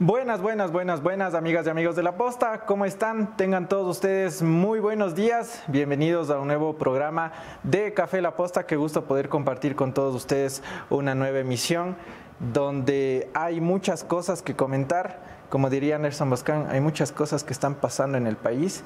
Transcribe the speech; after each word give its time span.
Buenas, 0.00 0.40
buenas, 0.40 0.70
buenas, 0.70 1.02
buenas 1.02 1.34
amigas 1.34 1.66
y 1.66 1.70
amigos 1.70 1.96
de 1.96 2.04
la 2.04 2.16
posta, 2.16 2.60
¿cómo 2.66 2.84
están? 2.84 3.36
Tengan 3.36 3.68
todos 3.68 3.96
ustedes 3.96 4.42
muy 4.42 4.78
buenos 4.78 5.16
días, 5.16 5.64
bienvenidos 5.66 6.30
a 6.30 6.38
un 6.38 6.46
nuevo 6.46 6.76
programa 6.76 7.32
de 7.64 7.92
Café 7.94 8.22
La 8.22 8.36
Posta, 8.36 8.64
qué 8.64 8.76
gusto 8.76 9.06
poder 9.06 9.28
compartir 9.28 9.74
con 9.74 9.92
todos 9.92 10.14
ustedes 10.14 10.62
una 10.88 11.16
nueva 11.16 11.40
emisión 11.40 11.96
donde 12.38 13.28
hay 13.34 13.60
muchas 13.60 14.04
cosas 14.04 14.40
que 14.40 14.54
comentar, 14.54 15.20
como 15.48 15.68
diría 15.68 15.96
Anderson 15.96 16.30
Boscan, 16.30 16.68
hay 16.70 16.80
muchas 16.80 17.10
cosas 17.10 17.42
que 17.42 17.52
están 17.52 17.74
pasando 17.74 18.16
en 18.18 18.28
el 18.28 18.36
país 18.36 18.84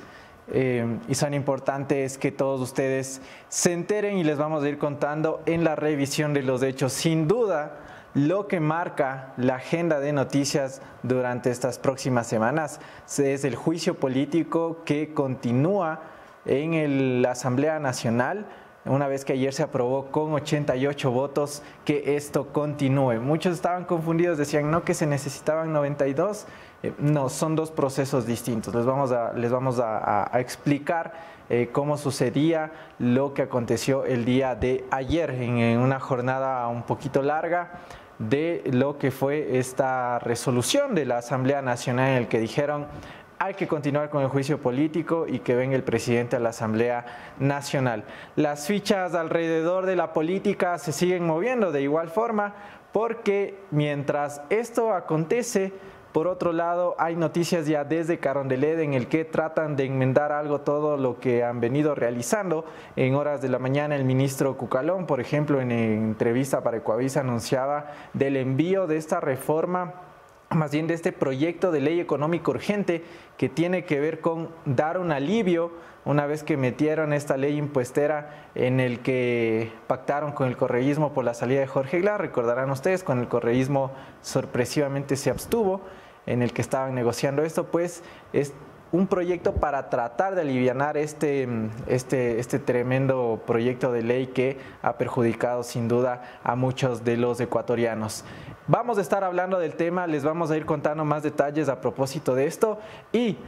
eh, 0.50 0.96
y 1.08 1.14
son 1.14 1.34
importantes 1.34 2.16
que 2.16 2.32
todos 2.32 2.58
ustedes 2.62 3.20
se 3.50 3.74
enteren 3.74 4.16
y 4.16 4.24
les 4.24 4.38
vamos 4.38 4.64
a 4.64 4.68
ir 4.70 4.78
contando 4.78 5.42
en 5.44 5.62
la 5.62 5.76
revisión 5.76 6.32
de 6.32 6.42
los 6.42 6.62
hechos. 6.62 6.94
Sin 6.94 7.28
duda, 7.28 7.76
lo 8.14 8.46
que 8.46 8.60
marca 8.60 9.32
la 9.36 9.56
agenda 9.56 9.98
de 10.00 10.12
noticias 10.12 10.82
durante 11.02 11.50
estas 11.50 11.78
próximas 11.78 12.26
semanas 12.26 12.80
es 13.18 13.44
el 13.44 13.56
juicio 13.56 13.94
político 13.94 14.82
que 14.84 15.14
continúa 15.14 16.00
en 16.44 17.22
la 17.22 17.30
Asamblea 17.30 17.78
Nacional, 17.78 18.46
una 18.84 19.06
vez 19.06 19.24
que 19.24 19.34
ayer 19.34 19.54
se 19.54 19.62
aprobó 19.62 20.06
con 20.10 20.32
88 20.32 21.10
votos 21.10 21.62
que 21.84 22.16
esto 22.16 22.52
continúe. 22.52 23.20
Muchos 23.20 23.54
estaban 23.54 23.84
confundidos, 23.84 24.38
decían 24.38 24.70
no 24.70 24.82
que 24.82 24.94
se 24.94 25.06
necesitaban 25.06 25.72
92, 25.72 26.46
eh, 26.82 26.92
no, 26.98 27.28
son 27.28 27.54
dos 27.54 27.70
procesos 27.70 28.26
distintos. 28.26 28.74
Les 28.74 28.84
vamos 28.84 29.12
a, 29.12 29.32
les 29.34 29.52
vamos 29.52 29.78
a, 29.78 30.28
explicar 30.34 31.12
eh, 31.54 31.68
cómo 31.70 31.98
sucedía 31.98 32.72
lo 32.98 33.34
que 33.34 33.42
aconteció 33.42 34.06
el 34.06 34.24
día 34.24 34.54
de 34.54 34.86
ayer 34.90 35.28
en 35.32 35.78
una 35.80 36.00
jornada 36.00 36.66
un 36.68 36.82
poquito 36.84 37.20
larga 37.20 37.72
de 38.18 38.62
lo 38.72 38.96
que 38.96 39.10
fue 39.10 39.58
esta 39.58 40.18
resolución 40.18 40.94
de 40.94 41.04
la 41.04 41.18
Asamblea 41.18 41.60
Nacional 41.60 42.08
en 42.08 42.16
el 42.16 42.28
que 42.28 42.38
dijeron 42.38 42.86
hay 43.38 43.52
que 43.52 43.68
continuar 43.68 44.08
con 44.08 44.22
el 44.22 44.28
juicio 44.28 44.62
político 44.62 45.26
y 45.28 45.40
que 45.40 45.54
venga 45.54 45.76
el 45.76 45.84
presidente 45.84 46.36
a 46.36 46.40
la 46.40 46.48
Asamblea 46.48 47.34
Nacional. 47.38 48.04
Las 48.34 48.66
fichas 48.66 49.14
alrededor 49.14 49.84
de 49.84 49.96
la 49.96 50.14
política 50.14 50.78
se 50.78 50.92
siguen 50.92 51.26
moviendo 51.26 51.70
de 51.70 51.82
igual 51.82 52.08
forma 52.08 52.54
porque 52.92 53.58
mientras 53.70 54.40
esto 54.48 54.94
acontece, 54.94 55.74
por 56.12 56.26
otro 56.26 56.52
lado, 56.52 56.94
hay 56.98 57.16
noticias 57.16 57.66
ya 57.66 57.84
desde 57.84 58.18
Carondelet 58.18 58.80
en 58.80 58.92
el 58.92 59.08
que 59.08 59.24
tratan 59.24 59.76
de 59.76 59.86
enmendar 59.86 60.30
algo 60.30 60.60
todo 60.60 60.98
lo 60.98 61.18
que 61.18 61.42
han 61.42 61.60
venido 61.60 61.94
realizando. 61.94 62.66
En 62.96 63.14
horas 63.14 63.40
de 63.40 63.48
la 63.48 63.58
mañana 63.58 63.96
el 63.96 64.04
ministro 64.04 64.56
Cucalón, 64.58 65.06
por 65.06 65.20
ejemplo, 65.20 65.60
en 65.60 65.70
entrevista 65.70 66.62
para 66.62 66.76
Ecuavisa 66.76 67.20
anunciaba 67.20 67.86
del 68.12 68.36
envío 68.36 68.86
de 68.86 68.98
esta 68.98 69.20
reforma 69.20 69.94
más 70.50 70.70
bien 70.70 70.86
de 70.86 70.92
este 70.92 71.12
proyecto 71.12 71.72
de 71.72 71.80
ley 71.80 71.98
económico 71.98 72.50
urgente 72.50 73.02
que 73.38 73.48
tiene 73.48 73.84
que 73.84 74.00
ver 74.00 74.20
con 74.20 74.50
dar 74.66 74.98
un 74.98 75.10
alivio 75.10 75.72
una 76.04 76.26
vez 76.26 76.42
que 76.42 76.56
metieron 76.56 77.12
esta 77.12 77.36
ley 77.36 77.56
impuestera 77.56 78.48
en 78.54 78.80
el 78.80 79.00
que 79.00 79.72
pactaron 79.86 80.32
con 80.32 80.48
el 80.48 80.56
correísmo 80.56 81.12
por 81.12 81.24
la 81.24 81.32
salida 81.32 81.60
de 81.60 81.66
Jorge 81.68 82.00
Glar, 82.00 82.20
recordarán 82.20 82.70
ustedes, 82.70 83.04
con 83.04 83.20
el 83.20 83.28
correísmo 83.28 83.92
sorpresivamente 84.20 85.16
se 85.16 85.30
abstuvo 85.30 85.80
en 86.26 86.42
el 86.42 86.52
que 86.52 86.62
estaban 86.62 86.94
negociando 86.94 87.42
esto, 87.42 87.66
pues 87.66 88.02
es 88.32 88.52
un 88.92 89.06
proyecto 89.06 89.54
para 89.54 89.88
tratar 89.88 90.34
de 90.34 90.42
aliviar 90.42 90.96
este, 90.98 91.48
este, 91.86 92.38
este 92.38 92.58
tremendo 92.58 93.42
proyecto 93.46 93.90
de 93.90 94.02
ley 94.02 94.26
que 94.28 94.58
ha 94.82 94.98
perjudicado 94.98 95.62
sin 95.62 95.88
duda 95.88 96.22
a 96.44 96.54
muchos 96.56 97.02
de 97.02 97.16
los 97.16 97.40
ecuatorianos. 97.40 98.24
Vamos 98.68 98.98
a 98.98 99.00
estar 99.00 99.24
hablando 99.24 99.58
del 99.58 99.74
tema, 99.74 100.06
les 100.06 100.24
vamos 100.24 100.50
a 100.50 100.56
ir 100.56 100.66
contando 100.66 101.04
más 101.04 101.22
detalles 101.22 101.70
a 101.70 101.80
propósito 101.80 102.34
de 102.34 102.46
esto 102.46 102.78
y 103.12 103.38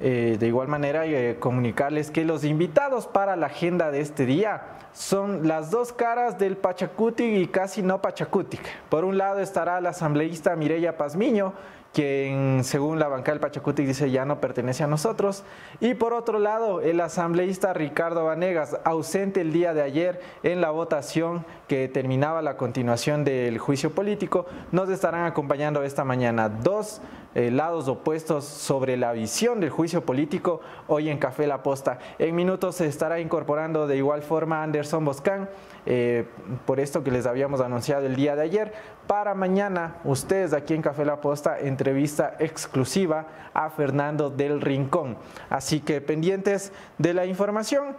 eh, 0.00 0.36
de 0.40 0.46
igual 0.46 0.66
manera 0.66 1.06
eh, 1.06 1.36
comunicarles 1.38 2.10
que 2.10 2.24
los 2.24 2.44
invitados 2.44 3.06
para 3.06 3.36
la 3.36 3.46
agenda 3.46 3.90
de 3.90 4.00
este 4.00 4.26
día 4.26 4.62
son 4.92 5.46
las 5.46 5.70
dos 5.70 5.92
caras 5.92 6.38
del 6.38 6.56
Pachacutic 6.56 7.26
y 7.26 7.46
casi 7.46 7.80
no 7.82 8.02
Pachacutic. 8.02 8.60
Por 8.88 9.04
un 9.04 9.18
lado 9.18 9.38
estará 9.40 9.80
la 9.80 9.90
asambleísta 9.90 10.56
Mireya 10.56 10.96
Pazmiño, 10.96 11.52
quien 11.92 12.62
según 12.62 12.98
la 12.98 13.08
banca 13.08 13.32
del 13.32 13.40
Pachacuti 13.40 13.84
dice 13.84 14.10
ya 14.10 14.24
no 14.24 14.40
pertenece 14.40 14.84
a 14.84 14.86
nosotros. 14.86 15.44
Y 15.80 15.94
por 15.94 16.12
otro 16.12 16.38
lado, 16.38 16.80
el 16.80 17.00
asambleísta 17.00 17.72
Ricardo 17.72 18.24
Vanegas, 18.24 18.78
ausente 18.84 19.40
el 19.40 19.52
día 19.52 19.74
de 19.74 19.82
ayer 19.82 20.20
en 20.42 20.60
la 20.60 20.70
votación 20.70 21.44
que 21.66 21.88
terminaba 21.88 22.42
la 22.42 22.56
continuación 22.56 23.24
del 23.24 23.58
juicio 23.58 23.90
político, 23.90 24.46
nos 24.72 24.88
estarán 24.88 25.24
acompañando 25.24 25.82
esta 25.82 26.04
mañana. 26.04 26.48
Dos 26.48 27.00
eh, 27.34 27.52
lados 27.52 27.86
opuestos 27.86 28.44
sobre 28.44 28.96
la 28.96 29.12
visión 29.12 29.60
del 29.60 29.70
juicio 29.70 30.04
político 30.04 30.60
hoy 30.88 31.08
en 31.08 31.18
Café 31.18 31.46
La 31.46 31.62
Posta. 31.62 31.98
En 32.18 32.34
minutos 32.34 32.76
se 32.76 32.86
estará 32.86 33.20
incorporando 33.20 33.86
de 33.86 33.96
igual 33.96 34.22
forma 34.22 34.64
Anderson 34.64 35.04
Boscan, 35.04 35.48
eh, 35.86 36.26
por 36.66 36.80
esto 36.80 37.02
que 37.02 37.10
les 37.10 37.26
habíamos 37.26 37.60
anunciado 37.60 38.06
el 38.06 38.16
día 38.16 38.36
de 38.36 38.42
ayer. 38.42 38.72
Para 39.06 39.34
mañana, 39.34 39.96
ustedes 40.04 40.52
aquí 40.52 40.74
en 40.74 40.82
Café 40.82 41.04
La 41.04 41.20
Posta, 41.20 41.58
entrevista 41.58 42.36
exclusiva 42.38 43.26
a 43.54 43.70
Fernando 43.70 44.30
del 44.30 44.60
Rincón. 44.60 45.16
Así 45.48 45.80
que 45.80 46.00
pendientes 46.00 46.72
de 46.98 47.14
la 47.14 47.26
información 47.26 47.96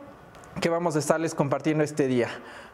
que 0.60 0.70
vamos 0.70 0.96
a 0.96 1.00
estarles 1.00 1.36
compartiendo 1.36 1.84
este 1.84 2.08
día. 2.08 2.28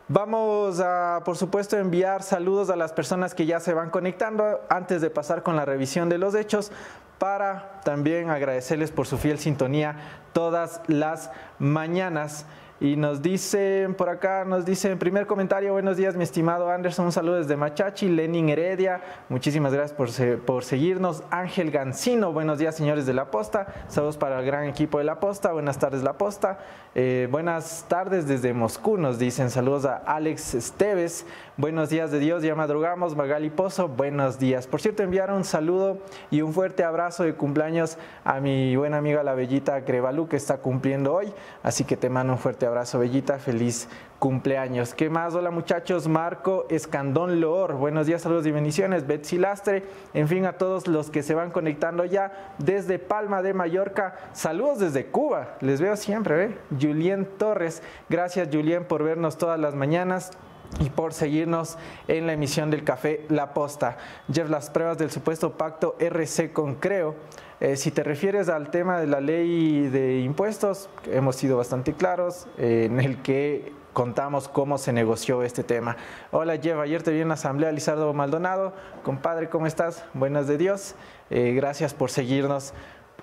Vamos 0.10 0.80
a, 0.80 1.22
por 1.26 1.36
supuesto, 1.36 1.78
enviar 1.78 2.24
saludos 2.24 2.70
a 2.70 2.78
las 2.78 2.94
personas 2.94 3.36
que 3.36 3.46
ya 3.46 3.60
se 3.60 3.74
van 3.74 3.90
conectando 3.90 4.62
antes 4.70 5.02
de 5.02 5.10
pasar 5.10 5.44
con 5.44 5.58
la 5.58 5.66
revisión 5.66 6.08
de 6.08 6.18
los 6.18 6.34
hechos 6.34 6.72
para 7.18 7.82
también 7.84 8.30
agradecerles 8.30 8.92
por 8.92 9.06
su 9.06 9.18
fiel 9.18 9.40
sintonía 9.40 9.98
todas 10.34 10.82
las 10.88 11.32
mañanas. 11.60 12.46
Y 12.80 12.96
nos 12.96 13.24
dicen 13.24 13.96
por 13.96 14.08
acá, 14.08 14.46
nos 14.46 14.64
dice 14.64 14.92
en 14.92 15.00
primer 15.00 15.26
comentario, 15.26 15.74
buenos 15.74 15.98
días 15.98 16.16
mi 16.16 16.24
estimado 16.24 16.70
Anderson, 16.70 17.08
un 17.08 17.12
saludo 17.12 17.38
desde 17.38 17.58
Machachi, 17.58 18.08
Lenin 18.08 18.50
Heredia, 18.50 19.02
muchísimas 19.30 19.74
gracias 19.74 19.98
por, 19.98 20.40
por 20.42 20.64
seguirnos. 20.64 21.24
Ángel 21.32 21.72
Gancino, 21.72 22.32
buenos 22.34 22.60
días 22.60 22.76
señores 22.76 23.08
de 23.08 23.16
La 23.16 23.32
Posta, 23.32 23.66
saludos 23.88 24.18
para 24.18 24.40
el 24.40 24.46
gran 24.46 24.66
equipo 24.66 25.00
de 25.00 25.06
La 25.06 25.20
Posta, 25.20 25.54
buenas 25.54 25.80
tardes 25.80 26.04
La 26.04 26.20
Posta. 26.20 26.60
Eh, 26.94 27.28
buenas 27.30 27.86
tardes 27.88 28.28
desde 28.28 28.54
Moscú, 28.54 28.98
nos 28.98 29.20
dicen 29.20 29.50
saludos 29.50 29.86
a 29.86 29.98
Alex 29.98 30.56
Esteves, 30.56 31.28
buenos 31.56 31.90
días 31.90 32.12
de 32.12 32.18
Dios, 32.18 32.42
ya 32.42 32.56
madrugamos, 32.56 33.16
Magali 33.16 33.50
Pozo, 33.50 33.88
buenos 33.88 34.40
días. 34.40 34.68
Por 34.68 34.82
cierto, 34.82 35.04
enviar 35.04 35.32
un 35.32 35.44
saludo 35.44 36.00
y 36.32 36.42
un 36.42 36.54
fuerte 36.54 36.84
abrazo 36.84 37.24
de 37.24 37.34
cumpleaños 37.34 37.98
a 38.24 38.40
mi 38.40 38.76
buena 38.76 38.98
amiga 38.98 39.24
la 39.24 39.34
Bellita 39.34 39.84
Crevalú 39.84 40.28
que 40.28 40.38
está 40.38 40.58
cumpliendo 40.58 41.14
hoy, 41.14 41.34
así 41.64 41.84
que 41.84 41.98
te 41.98 42.10
mando 42.10 42.34
un 42.34 42.40
fuerte 42.40 42.66
abrazo, 42.66 42.67
Bellita. 42.98 43.40
Feliz 43.40 43.88
cumpleaños. 44.20 44.94
¿Qué 44.94 45.10
más? 45.10 45.36
Hola 45.36 45.52
muchachos, 45.52 46.08
Marco 46.08 46.66
Escandón 46.70 47.40
Loor. 47.40 47.76
Buenos 47.76 48.08
días, 48.08 48.22
saludos 48.22 48.46
y 48.46 48.52
bendiciones. 48.52 49.08
Betsy 49.08 49.38
Lastre. 49.38 49.84
En 50.14 50.28
fin, 50.28 50.46
a 50.46 50.54
todos 50.54 50.88
los 50.88 51.10
que 51.10 51.24
se 51.24 51.36
van 51.36 51.52
conectando 51.52 52.04
ya 52.06 52.56
desde 52.58 53.00
Palma 53.00 53.42
de 53.42 53.54
Mallorca. 53.54 54.16
Saludos 54.34 54.80
desde 54.80 55.06
Cuba. 55.06 55.58
Les 55.62 55.80
veo 55.82 55.96
siempre, 55.96 56.46
¿eh? 56.46 56.58
Julien 56.80 57.28
Torres. 57.38 57.82
Gracias, 58.10 58.50
Julien, 58.52 58.86
por 58.86 59.04
vernos 59.04 59.38
todas 59.38 59.60
las 59.60 59.76
mañanas 59.76 60.32
y 60.80 60.90
por 60.90 61.14
seguirnos 61.14 61.78
en 62.08 62.28
la 62.28 62.34
emisión 62.34 62.70
del 62.70 62.84
café 62.84 63.26
La 63.30 63.54
Posta. 63.54 63.98
Jeff, 64.32 64.50
las 64.50 64.70
pruebas 64.70 64.98
del 64.98 65.12
supuesto 65.12 65.54
pacto 65.54 65.96
RC 66.00 66.52
con 66.52 66.76
Creo 66.76 67.16
eh, 67.60 67.76
si 67.76 67.92
te 67.92 68.04
refieres 68.04 68.50
al 68.50 68.70
tema 68.70 69.00
de 69.00 69.08
la 69.08 69.20
ley 69.20 69.88
de 69.88 70.20
impuestos, 70.20 70.90
hemos 71.12 71.36
sido 71.36 71.58
bastante 71.58 71.94
claros 71.94 72.48
eh, 72.58 72.86
en 72.86 73.00
el 73.00 73.22
que 73.22 73.74
contamos 73.94 74.48
cómo 74.48 74.78
se 74.78 74.94
negoció 74.94 75.42
este 75.42 75.64
tema. 75.64 75.98
Hola 76.30 76.58
Jeff, 76.58 76.78
ayer 76.78 77.02
te 77.02 77.10
vi 77.12 77.22
en 77.22 77.30
la 77.30 77.34
asamblea 77.34 77.72
Lizardo 77.72 78.14
Maldonado. 78.14 78.74
Compadre, 79.04 79.50
¿cómo 79.50 79.66
estás? 79.66 80.06
Buenas 80.14 80.48
de 80.48 80.60
Dios. 80.60 80.94
Eh, 81.32 81.54
gracias 81.56 81.96
por 81.96 82.12
seguirnos 82.12 82.74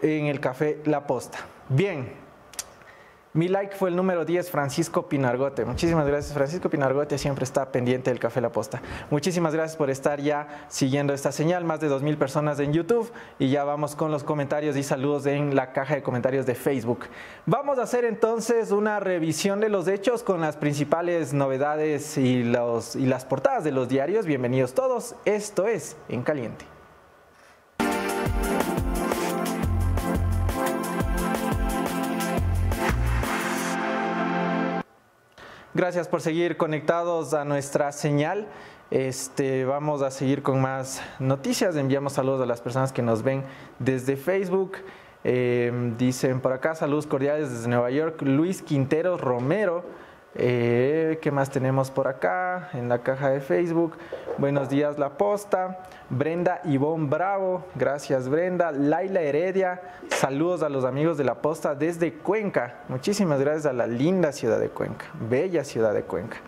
en 0.03 0.27
el 0.27 0.41
café 0.41 0.81
La 0.85 1.07
Posta. 1.07 1.39
Bien, 1.69 2.24
mi 3.35 3.49
like 3.49 3.75
fue 3.75 3.91
el 3.91 3.97
número 3.97 4.25
10, 4.25 4.49
Francisco 4.49 5.09
Pinargote. 5.09 5.65
Muchísimas 5.65 6.07
gracias, 6.07 6.33
Francisco 6.33 6.71
Pinargote. 6.71 7.19
Siempre 7.19 7.43
está 7.43 7.73
pendiente 7.73 8.11
del 8.11 8.21
Café 8.21 8.41
La 8.41 8.53
Posta. 8.53 8.81
Muchísimas 9.11 9.53
gracias 9.53 9.77
por 9.77 9.91
estar 9.91 10.21
ya 10.21 10.67
siguiendo 10.69 11.13
esta 11.13 11.33
señal. 11.33 11.65
Más 11.65 11.81
de 11.81 11.91
2.000 11.91 12.17
personas 12.17 12.61
en 12.61 12.73
YouTube. 12.73 13.13
Y 13.41 13.51
ya 13.51 13.65
vamos 13.65 13.97
con 13.97 14.13
los 14.13 14.23
comentarios 14.23 14.77
y 14.77 14.85
saludos 14.85 15.27
en 15.27 15.57
la 15.57 15.73
caja 15.73 15.97
de 15.97 16.03
comentarios 16.05 16.47
de 16.47 16.55
Facebook. 16.55 17.07
Vamos 17.45 17.81
a 17.81 17.83
hacer 17.83 18.05
entonces 18.05 18.71
una 18.71 19.01
revisión 19.01 19.59
de 19.59 19.69
los 19.69 19.89
hechos 19.89 20.23
con 20.23 20.41
las 20.41 20.57
principales 20.57 21.35
novedades 21.35 22.17
y, 22.17 22.37
y 22.39 22.45
las 22.45 23.25
portadas 23.25 23.65
de 23.65 23.73
los 23.73 23.89
diarios. 23.89 24.27
Bienvenidos 24.27 24.75
todos. 24.75 25.17
Esto 25.25 25.67
es 25.67 25.97
En 26.09 26.23
Caliente. 26.23 26.74
Gracias 35.76 36.06
por 36.06 36.21
seguir 36.21 36.56
conectados 36.56 37.35
a 37.35 37.44
nuestra 37.44 37.91
señal. 37.91 38.47
Este, 38.93 39.65
vamos 39.65 40.03
a 40.03 40.12
seguir 40.12 40.41
con 40.41 40.61
más 40.61 41.03
noticias. 41.19 41.75
Enviamos 41.75 42.12
saludos 42.12 42.41
a 42.43 42.47
las 42.47 42.61
personas 42.61 42.93
que 42.93 43.03
nos 43.03 43.25
ven 43.25 43.43
desde 43.81 44.15
Facebook. 44.15 44.76
Em, 45.25 45.97
dicen 45.97 46.41
por 46.41 46.53
acá, 46.53 46.76
saludos 46.76 47.09
cordiales 47.09 47.50
desde 47.50 47.67
Nueva 47.67 47.91
York. 47.91 48.23
Luis 48.23 48.62
Quintero 48.62 49.19
Romero. 49.19 49.85
Eh, 50.37 51.19
¿Qué 51.23 51.31
más 51.31 51.51
tenemos 51.51 51.93
por 51.93 52.09
acá 52.09 52.71
en 52.73 52.89
la 52.89 52.99
caja 52.99 53.31
de 53.31 53.41
Facebook? 53.41 53.97
Buenos 54.37 54.69
días, 54.69 54.99
La 54.99 55.11
Posta. 55.11 55.79
Brenda 56.11 56.61
Ivonne 56.65 57.07
Bravo, 57.09 57.65
gracias 57.77 58.29
Brenda. 58.29 58.73
Laila 58.73 59.21
Heredia, 59.21 59.81
saludos 60.09 60.63
a 60.63 60.69
los 60.69 60.85
amigos 60.85 61.17
de 61.17 61.25
La 61.25 61.37
Posta 61.37 61.75
desde 61.75 62.15
Cuenca. 62.15 62.81
Muchísimas 62.89 63.41
gracias 63.41 63.67
a 63.67 63.73
la 63.73 63.87
linda 63.87 64.33
ciudad 64.33 64.59
de 64.59 64.71
Cuenca, 64.71 65.07
bella 65.29 65.63
ciudad 65.65 65.95
de 65.95 66.03
Cuenca 66.03 66.39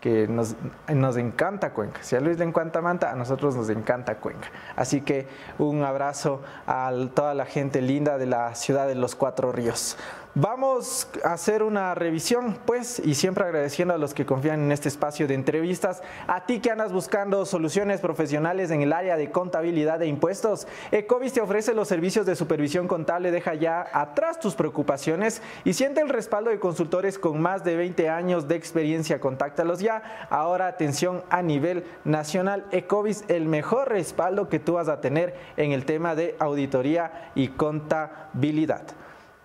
que 0.00 0.28
nos, 0.28 0.54
nos, 0.92 1.16
encanta 1.16 1.70
Cuenca. 1.72 2.02
Si 2.02 2.14
a 2.14 2.20
Luis 2.20 2.38
le 2.38 2.44
encanta 2.44 2.80
Manta, 2.80 3.10
a 3.10 3.16
nosotros 3.16 3.56
nos 3.56 3.70
encanta 3.70 4.16
Cuenca. 4.16 4.48
Así 4.76 5.00
que 5.00 5.26
un 5.58 5.82
abrazo 5.82 6.42
a 6.66 6.92
toda 7.14 7.34
la 7.34 7.44
gente 7.44 7.80
linda 7.80 8.18
de 8.18 8.26
la 8.26 8.54
ciudad 8.54 8.86
de 8.86 8.94
los 8.94 9.16
Cuatro 9.16 9.50
Ríos. 9.50 9.96
Vamos 10.38 11.08
a 11.24 11.32
hacer 11.32 11.62
una 11.62 11.94
revisión, 11.94 12.58
pues, 12.66 13.00
y 13.02 13.14
siempre 13.14 13.44
agradeciendo 13.44 13.94
a 13.94 13.96
los 13.96 14.12
que 14.12 14.26
confían 14.26 14.60
en 14.60 14.70
este 14.70 14.90
espacio 14.90 15.26
de 15.26 15.32
entrevistas. 15.32 16.02
A 16.26 16.44
ti 16.44 16.60
que 16.60 16.70
andas 16.70 16.92
buscando 16.92 17.46
soluciones 17.46 18.02
profesionales 18.02 18.70
en 18.70 18.82
el 18.82 18.92
área 18.92 19.16
de 19.16 19.30
contabilidad 19.30 20.02
e 20.02 20.08
impuestos, 20.08 20.68
Ecovis 20.92 21.32
te 21.32 21.40
ofrece 21.40 21.72
los 21.72 21.88
servicios 21.88 22.26
de 22.26 22.36
supervisión 22.36 22.86
contable. 22.86 23.30
Deja 23.30 23.54
ya 23.54 23.88
atrás 23.94 24.38
tus 24.38 24.54
preocupaciones 24.54 25.40
y 25.64 25.72
siente 25.72 26.02
el 26.02 26.10
respaldo 26.10 26.50
de 26.50 26.58
consultores 26.58 27.18
con 27.18 27.40
más 27.40 27.64
de 27.64 27.76
20 27.76 28.10
años 28.10 28.46
de 28.46 28.56
experiencia. 28.56 29.20
Contáctalos 29.20 29.80
ya. 29.80 30.26
Ahora, 30.28 30.66
atención 30.66 31.22
a 31.30 31.40
nivel 31.40 31.86
nacional. 32.04 32.66
Ecovis, 32.72 33.24
el 33.28 33.46
mejor 33.46 33.88
respaldo 33.88 34.50
que 34.50 34.58
tú 34.58 34.74
vas 34.74 34.90
a 34.90 35.00
tener 35.00 35.34
en 35.56 35.72
el 35.72 35.86
tema 35.86 36.14
de 36.14 36.36
auditoría 36.38 37.30
y 37.34 37.48
contabilidad. 37.48 38.82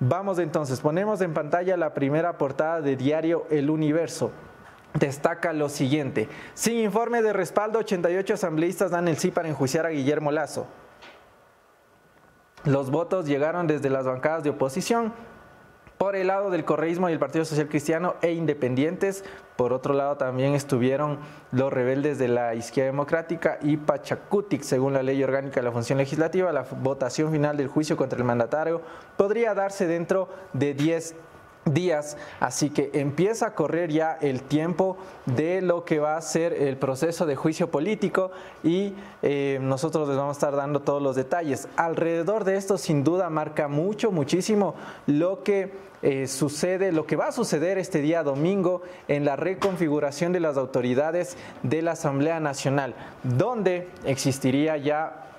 Vamos 0.04 0.40
entonces, 0.40 0.80
ponemos 0.80 1.22
en 1.22 1.32
pantalla 1.32 1.78
la 1.78 1.94
primera 1.94 2.40
portada 2.40 2.82
de 2.82 2.96
diario 2.96 3.46
El 3.52 3.70
Universo. 3.70 4.32
Destaca 4.96 5.54
lo 5.54 5.70
siguiente. 5.70 6.28
Sin 6.56 6.80
informe 6.80 7.22
de 7.22 7.34
respaldo, 7.34 7.78
88 7.78 8.34
asambleístas 8.34 8.90
dan 8.90 9.08
el 9.08 9.18
sí 9.18 9.30
para 9.30 9.48
enjuiciar 9.48 9.86
a 9.86 9.90
Guillermo 9.90 10.32
Lazo. 10.32 10.66
Los 12.64 12.90
votos 12.90 13.28
llegaron 13.28 13.68
desde 13.68 13.92
las 13.92 14.08
bancadas 14.08 14.44
de 14.44 14.50
oposición, 14.50 15.14
por 16.00 16.16
el 16.16 16.28
lado 16.28 16.50
del 16.50 16.66
correísmo 16.66 17.08
y 17.08 17.14
el 17.14 17.20
Partido 17.20 17.46
Social 17.46 17.70
Cristiano 17.70 18.16
e 18.24 18.32
independientes. 18.32 19.24
Por 19.62 19.74
otro 19.74 19.94
lado 19.94 20.18
también 20.18 20.56
estuvieron 20.56 21.20
los 21.52 21.72
rebeldes 21.72 22.18
de 22.18 22.28
la 22.28 22.56
Izquierda 22.56 22.90
Democrática 22.90 23.60
y 23.62 23.78
Pachacutic, 23.78 24.64
según 24.64 24.94
la 24.94 25.04
ley 25.04 25.24
orgánica 25.24 25.60
de 25.60 25.66
la 25.66 25.72
función 25.72 26.00
legislativa. 26.00 26.52
La 26.52 26.66
votación 26.82 27.32
final 27.32 27.58
del 27.58 27.68
juicio 27.68 27.96
contra 27.96 28.18
el 28.18 28.24
mandatario 28.24 28.82
podría 29.18 29.54
darse 29.54 29.86
dentro 29.86 30.30
de 30.54 30.74
10 30.74 31.16
días, 31.66 32.18
así 32.40 32.72
que 32.72 32.90
empieza 32.96 33.46
a 33.46 33.54
correr 33.54 33.92
ya 33.92 34.18
el 34.20 34.42
tiempo 34.42 34.98
de 35.28 35.62
lo 35.62 35.86
que 35.86 36.00
va 36.00 36.18
a 36.18 36.22
ser 36.22 36.54
el 36.54 36.78
proceso 36.78 37.28
de 37.28 37.36
juicio 37.36 37.70
político 37.70 38.32
y 38.64 38.96
eh, 39.22 39.60
nosotros 39.62 40.08
les 40.08 40.18
vamos 40.18 40.38
a 40.38 40.40
estar 40.40 40.56
dando 40.56 40.80
todos 40.80 41.04
los 41.04 41.16
detalles. 41.16 41.68
Alrededor 41.76 42.46
de 42.46 42.56
esto 42.56 42.80
sin 42.80 43.04
duda 43.04 43.30
marca 43.30 43.68
mucho, 43.68 44.12
muchísimo 44.12 44.74
lo 45.06 45.44
que 45.44 45.91
eh, 46.02 46.28
sucede, 46.28 46.92
lo 46.92 47.06
que 47.06 47.16
va 47.16 47.28
a 47.28 47.32
suceder 47.32 47.78
este 47.78 48.02
día 48.02 48.24
domingo 48.24 48.82
en 49.08 49.26
la 49.26 49.36
reconfiguración 49.36 50.34
de 50.34 50.40
las 50.40 50.58
autoridades 50.58 51.38
de 51.64 51.82
la 51.82 51.92
Asamblea 51.92 52.40
Nacional, 52.40 52.96
donde 53.24 53.90
existiría 54.06 54.78
ya 54.78 55.31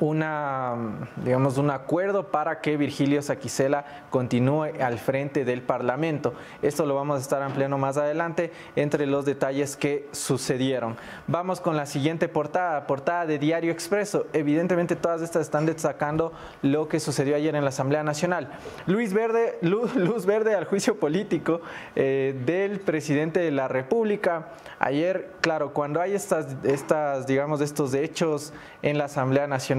una, 0.00 0.74
digamos, 1.16 1.58
un 1.58 1.70
acuerdo 1.70 2.28
para 2.30 2.60
que 2.60 2.76
Virgilio 2.76 3.22
Saquicela 3.22 3.84
continúe 4.10 4.72
al 4.80 4.98
frente 4.98 5.44
del 5.44 5.62
Parlamento. 5.62 6.34
Esto 6.62 6.86
lo 6.86 6.94
vamos 6.94 7.18
a 7.18 7.20
estar 7.20 7.42
ampliando 7.42 7.78
más 7.78 7.96
adelante 7.96 8.52
entre 8.76 9.06
los 9.06 9.24
detalles 9.24 9.76
que 9.76 10.08
sucedieron. 10.12 10.96
Vamos 11.26 11.60
con 11.60 11.76
la 11.76 11.86
siguiente 11.86 12.28
portada, 12.28 12.86
portada 12.86 13.26
de 13.26 13.38
Diario 13.38 13.72
Expreso. 13.72 14.26
Evidentemente 14.32 14.96
todas 14.96 15.22
estas 15.22 15.42
están 15.42 15.66
destacando 15.66 16.32
lo 16.62 16.88
que 16.88 17.00
sucedió 17.00 17.36
ayer 17.36 17.54
en 17.54 17.64
la 17.64 17.70
Asamblea 17.70 18.02
Nacional. 18.02 18.50
Luis 18.86 19.12
Verde, 19.12 19.58
luz, 19.60 20.26
verde 20.26 20.54
al 20.54 20.64
juicio 20.64 20.98
político 20.98 21.60
eh, 21.96 22.40
del 22.44 22.80
presidente 22.80 23.40
de 23.40 23.50
la 23.50 23.68
República. 23.68 24.48
Ayer, 24.78 25.30
claro, 25.40 25.72
cuando 25.72 26.00
hay 26.00 26.14
estas, 26.14 26.56
estas, 26.64 27.26
digamos, 27.26 27.60
estos 27.60 27.94
hechos 27.94 28.52
en 28.82 28.98
la 28.98 29.04
Asamblea 29.04 29.46
Nacional, 29.46 29.73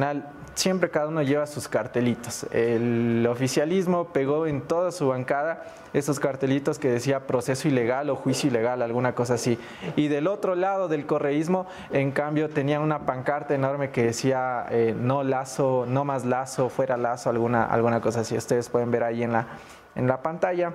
siempre 0.56 0.90
cada 0.90 1.08
uno 1.08 1.22
lleva 1.22 1.46
sus 1.46 1.68
cartelitos. 1.68 2.46
El 2.52 3.28
oficialismo 3.30 4.08
pegó 4.08 4.48
en 4.48 4.62
toda 4.62 4.92
su 4.92 5.08
bancada 5.08 5.64
esos 5.94 6.20
cartelitos 6.20 6.80
que 6.80 6.90
decía 6.90 7.28
proceso 7.28 7.68
ilegal 7.68 8.10
o 8.10 8.16
juicio 8.16 8.50
ilegal, 8.50 8.82
alguna 8.82 9.14
cosa 9.14 9.36
así. 9.36 9.60
Y 9.96 10.08
del 10.08 10.28
otro 10.28 10.56
lado 10.56 10.88
del 10.88 11.06
correísmo, 11.06 11.68
en 11.92 12.12
cambio, 12.12 12.50
tenía 12.50 12.80
una 12.80 13.06
pancarta 13.06 13.54
enorme 13.54 13.92
que 13.92 14.04
decía 14.04 14.66
eh, 14.70 14.96
no 14.98 15.24
lazo, 15.24 15.86
no 15.88 16.06
más 16.06 16.26
lazo, 16.26 16.70
fuera 16.70 16.98
lazo, 16.98 17.30
alguna, 17.30 17.66
alguna 17.66 18.02
cosa 18.02 18.22
así. 18.22 18.36
Ustedes 18.36 18.70
pueden 18.70 18.92
ver 18.92 19.04
ahí 19.04 19.24
en 19.24 19.34
la, 19.34 19.48
en 19.96 20.08
la 20.08 20.22
pantalla 20.22 20.74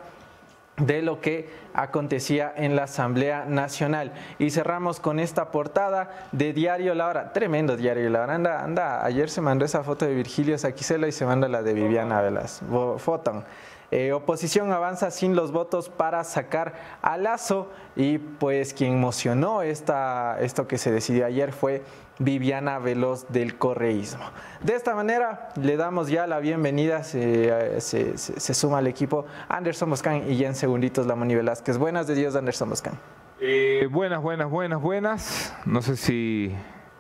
de 0.81 1.03
lo 1.03 1.21
que 1.21 1.49
acontecía 1.75 2.53
en 2.57 2.77
la 2.77 2.85
Asamblea 2.85 3.45
Nacional. 3.45 4.13
Y 4.39 4.51
cerramos 4.51 5.01
con 5.01 5.21
esta 5.21 5.51
portada 5.51 6.29
de 6.33 6.53
Diario 6.53 6.95
La 6.95 7.09
Hora, 7.09 7.33
tremendo 7.33 7.77
Diario 7.77 8.11
La 8.11 8.23
Hora. 8.23 8.35
Anda, 8.35 8.65
anda, 8.65 9.05
ayer 9.05 9.31
se 9.31 9.41
mandó 9.41 9.65
esa 9.65 9.85
foto 9.85 10.05
de 10.05 10.15
Virgilio 10.15 10.59
Saquicela 10.59 11.07
y 11.09 11.13
se 11.13 11.27
manda 11.27 11.49
la 11.49 11.63
de 11.63 11.75
Viviana 11.75 12.21
Velas. 12.21 12.63
Foton. 12.99 13.45
Eh, 13.93 14.13
oposición 14.13 14.73
avanza 14.73 15.11
sin 15.11 15.35
los 15.35 15.51
votos 15.51 15.89
para 15.89 16.23
sacar 16.23 16.75
a 17.03 17.17
Lazo 17.17 17.69
y 17.97 18.19
pues 18.19 18.73
quien 18.73 19.01
mocionó 19.01 19.63
esta, 19.63 20.39
esto 20.41 20.69
que 20.69 20.79
se 20.79 20.93
decidió 20.93 21.27
ayer 21.27 21.53
fue 21.53 21.83
Viviana 22.21 22.79
Veloz 22.79 23.27
del 23.31 23.57
Correísmo. 23.57 24.25
De 24.63 24.75
esta 24.75 24.95
manera 24.95 25.49
le 25.57 25.77
damos 25.77 26.09
ya 26.09 26.27
la 26.27 26.39
bienvenida, 26.39 27.03
se, 27.03 28.17
suma 28.39 28.79
al 28.79 28.87
equipo 28.87 29.25
Anderson 29.49 29.89
Moscán 29.89 30.31
y 30.31 30.37
ya 30.37 30.49
en 30.49 30.55
segunditos 30.55 31.07
la 31.07 31.17
Moni 31.17 31.35
Velázquez. 31.35 31.79
Buenas 31.79 32.07
de 32.07 32.15
Dios, 32.15 32.37
Anderson 32.37 32.69
Moscán. 32.69 32.95
Eh, 33.41 33.89
buenas, 33.91 34.23
buenas, 34.23 34.51
buenas, 34.51 34.81
buenas. 34.81 35.57
No 35.65 35.81
sé 35.81 35.97
si 35.97 36.55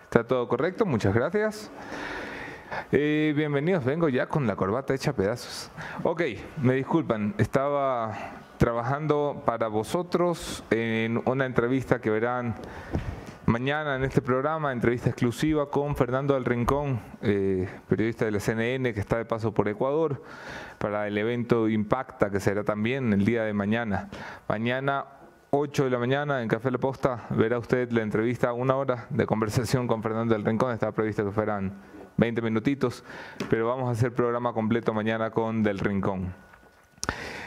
está 0.04 0.24
todo 0.24 0.48
correcto, 0.48 0.86
muchas 0.86 1.14
gracias. 1.14 1.70
Eh, 2.90 3.34
bienvenidos, 3.36 3.84
vengo 3.84 4.08
ya 4.08 4.26
con 4.26 4.46
la 4.46 4.56
corbata 4.56 4.94
hecha 4.94 5.12
pedazos. 5.12 5.70
Ok, 6.02 6.22
me 6.62 6.74
disculpan, 6.74 7.34
estaba 7.36 8.16
trabajando 8.56 9.42
para 9.44 9.68
vosotros 9.68 10.64
en 10.70 11.22
una 11.26 11.46
entrevista 11.46 12.00
que 12.00 12.10
verán 12.10 12.54
Mañana 13.50 13.96
en 13.96 14.04
este 14.04 14.22
programa, 14.22 14.70
entrevista 14.70 15.10
exclusiva 15.10 15.68
con 15.68 15.96
Fernando 15.96 16.34
del 16.34 16.44
Rincón, 16.44 17.00
eh, 17.20 17.68
periodista 17.88 18.24
de 18.24 18.30
la 18.30 18.38
CNN 18.38 18.94
que 18.94 19.00
está 19.00 19.18
de 19.18 19.24
paso 19.24 19.52
por 19.52 19.66
Ecuador, 19.66 20.22
para 20.78 21.08
el 21.08 21.18
evento 21.18 21.68
Impacta, 21.68 22.30
que 22.30 22.38
será 22.38 22.62
también 22.62 23.12
el 23.12 23.24
día 23.24 23.42
de 23.42 23.52
mañana. 23.52 24.08
Mañana 24.46 25.04
8 25.50 25.82
de 25.82 25.90
la 25.90 25.98
mañana 25.98 26.42
en 26.42 26.48
Café 26.48 26.70
La 26.70 26.78
Posta 26.78 27.26
verá 27.30 27.58
usted 27.58 27.90
la 27.90 28.02
entrevista, 28.02 28.52
una 28.52 28.76
hora 28.76 29.08
de 29.10 29.26
conversación 29.26 29.88
con 29.88 30.00
Fernando 30.00 30.32
del 30.32 30.44
Rincón, 30.44 30.72
estaba 30.72 30.92
previsto 30.92 31.24
que 31.24 31.32
fueran 31.32 31.72
20 32.18 32.42
minutitos, 32.42 33.02
pero 33.50 33.66
vamos 33.66 33.88
a 33.88 33.90
hacer 33.90 34.14
programa 34.14 34.52
completo 34.52 34.94
mañana 34.94 35.32
con 35.32 35.64
Del 35.64 35.80
Rincón. 35.80 36.32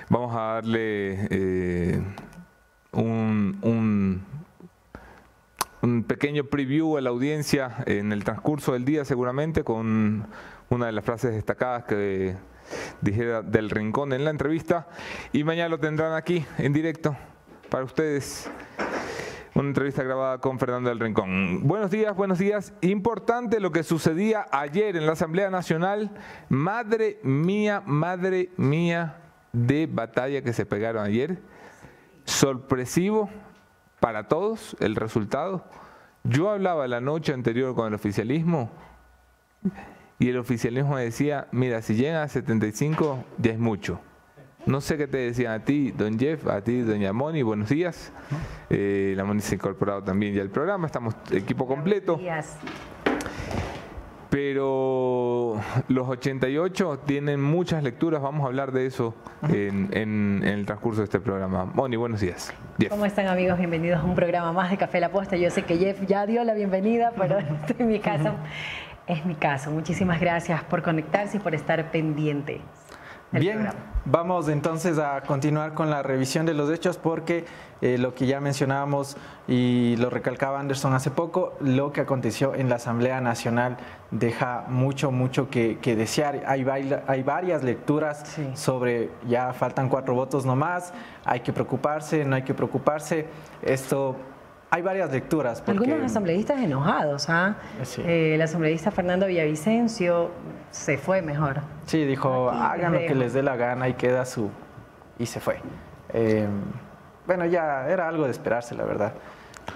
Vamos 0.10 0.36
a 0.36 0.56
darle 0.56 1.28
eh, 1.30 2.04
un 2.92 3.58
un 3.62 4.33
pequeño 6.08 6.46
preview 6.46 6.98
a 6.98 7.02
la 7.02 7.10
audiencia 7.10 7.84
en 7.86 8.14
el 8.14 8.24
transcurso 8.24 8.72
del 8.72 8.86
día 8.86 9.04
seguramente 9.04 9.66
con 9.66 10.26
una 10.70 10.86
de 10.86 10.92
las 10.94 11.04
frases 11.04 11.34
destacadas 11.34 11.84
que 11.84 12.36
dijera 13.02 13.42
del 13.42 13.70
rincón 13.70 14.14
en 14.14 14.24
la 14.24 14.30
entrevista 14.30 14.88
y 15.34 15.44
mañana 15.44 15.68
lo 15.68 15.80
tendrán 15.80 16.14
aquí 16.14 16.46
en 16.58 16.72
directo 16.72 17.18
para 17.70 17.84
ustedes. 17.84 18.50
Una 19.56 19.68
entrevista 19.68 20.04
grabada 20.04 20.40
con 20.40 20.58
Fernando 20.58 20.90
del 20.90 21.00
Rincón. 21.00 21.68
Buenos 21.68 21.92
días, 21.92 22.16
buenos 22.16 22.40
días. 22.40 22.74
Importante 22.82 23.60
lo 23.60 23.72
que 23.72 23.84
sucedía 23.84 24.48
ayer 24.52 24.96
en 24.96 25.06
la 25.06 25.12
Asamblea 25.12 25.52
Nacional. 25.52 26.12
Madre 26.50 27.20
mía, 27.24 27.84
madre 27.86 28.50
mía 28.58 29.18
de 29.52 29.86
batalla 29.86 30.42
que 30.42 30.54
se 30.54 30.66
pegaron 30.66 31.06
ayer. 31.06 31.38
Sorpresivo, 32.26 33.30
para 34.04 34.28
todos 34.28 34.76
el 34.82 34.98
resultado. 34.98 35.64
Yo 36.26 36.50
hablaba 36.50 36.90
la 36.90 37.00
noche 37.00 37.32
anterior 37.32 37.74
con 37.74 37.88
el 37.88 37.94
oficialismo 37.94 38.70
y 40.20 40.28
el 40.28 40.40
oficialismo 40.40 40.98
decía, 40.98 41.48
mira, 41.54 41.82
si 41.82 41.96
llega 41.96 42.22
a 42.22 42.28
75 42.28 43.24
ya 43.38 43.54
es 43.54 43.60
mucho. 43.60 44.02
No 44.66 44.82
sé 44.82 44.98
qué 44.98 45.08
te 45.08 45.20
decían 45.20 45.54
a 45.54 45.64
ti, 45.64 45.92
don 45.92 46.20
Jeff, 46.20 46.48
a 46.48 46.60
ti, 46.62 46.82
doña 46.82 47.14
Moni, 47.14 47.44
buenos 47.44 47.70
días. 47.70 48.12
Eh, 48.70 49.14
la 49.16 49.24
Moni 49.24 49.40
se 49.40 49.54
ha 49.54 49.56
incorporado 49.56 50.04
también 50.04 50.34
ya 50.34 50.42
al 50.42 50.50
programa, 50.50 50.86
estamos 50.86 51.16
equipo 51.32 51.66
completo. 51.66 52.18
Buenos 52.18 52.26
días. 52.26 52.58
Pero 54.34 55.62
los 55.90 56.10
88 56.10 57.00
tienen 57.06 57.40
muchas 57.40 57.84
lecturas, 57.84 58.20
vamos 58.20 58.44
a 58.44 58.48
hablar 58.48 58.72
de 58.72 58.88
eso 58.88 59.14
en, 59.48 59.90
en- 59.96 60.42
en 60.44 60.44
el 60.44 60.66
transcurso 60.66 61.02
de 61.02 61.06
este 61.06 61.20
programa. 61.20 61.66
Moni, 61.66 61.96
buenos 61.98 62.20
días. 62.20 62.52
Jeff. 62.80 62.90
¿Cómo 62.90 63.06
están 63.06 63.28
amigos? 63.28 63.60
Bienvenidos 63.60 64.02
a 64.02 64.04
un 64.04 64.16
programa 64.16 64.52
más 64.52 64.72
de 64.72 64.78
Café 64.78 65.00
La 65.00 65.12
Posta. 65.12 65.36
Yo 65.38 65.52
sé 65.52 65.62
que 65.64 65.78
Jeff 65.78 66.02
ya 66.08 66.26
dio 66.26 66.44
la 66.44 66.56
bienvenida, 66.56 67.14
pero 67.16 67.38
este 67.68 67.76
es 67.84 67.88
mi 67.88 68.00
caso. 68.00 68.34
Es 69.06 69.24
mi 69.24 69.36
caso. 69.36 69.70
Muchísimas 69.70 70.20
gracias 70.20 70.64
por 70.64 70.82
conectarse 70.82 71.38
y 71.38 71.40
por 71.40 71.54
estar 71.54 71.92
pendiente. 71.92 72.60
del 73.32 73.42
Bien, 73.42 73.54
programa. 73.58 73.80
Vamos 74.06 74.50
entonces 74.50 74.98
a 75.00 75.22
continuar 75.22 75.74
con 75.74 75.90
la 75.90 76.04
revisión 76.04 76.46
de 76.46 76.54
los 76.54 76.70
hechos 76.70 76.98
porque 76.98 77.46
eh, 77.82 77.98
lo 77.98 78.14
que 78.14 78.26
ya 78.28 78.40
mencionábamos 78.40 79.18
y 79.48 79.96
lo 79.98 80.10
recalcaba 80.10 80.60
Anderson 80.60 80.94
hace 80.94 81.12
poco, 81.12 81.54
lo 81.60 81.92
que 81.92 82.02
aconteció 82.02 82.56
en 82.56 82.70
la 82.70 82.76
Asamblea 82.76 83.20
Nacional 83.22 83.78
deja 84.12 84.66
mucho, 84.68 85.12
mucho 85.12 85.50
que, 85.50 85.80
que 85.82 85.96
desear. 85.96 86.44
Hay, 86.48 86.64
baila- 86.64 87.04
hay 87.08 87.24
varias 87.24 87.64
lecturas 87.64 88.24
Sí. 88.26 88.50
sobre 88.56 89.10
ya 89.28 89.52
faltan 89.54 89.90
cuatro 89.90 90.14
votos 90.16 90.46
nomás, 90.46 90.94
hay 91.26 91.42
que 91.42 91.52
preocuparse, 91.52 92.24
no 92.26 92.36
hay 92.36 92.44
que 92.44 92.54
preocuparse. 92.54 93.28
Esto, 93.62 94.16
hay 94.74 94.82
varias 94.82 95.12
lecturas. 95.12 95.62
Porque, 95.62 95.78
Algunos 95.84 96.04
asambleístas 96.12 96.60
enojados. 96.60 97.30
¿ah? 97.30 97.58
Sí. 97.84 98.02
Eh, 98.04 98.34
el 98.34 98.42
asambleísta 98.42 98.90
Fernando 98.90 99.28
Villavicencio 99.28 100.32
se 100.72 100.98
fue 100.98 101.22
mejor. 101.22 101.58
Sí, 101.86 102.04
dijo, 102.06 102.50
Aquí 102.50 102.82
hagan 102.82 102.94
lo 102.94 103.00
que 103.00 103.14
les 103.14 103.34
dé 103.34 103.44
la 103.44 103.56
gana 103.56 103.88
y 103.88 103.94
queda 103.94 104.26
su... 104.26 104.50
Y 105.20 105.28
se 105.28 105.40
fue. 105.40 105.60
Eh, 106.12 106.48
bueno, 107.28 107.46
ya 107.46 107.88
era 107.88 108.08
algo 108.08 108.26
de 108.26 108.32
esperarse, 108.32 108.74
la 108.74 108.84
verdad. 108.86 109.14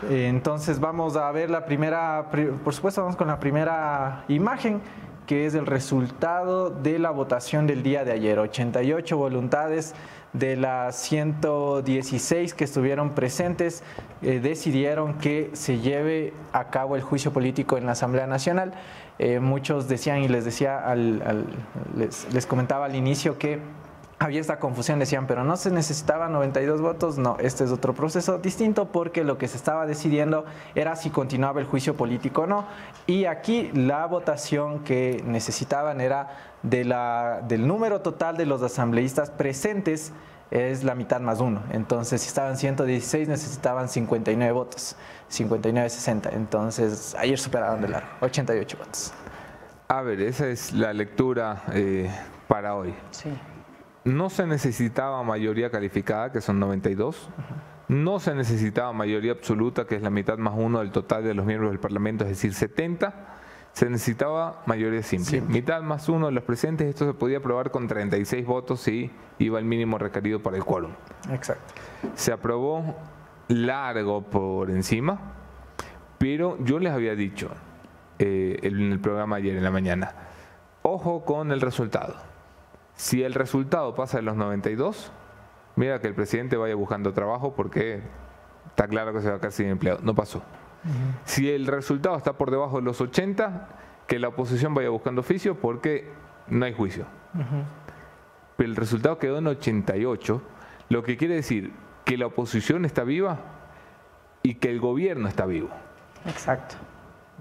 Eh, 0.09 0.27
entonces 0.29 0.79
vamos 0.79 1.15
a 1.15 1.31
ver 1.31 1.51
la 1.51 1.63
primera, 1.65 2.25
pri- 2.31 2.47
por 2.63 2.73
supuesto 2.73 3.01
vamos 3.01 3.15
con 3.15 3.27
la 3.27 3.39
primera 3.39 4.23
imagen, 4.27 4.81
que 5.27 5.45
es 5.45 5.53
el 5.53 5.67
resultado 5.67 6.71
de 6.71 6.97
la 6.97 7.11
votación 7.11 7.67
del 7.67 7.83
día 7.83 8.03
de 8.03 8.13
ayer. 8.13 8.39
88 8.39 9.15
voluntades 9.15 9.93
de 10.39 10.55
las 10.55 10.95
116 10.97 12.53
que 12.53 12.63
estuvieron 12.63 13.11
presentes 13.11 13.83
eh, 14.21 14.39
decidieron 14.39 15.15
que 15.19 15.49
se 15.53 15.79
lleve 15.79 16.33
a 16.53 16.65
cabo 16.69 16.95
el 16.95 17.01
juicio 17.01 17.31
político 17.31 17.77
en 17.77 17.85
la 17.85 17.93
Asamblea 17.93 18.27
Nacional. 18.27 18.73
Eh, 19.19 19.39
muchos 19.39 19.87
decían 19.87 20.19
y 20.23 20.27
les 20.27 20.45
decía, 20.45 20.79
al- 20.79 21.45
les, 21.95 22.31
les 22.33 22.45
comentaba 22.45 22.85
al 22.85 22.95
inicio 22.95 23.37
que 23.37 23.59
había 24.19 24.41
esta 24.41 24.59
confusión, 24.59 24.99
decían, 24.99 25.27
pero 25.27 25.43
no 25.43 25.57
se 25.57 25.69
necesitaban 25.69 26.31
92 26.31 26.81
votos, 26.81 27.17
no, 27.17 27.37
este 27.39 27.63
es 27.63 27.71
otro 27.71 27.93
proceso 27.93 28.39
distinto 28.39 28.91
porque 28.91 29.23
lo 29.23 29.37
que 29.37 29.47
se 29.47 29.57
estaba 29.57 29.85
decidiendo 29.85 30.45
era 30.73 30.95
si 30.95 31.11
continuaba 31.11 31.59
el 31.59 31.67
juicio 31.67 31.95
político 31.95 32.43
o 32.43 32.47
no. 32.47 32.65
Y 33.05 33.25
aquí 33.25 33.71
la 33.73 34.05
votación 34.07 34.79
que 34.83 35.23
necesitaban 35.25 36.01
era 36.01 36.29
de 36.63 36.83
la, 36.83 37.41
del 37.47 37.67
número 37.67 38.01
total 38.01 38.37
de 38.37 38.47
los 38.47 38.63
asambleístas 38.63 39.29
presentes 39.29 40.13
es 40.49 40.83
la 40.83 40.95
mitad 40.95 41.19
más 41.21 41.39
uno. 41.39 41.61
Entonces, 41.71 42.21
si 42.21 42.27
estaban 42.29 42.57
116, 42.57 43.27
necesitaban 43.27 43.89
59 43.89 44.51
votos, 44.51 44.95
59-60. 45.29 46.29
Entonces, 46.33 47.15
ayer 47.19 47.37
superaron 47.37 47.81
de 47.81 47.89
largo, 47.89 48.09
88 48.21 48.77
votos. 48.77 49.13
A 49.89 50.01
ver, 50.01 50.21
esa 50.21 50.47
es 50.47 50.73
la 50.73 50.91
lectura 50.93 51.63
eh, 51.73 52.09
para 52.47 52.75
hoy. 52.75 52.93
Sí. 53.11 53.29
No 54.07 54.29
se 54.29 54.47
necesitaba 54.47 55.21
mayoría 55.21 55.69
calificada, 55.69 56.31
que 56.31 56.39
son 56.39 56.61
92. 56.61 57.29
No 57.89 58.19
se 58.19 58.33
necesitaba 58.35 58.93
mayoría 58.93 59.33
absoluta, 59.33 59.85
que 59.85 59.95
es 59.95 60.01
la 60.01 60.09
mitad 60.09 60.37
más 60.37 60.53
uno 60.55 60.79
del 60.79 60.91
total 60.91 61.25
de 61.25 61.33
los 61.33 61.45
miembros 61.45 61.71
del 61.71 61.79
Parlamento, 61.81 62.23
es 62.23 62.29
decir, 62.29 62.53
70. 62.53 63.13
Se 63.73 63.89
necesitaba 63.89 64.63
mayoría 64.65 65.03
simple. 65.03 65.39
Simple. 65.39 65.53
Mitad 65.53 65.81
más 65.81 66.07
uno 66.07 66.27
de 66.27 66.31
los 66.31 66.45
presentes. 66.45 66.87
Esto 66.87 67.05
se 67.05 67.13
podía 67.15 67.39
aprobar 67.39 67.69
con 67.69 67.85
36 67.89 68.45
votos 68.45 68.79
si 68.79 69.11
iba 69.39 69.59
el 69.59 69.65
mínimo 69.65 69.97
requerido 69.97 70.41
para 70.41 70.55
el 70.55 70.63
quórum. 70.63 70.91
Exacto. 71.29 71.73
Se 72.15 72.31
aprobó 72.31 72.95
largo 73.49 74.21
por 74.21 74.71
encima, 74.71 75.19
pero 76.17 76.57
yo 76.63 76.79
les 76.79 76.93
había 76.93 77.13
dicho 77.13 77.49
eh, 78.19 78.57
en 78.63 78.93
el 78.93 78.99
programa 79.01 79.35
ayer 79.35 79.57
en 79.57 79.63
la 79.65 79.71
mañana, 79.71 80.13
ojo 80.81 81.25
con 81.25 81.51
el 81.51 81.59
resultado. 81.59 82.36
Si 82.97 83.23
el 83.23 83.33
resultado 83.35 83.95
pasa 83.95 84.17
de 84.17 84.23
los 84.23 84.35
92, 84.35 85.11
mira 85.75 86.01
que 86.01 86.07
el 86.07 86.15
presidente 86.15 86.57
vaya 86.57 86.75
buscando 86.75 87.13
trabajo 87.13 87.53
porque 87.55 88.01
está 88.67 88.87
claro 88.87 89.13
que 89.13 89.21
se 89.21 89.29
va 89.29 89.35
a 89.35 89.39
quedar 89.39 89.51
sin 89.51 89.67
empleo. 89.67 89.99
No 90.01 90.13
pasó. 90.15 90.41
Si 91.23 91.49
el 91.49 91.67
resultado 91.67 92.17
está 92.17 92.33
por 92.33 92.49
debajo 92.49 92.77
de 92.77 92.83
los 92.83 92.99
80, 92.99 93.69
que 94.07 94.19
la 94.19 94.29
oposición 94.29 94.73
vaya 94.73 94.89
buscando 94.89 95.21
oficio 95.21 95.55
porque 95.55 96.09
no 96.47 96.65
hay 96.65 96.73
juicio. 96.73 97.05
Pero 98.55 98.69
el 98.69 98.75
resultado 98.75 99.19
quedó 99.19 99.37
en 99.37 99.47
88, 99.47 100.41
lo 100.89 101.03
que 101.03 101.17
quiere 101.17 101.35
decir 101.35 101.73
que 102.03 102.17
la 102.17 102.25
oposición 102.25 102.83
está 102.85 103.03
viva 103.03 103.39
y 104.41 104.55
que 104.55 104.71
el 104.71 104.79
gobierno 104.79 105.27
está 105.27 105.45
vivo. 105.45 105.69
Exacto. 106.25 106.75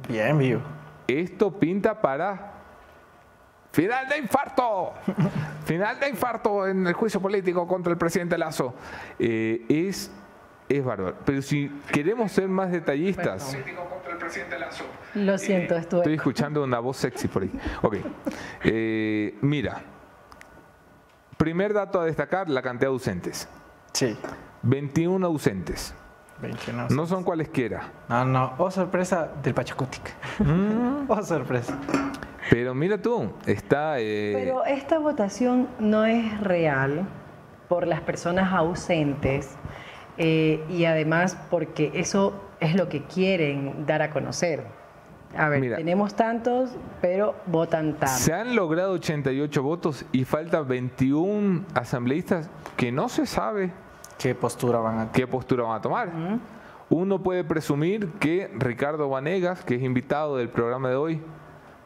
Bien, 0.08 0.36
vivo. 0.36 0.60
Esto 1.08 1.58
pinta 1.58 2.02
para 2.02 2.55
final 3.76 4.08
de 4.08 4.16
infarto, 4.16 4.94
final 5.66 6.00
de 6.00 6.08
infarto 6.08 6.66
en 6.66 6.86
el 6.86 6.94
juicio 6.94 7.20
político 7.20 7.66
contra 7.68 7.92
el 7.92 7.98
presidente 7.98 8.38
Lazo. 8.38 8.74
Eh, 9.18 9.66
es, 9.68 10.10
es 10.66 10.82
bárbaro. 10.82 11.16
Pero 11.26 11.42
si 11.42 11.68
queremos 11.92 12.32
ser 12.32 12.48
más 12.48 12.72
detallistas, 12.72 13.54
Lo 15.14 15.36
siento, 15.36 15.76
estoy 15.76 15.98
estuve. 16.00 16.14
escuchando 16.14 16.64
una 16.64 16.78
voz 16.78 16.96
sexy 16.96 17.28
por 17.28 17.42
ahí. 17.42 17.52
Ok. 17.82 17.96
Eh, 18.64 19.36
mira, 19.42 19.82
primer 21.36 21.74
dato 21.74 22.00
a 22.00 22.06
destacar, 22.06 22.48
la 22.48 22.62
cantidad 22.62 22.88
de 22.88 22.94
ausentes. 22.94 23.46
Sí. 23.92 24.16
21 24.62 25.26
ausentes. 25.26 25.94
21. 26.40 26.88
No 26.90 27.06
son 27.06 27.24
cualesquiera. 27.24 27.84
No, 28.08 28.24
no. 28.24 28.52
Oh, 28.58 28.70
sorpresa 28.70 29.28
del 29.42 29.54
Pachacutic. 29.54 30.14
Oh, 31.08 31.22
sorpresa. 31.22 31.78
Pero 32.50 32.74
mira 32.74 32.98
tú, 33.00 33.32
está... 33.46 33.98
eh, 33.98 34.32
Pero 34.36 34.64
esta 34.64 34.98
votación 34.98 35.68
no 35.80 36.04
es 36.04 36.40
real 36.40 37.06
por 37.68 37.86
las 37.86 38.00
personas 38.02 38.52
ausentes 38.52 39.56
eh, 40.18 40.64
y 40.68 40.84
además 40.84 41.36
porque 41.50 41.90
eso 41.94 42.40
es 42.60 42.74
lo 42.76 42.88
que 42.88 43.02
quieren 43.04 43.84
dar 43.86 44.02
a 44.02 44.10
conocer. 44.10 44.62
A 45.36 45.48
ver, 45.48 45.60
Mira. 45.60 45.76
tenemos 45.76 46.14
tantos, 46.14 46.70
pero 47.02 47.34
votan 47.46 47.94
tanto. 47.94 48.06
Se 48.16 48.32
han 48.32 48.54
logrado 48.54 48.92
88 48.92 49.62
votos 49.62 50.06
y 50.12 50.24
faltan 50.24 50.68
21 50.68 51.64
asambleístas 51.74 52.48
que 52.76 52.92
no 52.92 53.08
se 53.08 53.26
sabe 53.26 53.72
¿Qué 54.18 54.34
postura 54.34 54.78
van 54.78 54.98
a 54.98 55.12
qué 55.12 55.26
postura 55.26 55.64
van 55.64 55.76
a 55.78 55.80
tomar. 55.80 56.08
Uno 56.88 57.22
puede 57.22 57.44
presumir 57.44 58.12
que 58.20 58.50
Ricardo 58.56 59.08
Vanegas, 59.08 59.64
que 59.64 59.74
es 59.74 59.82
invitado 59.82 60.36
del 60.36 60.48
programa 60.48 60.88
de 60.88 60.96
hoy, 60.96 61.22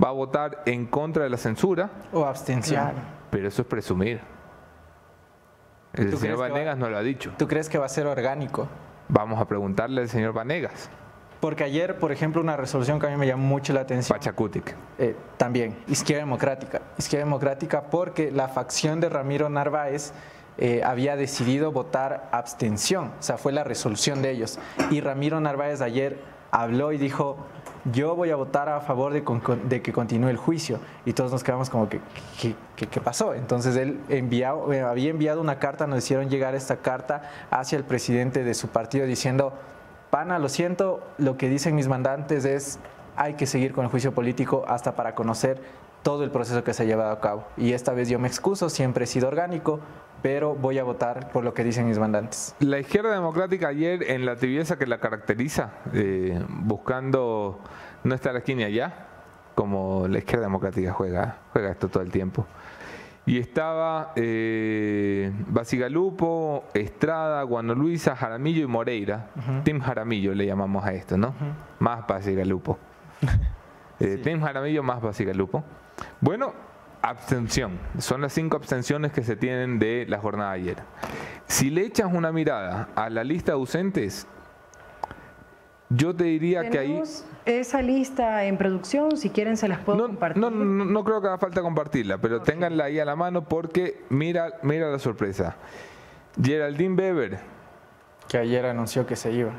va 0.03 0.09
a 0.09 0.13
votar 0.13 0.63
en 0.67 0.87
contra 0.87 1.25
de 1.25 1.31
la 1.31 1.37
censura, 1.39 1.91
O 2.13 2.25
abstención. 2.27 2.83
Claro. 2.83 2.99
pero 3.31 3.49
eso 3.49 3.63
es 3.63 3.69
presumir. 3.69 4.21
El 5.93 6.11
¿Tú 6.11 6.19
señor 6.19 6.41
va- 6.41 6.49
Vanegas 6.49 6.77
no 6.79 6.89
lo 6.89 6.97
ha 6.97 7.03
dicho. 7.03 7.33
¿Tú 7.37 7.49
crees 7.49 7.69
que 7.69 7.79
va 7.79 7.87
a 7.87 7.89
ser 7.89 8.07
orgánico? 8.07 8.69
Vamos 9.09 9.41
a 9.41 9.47
preguntarle 9.49 10.03
al 10.03 10.09
señor 10.09 10.33
Vanegas, 10.33 10.89
Porque 11.41 11.65
ayer, 11.65 11.99
por 11.99 12.13
ejemplo, 12.13 12.41
una 12.43 12.57
resolución 12.57 13.01
que 13.01 13.07
a 13.07 13.11
mí 13.11 13.17
me 13.17 13.27
llamó 13.27 13.45
mucho 13.47 13.73
la 13.73 13.81
atención. 13.81 14.17
Pachacutic. 14.19 14.77
Eh, 14.99 15.17
también, 15.39 15.75
Izquierda 15.89 16.23
Democrática. 16.23 16.83
Izquierda 16.99 17.25
Democrática 17.25 17.81
porque 17.91 18.31
la 18.31 18.47
facción 18.49 19.01
de 19.01 19.09
Ramiro 19.09 19.49
Narváez 19.49 20.13
eh, 20.59 20.83
había 20.85 21.17
decidido 21.17 21.73
votar 21.73 22.29
abstención, 22.33 23.13
o 23.19 23.23
sea, 23.23 23.39
fue 23.39 23.53
la 23.53 23.65
resolución 23.65 24.23
de 24.23 24.31
ellos. 24.31 24.59
Y 24.91 25.01
Ramiro 25.01 25.41
Narváez 25.41 25.81
ayer 25.81 26.19
habló 26.51 26.93
y 26.93 26.99
dijo, 26.99 27.37
yo 27.85 28.15
voy 28.15 28.31
a 28.31 28.37
votar 28.37 28.69
a 28.69 28.81
favor 28.81 29.13
de, 29.13 29.83
que 29.83 29.93
continúe 29.93 30.29
el 30.29 30.37
juicio. 30.37 30.79
Y 31.05 31.13
todos 31.13 31.33
nos 31.33 31.43
quedamos 31.43 31.71
como 31.71 31.89
que, 31.89 32.01
¿qué, 32.77 33.01
pasó? 33.01 33.35
Entonces 33.35 33.77
él 33.77 34.01
eh, 34.09 34.45
había 34.45 35.11
enviado 35.11 35.41
una 35.41 35.59
carta, 35.59 35.87
nos 35.87 36.05
hicieron 36.05 36.29
llegar 36.29 36.55
esta 36.55 36.77
carta 36.77 37.23
hacia 37.51 37.79
el 37.79 37.85
presidente 37.85 38.45
de 38.45 38.55
su 38.55 38.69
partido 38.69 39.07
diciendo, 39.07 39.55
pana, 40.11 40.39
lo 40.39 40.49
siento, 40.49 41.01
lo 41.19 41.37
que 41.37 41.49
dicen 41.49 41.75
mis 41.75 41.89
mandantes 41.89 42.45
es, 42.45 42.79
hay 43.17 43.35
que 43.35 43.47
seguir 43.47 43.73
con 43.73 43.85
el 43.85 43.91
juicio 43.91 44.13
político 44.13 44.65
hasta 44.69 44.95
para 44.95 45.15
conocer 45.15 45.61
todo 46.03 46.25
el 46.25 46.31
proceso 46.31 46.65
que 46.65 46.73
se 46.73 46.83
ha 46.83 46.87
llevado 46.87 47.11
a 47.11 47.21
cabo. 47.21 47.47
Y 47.57 47.73
esta 47.73 47.93
vez 47.93 48.09
yo 48.09 48.19
me 48.19 48.29
excuso, 48.29 48.69
siempre 48.71 49.05
he 49.05 49.07
sido 49.07 49.29
orgánico, 49.29 49.81
pero 50.23 50.55
voy 50.55 50.79
a 50.79 50.85
votar 50.85 51.31
por 51.31 51.45
lo 51.45 51.55
que 51.55 51.65
dicen 51.65 51.87
mis 51.89 51.99
mandantes. 51.99 52.55
La 52.61 52.79
izquierda 52.79 53.13
democrática 53.13 53.69
ayer, 53.69 54.11
en 54.11 54.25
la 54.27 54.37
tibieza 54.37 54.79
que 54.79 54.87
la 54.87 54.99
caracteriza, 54.99 55.71
eh, 55.93 56.43
buscando 56.49 57.61
no 58.05 58.15
estar 58.15 58.37
aquí 58.37 58.55
ni 58.55 58.65
allá, 58.65 59.07
como 59.55 60.09
la 60.09 60.19
izquierda 60.19 60.47
democrática 60.47 60.93
juega, 60.93 61.39
juega 61.53 61.71
esto 61.71 61.89
todo 61.89 62.03
el 62.03 62.11
tiempo. 62.11 62.47
Y 63.27 63.39
estaba 63.39 64.13
eh, 64.17 65.31
Basigalupo, 65.47 66.65
Estrada, 66.75 67.43
Guano 67.43 67.75
Luisa, 67.75 68.17
Jaramillo 68.17 68.63
y 68.63 68.67
Moreira. 68.67 69.29
Team 69.63 69.81
Jaramillo 69.81 70.35
le 70.35 70.47
llamamos 70.47 70.85
a 70.85 70.95
esto, 70.95 71.17
¿no? 71.17 71.35
Más 71.79 72.07
Basigalupo. 72.07 72.79
eh, 74.01 74.19
Team 74.23 74.41
Jaramillo 74.41 74.83
más 74.83 75.03
Basigalupo. 75.03 75.63
Bueno, 76.21 76.53
abstención. 77.03 77.79
Son 77.99 78.21
las 78.21 78.33
cinco 78.33 78.57
abstenciones 78.57 79.13
que 79.13 79.23
se 79.23 79.37
tienen 79.37 79.79
de 79.79 80.07
la 80.09 80.19
jornada 80.19 80.53
de 80.53 80.61
ayer. 80.61 80.77
Si 81.47 81.71
le 81.71 81.83
echas 81.87 82.13
una 82.13 82.31
mirada 82.33 82.89
a 82.95 83.09
la 83.11 83.25
lista 83.25 83.53
de 83.53 83.57
ausentes, 83.57 84.27
yo 85.89 86.15
te 86.15 86.25
diría 86.25 86.69
que 86.71 86.79
ahí... 86.79 86.89
Tenemos 86.89 87.25
esa 87.47 87.83
lista 87.83 88.45
en 88.45 88.57
producción, 88.59 89.17
si 89.17 89.31
quieren 89.31 89.57
se 89.57 89.67
las 89.67 89.81
puedo 89.81 89.99
No, 89.99 90.07
compartir. 90.07 90.41
no, 90.41 90.51
no, 90.51 90.85
no 90.85 91.05
creo 91.05 91.21
que 91.21 91.27
haga 91.29 91.39
falta 91.39 91.63
compartirla, 91.63 92.19
pero 92.19 92.43
ténganla 92.43 92.85
ahí 92.85 92.99
a 93.01 93.05
la 93.05 93.17
mano 93.17 93.43
porque 93.45 94.05
mira, 94.11 94.53
mira 94.63 94.89
la 94.91 94.99
sorpresa. 94.99 95.57
Geraldine 96.41 96.95
Weber, 96.95 97.39
Que 98.29 98.39
ayer 98.39 98.65
anunció 98.67 99.05
que 99.07 99.17
se 99.17 99.33
iba. 99.33 99.53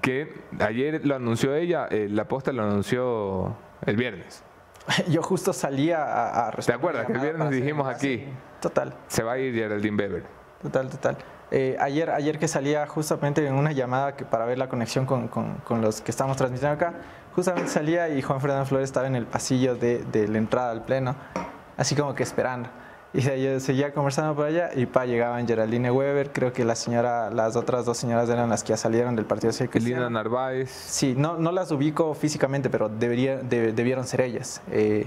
que 0.00 0.32
ayer 0.60 1.04
lo 1.04 1.16
anunció 1.16 1.54
ella, 1.56 1.88
eh, 1.90 2.08
la 2.08 2.28
posta 2.28 2.52
lo 2.52 2.62
anunció 2.62 3.56
el 3.84 3.96
viernes. 3.96 4.44
Yo 5.08 5.22
justo 5.22 5.52
salía 5.52 6.02
a, 6.04 6.48
a 6.48 6.50
responder 6.50 6.78
acuerdas 6.78 7.06
que 7.06 7.12
el 7.12 7.20
viernes 7.20 7.50
dijimos 7.50 7.86
aquí? 7.88 8.26
Total, 8.60 8.94
Se 9.06 9.22
va 9.22 9.32
a 9.32 9.38
ir 9.38 9.54
Geraldine 9.54 9.96
Weber. 9.96 10.24
total, 10.62 10.88
total. 10.90 11.16
Eh, 11.50 11.76
ayer, 11.80 12.10
ayer 12.10 12.38
que 12.38 12.46
salía 12.48 12.86
justamente 12.86 13.46
en 13.46 13.54
una 13.54 13.72
llamada 13.72 14.16
que 14.16 14.24
para 14.26 14.44
ver 14.44 14.58
la 14.58 14.68
conexión 14.68 15.06
con, 15.06 15.28
con- 15.28 15.54
con 15.58 15.80
los 15.80 16.00
que 16.02 16.10
estamos 16.10 16.36
transmitiendo 16.36 16.74
acá, 16.74 16.94
justamente 17.34 17.70
salía 17.70 18.08
y 18.10 18.20
Juan 18.20 18.40
Fernando 18.40 18.66
Flores 18.66 18.88
estaba 18.88 19.06
en 19.06 19.16
el 19.16 19.24
pasillo 19.26 19.74
de, 19.74 20.04
de 20.04 20.28
la 20.28 20.38
entrada 20.38 20.70
al 20.72 20.82
pleno, 20.84 21.14
así 21.76 21.94
como 21.94 22.14
que 22.14 22.22
esperando. 22.22 22.68
Y 23.14 23.22
se- 23.22 23.42
yo 23.42 23.58
seguía 23.60 23.92
conversando 23.94 24.34
por 24.34 24.44
allá 24.46 24.70
y 24.74 24.84
pa 24.86 25.06
llegaban 25.06 25.46
Geraldine 25.46 25.90
Weber, 25.90 26.30
creo 26.30 26.52
que 26.52 26.64
la 26.64 26.74
señora, 26.74 27.30
las 27.30 27.56
otras 27.56 27.84
dos 27.86 27.96
señoras 27.96 28.28
eran 28.28 28.50
las 28.50 28.62
que 28.62 28.70
ya 28.70 28.76
salieron 28.76 29.16
del 29.16 29.24
Partido 29.24 29.50
Cristiano. 29.52 30.02
Elina 30.02 30.10
Narváez. 30.10 30.70
Sí, 30.70 31.14
no, 31.16 31.38
no 31.38 31.50
las 31.50 31.70
ubico 31.70 32.12
físicamente, 32.14 32.68
pero 32.68 32.88
debería, 32.90 33.38
de- 33.38 33.72
debieron 33.72 34.06
ser 34.06 34.20
ellas. 34.20 34.60
Eh, 34.70 35.06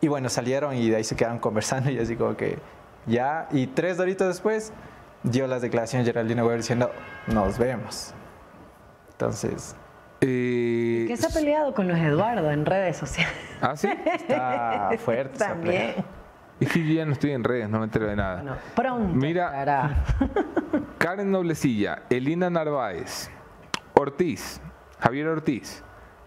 y 0.00 0.08
bueno, 0.08 0.28
salieron 0.28 0.74
y 0.74 0.90
de 0.90 0.96
ahí 0.96 1.04
se 1.04 1.14
quedaron 1.14 1.38
conversando 1.38 1.88
y 1.90 1.98
así 1.98 2.16
como 2.16 2.36
que 2.36 2.58
ya. 3.06 3.46
Y 3.52 3.68
tres 3.68 4.00
horitas 4.00 4.26
después 4.28 4.72
dio 5.22 5.46
las 5.46 5.62
declaraciones 5.62 6.06
Geraldine 6.06 6.42
Weber 6.42 6.58
diciendo, 6.58 6.90
nos 7.28 7.58
vemos. 7.58 8.12
Entonces, 9.12 9.76
eh, 10.20 11.04
Que 11.08 11.16
se 11.16 11.26
ha 11.26 11.30
peleado 11.30 11.74
con 11.74 11.86
los 11.88 11.96
Eduardo 11.98 12.50
en 12.50 12.66
redes 12.66 12.96
sociales. 12.96 13.32
¿Ah, 13.60 13.76
sí? 13.76 13.88
está 14.28 14.90
fuerte. 14.98 15.36
esa 15.36 15.48
También. 15.48 15.94
Es 16.58 16.72
que 16.72 16.86
yo 16.86 16.94
ya 16.94 17.04
no 17.04 17.12
estoy 17.12 17.32
en 17.32 17.44
redes, 17.44 17.68
no 17.68 17.78
me 17.78 17.84
entero 17.84 18.06
de 18.06 18.16
nada. 18.16 18.42
Bueno, 18.42 18.56
pronto 18.74 19.14
Mira. 19.14 19.46
estará. 19.46 20.04
Karen 20.98 21.30
Noblecilla, 21.30 22.04
Elina 22.08 22.48
Narváez, 22.48 23.30
Ortiz, 23.94 24.60
Javier 24.98 25.28
Ortiz, 25.28 25.82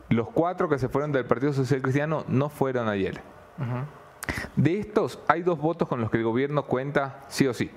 los 0.09 0.29
cuatro 0.29 0.69
que 0.69 0.77
se 0.77 0.87
fueron 0.89 1.11
del 1.11 1.25
Partido 1.25 1.53
Social 1.53 1.81
Cristiano 1.81 2.25
no 2.27 2.49
fueron 2.49 2.87
ayer. 2.87 3.21
De 4.55 4.79
estos, 4.79 5.19
hay 5.27 5.41
dos 5.41 5.59
votos 5.59 5.87
con 5.87 5.99
los 5.99 6.11
que 6.11 6.17
el 6.17 6.23
gobierno 6.23 6.63
cuenta 6.63 7.25
sí 7.27 7.47
o 7.47 7.53
sí. 7.53 7.71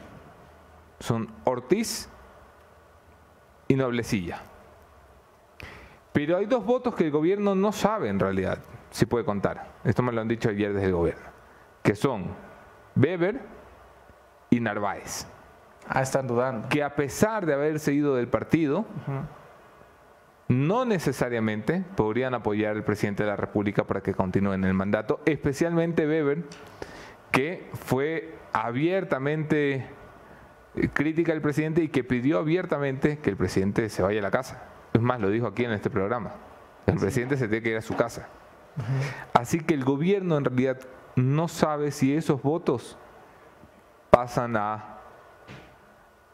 Son 1.01 1.29
Ortiz 1.45 2.09
y 3.69 3.75
Noblecilla. 3.75 4.43
Pero 6.13 6.37
hay 6.37 6.47
dos 6.47 6.65
votos 6.65 6.95
que 6.95 7.05
el 7.05 7.11
gobierno 7.11 7.55
no 7.55 7.73
sabe 7.73 8.09
en 8.09 8.21
realidad 8.21 8.59
si 8.91 9.07
puede 9.07 9.25
contar. 9.25 9.67
Esto 9.85 10.03
me 10.03 10.13
lo 10.13 10.21
han 10.21 10.29
dicho 10.29 10.51
ayer 10.51 10.73
desde 10.75 10.89
el 10.89 10.93
gobierno. 10.93 11.32
Que 11.83 11.95
son 11.95 12.27
Weber 12.97 13.41
y 14.51 14.61
Narváez 14.61 15.27
Ah, 15.89 16.03
están 16.03 16.27
dudando. 16.29 16.69
que 16.69 16.83
a 16.83 16.95
pesar 16.95 17.45
de 17.45 17.55
haberse 17.55 17.93
ido 17.93 18.15
del 18.15 18.29
partido, 18.29 18.85
no 20.49 20.85
necesariamente 20.85 21.85
podrían 21.97 22.35
apoyar 22.35 22.77
al 22.77 22.85
presidente 22.85 23.25
de 23.25 23.31
la 23.31 23.37
República 23.37 23.85
para 23.85 24.01
que 24.01 24.15
continúe 24.15 24.53
en 24.53 24.65
el 24.65 24.75
mandato, 24.75 25.21
especialmente 25.25 26.07
Weber, 26.07 26.45
que 27.33 27.69
fue 27.73 28.35
abiertamente 28.53 29.87
eh, 30.77 30.89
crítica 30.93 31.33
al 31.33 31.41
presidente 31.41 31.83
y 31.83 31.89
que 31.89 32.05
pidió 32.05 32.39
abiertamente 32.39 33.19
que 33.19 33.31
el 33.31 33.37
presidente 33.37 33.89
se 33.89 34.03
vaya 34.03 34.21
a 34.21 34.23
la 34.23 34.31
casa. 34.31 34.63
Es 34.93 35.01
más, 35.01 35.21
lo 35.21 35.31
dijo 35.31 35.47
aquí 35.47 35.65
en 35.65 35.73
este 35.73 35.91
programa. 35.91 36.33
El 36.87 36.99
presidente 36.99 37.37
se 37.37 37.49
tiene 37.49 37.63
que 37.63 37.71
ir 37.71 37.77
a 37.79 37.83
su 37.83 37.97
casa. 37.97 38.29
Así 39.35 39.61
que 39.61 39.75
el 39.75 39.85
gobierno 39.85 40.37
en 40.37 40.45
realidad 40.45 40.79
no 41.17 41.49
sabe 41.49 41.91
si 41.91 42.15
esos 42.15 42.43
votos 42.43 42.97
pasan 44.11 44.57
a 44.57 44.93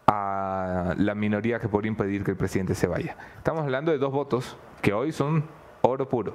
a 0.09 0.95
la 0.97 1.15
minoría 1.15 1.61
que 1.61 1.69
podría 1.69 1.91
impedir 1.91 2.25
que 2.25 2.31
el 2.31 2.37
presidente 2.37 2.75
se 2.75 2.87
vaya. 2.87 3.15
Estamos 3.37 3.63
hablando 3.63 3.93
de 3.93 3.99
dos 3.99 4.11
votos 4.11 4.57
que 4.81 4.95
hoy 4.95 5.13
son 5.13 5.45
oro 5.83 6.09
puro. 6.09 6.33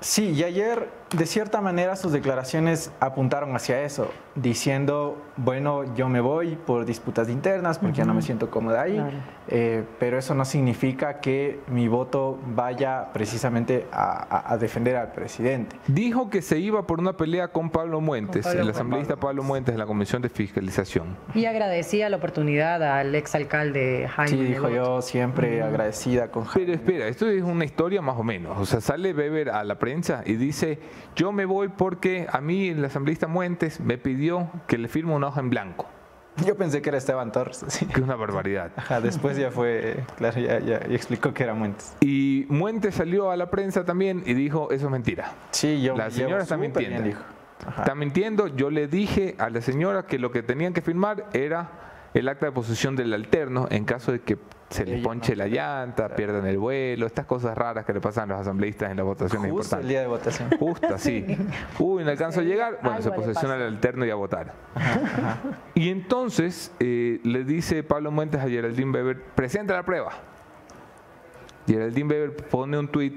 Sí, 0.00 0.32
y 0.32 0.42
ayer 0.42 0.90
de 1.12 1.26
cierta 1.26 1.60
manera 1.60 1.94
sus 1.96 2.10
declaraciones 2.12 2.90
apuntaron 3.00 3.54
hacia 3.54 3.82
eso, 3.82 4.10
diciendo, 4.34 5.22
bueno, 5.36 5.94
yo 5.94 6.08
me 6.08 6.20
voy 6.20 6.56
por 6.56 6.84
disputas 6.84 7.28
internas 7.28 7.78
porque 7.78 7.98
ya 7.98 8.04
no 8.04 8.12
me 8.14 8.22
siento 8.22 8.50
cómoda 8.50 8.82
ahí, 8.82 8.94
Claro. 8.94 9.16
eh, 9.48 9.84
pero 10.00 10.18
eso 10.18 10.34
no 10.34 10.44
significa 10.44 11.20
que 11.20 11.60
mi 11.68 11.86
voto 11.88 12.38
vaya 12.54 13.12
precisamente 13.12 13.86
a, 13.92 14.26
a- 14.48 14.52
a 14.52 14.58
defender 14.58 14.96
al 14.96 15.12
presidente. 15.12 15.76
Dijo 15.86 16.28
que 16.28 16.42
se 16.42 16.58
iba 16.58 16.86
por 16.86 16.98
una 17.00 17.16
pelea 17.16 17.48
con 17.48 17.70
Pablo 17.70 18.00
Muentes, 18.00 18.42
Con 18.44 18.52
Pablo 18.52 18.62
el 18.64 18.70
asambleísta 18.70 19.16
Pablo 19.16 19.42
Muentes 19.42 19.74
de 19.74 19.78
la 19.78 19.86
Comisión 19.86 20.22
de 20.22 20.28
Fiscalización. 20.28 21.16
Y 21.34 21.44
agradecía 21.46 22.08
la 22.08 22.16
oportunidad 22.16 22.82
al 22.82 23.14
exalcalde 23.14 24.08
Jaime. 24.08 24.30
Sí, 24.30 24.42
dijo 24.44 24.68
yo 24.68 25.00
siempre 25.02 25.62
agradecida 25.62 26.30
con 26.32 26.42
Pero 26.42 26.52
Jaime. 26.66 26.72
espera, 26.74 27.06
esto 27.08 27.28
es 27.28 27.42
una 27.42 27.64
historia 27.64 28.02
más 28.02 28.16
o 28.18 28.22
menos. 28.24 28.58
O 28.58 28.66
sea, 28.66 28.80
sale 28.80 29.12
Weber 29.14 29.50
a 29.50 29.62
la 29.64 29.78
prensa 29.78 30.22
y 30.26 30.34
dice, 30.34 30.78
yo 31.14 31.32
me 31.32 31.44
voy 31.44 31.68
porque 31.68 32.26
a 32.30 32.40
mí 32.40 32.68
el 32.68 32.84
asambleísta 32.84 33.26
Muentes 33.26 33.80
me 33.80 33.98
pidió 33.98 34.50
que 34.66 34.78
le 34.78 34.88
firme 34.88 35.14
una 35.14 35.28
hoja 35.28 35.40
en 35.40 35.50
blanco. 35.50 35.86
Yo 36.44 36.54
pensé 36.54 36.82
que 36.82 36.90
era 36.90 36.98
Esteban 36.98 37.32
Torres. 37.32 37.64
sí. 37.68 37.86
Que 37.86 38.02
una 38.02 38.14
barbaridad. 38.14 38.70
Ajá, 38.76 39.00
después 39.00 39.38
ya 39.38 39.50
fue, 39.50 40.04
claro, 40.18 40.38
ya, 40.38 40.58
ya- 40.58 40.86
ya 40.86 40.94
explicó 40.94 41.32
que 41.32 41.42
era 41.44 41.54
Muentes. 41.54 41.96
Y 42.00 42.44
Muentes 42.50 42.94
salió 42.96 43.30
a 43.30 43.36
la 43.36 43.48
prensa 43.50 43.84
también 43.86 44.22
y 44.26 44.34
dijo, 44.34 44.70
eso 44.70 44.84
es 44.86 44.92
mentira. 44.92 45.32
Sí, 45.50 45.80
yo 45.80 45.96
La 45.96 46.10
señora 46.10 46.42
está 46.42 46.58
mintiendo. 46.58 47.02
dijo. 47.02 47.20
Está 47.78 47.94
mintiendo. 47.94 48.48
Yo 48.48 48.68
le 48.68 48.86
dije 48.86 49.34
a 49.38 49.48
la 49.48 49.62
señora 49.62 50.02
que 50.04 50.18
lo 50.18 50.30
que 50.30 50.42
tenían 50.42 50.74
que 50.74 50.82
firmar 50.82 51.24
era 51.32 51.70
el 52.12 52.28
acta 52.28 52.44
de 52.46 52.52
posesión 52.52 52.96
del 52.96 53.14
alterno 53.14 53.66
en 53.70 53.86
caso 53.86 54.12
de 54.12 54.20
que 54.20 54.36
se 54.68 54.84
les 54.84 55.02
ponche 55.02 55.32
no. 55.36 55.44
la 55.44 55.48
llanta, 55.48 56.08
pierdan 56.08 56.46
el 56.46 56.58
vuelo, 56.58 57.06
estas 57.06 57.26
cosas 57.26 57.56
raras 57.56 57.84
que 57.84 57.92
le 57.92 58.00
pasan 58.00 58.30
a 58.30 58.34
los 58.34 58.42
asambleístas 58.42 58.90
en 58.90 58.96
las 58.96 59.06
votaciones 59.06 59.50
Justo 59.50 59.78
el 59.78 59.88
día 59.88 60.00
de 60.00 60.06
votación. 60.06 60.50
Justo, 60.58 60.98
sí. 60.98 61.24
Uy, 61.78 62.04
no 62.04 62.10
alcanzo 62.10 62.40
a 62.40 62.42
llegar. 62.42 62.78
Bueno, 62.82 63.00
se 63.00 63.10
posesiona 63.10 63.54
el 63.54 63.60
pasó. 63.60 63.74
alterno 63.74 64.06
y 64.06 64.10
a 64.10 64.14
votar. 64.14 64.52
Y 65.74 65.90
entonces 65.90 66.72
eh, 66.80 67.20
le 67.22 67.44
dice 67.44 67.82
Pablo 67.82 68.10
Muentes 68.10 68.40
a 68.40 68.48
Geraldine 68.48 68.90
Weber, 68.90 69.22
presenta 69.34 69.74
la 69.74 69.84
prueba. 69.84 70.12
Geraldine 71.66 72.08
Weber 72.08 72.36
pone 72.36 72.78
un 72.78 72.88
tuit 72.88 73.14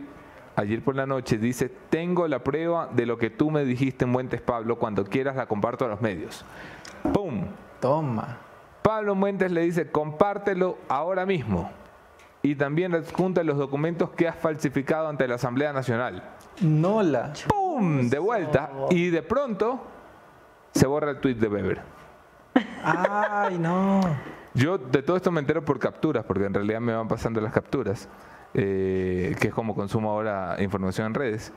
ayer 0.55 0.81
por 0.83 0.95
la 0.95 1.05
noche, 1.05 1.37
dice, 1.37 1.69
tengo 1.89 2.27
la 2.27 2.43
prueba 2.43 2.89
de 2.93 3.05
lo 3.05 3.17
que 3.17 3.29
tú 3.29 3.49
me 3.49 3.63
dijiste, 3.63 4.05
Muentes 4.05 4.41
Pablo, 4.41 4.77
cuando 4.77 5.05
quieras 5.05 5.35
la 5.35 5.47
comparto 5.47 5.85
a 5.85 5.87
los 5.87 6.01
medios. 6.01 6.45
¡Pum! 7.13 7.45
Toma. 7.79 8.48
Pablo 8.81 9.15
Muentes 9.15 9.51
le 9.51 9.61
dice, 9.61 9.91
compártelo 9.91 10.77
ahora 10.87 11.25
mismo. 11.25 11.71
Y 12.41 12.55
también 12.55 12.95
adjunta 12.95 13.43
los 13.43 13.57
documentos 13.57 14.11
que 14.11 14.27
has 14.27 14.35
falsificado 14.35 15.09
ante 15.09 15.27
la 15.27 15.35
Asamblea 15.35 15.73
Nacional. 15.73 16.23
Nola. 16.61 17.33
¡Pum! 17.47 18.09
De 18.09 18.19
vuelta. 18.19 18.71
Y 18.89 19.09
de 19.09 19.21
pronto 19.21 19.81
se 20.71 20.87
borra 20.87 21.11
el 21.11 21.19
tuit 21.19 21.37
de 21.37 21.47
Weber. 21.47 21.81
Ay, 22.83 23.57
no. 23.57 24.01
Yo 24.53 24.77
de 24.77 25.03
todo 25.03 25.17
esto 25.17 25.31
me 25.31 25.39
entero 25.39 25.63
por 25.63 25.79
capturas, 25.79 26.25
porque 26.25 26.45
en 26.45 26.53
realidad 26.53 26.79
me 26.79 26.93
van 26.93 27.07
pasando 27.07 27.39
las 27.41 27.53
capturas, 27.53 28.09
eh, 28.53 29.35
que 29.39 29.47
es 29.49 29.53
como 29.53 29.75
consumo 29.75 30.09
ahora 30.11 30.55
información 30.59 31.07
en 31.07 31.13
redes. 31.13 31.51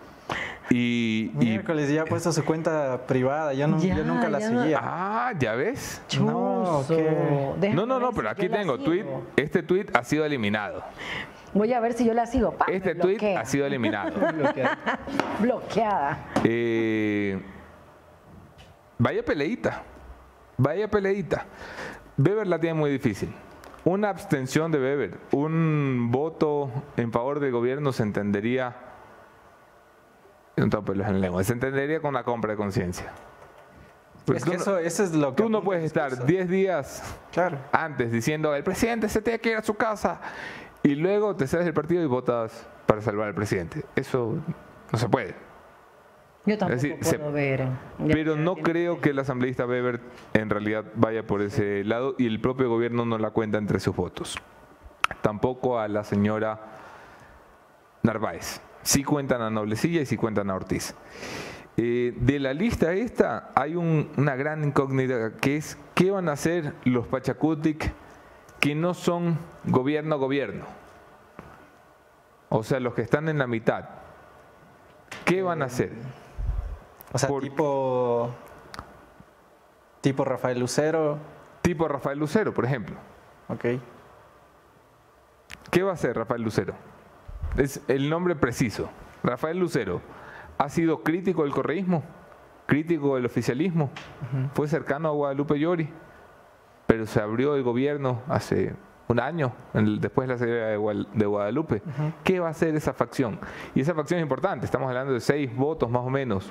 Y, 0.70 1.30
y- 1.34 1.36
Miércoles 1.36 1.90
ya 1.90 2.02
ha 2.02 2.04
puesto 2.04 2.32
su 2.32 2.44
cuenta 2.44 3.06
privada. 3.06 3.52
Yo, 3.52 3.66
no- 3.68 3.78
yo 3.78 3.88
Ya, 3.88 4.02
nunca 4.02 4.28
la 4.30 4.38
ya 4.38 4.50
no- 4.50 4.60
seguía. 4.62 4.80
ah, 4.82 5.32
¿ya 5.38 5.54
ves? 5.54 6.00
No, 6.18 6.84
No, 7.74 7.86
no, 7.98 8.12
pero 8.12 8.30
aquí 8.30 8.48
tengo 8.48 8.78
tweet. 8.78 9.04
Este 9.36 9.62
tweet 9.62 9.86
ha 9.94 10.04
sido 10.04 10.24
eliminado. 10.24 10.82
Voy 11.54 11.70
a 11.74 11.80
ver 11.80 11.92
si 11.92 12.06
yo 12.06 12.14
la 12.14 12.24
sigo. 12.26 12.56
Este 12.68 12.94
tweet 12.94 13.18
bloquea. 13.18 13.40
ha 13.40 13.44
sido 13.44 13.66
eliminado. 13.66 14.12
bloqueada. 15.40 16.18
Eh, 16.44 17.38
vaya 18.98 19.22
peleita. 19.22 19.82
Vaya 20.56 20.88
peleita. 20.88 21.44
Weber 22.16 22.46
la 22.46 22.58
tiene 22.58 22.74
muy 22.78 22.90
difícil. 22.90 23.30
Una 23.84 24.10
abstención 24.10 24.70
de 24.70 24.78
Weber, 24.78 25.18
un 25.32 26.10
voto 26.12 26.70
en 26.96 27.10
favor 27.10 27.40
del 27.40 27.50
gobierno 27.50 27.92
se 27.92 28.04
entendería. 28.04 28.76
No 30.56 30.68
tengo 30.68 30.84
pelos 30.84 31.06
en 31.08 31.14
la 31.14 31.18
lengua, 31.18 31.42
se 31.42 31.52
entendería 31.54 32.00
con 32.00 32.14
la 32.14 32.22
compra 32.22 32.52
de 32.52 32.56
conciencia. 32.56 33.12
Porque 34.24 34.38
Es 34.38 34.44
tú 34.44 34.50
que 34.52 34.56
no- 34.58 34.62
eso, 34.62 34.78
eso 34.78 35.02
es 35.02 35.12
lo 35.14 35.34
que... 35.34 35.42
Tú 35.42 35.48
no 35.48 35.62
puedes 35.64 35.82
estar 35.82 36.10
discurso. 36.10 36.26
10 36.32 36.48
días 36.48 37.16
Claro. 37.32 37.58
antes 37.72 38.12
diciendo 38.12 38.54
el 38.54 38.62
presidente 38.62 39.08
se 39.08 39.20
tiene 39.20 39.40
que 39.40 39.50
ir 39.50 39.56
a 39.56 39.62
su 39.62 39.74
casa 39.74 40.20
y 40.84 40.94
luego 40.94 41.34
te 41.34 41.48
sales 41.48 41.64
del 41.64 41.74
partido 41.74 42.02
y 42.04 42.06
votas 42.06 42.64
para 42.86 43.00
salvar 43.02 43.28
al 43.28 43.34
presidente. 43.34 43.84
Eso 43.96 44.36
no 44.92 44.98
se 44.98 45.08
puede. 45.08 45.34
Yo 46.44 46.58
tampoco 46.58 46.74
decir, 46.80 46.96
se- 47.02 47.18
puedo 47.18 47.32
ver. 47.32 47.68
Pero 48.12 48.34
no 48.36 48.56
creo 48.56 49.00
que 49.00 49.10
el 49.10 49.18
asambleísta 49.20 49.64
Weber 49.66 50.00
en 50.34 50.50
realidad 50.50 50.84
vaya 50.96 51.24
por 51.26 51.40
ese 51.40 51.84
lado 51.84 52.14
y 52.18 52.26
el 52.26 52.40
propio 52.40 52.68
gobierno 52.68 53.04
no 53.04 53.16
la 53.18 53.30
cuenta 53.30 53.58
entre 53.58 53.78
sus 53.78 53.94
votos. 53.94 54.36
Tampoco 55.20 55.78
a 55.78 55.86
la 55.88 56.02
señora 56.04 56.60
Narváez. 58.02 58.60
Sí 58.82 59.04
cuentan 59.04 59.42
a 59.42 59.50
Noblecilla 59.50 60.00
y 60.00 60.06
sí 60.06 60.16
cuentan 60.16 60.50
a 60.50 60.56
Ortiz. 60.56 60.94
Eh, 61.76 62.12
de 62.16 62.38
la 62.40 62.52
lista 62.52 62.92
esta 62.92 63.50
hay 63.54 63.76
un- 63.76 64.10
una 64.16 64.34
gran 64.36 64.64
incógnita 64.64 65.32
que 65.40 65.56
es 65.56 65.78
qué 65.94 66.10
van 66.10 66.28
a 66.28 66.32
hacer 66.32 66.74
los 66.84 67.06
Pachacutic 67.06 67.92
que 68.60 68.74
no 68.74 68.94
son 68.94 69.38
gobierno 69.64 70.18
gobierno. 70.18 70.64
O 72.48 72.62
sea, 72.62 72.80
los 72.80 72.94
que 72.94 73.02
están 73.02 73.28
en 73.28 73.38
la 73.38 73.46
mitad. 73.46 73.84
¿Qué 75.24 75.42
van 75.42 75.62
a 75.62 75.66
hacer? 75.66 75.92
O 77.12 77.18
sea, 77.18 77.28
Por- 77.28 77.42
tipo... 77.42 78.30
Tipo 80.00 80.24
Rafael 80.24 80.58
Lucero. 80.58 81.18
Tipo 81.62 81.86
Rafael 81.86 82.18
Lucero, 82.18 82.52
por 82.52 82.64
ejemplo. 82.64 82.96
Ok. 83.48 83.64
¿Qué 85.70 85.82
va 85.82 85.90
a 85.90 85.94
hacer 85.94 86.16
Rafael 86.16 86.42
Lucero? 86.42 86.74
Es 87.56 87.82
el 87.88 88.10
nombre 88.10 88.34
preciso. 88.34 88.88
Rafael 89.22 89.58
Lucero 89.58 90.00
ha 90.58 90.68
sido 90.68 91.02
crítico 91.02 91.44
del 91.44 91.52
correísmo, 91.52 92.02
crítico 92.66 93.14
del 93.14 93.26
oficialismo, 93.26 93.90
fue 94.54 94.66
cercano 94.68 95.08
a 95.08 95.12
Guadalupe 95.12 95.58
Llori, 95.58 95.88
pero 96.86 97.06
se 97.06 97.20
abrió 97.20 97.54
el 97.54 97.62
gobierno 97.62 98.22
hace 98.28 98.74
un 99.08 99.20
año, 99.20 99.52
después 99.72 100.26
de 100.28 100.34
la 100.34 100.38
salida 100.38 100.66
de 100.66 101.26
Guadalupe. 101.26 101.82
¿Qué 102.24 102.40
va 102.40 102.48
a 102.48 102.50
hacer 102.50 102.74
esa 102.74 102.92
facción? 102.92 103.38
Y 103.74 103.80
esa 103.80 103.94
facción 103.94 104.18
es 104.18 104.22
importante, 104.22 104.64
estamos 104.66 104.88
hablando 104.88 105.12
de 105.12 105.20
seis 105.20 105.54
votos 105.54 105.88
más 105.90 106.02
o 106.02 106.10
menos. 106.10 106.50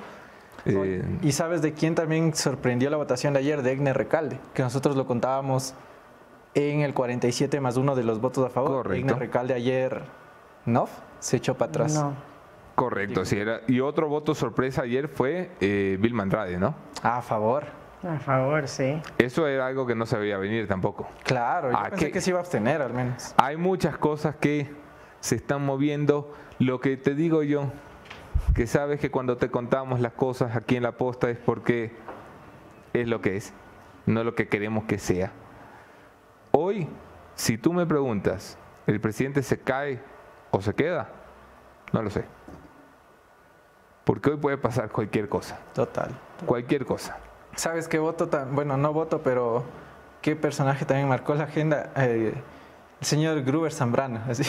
Eh, 0.64 1.02
¿Y 1.22 1.32
sabes 1.32 1.60
de 1.62 1.72
quién 1.72 1.94
también 1.94 2.34
sorprendió 2.34 2.88
la 2.90 2.96
votación 2.96 3.32
de 3.32 3.40
ayer? 3.40 3.62
De 3.62 3.72
Egner 3.72 3.96
Recalde, 3.96 4.38
que 4.54 4.62
nosotros 4.62 4.96
lo 4.96 5.06
contábamos 5.06 5.74
en 6.54 6.80
el 6.80 6.94
47 6.94 7.60
más 7.60 7.76
uno 7.76 7.94
de 7.96 8.04
los 8.04 8.20
votos 8.20 8.46
a 8.46 8.50
favor. 8.50 8.84
Correcto. 8.84 9.06
Egner 9.06 9.18
Recalde 9.18 9.54
ayer, 9.54 10.02
¿no? 10.66 10.88
Se 11.18 11.36
echó 11.38 11.54
para 11.54 11.68
atrás. 11.70 11.94
No. 11.94 12.14
correcto, 12.74 13.24
sí 13.24 13.38
era. 13.38 13.60
Y 13.66 13.80
otro 13.80 14.08
voto 14.08 14.34
sorpresa 14.34 14.82
ayer 14.82 15.08
fue 15.08 15.50
eh, 15.60 15.96
Vilma 16.00 16.22
Andrade, 16.22 16.58
¿no? 16.58 16.74
A 17.02 17.22
favor. 17.22 17.64
A 18.08 18.18
favor, 18.18 18.66
sí. 18.66 19.00
Eso 19.18 19.46
era 19.46 19.66
algo 19.68 19.86
que 19.86 19.94
no 19.94 20.06
se 20.06 20.16
veía 20.18 20.36
venir 20.36 20.66
tampoco. 20.66 21.08
Claro, 21.22 21.70
yo 21.70 21.76
Ah, 21.76 21.90
pensé 21.90 22.06
¿qué? 22.06 22.12
que 22.12 22.20
se 22.20 22.30
iba 22.30 22.38
a 22.40 22.42
abstener 22.42 22.82
al 22.82 22.92
menos. 22.92 23.32
Hay 23.36 23.56
muchas 23.56 23.96
cosas 23.96 24.34
que 24.36 24.68
se 25.20 25.36
están 25.36 25.64
moviendo. 25.64 26.34
Lo 26.58 26.80
que 26.80 26.96
te 26.96 27.14
digo 27.14 27.44
yo, 27.44 27.70
que 28.54 28.66
sabes 28.66 29.00
que 29.00 29.10
cuando 29.10 29.36
te 29.36 29.50
contamos 29.50 30.00
las 30.00 30.12
cosas 30.12 30.56
aquí 30.56 30.76
en 30.76 30.82
la 30.82 30.92
posta 30.92 31.30
es 31.30 31.38
porque 31.38 31.92
es 32.92 33.08
lo 33.08 33.20
que 33.20 33.36
es, 33.36 33.52
no 34.06 34.24
lo 34.24 34.34
que 34.34 34.48
queremos 34.48 34.84
que 34.84 34.98
sea. 34.98 35.32
Hoy, 36.50 36.88
si 37.34 37.56
tú 37.56 37.72
me 37.72 37.86
preguntas, 37.86 38.58
¿el 38.86 39.00
presidente 39.00 39.42
se 39.42 39.58
cae 39.58 40.00
o 40.50 40.60
se 40.60 40.74
queda? 40.74 41.08
No 41.92 42.02
lo 42.02 42.10
sé. 42.10 42.24
Porque 44.04 44.30
hoy 44.30 44.36
puede 44.36 44.58
pasar 44.58 44.90
cualquier 44.90 45.28
cosa, 45.28 45.58
Total. 45.74 46.10
cualquier 46.44 46.84
cosa. 46.84 47.18
¿Sabes 47.54 47.88
qué 47.88 47.98
voto? 47.98 48.28
tan- 48.28 48.54
Bueno, 48.54 48.76
no 48.76 48.92
voto, 48.92 49.22
pero 49.22 49.64
qué 50.20 50.36
personaje 50.36 50.84
también 50.84 51.08
marcó 51.08 51.34
la 51.34 51.44
agenda. 51.44 51.90
Eh, 51.96 52.34
el 53.02 53.06
señor 53.06 53.42
Gruber 53.42 53.72
Zambrano. 53.72 54.20
Así. 54.28 54.44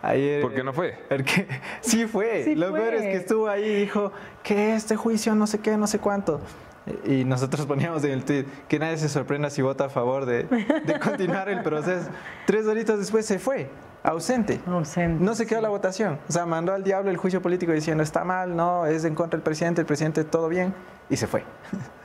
Ayer, 0.00 0.40
¿Por 0.42 0.54
qué 0.54 0.62
no 0.62 0.72
fue? 0.72 0.96
Porque 1.08 1.48
sí 1.80 2.06
fue. 2.06 2.44
Sí 2.44 2.54
Lo 2.54 2.70
fue. 2.70 2.78
peor 2.78 2.94
es 2.94 3.02
que 3.02 3.16
estuvo 3.16 3.48
ahí 3.48 3.64
y 3.64 3.74
dijo 3.80 4.12
que 4.44 4.76
este 4.76 4.94
juicio 4.94 5.34
no 5.34 5.48
sé 5.48 5.58
qué, 5.58 5.76
no 5.76 5.88
sé 5.88 5.98
cuánto. 5.98 6.40
Y 7.04 7.24
nosotros 7.24 7.66
poníamos 7.72 8.04
en 8.04 8.12
el 8.12 8.24
tweet 8.24 8.44
que 8.68 8.78
nadie 8.78 8.96
se 8.96 9.08
sorprenda 9.08 9.50
si 9.50 9.60
vota 9.60 9.86
a 9.86 9.88
favor 9.88 10.24
de, 10.24 10.44
de 10.44 11.00
continuar 11.00 11.48
el 11.48 11.64
proceso. 11.64 12.08
Tres 12.46 12.64
horitas 12.66 12.96
después 12.96 13.26
se 13.26 13.40
fue, 13.40 13.68
ausente. 14.04 14.60
Ausente, 14.68 15.24
No 15.24 15.34
se 15.34 15.44
quedó 15.44 15.60
la 15.60 15.68
votación. 15.68 16.20
O 16.28 16.32
sea, 16.32 16.46
mandó 16.46 16.72
al 16.72 16.84
diablo 16.84 17.10
el 17.10 17.16
juicio 17.16 17.42
político 17.42 17.72
diciendo 17.72 18.04
está 18.04 18.22
mal, 18.22 18.54
no, 18.54 18.86
es 18.86 19.04
en 19.04 19.16
contra 19.16 19.36
del 19.36 19.42
presidente, 19.42 19.80
el 19.80 19.86
presidente 19.88 20.22
todo 20.22 20.48
bien, 20.48 20.72
y 21.08 21.16
se 21.16 21.26
fue. 21.26 21.42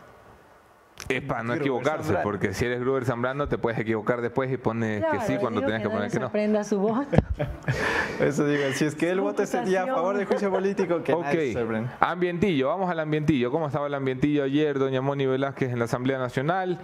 Es 1.07 1.21
para 1.21 1.43
no 1.43 1.53
equivocarse, 1.53 2.15
porque 2.23 2.53
si 2.53 2.65
eres 2.65 2.79
Gruber 2.79 3.05
Zambrano 3.05 3.47
te 3.47 3.57
puedes 3.57 3.79
equivocar 3.79 4.21
después 4.21 4.51
y 4.51 4.57
pones 4.57 5.03
que 5.03 5.19
sí 5.21 5.37
cuando 5.39 5.61
tienes 5.61 5.81
que 5.81 5.87
nadie 5.87 5.97
poner 5.97 6.11
que 6.11 6.19
no. 6.19 6.25
sorprenda 6.25 6.63
su 6.63 6.79
voto. 6.79 7.17
Eso 8.19 8.47
digo, 8.47 8.63
si 8.73 8.85
es 8.85 8.95
que 8.95 9.13
vota 9.15 9.43
ese 9.43 9.61
día 9.63 9.83
a 9.83 9.87
favor 9.87 10.17
del 10.17 10.25
juicio 10.25 10.49
político, 10.49 11.03
que 11.03 11.15
nadie 11.15 11.53
se 11.53 11.59
sorprenda. 11.59 11.93
Ok, 11.95 12.03
ambientillo, 12.03 12.69
vamos 12.69 12.89
al 12.89 12.99
ambientillo. 12.99 13.51
¿Cómo 13.51 13.67
estaba 13.67 13.87
el 13.87 13.93
ambientillo 13.93 14.43
ayer, 14.43 14.79
doña 14.79 15.01
Moni 15.01 15.25
Velázquez 15.27 15.71
en 15.71 15.79
la 15.79 15.85
Asamblea 15.85 16.17
Nacional? 16.17 16.79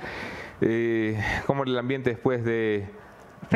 Eh, 0.62 1.20
¿Cómo 1.48 1.64
era 1.64 1.72
el 1.72 1.78
ambiente 1.80 2.12
después 2.12 2.44
de... 2.46 2.88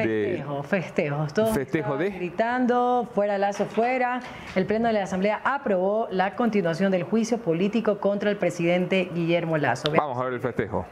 de- 0.04 0.26
Festejo, 0.38 0.64
festejos. 0.64 1.34
Todos 1.34 1.50
Festejo 1.52 1.98
de- 1.98 2.10
gritando, 2.12 3.08
fuera 3.14 3.38
Lazo, 3.38 3.66
fuera. 3.66 4.20
El 4.56 4.66
Pleno 4.66 4.88
de 4.88 4.94
la 4.94 5.04
Asamblea 5.04 5.42
aprobó 5.44 6.08
la 6.12 6.36
continuación 6.36 6.92
del 6.92 7.04
juicio 7.04 7.38
político 7.40 8.00
contra 8.00 8.30
el 8.30 8.38
presidente 8.38 9.10
Guillermo 9.14 9.58
Lazo. 9.58 9.92
Vamos 9.96 10.18
a 10.18 10.24
ver 10.26 10.34
el 10.34 10.40
festejo. 10.42 10.86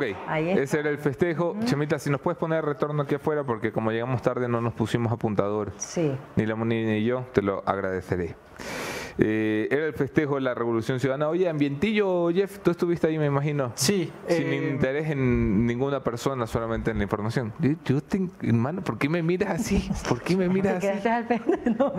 Ok, 0.00 0.16
ese 0.56 0.80
era 0.80 0.88
el 0.88 0.96
festejo. 0.96 1.56
Chemita, 1.66 1.98
si 1.98 2.08
nos 2.08 2.22
puedes 2.22 2.38
poner 2.38 2.64
retorno 2.64 3.02
aquí 3.02 3.16
afuera, 3.16 3.44
porque 3.44 3.70
como 3.70 3.90
llegamos 3.90 4.22
tarde 4.22 4.48
no 4.48 4.62
nos 4.62 4.72
pusimos 4.72 5.12
apuntador. 5.12 5.72
Sí. 5.76 6.16
ni 6.36 6.46
la 6.46 6.54
Moni 6.54 6.84
ni 6.84 7.04
yo, 7.04 7.26
te 7.34 7.42
lo 7.42 7.62
agradeceré. 7.66 8.34
Eh, 9.18 9.68
era 9.70 9.86
el 9.86 9.92
festejo 9.94 10.36
de 10.36 10.40
la 10.42 10.54
Revolución 10.54 11.00
Ciudadana. 11.00 11.28
Oye, 11.28 11.48
ambientillo, 11.48 12.30
Jeff, 12.30 12.58
tú 12.60 12.70
estuviste 12.70 13.06
ahí, 13.06 13.18
me 13.18 13.26
imagino. 13.26 13.72
Sí, 13.74 14.10
Sin 14.28 14.46
eh, 14.52 14.68
interés 14.70 15.10
en 15.10 15.66
ninguna 15.66 16.02
persona, 16.02 16.46
solamente 16.46 16.90
en 16.90 16.98
la 16.98 17.04
información. 17.04 17.52
Yo, 17.84 18.00
te- 18.02 18.28
hermano, 18.42 18.82
¿por 18.82 18.98
qué 18.98 19.08
me 19.08 19.22
miras 19.22 19.60
así? 19.60 19.90
¿Por 20.08 20.20
qué 20.22 20.36
me 20.36 20.44
¿Te 20.46 20.50
miras 20.54 20.84
así? 20.84 21.08
al? 21.08 21.26
No. 21.78 21.92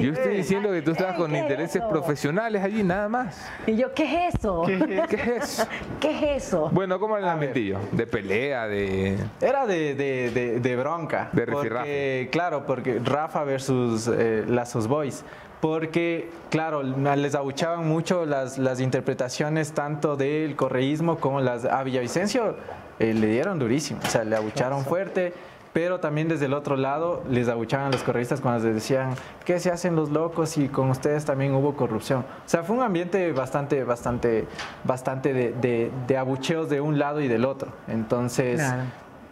Yo 0.00 0.12
estoy 0.12 0.36
diciendo 0.36 0.70
que 0.72 0.82
tú 0.82 0.92
estabas 0.92 1.16
con 1.16 1.30
¿qué 1.30 1.36
es 1.38 1.42
intereses 1.42 1.76
eso? 1.76 1.88
profesionales 1.88 2.62
allí, 2.62 2.82
nada 2.82 3.08
más. 3.08 3.48
Y 3.66 3.76
yo, 3.76 3.92
¿qué 3.94 4.04
es 4.28 4.34
eso? 4.36 4.62
¿Qué 4.66 5.14
es 5.16 5.42
eso? 5.50 5.68
¿Qué 6.00 6.10
es 6.36 6.44
eso? 6.44 6.70
Bueno, 6.78 6.98
¿cómo 7.00 7.16
era 7.16 7.26
el 7.26 7.32
ambientillo? 7.32 7.78
De 7.92 8.06
pelea, 8.06 8.66
de... 8.68 9.16
Era 9.40 9.66
de, 9.66 9.94
de, 9.94 10.30
de, 10.30 10.60
de 10.60 10.76
bronca. 10.76 11.30
De 11.32 11.46
porque. 11.46 12.28
Claro, 12.30 12.64
porque 12.66 13.00
Rafa 13.04 13.44
versus 13.44 14.08
eh, 14.12 14.44
Lazos 14.46 14.86
Boys. 14.88 15.24
Porque, 15.60 16.30
claro, 16.50 16.82
les 16.82 17.34
abuchaban 17.34 17.86
mucho 17.88 18.24
las, 18.26 18.58
las 18.58 18.80
interpretaciones 18.80 19.72
tanto 19.72 20.16
del 20.16 20.54
correísmo 20.56 21.16
como 21.18 21.40
las... 21.40 21.64
A 21.64 21.82
Villavicencio 21.82 22.54
eh, 23.00 23.12
le 23.12 23.26
dieron 23.26 23.58
durísimo, 23.58 24.00
o 24.04 24.08
sea, 24.08 24.22
le 24.24 24.36
abucharon 24.36 24.84
fuerte, 24.84 25.32
pero 25.72 25.98
también 26.00 26.28
desde 26.28 26.46
el 26.46 26.54
otro 26.54 26.76
lado 26.76 27.22
les 27.28 27.48
abuchaban 27.48 27.86
a 27.88 27.90
los 27.90 28.02
correístas 28.04 28.40
cuando 28.40 28.64
les 28.64 28.74
decían 28.74 29.10
que 29.44 29.58
se 29.58 29.70
hacen 29.70 29.96
los 29.96 30.10
locos 30.10 30.56
y 30.58 30.68
con 30.68 30.90
ustedes 30.90 31.24
también 31.24 31.52
hubo 31.54 31.74
corrupción. 31.74 32.20
O 32.20 32.48
sea, 32.48 32.62
fue 32.62 32.76
un 32.76 32.82
ambiente 32.82 33.32
bastante, 33.32 33.82
bastante, 33.84 34.46
bastante 34.84 35.32
de, 35.32 35.52
de- 35.52 35.90
de 36.06 36.16
abucheos 36.16 36.68
de 36.70 36.80
un 36.80 36.98
lado 37.00 37.20
y 37.20 37.26
del 37.28 37.44
otro. 37.44 37.72
Entonces... 37.88 38.56
Claro. 38.60 38.82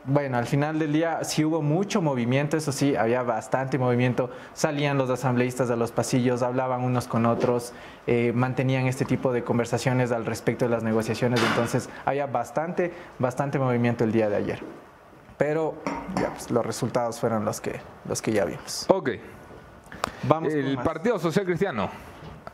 Bueno, 0.07 0.38
al 0.38 0.47
final 0.47 0.79
del 0.79 0.92
día 0.92 1.25
sí 1.25 1.45
hubo 1.45 1.62
mucho 1.62 2.01
movimiento, 2.01 2.57
eso 2.57 2.71
sí, 2.71 2.95
había 2.95 3.23
bastante 3.23 3.77
movimiento. 3.77 4.31
Salían 4.55 4.97
los 4.99 5.11
asambleístas 5.11 5.69
a 5.71 5.77
los 5.77 5.90
pasillos, 5.90 6.42
hablaban 6.42 6.83
unos 6.83 7.09
con 7.09 7.27
otros, 7.27 7.73
eh, 8.07 8.33
mantenían 8.35 8.87
este 8.87 9.05
tipo 9.05 9.33
de 9.33 9.42
conversaciones 9.42 10.12
al 10.12 10.25
respecto 10.25 10.64
de 10.64 10.71
las 10.71 10.85
negociaciones. 10.85 11.40
Entonces 11.51 11.88
había 12.05 12.27
bastante, 12.27 12.92
bastante 13.19 13.59
movimiento 13.59 14.05
el 14.05 14.12
día 14.12 14.29
de 14.29 14.37
ayer. 14.37 14.61
Pero 15.38 15.75
ya, 16.14 16.31
pues, 16.31 16.51
los 16.51 16.64
resultados 16.64 17.19
fueron 17.19 17.45
los 17.45 17.61
que, 17.61 17.81
los 18.09 18.23
que 18.23 18.33
ya 18.33 18.45
vimos. 18.45 18.87
Ok, 18.88 19.11
Vamos 20.23 20.53
el. 20.53 20.79
Partido 20.79 21.19
Social 21.19 21.45
Cristiano 21.45 21.88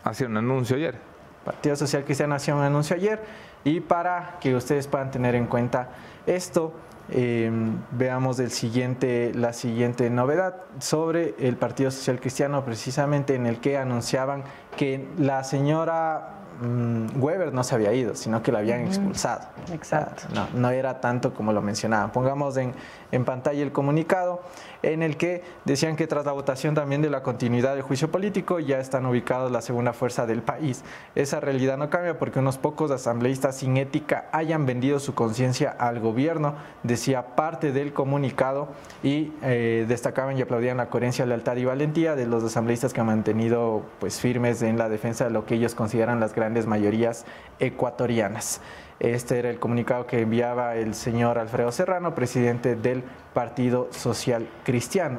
hacía 0.04 0.26
un 0.26 0.36
anuncio 0.36 0.76
ayer. 0.76 0.98
Partido 1.44 1.76
Social 1.76 2.04
Cristiano 2.04 2.34
hacía 2.34 2.54
un 2.54 2.62
anuncio 2.62 2.96
ayer 2.96 3.22
y 3.64 3.80
para 3.80 4.38
que 4.40 4.54
ustedes 4.54 4.86
puedan 4.86 5.10
tener 5.10 5.34
en 5.34 5.46
cuenta 5.46 5.88
esto, 6.26 6.72
eh, 7.14 7.50
veamos 7.90 8.38
el 8.38 8.50
siguiente, 8.50 9.32
la 9.34 9.52
siguiente 9.52 10.08
novedad 10.10 10.56
sobre 10.78 11.34
el 11.38 11.56
Partido 11.56 11.90
Social 11.90 12.18
Cristiano, 12.20 12.64
precisamente 12.64 13.34
en 13.34 13.46
el 13.46 13.60
que 13.60 13.76
anunciaban 13.76 14.44
que 14.76 15.08
la 15.18 15.44
señora 15.44 16.36
mm, 16.60 17.22
Weber 17.22 17.52
no 17.52 17.64
se 17.64 17.74
había 17.74 17.92
ido, 17.92 18.14
sino 18.14 18.42
que 18.42 18.50
lo 18.50 18.58
habían 18.58 18.80
expulsado. 18.80 19.48
Exacto. 19.72 20.24
no, 20.34 20.48
no 20.54 20.70
era 20.70 21.00
tanto 21.00 21.34
como 21.34 21.52
lo 21.52 21.60
mencionaban. 21.60 22.12
Pongamos 22.12 22.56
en, 22.56 22.72
en 23.10 23.24
pantalla 23.24 23.62
el 23.62 23.72
comunicado 23.72 24.40
en 24.82 25.02
el 25.02 25.16
que 25.16 25.42
decían 25.64 25.96
que 25.96 26.06
tras 26.06 26.26
la 26.26 26.32
votación 26.32 26.74
también 26.74 27.02
de 27.02 27.10
la 27.10 27.22
continuidad 27.22 27.74
del 27.74 27.82
juicio 27.82 28.10
político 28.10 28.58
ya 28.60 28.78
están 28.78 29.06
ubicados 29.06 29.50
la 29.50 29.62
segunda 29.62 29.92
fuerza 29.92 30.26
del 30.26 30.42
país. 30.42 30.84
Esa 31.14 31.40
realidad 31.40 31.78
no 31.78 31.90
cambia 31.90 32.18
porque 32.18 32.38
unos 32.38 32.58
pocos 32.58 32.90
asambleístas 32.90 33.56
sin 33.56 33.76
ética 33.76 34.28
hayan 34.32 34.66
vendido 34.66 34.98
su 34.98 35.14
conciencia 35.14 35.70
al 35.70 36.00
gobierno, 36.00 36.54
decía 36.82 37.36
parte 37.36 37.72
del 37.72 37.92
comunicado 37.92 38.68
y 39.02 39.32
eh, 39.42 39.84
destacaban 39.88 40.36
y 40.38 40.42
aplaudían 40.42 40.76
la 40.76 40.90
coherencia, 40.90 41.26
lealtad 41.26 41.56
y 41.56 41.64
valentía 41.64 42.16
de 42.16 42.26
los 42.26 42.44
asambleístas 42.44 42.92
que 42.92 43.00
han 43.00 43.06
mantenido 43.06 43.82
pues 44.00 44.20
firmes 44.20 44.62
en 44.62 44.78
la 44.78 44.88
defensa 44.88 45.24
de 45.24 45.30
lo 45.30 45.46
que 45.46 45.54
ellos 45.54 45.74
consideran 45.74 46.20
las 46.20 46.34
grandes 46.34 46.66
mayorías 46.66 47.24
ecuatorianas. 47.58 48.60
Este 49.02 49.40
era 49.40 49.50
el 49.50 49.58
comunicado 49.58 50.06
que 50.06 50.20
enviaba 50.20 50.76
el 50.76 50.94
señor 50.94 51.36
Alfredo 51.36 51.72
Serrano, 51.72 52.14
presidente 52.14 52.76
del 52.76 53.02
Partido 53.34 53.88
Social 53.90 54.48
Cristiano. 54.62 55.18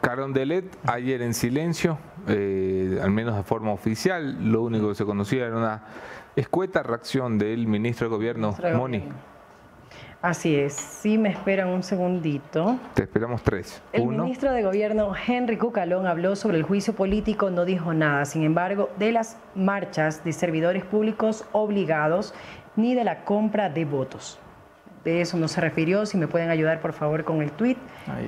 Carondelet 0.00 0.64
ayer 0.84 1.20
en 1.22 1.34
silencio, 1.34 1.98
eh, 2.28 3.00
al 3.02 3.10
menos 3.10 3.34
de 3.34 3.42
forma 3.42 3.72
oficial, 3.72 4.52
lo 4.52 4.62
único 4.62 4.88
que 4.90 4.94
se 4.94 5.04
conocía 5.04 5.46
era 5.46 5.56
una 5.56 5.82
escueta 6.36 6.84
reacción 6.84 7.38
del 7.38 7.66
ministro 7.66 8.06
de 8.06 8.14
Gobierno, 8.14 8.56
Moni. 8.76 9.08
Así 10.22 10.54
es, 10.54 10.74
sí 10.74 11.18
me 11.18 11.30
esperan 11.30 11.70
un 11.70 11.82
segundito. 11.82 12.78
Te 12.94 13.02
esperamos 13.02 13.42
tres. 13.42 13.82
El 13.92 14.06
ministro 14.06 14.52
de 14.52 14.62
Gobierno, 14.62 15.12
Henry 15.26 15.56
Cucalón, 15.56 16.06
habló 16.06 16.36
sobre 16.36 16.58
el 16.58 16.62
juicio 16.62 16.94
político, 16.94 17.50
no 17.50 17.64
dijo 17.64 17.92
nada, 17.92 18.24
sin 18.24 18.44
embargo, 18.44 18.88
de 19.00 19.10
las 19.10 19.36
marchas 19.56 20.22
de 20.22 20.32
servidores 20.32 20.84
públicos 20.84 21.44
obligados 21.50 22.34
ni 22.76 22.94
de 22.94 23.04
la 23.04 23.24
compra 23.24 23.68
de 23.68 23.84
votos. 23.84 24.38
De 25.04 25.20
eso 25.20 25.36
no 25.36 25.48
se 25.48 25.60
refirió. 25.60 26.06
Si 26.06 26.16
me 26.16 26.28
pueden 26.28 26.50
ayudar, 26.50 26.80
por 26.80 26.92
favor, 26.92 27.24
con 27.24 27.42
el 27.42 27.50
tuit. 27.50 27.76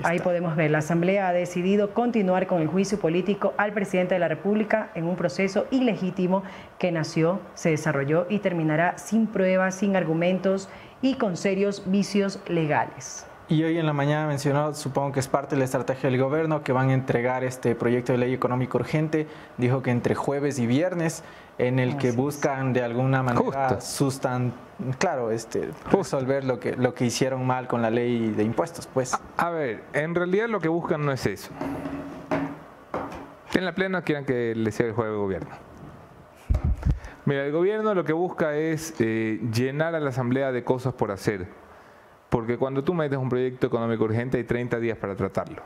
Ahí, 0.03 0.19
podemos 0.19 0.57
ver. 0.57 0.71
La 0.71 0.79
Asamblea 0.79 1.29
ha 1.29 1.33
decidido 1.33 1.95
continuar 1.95 2.47
con 2.47 2.61
el 2.61 2.67
juicio 2.67 2.99
político 2.99 3.55
al 3.57 3.73
presidente 3.73 4.15
de 4.15 4.19
la 4.19 4.29
República 4.29 4.91
en 4.95 5.05
un 5.05 5.17
proceso 5.17 5.67
ilegítimo 5.71 6.43
que 6.79 6.91
nació, 6.91 7.41
se 7.55 7.71
desarrolló 7.71 8.27
y 8.29 8.41
terminará 8.41 8.99
sin 8.99 9.29
pruebas, 9.29 9.77
sin 9.77 9.95
argumentos 9.95 10.69
y 11.01 11.15
con 11.15 11.37
serios 11.37 11.85
vicios 11.87 12.41
legales. 12.49 13.27
Y 13.47 13.63
hoy 13.63 13.77
en 13.77 13.85
la 13.85 13.93
mañana 13.93 14.27
mencionó, 14.27 14.73
supongo 14.73 15.13
que 15.13 15.21
es 15.21 15.29
parte 15.29 15.55
de 15.55 15.59
la 15.59 15.67
estrategia 15.67 16.09
del 16.09 16.19
gobierno, 16.19 16.63
que 16.63 16.73
van 16.73 16.89
a 16.89 16.95
entregar 16.95 17.45
este 17.45 17.75
proyecto 17.75 18.13
de 18.13 18.19
ley 18.19 18.33
económico 18.33 18.79
urgente. 18.79 19.27
Dijo 19.59 19.83
que 19.83 19.91
entre 19.91 20.15
jueves 20.15 20.59
y 20.59 20.67
viernes, 20.67 21.23
en 21.59 21.79
el 21.79 21.99
que 21.99 22.13
buscan 22.13 22.73
de 22.73 22.83
alguna 22.83 23.23
manera 23.23 23.83
sustan, 23.83 24.55
claro, 24.99 25.31
este, 25.31 25.69
resolver 25.91 26.45
lo 26.45 26.59
que, 26.59 26.75
lo 26.75 26.95
que 26.95 27.05
hicieron 27.05 27.47
mal 27.47 27.67
con 27.67 27.83
la 27.83 27.91
ley 27.91 28.31
de 28.31 28.45
impuestos. 28.45 28.87
Pues. 28.87 29.15
A, 29.37 29.51
ver, 29.51 29.83
en 29.93 30.15
realidad 30.15 30.49
lo 30.49 30.59
que 30.59 30.69
buscan 30.69 31.05
no 31.05 31.13
es 31.13 31.27
eso. 31.27 31.51
En 33.53 33.65
la 33.67 33.75
plena 33.75 34.01
quieren 34.01 34.25
que 34.25 34.55
le 34.55 34.73
sea 34.73 34.87
el 34.87 34.93
juego 34.95 35.13
de 35.13 35.19
gobierno. 35.19 35.51
Mira, 37.27 37.45
el 37.45 37.53
gobierno 37.53 37.95
lo 37.95 38.05
que 38.05 38.15
busca 38.15 38.57
es 38.57 38.95
eh, 39.01 39.39
llenar 39.53 39.95
a 39.95 40.01
la 40.01 40.09
asamblea 40.09 40.51
de 40.51 40.65
cosas 40.65 40.95
por 40.95 41.11
hacer 41.11 41.47
porque 42.35 42.59
cuando 42.59 42.83
tú 42.83 42.95
metes 42.95 43.17
un 43.17 43.29
proyecto 43.29 43.69
económico 43.69 44.03
urgente 44.03 44.39
hay 44.39 44.43
30 44.43 44.81
días 44.81 44.99
para 44.99 45.15
tratarlo. 45.15 45.63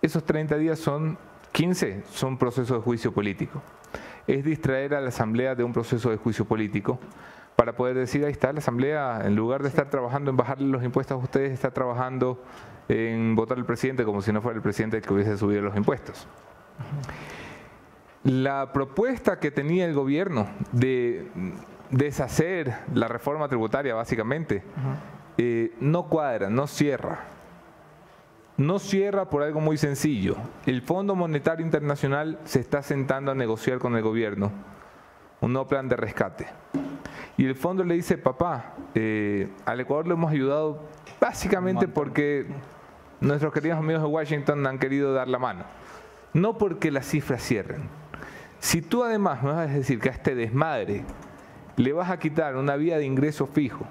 Esos 0.00 0.22
30 0.22 0.56
días 0.56 0.78
son 0.78 1.18
15, 1.50 2.04
son 2.08 2.38
procesos 2.38 2.78
de 2.78 2.84
juicio 2.84 3.10
político. 3.12 3.60
Es 4.24 4.44
distraer 4.44 4.94
a 4.94 5.00
la 5.00 5.08
Asamblea 5.08 5.56
de 5.56 5.64
un 5.64 5.72
proceso 5.72 6.10
de 6.10 6.16
juicio 6.16 6.44
político 6.44 7.00
para 7.56 7.74
poder 7.74 7.96
decir, 7.96 8.24
ahí 8.24 8.30
está 8.30 8.52
la 8.52 8.60
Asamblea, 8.60 9.22
en 9.24 9.34
lugar 9.34 9.64
de 9.64 9.68
estar 9.68 9.90
trabajando 9.90 10.30
en 10.30 10.36
bajarle 10.36 10.68
los 10.68 10.84
impuestos 10.84 11.20
a 11.20 11.24
ustedes, 11.24 11.50
está 11.50 11.72
trabajando 11.72 12.40
en 12.88 13.34
votar 13.34 13.58
al 13.58 13.66
presidente 13.66 14.04
como 14.04 14.22
si 14.22 14.32
no 14.32 14.40
fuera 14.40 14.58
el 14.58 14.62
presidente 14.62 14.98
el 14.98 15.02
que 15.02 15.12
hubiese 15.12 15.36
subido 15.36 15.62
los 15.62 15.74
impuestos. 15.74 16.28
La 18.22 18.72
propuesta 18.72 19.40
que 19.40 19.50
tenía 19.50 19.86
el 19.86 19.94
gobierno 19.94 20.46
de 20.70 21.26
deshacer 21.90 22.76
la 22.94 23.08
reforma 23.08 23.48
tributaria, 23.48 23.96
básicamente, 23.96 24.62
eh, 25.38 25.74
no 25.80 26.08
cuadra, 26.08 26.48
no 26.50 26.66
cierra. 26.66 27.24
No 28.56 28.78
cierra 28.78 29.28
por 29.28 29.42
algo 29.42 29.60
muy 29.60 29.76
sencillo. 29.76 30.36
El 30.64 30.80
Fondo 30.80 31.14
Monetario 31.14 31.64
Internacional 31.64 32.38
se 32.44 32.60
está 32.60 32.82
sentando 32.82 33.30
a 33.30 33.34
negociar 33.34 33.78
con 33.78 33.96
el 33.96 34.02
gobierno 34.02 34.50
un 35.40 35.52
nuevo 35.52 35.68
plan 35.68 35.88
de 35.88 35.96
rescate. 35.96 36.46
Y 37.36 37.44
el 37.44 37.54
fondo 37.54 37.84
le 37.84 37.94
dice, 37.94 38.16
papá, 38.16 38.74
eh, 38.94 39.48
al 39.66 39.80
Ecuador 39.80 40.08
lo 40.08 40.14
hemos 40.14 40.32
ayudado 40.32 40.82
básicamente 41.20 41.86
porque 41.86 42.46
nuestros 43.20 43.52
queridos 43.52 43.78
amigos 43.78 44.02
de 44.02 44.08
Washington 44.08 44.66
han 44.66 44.78
querido 44.78 45.12
dar 45.12 45.28
la 45.28 45.38
mano. 45.38 45.64
No 46.32 46.56
porque 46.56 46.90
las 46.90 47.06
cifras 47.06 47.42
cierren. 47.42 47.88
Si 48.58 48.80
tú 48.80 49.04
además 49.04 49.42
me 49.42 49.52
vas 49.52 49.70
a 49.70 49.72
decir 49.72 50.00
que 50.00 50.08
a 50.08 50.12
este 50.12 50.34
desmadre 50.34 51.04
le 51.76 51.92
vas 51.92 52.10
a 52.10 52.18
quitar 52.18 52.56
una 52.56 52.76
vía 52.76 52.96
de 52.96 53.04
ingreso 53.04 53.46
fijo, 53.46 53.86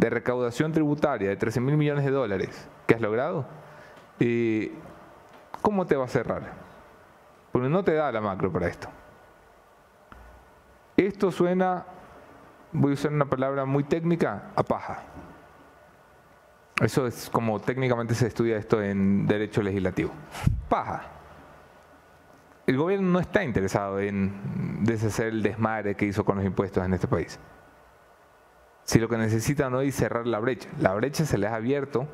de 0.00 0.08
recaudación 0.08 0.72
tributaria 0.72 1.28
de 1.28 1.36
13 1.36 1.60
mil 1.60 1.76
millones 1.76 2.06
de 2.06 2.10
dólares 2.10 2.68
que 2.86 2.94
has 2.94 3.02
logrado, 3.02 3.46
eh, 4.18 4.72
¿cómo 5.60 5.86
te 5.86 5.94
va 5.94 6.06
a 6.06 6.08
cerrar? 6.08 6.54
Porque 7.52 7.68
no 7.68 7.84
te 7.84 7.92
da 7.92 8.10
la 8.10 8.22
macro 8.22 8.50
para 8.50 8.66
esto. 8.66 8.88
Esto 10.96 11.30
suena, 11.30 11.84
voy 12.72 12.92
a 12.92 12.94
usar 12.94 13.12
una 13.12 13.26
palabra 13.26 13.66
muy 13.66 13.84
técnica, 13.84 14.52
a 14.56 14.62
paja. 14.62 15.02
Eso 16.82 17.06
es 17.06 17.28
como 17.28 17.60
técnicamente 17.60 18.14
se 18.14 18.28
estudia 18.28 18.56
esto 18.56 18.82
en 18.82 19.26
derecho 19.26 19.60
legislativo. 19.60 20.12
Paja. 20.70 21.02
El 22.66 22.78
gobierno 22.78 23.06
no 23.06 23.20
está 23.20 23.44
interesado 23.44 24.00
en 24.00 24.82
deshacer 24.82 25.26
el 25.26 25.42
desmadre 25.42 25.94
que 25.94 26.06
hizo 26.06 26.24
con 26.24 26.36
los 26.36 26.46
impuestos 26.46 26.82
en 26.82 26.94
este 26.94 27.06
país 27.06 27.38
si 28.90 28.98
lo 28.98 29.08
que 29.08 29.16
necesitan 29.16 29.72
hoy 29.74 29.90
es 29.90 29.94
cerrar 29.94 30.26
la 30.26 30.40
brecha. 30.40 30.68
La 30.80 30.92
brecha 30.94 31.24
se 31.24 31.38
les 31.38 31.48
ha 31.52 31.54
abierto 31.54 32.08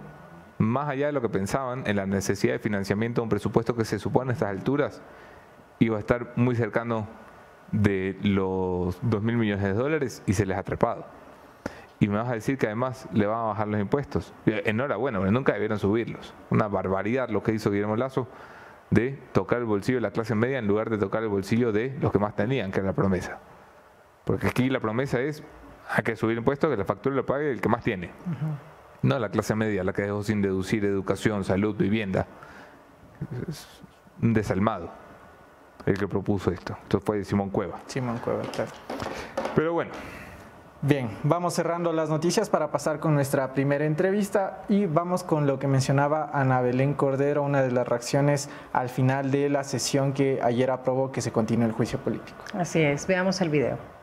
más 0.59 0.91
allá 0.91 1.07
de 1.07 1.13
lo 1.13 1.23
que 1.23 1.31
pensaban 1.31 1.85
en 1.87 1.97
la 1.97 2.05
necesidad 2.05 2.53
de 2.53 2.59
financiamiento 2.59 3.23
de 3.23 3.23
un 3.23 3.29
presupuesto 3.31 3.75
que 3.75 3.87
se 3.87 3.99
supone 3.99 4.33
a 4.33 4.35
estas 4.35 4.51
alturas 4.51 5.01
iba 5.79 5.97
a 5.97 6.01
estar 6.01 6.35
muy 6.37 6.55
cercano 6.55 7.09
de 7.73 8.19
los 8.23 8.99
2 9.01 9.23
mil 9.23 9.39
millones 9.39 9.65
de 9.65 9.73
dólares 9.73 10.23
y 10.27 10.35
se 10.35 10.45
les 10.45 10.59
ha 10.59 10.63
trepado. 10.65 11.07
Y 11.99 12.09
me 12.09 12.19
vas 12.19 12.29
a 12.29 12.35
decir 12.35 12.59
que 12.59 12.67
además 12.67 13.09
le 13.11 13.25
van 13.25 13.39
a 13.39 13.45
bajar 13.45 13.69
los 13.69 13.81
impuestos. 13.81 14.35
Enhorabuena, 14.45 15.19
pero 15.19 15.33
nunca 15.33 15.55
debieron 15.55 15.79
subirlos. 15.79 16.35
Una 16.51 16.69
barbaridad 16.69 17.31
lo 17.31 17.43
que 17.43 17.53
hizo 17.53 17.71
Guillermo 17.71 17.97
Lazo 17.97 18.29
de 18.91 19.19
tocar 19.33 19.61
el 19.61 19.65
bolsillo 19.65 19.97
de 19.97 20.03
la 20.03 20.11
clase 20.11 20.35
media 20.35 20.59
en 20.59 20.67
lugar 20.67 20.91
de 20.91 20.99
tocar 20.99 21.23
el 21.23 21.31
bolsillo 21.31 21.73
de 21.73 21.97
los 22.03 22.13
que 22.13 22.19
más 22.19 22.37
tenían, 22.37 22.71
que 22.71 22.81
era 22.81 22.89
la 22.89 22.95
promesa. 22.95 23.39
Porque 24.25 24.49
aquí 24.49 24.69
la 24.69 24.81
promesa 24.81 25.23
es 25.23 25.43
hay 25.89 26.03
que 26.03 26.17
subir 26.17 26.37
impuestos, 26.37 26.71
que 26.71 26.77
la 26.77 26.85
factura 26.85 27.15
lo 27.15 27.27
pague 27.27 27.51
el 27.51 27.61
que 27.61 27.69
más 27.69 27.83
tiene. 27.83 28.11
No 29.03 29.19
la 29.19 29.29
clase 29.29 29.55
media, 29.55 29.85
la 29.85 29.93
que 29.93 30.03
dejó 30.03 30.23
sin 30.23 30.43
deducir 30.43 30.85
educación, 30.85 31.45
salud, 31.45 31.77
vivienda. 31.77 32.27
Es 33.49 33.67
un 34.21 34.33
desalmado 34.33 34.91
el 35.85 35.97
que 35.97 36.09
propuso 36.09 36.51
esto. 36.51 36.77
Esto 36.83 37.01
fue 37.01 37.25
Simón 37.25 37.51
Cueva. 37.51 37.81
Simón 37.87 38.19
Cueva, 38.19 38.43
claro. 38.53 38.71
Pero 39.55 39.73
bueno. 39.73 39.93
Bien, 40.83 41.09
vamos 41.23 41.55
cerrando 41.55 41.93
las 41.93 42.11
noticias 42.11 42.51
para 42.51 42.71
pasar 42.71 43.01
con 43.01 43.15
nuestra 43.15 43.55
primera 43.55 43.87
entrevista 43.87 44.63
y 44.69 44.85
vamos 44.85 45.25
con 45.25 45.47
lo 45.47 45.59
que 45.59 45.67
mencionaba 45.67 46.31
Ana 46.33 46.61
Belén 46.61 46.93
Cordero, 46.93 47.43
una 47.43 47.63
de 47.63 47.73
las 47.73 47.89
reacciones 47.89 48.51
al 48.73 48.91
final 48.91 49.31
de 49.31 49.49
la 49.49 49.65
sesión 49.65 50.13
que 50.13 50.39
ayer 50.43 50.71
aprobó 50.71 51.11
que 51.11 51.23
se 51.23 51.33
continúe 51.33 51.65
el 51.65 51.73
juicio 51.73 51.99
político. 51.99 52.39
Así 52.53 52.83
es, 52.83 53.07
veamos 53.07 53.41
el 53.41 53.49
video. 53.49 53.96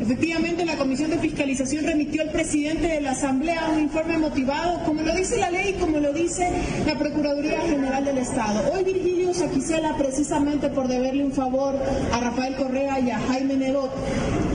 Efectivamente, 0.00 0.64
la 0.64 0.78
Comisión 0.78 1.10
de 1.10 1.18
Fiscalización 1.18 1.84
remitió 1.84 2.22
al 2.22 2.30
presidente 2.30 2.88
de 2.88 3.02
la 3.02 3.10
Asamblea 3.10 3.68
un 3.74 3.80
informe 3.82 4.16
motivado, 4.16 4.82
como 4.84 5.02
lo 5.02 5.14
dice 5.14 5.36
la 5.36 5.50
ley 5.50 5.74
y 5.76 5.80
como 5.80 5.98
lo 5.98 6.14
dice 6.14 6.50
la 6.86 6.98
Procuraduría 6.98 7.60
General 7.60 8.02
del 8.02 8.18
Estado. 8.18 8.72
Hoy 8.72 8.84
Virgilio 8.84 9.34
Saquicela, 9.34 9.96
precisamente 9.98 10.70
por 10.70 10.88
deberle 10.88 11.22
un 11.22 11.32
favor 11.32 11.74
a 12.10 12.20
Rafael 12.20 12.56
Correa 12.56 13.00
y 13.00 13.10
a 13.10 13.18
Jaime 13.18 13.54
Nebot, 13.54 13.90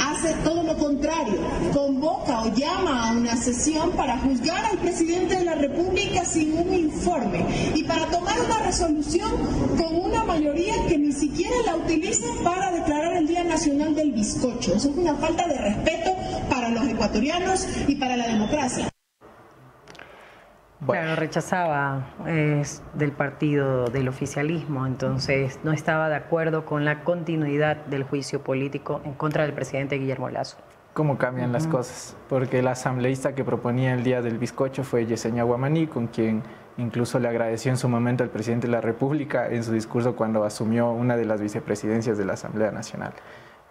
hace 0.04 0.34
todo 0.44 0.64
lo 0.64 0.76
contrario, 0.78 1.36
convoca 1.98 2.42
o 2.42 2.54
llama 2.54 3.10
a 3.10 3.12
una 3.12 3.36
sesión 3.36 3.92
para 3.92 4.18
juzgar 4.20 4.64
al 4.66 4.78
presidente 4.78 5.38
de 5.38 5.46
la 5.46 5.56
República 5.56 6.24
sin 6.24 6.54
un 6.54 6.72
informe 6.72 7.44
y 7.74 7.84
para 7.84 8.06
tomar 8.06 8.40
una 8.40 8.60
resolución 8.60 9.32
con 9.78 9.96
una 9.96 10.24
mayoría 10.24 10.76
que 10.88 10.98
ni 10.98 11.12
siquiera 11.12 11.56
la 11.66 11.76
utiliza 11.76 12.28
para 12.44 12.72
declarar 12.72 13.14
el 13.14 13.28
Día 13.28 13.44
Nacional 13.44 13.96
del 13.96 14.12
Bizcocho. 14.12 14.76
Eso 14.76 14.90
es 14.92 14.98
una 14.98 15.16
falta 15.16 15.48
de 15.48 15.58
respeto 15.58 16.12
para 16.50 16.70
los 16.70 16.88
ecuatorianos 16.88 17.68
y 17.88 17.96
para 17.96 18.16
la 18.16 18.28
democracia. 18.28 18.90
Claro, 20.86 21.16
rechazaba 21.16 22.14
del 22.94 23.12
partido 23.14 23.86
del 23.86 24.08
oficialismo, 24.08 24.86
entonces 24.86 25.60
no 25.64 25.74
estaba 25.74 26.10
de 26.10 26.16
acuerdo 26.16 26.64
con 26.66 26.86
la 26.86 27.04
continuidad 27.04 27.78
del 27.88 28.04
juicio 28.04 28.44
político 28.44 29.02
en 29.04 29.14
contra 29.14 29.44
del 29.44 29.54
presidente 29.54 29.98
Guillermo 29.98 30.30
Lazo. 30.30 30.58
¿Cómo 30.98 31.20
cambian 31.20 31.54
las 31.54 31.68
cosas? 31.68 32.16
Porque 32.28 32.64
la 32.64 32.72
asambleísta 32.72 33.36
que 33.36 33.44
proponía 33.44 33.94
el 33.94 34.04
día 34.04 34.24
del 34.24 34.40
bizcocho 34.40 34.84
fue 34.84 35.06
Yesenia 35.06 35.44
Guamaní, 35.44 35.86
con 35.86 36.08
quien 36.08 36.42
incluso 36.78 37.20
le 37.20 37.28
agradeció 37.28 37.70
en 37.70 37.78
su 37.78 37.88
momento 37.88 38.24
al 38.24 38.32
presidente 38.32 38.66
de 38.66 38.72
la 38.72 38.82
República 38.82 39.48
en 39.48 39.64
su 39.64 39.72
discurso 39.74 40.16
cuando 40.16 40.44
asumió 40.44 40.90
una 40.90 41.16
de 41.16 41.26
las 41.26 41.40
vicepresidencias 41.40 42.18
de 42.18 42.26
la 42.26 42.34
Asamblea 42.34 42.72
Nacional. 42.72 43.14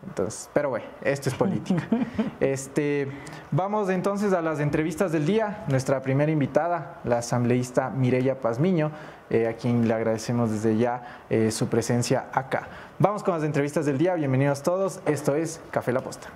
Entonces, 0.07 0.49
pero 0.53 0.71
bueno, 0.71 0.87
esto 1.03 1.29
es 1.29 1.35
política. 1.35 1.83
Este, 2.39 3.09
vamos 3.51 3.91
entonces 3.91 4.33
a 4.33 4.41
las 4.41 4.61
entrevistas 4.61 5.11
del 5.11 5.27
día. 5.27 5.65
Nuestra 5.67 6.03
primera 6.03 6.31
invitada, 6.31 7.01
la 7.03 7.19
asambleísta 7.19 7.91
Mireya 7.91 8.39
Pazmiño, 8.39 8.93
eh, 9.31 9.49
a 9.49 9.55
quien 9.55 9.89
le 9.89 9.95
agradecemos 9.95 10.53
desde 10.53 10.77
ya 10.77 11.25
eh, 11.29 11.51
su 11.51 11.67
presencia 11.67 12.27
acá. 12.33 12.69
Vamos 13.01 13.25
con 13.25 13.35
las 13.35 13.43
entrevistas 13.43 13.85
del 13.85 13.99
día. 13.99 14.15
Bienvenidos 14.15 14.63
todos. 14.63 15.01
Esto 15.07 15.35
es 15.35 15.61
Café 15.73 15.91
La 15.91 16.03
Posta. 16.03 16.29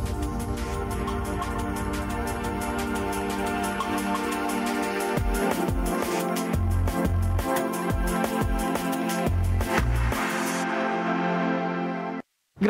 Bye. 0.00 0.29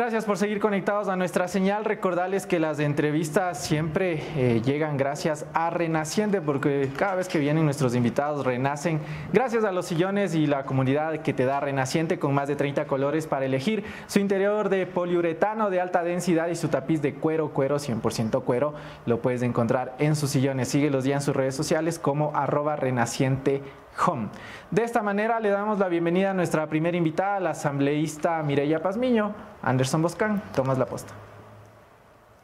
Gracias 0.01 0.25
por 0.25 0.39
seguir 0.39 0.59
conectados 0.59 1.09
a 1.09 1.15
nuestra 1.15 1.47
señal. 1.47 1.85
Recordarles 1.85 2.47
que 2.47 2.59
las 2.59 2.79
entrevistas 2.79 3.63
siempre 3.63 4.23
eh, 4.35 4.59
llegan 4.65 4.97
gracias 4.97 5.45
a 5.53 5.69
Renaciente, 5.69 6.41
porque 6.41 6.89
cada 6.97 7.13
vez 7.13 7.27
que 7.27 7.37
vienen 7.37 7.65
nuestros 7.65 7.93
invitados 7.93 8.43
renacen. 8.43 8.99
Gracias 9.31 9.63
a 9.63 9.71
los 9.71 9.85
sillones 9.85 10.33
y 10.33 10.47
la 10.47 10.65
comunidad 10.65 11.17
que 11.21 11.35
te 11.35 11.45
da 11.45 11.59
Renaciente 11.59 12.17
con 12.17 12.33
más 12.33 12.47
de 12.47 12.55
30 12.55 12.87
colores 12.87 13.27
para 13.27 13.45
elegir 13.45 13.83
su 14.07 14.17
interior 14.17 14.69
de 14.69 14.87
poliuretano 14.87 15.69
de 15.69 15.79
alta 15.79 16.01
densidad 16.01 16.47
y 16.47 16.55
su 16.55 16.69
tapiz 16.69 17.03
de 17.03 17.13
cuero, 17.13 17.51
cuero, 17.51 17.75
100% 17.75 18.43
cuero. 18.43 18.73
Lo 19.05 19.21
puedes 19.21 19.43
encontrar 19.43 19.93
en 19.99 20.15
sus 20.15 20.31
sillones. 20.31 20.69
Síguelos 20.69 21.03
ya 21.03 21.17
en 21.17 21.21
sus 21.21 21.35
redes 21.35 21.53
sociales 21.53 21.99
como 21.99 22.35
arroba 22.35 22.75
renaciente 22.75 23.61
Home. 24.05 24.29
De 24.69 24.83
esta 24.83 25.01
manera 25.01 25.39
le 25.39 25.49
damos 25.49 25.79
la 25.79 25.87
bienvenida 25.87 26.31
a 26.31 26.33
nuestra 26.33 26.67
primera 26.67 26.97
invitada, 26.97 27.39
la 27.39 27.51
asambleísta 27.51 28.41
Mireya 28.43 28.81
Pazmiño. 28.81 29.33
Anderson 29.61 30.01
Boscan, 30.01 30.41
tomas 30.53 30.77
la 30.77 30.85
posta. 30.85 31.13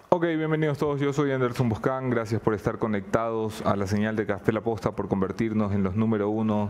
Ok, 0.10 0.24
bienvenidos 0.24 0.78
todos. 0.78 1.02
Yo 1.02 1.12
soy 1.12 1.34
Anderson 1.34 1.68
Boscan. 1.68 2.10
Gracias 2.10 2.40
por 2.40 2.54
estar 2.54 2.78
conectados 2.78 3.62
a 3.66 3.76
la 3.76 3.88
señal 3.88 4.16
de 4.16 4.26
Café 4.26 4.54
La 4.54 4.62
Posta, 4.62 4.94
por 4.94 5.10
convertirnos 5.10 5.74
en 5.74 5.84
los 5.84 5.98
número 5.98 6.30
uno 6.30 6.70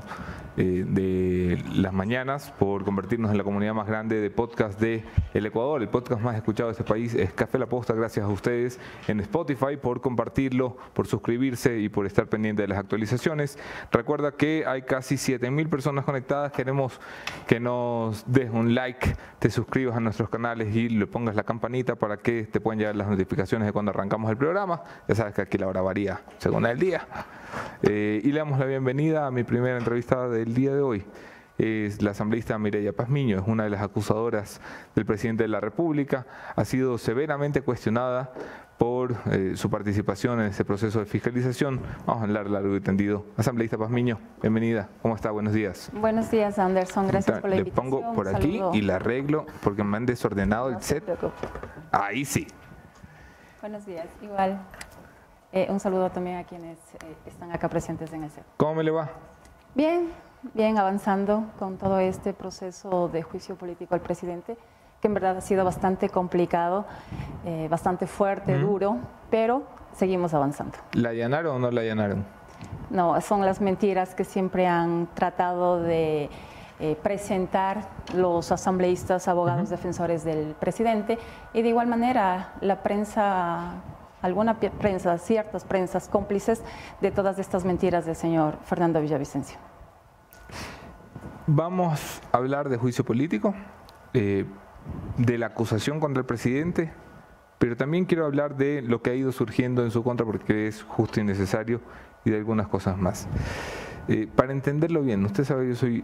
eh, 0.57 0.83
de 0.87 1.63
las 1.71 1.93
mañanas, 1.93 2.51
por 2.57 2.83
convertirnos 2.83 3.29
en 3.29 3.37
la 3.37 3.43
comunidad 3.43 3.75
más 3.75 3.85
grande 3.85 4.19
de 4.19 4.31
podcast 4.31 4.81
de 4.81 5.03
Ecuador. 5.35 5.83
El 5.83 5.87
podcast 5.87 6.19
más 6.19 6.35
escuchado 6.35 6.69
de 6.69 6.71
este 6.71 6.83
país 6.83 7.13
es 7.13 7.31
Café 7.31 7.59
La 7.59 7.67
Posta. 7.67 7.93
Gracias 7.93 8.25
a 8.25 8.27
ustedes 8.27 8.79
en 9.07 9.19
Spotify 9.19 9.77
por 9.79 10.01
compartirlo, 10.01 10.75
por 10.95 11.05
suscribirse 11.05 11.77
y 11.77 11.89
por 11.89 12.07
estar 12.07 12.27
pendiente 12.29 12.63
de 12.63 12.69
las 12.69 12.79
actualizaciones. 12.79 13.59
Recuerda 13.91 14.31
que 14.31 14.65
hay 14.65 14.81
casi 14.81 15.13
7.000 15.13 15.69
personas 15.69 16.05
conectadas. 16.05 16.53
Queremos 16.53 16.99
que 17.45 17.59
nos 17.59 18.25
des 18.25 18.49
un 18.49 18.73
like, 18.73 19.15
te 19.37 19.51
suscribas 19.51 19.95
a 19.95 19.99
nuestros 19.99 20.27
canales 20.27 20.75
y 20.75 20.89
le 20.89 21.05
pongas 21.05 21.35
la 21.35 21.43
campanita 21.43 21.95
para 21.95 22.17
que 22.17 22.45
te 22.45 22.59
puedan 22.59 22.79
llegar 22.79 22.95
las 22.95 23.07
notificaciones 23.07 23.26
de 23.27 23.73
cuando 23.73 23.91
arrancamos 23.91 24.29
el 24.31 24.37
programa. 24.37 24.81
Ya 25.07 25.15
sabes 25.15 25.33
que 25.33 25.41
aquí 25.41 25.57
la 25.57 25.67
hora 25.67 25.81
varía 25.81 26.21
según 26.37 26.65
el 26.65 26.79
día. 26.79 27.05
Eh, 27.81 28.21
y 28.23 28.31
le 28.31 28.39
damos 28.39 28.59
la 28.59 28.65
bienvenida 28.65 29.27
a 29.27 29.31
mi 29.31 29.43
primera 29.43 29.77
entrevista 29.77 30.27
del 30.27 30.53
día 30.53 30.73
de 30.73 30.81
hoy. 30.81 31.05
Es 31.57 32.03
la 32.03 32.11
asambleísta 32.11 32.57
Mireya 32.59 32.93
Pazmiño, 32.93 33.39
es 33.39 33.47
una 33.47 33.63
de 33.63 33.71
las 33.71 33.81
acusadoras 33.81 34.61
del 34.95 35.05
presidente 35.05 35.43
de 35.43 35.49
la 35.49 35.59
República. 35.59 36.27
Ha 36.55 36.65
sido 36.65 36.99
severamente 36.99 37.61
cuestionada 37.61 38.31
por 38.77 39.15
eh, 39.31 39.53
su 39.55 39.69
participación 39.69 40.39
en 40.39 40.47
este 40.47 40.63
proceso 40.63 40.99
de 40.99 41.05
fiscalización. 41.05 41.81
Vamos 42.05 42.21
a 42.21 42.25
hablar 42.25 42.49
largo 42.49 42.75
y 42.75 42.81
tendido. 42.81 43.25
Asambleísta 43.37 43.75
Pazmiño, 43.75 44.19
bienvenida. 44.41 44.87
¿Cómo 45.01 45.15
está? 45.15 45.31
Buenos 45.31 45.53
días. 45.53 45.89
Buenos 45.93 46.29
días, 46.29 46.59
Anderson. 46.59 47.07
Gracias 47.07 47.39
por 47.39 47.49
la 47.49 47.57
invitación. 47.57 47.85
Le 47.85 47.91
pongo 47.91 48.13
por 48.13 48.27
aquí 48.27 48.61
y 48.73 48.81
la 48.81 48.97
arreglo 48.97 49.47
porque 49.63 49.83
me 49.83 49.97
han 49.97 50.05
desordenado 50.05 50.69
el 50.69 50.81
set. 50.81 51.03
Ahí 51.91 52.23
sí. 52.23 52.45
Buenos 53.59 53.87
días, 53.87 54.05
igual. 54.21 54.59
Eh, 55.51 55.65
un 55.69 55.79
saludo 55.79 56.11
también 56.11 56.37
a 56.37 56.43
quienes 56.43 56.77
eh, 56.77 57.15
están 57.25 57.51
acá 57.51 57.67
presentes 57.67 58.13
en 58.13 58.23
el 58.23 58.29
set. 58.29 58.43
¿Cómo 58.57 58.75
me 58.75 58.83
le 58.83 58.91
va? 58.91 59.09
Bien, 59.73 60.11
bien, 60.53 60.77
avanzando 60.77 61.45
con 61.57 61.77
todo 61.77 61.97
este 61.99 62.33
proceso 62.33 63.09
de 63.09 63.23
juicio 63.23 63.55
político 63.55 63.95
al 63.95 64.01
presidente, 64.01 64.57
que 65.01 65.07
en 65.07 65.15
verdad 65.15 65.37
ha 65.37 65.41
sido 65.41 65.65
bastante 65.65 66.09
complicado, 66.09 66.85
eh, 67.45 67.67
bastante 67.67 68.05
fuerte, 68.05 68.59
duro, 68.59 68.97
pero 69.31 69.63
seguimos 69.91 70.35
avanzando. 70.35 70.77
¿La 70.93 71.09
allanaron 71.09 71.55
o 71.55 71.59
no 71.59 71.71
la 71.71 71.81
allanaron? 71.81 72.25
No, 72.91 73.19
son 73.21 73.43
las 73.43 73.59
mentiras 73.59 74.13
que 74.13 74.23
siempre 74.23 74.67
han 74.67 75.07
tratado 75.15 75.81
de 75.81 76.29
eh, 76.79 76.95
presentar 77.01 77.89
los 78.13 78.51
asambleístas, 78.51 79.27
abogados, 79.27 79.69
defensores 79.69 80.23
del 80.23 80.53
presidente 80.59 81.17
y 81.53 81.63
de 81.63 81.69
igual 81.69 81.87
manera 81.87 82.53
la 82.61 82.83
prensa, 82.83 83.81
alguna 84.21 84.59
prensa, 84.59 85.17
ciertas 85.17 85.65
prensas 85.65 86.07
cómplices 86.07 86.63
de 87.01 87.09
todas 87.09 87.39
estas 87.39 87.65
mentiras 87.65 88.05
del 88.05 88.15
señor 88.15 88.59
Fernando 88.63 89.01
Villavicencio. 89.01 89.57
Vamos 91.47 92.21
a 92.31 92.37
hablar 92.37 92.69
de 92.69 92.77
juicio 92.77 93.03
político, 93.03 93.55
eh, 94.13 94.45
de 95.17 95.37
la 95.39 95.47
acusación 95.47 95.99
contra 95.99 96.21
el 96.21 96.25
presidente, 96.27 96.93
pero 97.57 97.75
también 97.75 98.05
quiero 98.05 98.25
hablar 98.25 98.55
de 98.55 98.83
lo 98.83 99.01
que 99.01 99.09
ha 99.09 99.15
ido 99.15 99.31
surgiendo 99.31 99.83
en 99.83 99.89
su 99.89 100.03
contra 100.03 100.25
porque 100.25 100.67
es 100.67 100.83
justo 100.83 101.19
y 101.19 101.23
necesario 101.23 101.81
y 102.23 102.29
de 102.29 102.37
algunas 102.37 102.67
cosas 102.67 102.97
más. 102.97 103.27
Eh, 104.07 104.27
para 104.33 104.51
entenderlo 104.51 105.01
bien, 105.01 105.25
usted 105.25 105.43
sabe, 105.43 105.69
yo 105.69 105.75
soy 105.75 106.03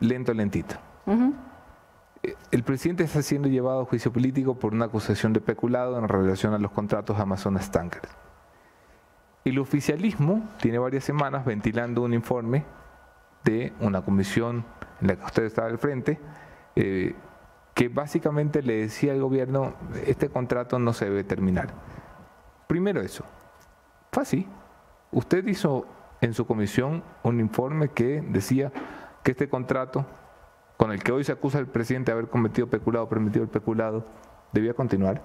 lento, 0.00 0.32
lentito. 0.32 0.76
El 2.50 2.62
presidente 2.62 3.04
está 3.04 3.22
siendo 3.22 3.48
llevado 3.48 3.82
a 3.82 3.84
juicio 3.84 4.12
político 4.12 4.58
por 4.58 4.72
una 4.72 4.86
acusación 4.86 5.32
de 5.32 5.40
peculado 5.40 5.98
en 5.98 6.08
relación 6.08 6.54
a 6.54 6.58
los 6.58 6.70
contratos 6.70 7.18
Amazonas 7.18 7.70
Tankers. 7.70 8.08
El 9.44 9.58
oficialismo 9.58 10.48
tiene 10.58 10.78
varias 10.78 11.04
semanas 11.04 11.44
ventilando 11.44 12.02
un 12.02 12.14
informe 12.14 12.64
de 13.44 13.74
una 13.80 14.02
comisión 14.02 14.64
en 15.02 15.08
la 15.08 15.16
que 15.16 15.24
usted 15.24 15.44
estaba 15.44 15.68
al 15.68 15.78
frente, 15.78 16.18
eh, 16.76 17.14
que 17.74 17.88
básicamente 17.88 18.62
le 18.62 18.76
decía 18.76 19.12
al 19.12 19.20
gobierno, 19.20 19.74
este 20.06 20.30
contrato 20.30 20.78
no 20.78 20.94
se 20.94 21.04
debe 21.06 21.24
terminar. 21.24 21.68
Primero 22.66 23.02
eso, 23.02 23.24
fue 24.12 24.22
así. 24.22 24.48
Usted 25.12 25.46
hizo 25.46 25.86
en 26.22 26.32
su 26.32 26.46
comisión 26.46 27.02
un 27.22 27.38
informe 27.38 27.88
que 27.88 28.22
decía, 28.22 28.72
que 29.24 29.32
este 29.32 29.48
contrato, 29.48 30.04
con 30.76 30.92
el 30.92 31.02
que 31.02 31.10
hoy 31.10 31.24
se 31.24 31.32
acusa 31.32 31.58
al 31.58 31.66
presidente 31.66 32.12
de 32.12 32.18
haber 32.18 32.30
cometido 32.30 32.68
peculado, 32.68 33.08
permitido 33.08 33.42
el 33.42 33.50
peculado, 33.50 34.04
debía 34.52 34.74
continuar? 34.74 35.22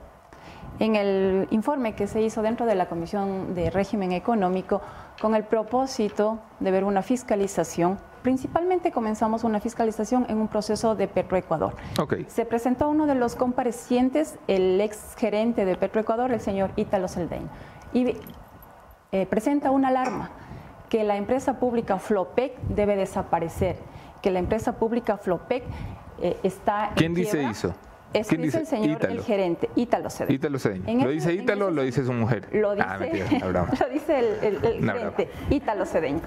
En 0.79 0.95
el 0.95 1.47
informe 1.51 1.93
que 1.93 2.07
se 2.07 2.21
hizo 2.21 2.41
dentro 2.41 2.65
de 2.65 2.75
la 2.75 2.88
Comisión 2.88 3.53
de 3.53 3.69
Régimen 3.69 4.13
Económico, 4.13 4.81
con 5.21 5.35
el 5.35 5.43
propósito 5.43 6.39
de 6.62 6.71
ver 6.71 6.85
una 6.85 7.01
fiscalización, 7.01 7.99
principalmente 8.21 8.91
comenzamos 8.93 9.43
una 9.43 9.59
fiscalización 9.59 10.25
en 10.29 10.38
un 10.38 10.47
proceso 10.47 10.95
de 10.95 11.09
Petroecuador. 11.09 11.75
Okay. 11.99 12.25
Se 12.29 12.45
presentó 12.45 12.89
uno 12.89 13.05
de 13.05 13.15
los 13.15 13.35
comparecientes, 13.35 14.39
el 14.47 14.79
ex 14.79 15.15
gerente 15.17 15.65
de 15.65 15.75
Petroecuador, 15.75 16.31
el 16.31 16.39
señor 16.39 16.71
Ítalo 16.77 17.09
Seldeño, 17.09 17.49
y 17.91 18.15
eh, 19.12 19.25
presenta 19.25 19.71
una 19.71 19.89
alarma 19.89 20.31
que 20.89 21.03
la 21.03 21.17
empresa 21.17 21.59
pública 21.59 21.99
Flopec 21.99 22.59
debe 22.67 22.95
desaparecer, 22.95 23.77
que 24.21 24.32
la 24.32 24.39
empresa 24.39 24.77
pública 24.77 25.17
Flopec 25.17 25.63
eh, 26.21 26.38
está... 26.43 26.91
¿Quién 26.95 27.13
dice 27.13 27.43
eso? 27.43 27.73
Eso 28.13 28.36
dice, 28.36 28.60
el 28.60 28.65
señor, 28.65 29.05
el 29.05 29.21
gerente, 29.21 29.69
Ítalo 29.75 30.10
Cedeño. 30.10 30.36
Ítalo 30.36 30.58
Cedeño. 30.58 31.05
¿Lo 31.05 31.12
dice 31.12 31.32
Ítalo 31.32 31.67
o 31.67 31.69
lo 31.69 31.84
dice 31.84 32.03
su 32.03 32.12
mujer? 32.12 32.47
Lo 32.51 32.73
dice, 32.73 32.88
ah, 32.88 32.97
lo 33.79 33.89
dice 33.89 34.19
el, 34.41 34.65
el, 34.65 34.91
gerente, 34.91 35.29
Ítalo 35.51 35.86
Cedeño. 35.86 36.21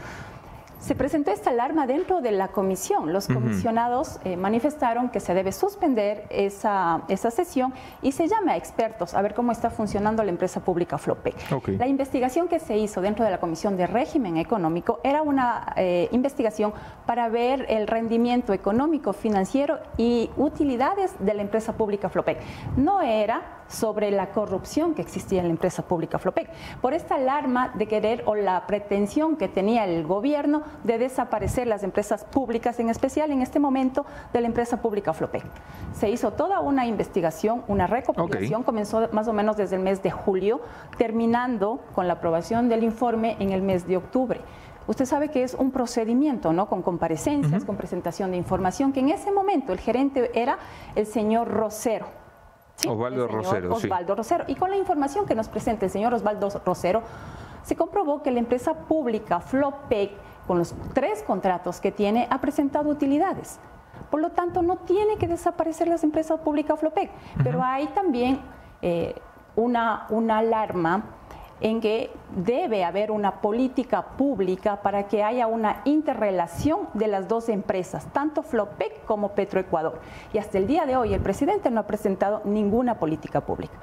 Se 0.83 0.97
presentó 0.97 1.31
esta 1.31 1.51
alarma 1.51 1.87
dentro 1.87 2.21
de 2.21 2.33
la 2.33 2.49
comisión. 2.49 3.13
Los 3.13 3.29
comisionados 3.29 4.19
eh, 4.25 4.37
manifestaron 4.37 5.11
que 5.11 5.21
se 5.21 5.33
debe 5.33 5.53
suspender 5.53 6.27
esa, 6.29 7.03
esa, 7.09 7.31
sesión 7.31 7.73
y 8.03 8.13
se 8.13 8.27
llama 8.27 8.53
a 8.53 8.57
expertos 8.57 9.15
a 9.15 9.23
ver 9.23 9.33
cómo 9.33 9.53
está 9.53 9.71
funcionando 9.71 10.25
la 10.25 10.31
empresa 10.31 10.61
pública 10.61 10.99
Flopec. 10.99 11.37
La 11.79 11.87
investigación 11.87 12.49
que 12.49 12.59
se 12.59 12.77
hizo 12.77 13.01
dentro 13.01 13.25
de 13.25 13.31
la 13.31 13.39
Comisión 13.39 13.77
de 13.77 13.87
Régimen 13.87 14.37
Económico 14.37 14.99
era 15.05 15.23
una 15.23 15.73
eh, 15.77 16.09
investigación 16.11 16.75
para 17.07 17.29
ver 17.29 17.65
el 17.69 17.87
rendimiento 17.87 18.53
económico, 18.53 19.13
financiero 19.13 19.79
y 19.97 20.31
utilidades 20.37 21.15
de 21.21 21.35
la 21.35 21.43
empresa 21.43 21.75
pública 21.75 22.09
Flopec. 22.09 22.41
No 22.77 23.03
era 23.03 23.63
sobre 23.69 24.11
la 24.11 24.31
corrupción 24.31 24.95
que 24.95 25.03
existía 25.03 25.41
en 25.41 25.47
la 25.47 25.53
empresa 25.53 25.83
pública 25.83 26.19
Flopec, 26.19 26.51
por 26.81 26.93
esta 26.93 27.15
alarma 27.15 27.73
de 27.75 27.87
querer 27.87 28.23
o 28.27 28.35
la 28.35 28.67
pretensión 28.67 29.37
que 29.37 29.49
tenía 29.49 29.85
el 29.85 30.05
gobierno 30.07 30.63
de 30.85 30.99
desaparecer 30.99 31.67
las 31.67 31.83
empresas 31.83 32.25
públicas, 32.25 32.79
en 32.81 32.89
especial 32.89 33.31
en 33.31 33.43
este 33.43 33.59
momento 33.59 34.05
de 34.33 34.41
la 34.41 34.47
empresa 34.47 34.81
pública 34.81 35.13
Flopec. 35.13 35.45
Se 35.93 36.11
hizo 36.11 36.33
toda 36.33 36.61
una 36.61 36.87
investigación, 36.87 37.63
una 37.69 37.87
recopilación, 37.87 38.63
comenzó 38.63 39.09
más 39.13 39.29
o 39.29 39.33
menos 39.33 39.57
desde 39.57 39.77
el 39.77 39.83
mes 39.83 40.03
de 40.03 40.11
julio, 40.11 40.61
terminando 40.99 41.81
con 41.95 42.07
la 42.07 42.15
aprobación 42.15 42.69
del 42.69 42.85
informe 42.85 43.37
en 43.39 43.51
el 43.51 43.63
mes 43.63 43.87
de 43.87 43.97
octubre. 43.97 44.41
Usted 44.87 45.05
sabe 45.05 45.29
que 45.29 45.45
es 45.45 45.55
un 45.55 45.71
procedimiento, 45.71 46.53
¿no? 46.53 46.67
Con 46.67 46.83
comparecencias, 46.83 47.65
con 47.65 47.77
presentación 47.77 48.33
de 48.33 48.37
información, 48.37 48.93
que 48.93 49.01
en 49.01 49.11
ese 49.11 49.31
momento 49.31 49.73
el 49.73 49.79
gerente 49.79 50.33
era 50.35 50.59
el 50.97 51.07
señor 51.07 51.49
Rosero 51.49 52.23
Osvaldo 52.89 53.29
Rosero. 53.29 53.75
Osvaldo 53.75 54.15
Rosero. 54.15 54.45
Y 54.49 54.55
con 54.55 54.71
la 54.71 54.77
información 54.77 55.27
que 55.27 55.35
nos 55.35 55.49
presenta 55.49 55.87
el 55.87 55.91
señor 55.91 56.15
Osvaldo 56.15 56.49
Rosero, 56.65 57.03
se 57.63 57.77
comprobó 57.77 58.23
que 58.23 58.31
la 58.31 58.41
empresa 58.41 58.75
pública 58.75 59.41
Flopec, 59.41 60.11
con 60.47 60.59
los 60.59 60.75
tres 60.93 61.23
contratos 61.23 61.81
que 61.81 61.93
tiene, 61.93 62.27
ha 62.31 62.41
presentado 62.41 62.91
utilidades. 62.91 63.59
Por 64.11 64.21
lo 64.21 64.31
tanto, 64.31 64.63
no 64.63 64.77
tiene 64.77 65.17
que 65.17 65.29
desaparecer 65.29 65.89
las 65.89 66.05
empresas 66.05 66.41
públicas 66.41 66.79
Flopec. 66.79 67.11
Pero 67.43 67.63
hay 67.63 67.87
también 67.89 68.41
eh, 68.83 69.15
una, 69.57 70.07
una 70.11 70.39
alarma 70.39 71.05
en 71.63 71.81
que 71.81 72.11
debe 72.37 72.85
haber 72.85 73.13
una 73.13 73.41
política 73.41 74.03
pública 74.03 74.83
para 74.83 75.07
que 75.07 75.23
haya 75.23 75.47
una 75.47 75.81
interrelación 75.85 76.89
de 76.93 77.07
las 77.07 77.29
dos 77.29 77.49
empresas, 77.49 78.07
tanto 78.13 78.43
Flopec 78.43 79.05
como 79.05 79.31
Petroecuador. 79.31 80.01
Y 80.33 80.39
hasta 80.39 80.59
el 80.59 80.67
día 80.67 80.87
de 80.87 80.97
hoy 80.97 81.15
el 81.15 81.21
presidente 81.21 81.71
no 81.71 81.81
ha 81.81 81.87
presentado 81.87 82.43
ninguna 82.45 82.99
política 82.99 83.43
pública. 83.43 83.75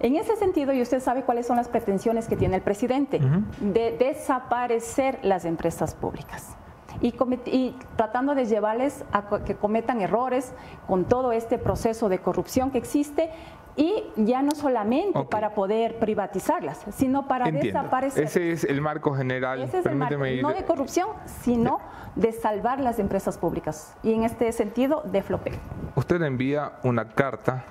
En 0.00 0.16
ese 0.16 0.36
sentido, 0.36 0.72
y 0.72 0.80
usted 0.80 1.00
sabe 1.00 1.22
cuáles 1.22 1.46
son 1.46 1.56
las 1.56 1.68
pretensiones 1.68 2.28
que 2.28 2.36
tiene 2.36 2.56
el 2.56 2.62
presidente, 2.62 3.20
de 3.60 3.96
desaparecer 3.98 5.18
las 5.22 5.44
empresas 5.44 5.94
públicas. 5.94 6.56
Y, 7.00 7.14
y, 7.46 7.76
tratando 7.96 8.34
de 8.34 8.46
llevarles 8.46 9.04
a 9.12 9.28
que 9.44 9.54
cometan 9.54 10.00
errores 10.00 10.52
con 10.86 11.04
todo 11.04 11.32
este 11.32 11.58
proceso 11.58 12.08
de 12.08 12.18
corrupción 12.18 12.70
que 12.70 12.78
existe 12.78 13.30
y 13.78 14.04
ya 14.16 14.42
no 14.42 14.50
solamente 14.50 15.24
para 15.26 15.54
poder 15.54 16.00
privatizarlas, 16.00 16.84
sino 16.96 17.28
para 17.28 17.48
desaparecer. 17.52 18.24
Ese 18.24 18.50
es 18.50 18.64
el 18.64 18.80
marco 18.80 19.14
general. 19.14 19.62
Ese 19.62 19.78
es 19.78 19.86
el 19.86 19.94
marco, 19.94 20.16
no 20.42 20.52
de 20.52 20.64
corrupción, 20.64 21.08
sino 21.42 21.78
de 22.16 22.32
salvar 22.32 22.80
las 22.80 22.98
empresas 22.98 23.38
públicas. 23.38 23.96
Y 24.02 24.14
en 24.14 24.24
este 24.24 24.50
sentido, 24.50 25.02
de 25.04 25.22
Flopec. 25.22 25.54
Usted 25.94 26.20
envía 26.22 26.72
una 26.82 27.08
carta, 27.10 27.64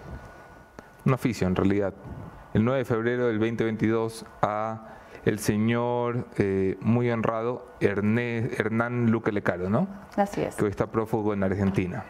un 1.08 1.14
oficio 1.14 1.48
en 1.48 1.56
realidad, 1.56 1.94
el 2.54 2.66
9 2.66 2.80
de 2.80 2.86
febrero 2.86 3.28
del 3.28 3.40
2022 3.40 4.26
a 4.42 4.90
el 5.24 5.40
señor 5.40 6.28
eh, 6.38 6.78
muy 6.82 7.10
honrado 7.10 7.74
Hernán 7.80 9.10
Luque 9.10 9.32
Lecaro, 9.32 9.70
¿no? 9.70 9.88
Así 10.16 10.42
es. 10.42 10.56
Que 10.56 10.66
hoy 10.66 10.70
está 10.70 10.88
prófugo 10.88 11.34
en 11.34 11.44
Argentina. 11.44 12.04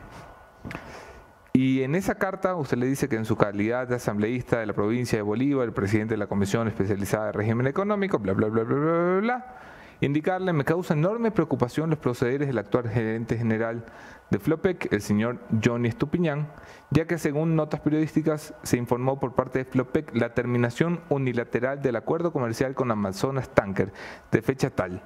Y 1.54 1.84
en 1.84 1.95
esa 1.95 2.16
carta 2.16 2.56
usted 2.56 2.78
le 2.78 2.88
dice 2.88 3.08
que 3.08 3.16
en 3.16 3.26
su 3.26 3.36
calidad 3.36 3.88
de 3.88 3.95
asambleísta 3.95 4.60
de 4.60 4.66
la 4.66 4.74
provincia 4.74 5.18
de 5.18 5.24
Bolívar, 5.24 5.68
el 5.68 5.74
presidente 5.74 6.16
de 6.16 6.18
la 6.18 6.28
Comisión 6.28 6.68
Especializada 6.68 7.28
de 7.28 7.32
Régimen 7.34 7.68
Económico, 7.68 8.20
bla, 8.20 8.34
bla, 8.34 8.48
bla, 8.48 8.64
bla, 8.64 8.76
bla, 8.76 9.20
bla, 9.20 9.56
indicarle, 10.02 10.54
me 10.54 10.64
causa 10.64 10.93
enorme 10.93 11.32
preocupación 11.32 11.89
los 11.89 12.00
procederes 12.00 12.48
del 12.48 12.58
actual 12.58 12.89
gerente 12.89 13.38
general 13.38 13.86
de 14.30 14.39
Flopec, 14.39 14.91
el 14.91 15.01
señor 15.01 15.39
Johnny 15.63 15.88
Estupiñán, 15.88 16.47
ya 16.89 17.05
que 17.05 17.17
según 17.17 17.55
notas 17.55 17.80
periodísticas 17.80 18.53
se 18.63 18.78
informó 18.78 19.19
por 19.19 19.36
parte 19.36 19.59
de 19.59 19.65
Flopec 19.65 20.13
la 20.15 20.34
terminación 20.34 21.01
unilateral 21.09 21.82
del 21.82 21.95
acuerdo 21.95 22.32
comercial 22.32 22.75
con 22.75 22.91
Amazonas 22.91 23.49
Tanker 23.49 23.91
de 24.32 24.41
fecha 24.41 24.69
tal. 24.69 25.01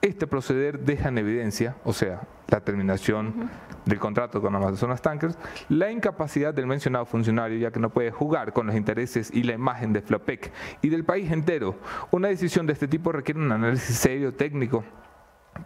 Este 0.00 0.26
proceder 0.26 0.80
deja 0.80 1.08
en 1.08 1.18
evidencia, 1.18 1.76
o 1.84 1.92
sea, 1.92 2.22
la 2.48 2.60
terminación 2.60 3.50
del 3.84 3.98
contrato 3.98 4.40
con 4.40 4.54
Amazonas 4.54 5.02
Tankers, 5.02 5.38
la 5.68 5.90
incapacidad 5.90 6.52
del 6.52 6.66
mencionado 6.66 7.06
funcionario, 7.06 7.58
ya 7.58 7.70
que 7.70 7.80
no 7.80 7.90
puede 7.90 8.10
jugar 8.10 8.52
con 8.52 8.66
los 8.66 8.76
intereses 8.76 9.30
y 9.32 9.42
la 9.44 9.54
imagen 9.54 9.92
de 9.92 10.02
Flopec 10.02 10.52
y 10.82 10.88
del 10.88 11.04
país 11.04 11.30
entero. 11.30 11.76
Una 12.10 12.28
decisión 12.28 12.66
de 12.66 12.72
este 12.72 12.88
tipo 12.88 13.12
requiere 13.12 13.40
un 13.40 13.52
análisis 13.52 13.96
serio, 13.96 14.34
técnico, 14.34 14.84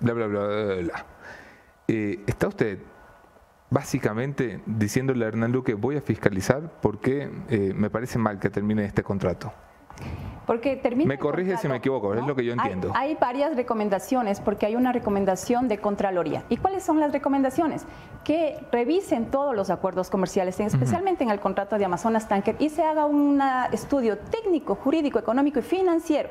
bla, 0.01 0.13
bla, 0.13 0.27
bla, 0.27 0.47
bla. 0.47 0.75
bla. 0.77 1.07
Eh, 1.89 2.23
¿Está 2.27 2.49
usted 2.49 2.79
básicamente 3.71 4.61
diciéndole 4.67 5.25
a 5.25 5.29
Hernán 5.29 5.53
Luque 5.53 5.75
voy 5.75 5.97
a 5.97 6.01
fiscalizar 6.01 6.81
porque 6.81 7.31
eh, 7.49 7.73
me 7.75 7.91
parece 7.91 8.19
mal 8.19 8.39
que 8.39 8.51
termine 8.51 8.85
este 8.85 9.03
contrato. 9.03 9.53
Porque 10.47 10.77
termina 10.77 11.09
me 11.09 11.19
corrige 11.19 11.59
si 11.59 11.69
me 11.69 11.77
equivoco, 11.77 12.15
es 12.15 12.27
lo 12.27 12.35
que 12.35 12.43
yo 12.43 12.55
entiendo. 12.55 12.93
Hay, 12.95 13.17
varias 13.17 13.55
recomendaciones 13.55 14.41
porque 14.41 14.65
hay 14.65 14.77
una 14.77 14.93
recomendación 14.93 15.69
de 15.69 15.79
Contraloría. 15.79 16.45
¿Y 16.49 16.57
cuáles 16.57 16.83
son 16.85 17.01
las 17.01 17.13
recomendaciones? 17.13 17.85
Que 18.25 18.59
revisen 18.73 19.27
todos 19.27 19.55
los 19.55 19.69
acuerdos 19.69 20.09
comerciales, 20.09 20.59
especialmente 20.59 21.23
en 21.23 21.31
el 21.31 21.41
contrato 21.41 21.77
de 21.77 21.85
Amazonas 21.85 22.29
Tanker, 22.29 22.57
y 22.61 22.71
se 22.71 22.83
haga 22.83 23.05
un 23.05 23.43
estudio 23.73 24.17
técnico, 24.17 24.75
jurídico, 24.75 25.19
económico 25.19 25.59
y 25.59 25.63
financiero 25.63 26.31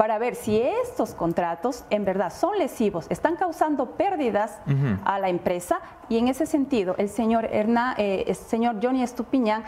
para 0.00 0.16
ver 0.16 0.34
si 0.34 0.58
estos 0.58 1.14
contratos 1.14 1.84
en 1.90 2.06
verdad 2.06 2.32
son 2.32 2.56
lesivos, 2.56 3.04
están 3.10 3.36
causando 3.36 3.98
pérdidas 3.98 4.58
a 5.04 5.18
la 5.18 5.28
empresa. 5.28 5.80
Y 6.08 6.16
en 6.16 6.28
ese 6.28 6.46
sentido 6.46 6.94
el 6.96 7.10
señor, 7.10 7.44
eh, 7.52 8.24
el 8.26 8.34
señor 8.34 8.76
Johnny 8.82 9.02
Estupiñán 9.02 9.62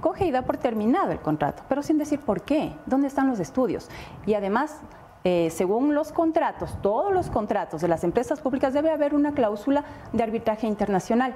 coge 0.00 0.26
y 0.26 0.30
da 0.30 0.42
por 0.42 0.56
terminado 0.56 1.10
el 1.10 1.18
contrato, 1.18 1.64
pero 1.68 1.82
sin 1.82 1.98
decir 1.98 2.20
por 2.20 2.42
qué, 2.42 2.76
dónde 2.86 3.08
están 3.08 3.26
los 3.26 3.40
estudios. 3.40 3.88
Y 4.24 4.34
además, 4.34 4.82
eh, 5.24 5.48
según 5.50 5.96
los 5.96 6.12
contratos, 6.12 6.80
todos 6.80 7.12
los 7.12 7.28
contratos 7.28 7.80
de 7.80 7.88
las 7.88 8.04
empresas 8.04 8.40
públicas 8.40 8.72
debe 8.72 8.92
haber 8.92 9.16
una 9.16 9.32
cláusula 9.32 9.82
de 10.12 10.22
arbitraje 10.22 10.68
internacional 10.68 11.34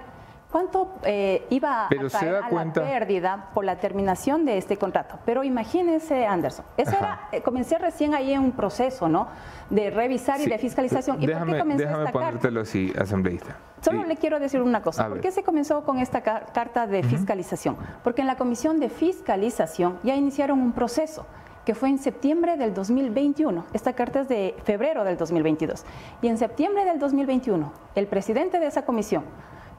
cuánto 0.57 0.89
eh, 1.03 1.45
iba 1.51 1.85
a 1.85 1.89
caer 1.91 2.37
a 2.37 2.51
la 2.51 2.73
pérdida 2.73 3.51
por 3.53 3.67
la 3.67 3.77
terminación 3.77 4.47
de 4.47 4.57
este 4.57 4.79
contrato. 4.79 5.19
Pero 5.27 5.45
imagínense, 5.45 6.25
Anderson, 6.27 6.65
eso 6.79 6.93
era, 6.93 7.29
eh, 7.31 7.43
comencé 7.43 7.77
recién 7.77 8.15
ahí 8.15 8.33
en 8.33 8.41
un 8.41 8.53
proceso, 8.53 9.07
¿no? 9.07 9.29
De 9.69 9.91
revisar 9.91 10.41
y 10.41 10.47
de 10.47 10.57
fiscalización. 10.57 11.23
¿Y 11.23 11.27
déjame, 11.27 11.59
por 11.59 11.69
qué 11.69 11.75
déjame 11.75 12.11
ponértelo 12.11 12.63
así, 12.63 12.91
asambleísta. 12.99 13.55
Solo 13.83 14.05
le 14.05 14.17
quiero 14.17 14.41
decir 14.41 14.63
una 14.63 14.81
cosa. 14.81 15.07
¿Por 15.07 15.21
qué 15.21 15.31
se 15.31 15.43
comenzó 15.43 15.85
con 15.85 15.99
esta 15.99 16.23
carta 16.23 16.87
de 16.87 17.03
fiscalización? 17.03 17.77
Porque 18.03 18.23
en 18.23 18.27
la 18.27 18.37
comisión 18.37 18.81
de 18.81 18.89
fiscalización 18.89 19.99
ya 20.05 20.17
iniciaron 20.17 20.59
un 20.59 20.73
proceso 20.73 21.27
que 21.67 21.75
fue 21.75 21.91
en 21.91 21.99
septiembre 21.99 22.57
del 22.57 22.73
2021. 22.73 23.67
Esta 23.75 23.93
carta 23.93 24.21
es 24.21 24.29
de 24.29 24.55
febrero 24.65 25.05
del 25.05 25.19
2022. 25.19 25.85
Y 26.23 26.29
en 26.29 26.39
septiembre 26.39 26.87
del 26.87 26.99
2021, 26.99 27.73
el 27.95 28.07
presidente 28.07 28.59
de 28.59 28.69
esa 28.69 28.87
comisión 28.87 29.25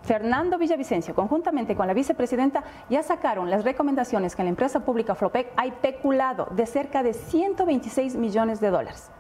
Fernando 0.08 0.58
Villavicencio, 0.58 1.14
conjuntamente 1.14 1.76
con 1.76 1.86
la 1.86 1.94
vicepresidenta, 1.94 2.64
ya 2.90 3.04
sacaron 3.04 3.50
las 3.50 3.66
recomendaciones 3.66 4.38
que 4.38 4.42
en 4.42 4.46
la 4.46 4.52
empresa 4.52 4.86
pública 4.86 5.16
Flopec 5.16 5.52
hay 5.58 5.72
peculado 5.72 6.48
de 6.56 6.66
cerca 6.66 7.04
de 7.04 7.12
126 7.12 8.16
millones 8.16 8.62
de 8.62 8.70
dólares, 8.70 9.12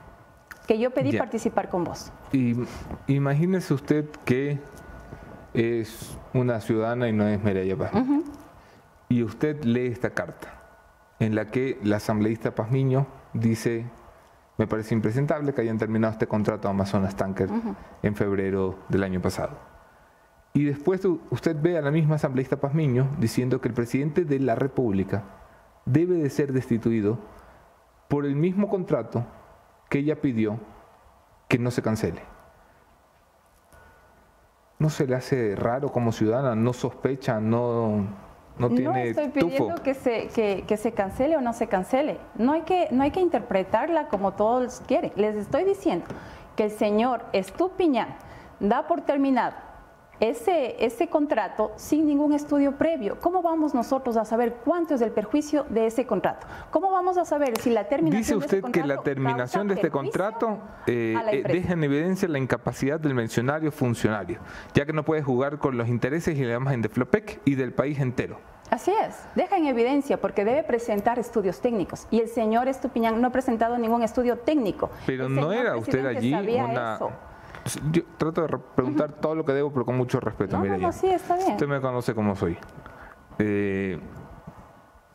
que 0.65 0.79
yo 0.79 0.91
pedí 0.91 1.17
participar 1.17 1.67
con 1.67 1.83
vos. 1.83 2.13
Y 2.31 2.55
imagínese 3.07 3.73
usted 3.73 4.05
que 4.23 4.59
es 5.53 6.17
una 6.33 6.61
ciudadana 6.61 7.09
y 7.09 7.11
no 7.11 7.27
es 7.27 7.43
Mireya 7.43 7.75
Paz. 7.75 7.91
Y 9.09 9.23
usted 9.23 9.61
lee 9.65 9.87
esta 9.87 10.11
carta 10.11 10.53
en 11.19 11.35
la 11.35 11.51
que 11.51 11.79
la 11.83 11.97
asambleísta 11.97 12.55
Pazmiño 12.55 13.07
dice, 13.33 13.85
me 14.57 14.67
parece 14.67 14.95
impresentable 14.95 15.53
que 15.53 15.59
hayan 15.59 15.77
terminado 15.77 16.13
este 16.13 16.27
contrato 16.27 16.69
Amazonas 16.69 17.17
Tanker 17.17 17.49
en 18.03 18.15
febrero 18.15 18.79
del 18.87 19.03
año 19.03 19.21
pasado. 19.21 19.76
Y 20.57 20.63
después 20.63 21.05
usted 21.29 21.55
ve 21.61 21.77
a 21.77 21.81
la 21.81 21.91
misma 21.91 22.15
asambleísta 22.15 22.59
Pazmiño 22.59 23.09
diciendo 23.19 23.61
que 23.61 23.67
el 23.67 23.75
presidente 23.75 24.25
de 24.25 24.39
la 24.39 24.55
República 24.55 25.23
debe 25.85 26.15
de 26.15 26.31
ser 26.31 26.51
destituido 26.51 27.19
por 28.07 28.25
el 28.25 28.35
mismo 28.35 28.67
contrato 28.67 29.23
que 29.87 29.99
ella 29.99 30.19
pidió 30.19 30.59
que 31.47 31.59
no 31.59 31.69
se 31.69 31.83
cancele. 31.83 32.23
¿No 34.79 34.89
se 34.89 35.05
le 35.05 35.13
hace 35.13 35.55
raro 35.55 35.91
como 35.91 36.11
ciudadana? 36.11 36.55
¿No 36.55 36.73
sospecha? 36.73 37.39
¿No, 37.39 38.07
no 38.57 38.69
tiene 38.69 38.83
No 38.85 38.95
estoy 38.95 39.29
pidiendo 39.29 39.75
que 39.83 39.93
se, 39.93 40.29
que, 40.65 40.77
se 40.77 40.91
cancele 40.91 41.37
o 41.37 41.41
no 41.41 41.53
se 41.53 41.67
cancele. 41.67 42.17
No 42.33 42.53
hay, 42.53 42.63
que, 42.63 42.87
no 42.89 43.03
hay 43.03 43.11
que 43.11 43.21
interpretarla 43.21 44.07
como 44.07 44.33
todos 44.33 44.81
quieren. 44.87 45.11
Les 45.17 45.35
estoy 45.35 45.65
diciendo 45.65 46.07
que 46.55 46.63
el 46.63 46.71
señor 46.71 47.25
Estupiñán 47.31 48.15
da 48.59 48.87
por 48.87 49.01
terminado 49.01 49.66
ese, 50.19 50.83
ese 50.83 51.07
contrato 51.07 51.71
sin 51.75 52.07
ningún 52.07 52.33
estudio 52.33 52.73
previo. 52.73 53.19
¿Cómo 53.19 53.41
vamos 53.41 53.73
nosotros 53.73 54.17
a 54.17 54.25
saber 54.25 54.55
cuánto 54.65 54.95
es 54.95 55.01
el 55.01 55.11
perjuicio 55.11 55.65
de 55.69 55.87
ese 55.87 56.05
contrato? 56.05 56.47
¿Cómo 56.71 56.91
vamos 56.91 57.17
a 57.17 57.25
saber 57.25 57.57
si 57.59 57.69
la 57.69 57.87
terminación 57.87 58.21
Dice 58.21 58.35
usted 58.35 58.63
de 58.63 58.71
que 58.71 58.83
la 58.83 59.01
terminación 59.01 59.67
de 59.67 59.75
este 59.75 59.91
contrato 59.91 60.59
eh, 60.87 61.15
eh, 61.31 61.43
deja 61.47 61.73
en 61.73 61.83
evidencia 61.83 62.27
la 62.27 62.39
incapacidad 62.39 62.99
del 62.99 63.13
mencionario 63.13 63.71
funcionario, 63.71 64.39
ya 64.73 64.85
que 64.85 64.93
no 64.93 65.03
puede 65.03 65.21
jugar 65.21 65.59
con 65.59 65.77
los 65.77 65.87
intereses 65.87 66.37
y 66.37 66.43
la 66.43 66.55
imagen 66.55 66.81
de 66.81 66.89
Flopec 66.89 67.41
y 67.45 67.55
del 67.55 67.73
país 67.73 67.99
entero. 67.99 68.39
Así 68.69 68.91
es, 68.91 69.15
deja 69.35 69.55
en 69.55 69.67
evidencia 69.67 70.19
porque 70.19 70.43
debe 70.43 70.61
presentar 70.63 71.19
estudios 71.19 71.61
técnicos 71.61 72.05
y 72.11 72.19
el 72.19 72.27
señor 72.27 72.67
Estupiñán 72.67 73.21
no 73.21 73.27
ha 73.27 73.31
presentado 73.31 73.77
ningún 73.77 74.03
estudio 74.03 74.37
técnico. 74.39 74.89
Pero 75.05 75.29
no 75.29 75.53
era 75.53 75.77
usted 75.77 76.05
allí 76.05 76.33
una... 76.33 76.99
Yo 77.91 78.03
trato 78.17 78.41
de 78.41 78.57
preguntar 78.75 79.13
todo 79.13 79.35
lo 79.35 79.45
que 79.45 79.53
debo, 79.53 79.71
pero 79.71 79.85
con 79.85 79.97
mucho 79.97 80.19
respeto. 80.19 80.57
No, 80.57 80.77
no, 80.77 80.91
sí, 80.91 81.07
está 81.07 81.35
bien. 81.35 81.51
Usted 81.51 81.67
me 81.67 81.81
conoce 81.81 82.13
como 82.13 82.35
soy. 82.35 82.57
Eh, 83.39 83.99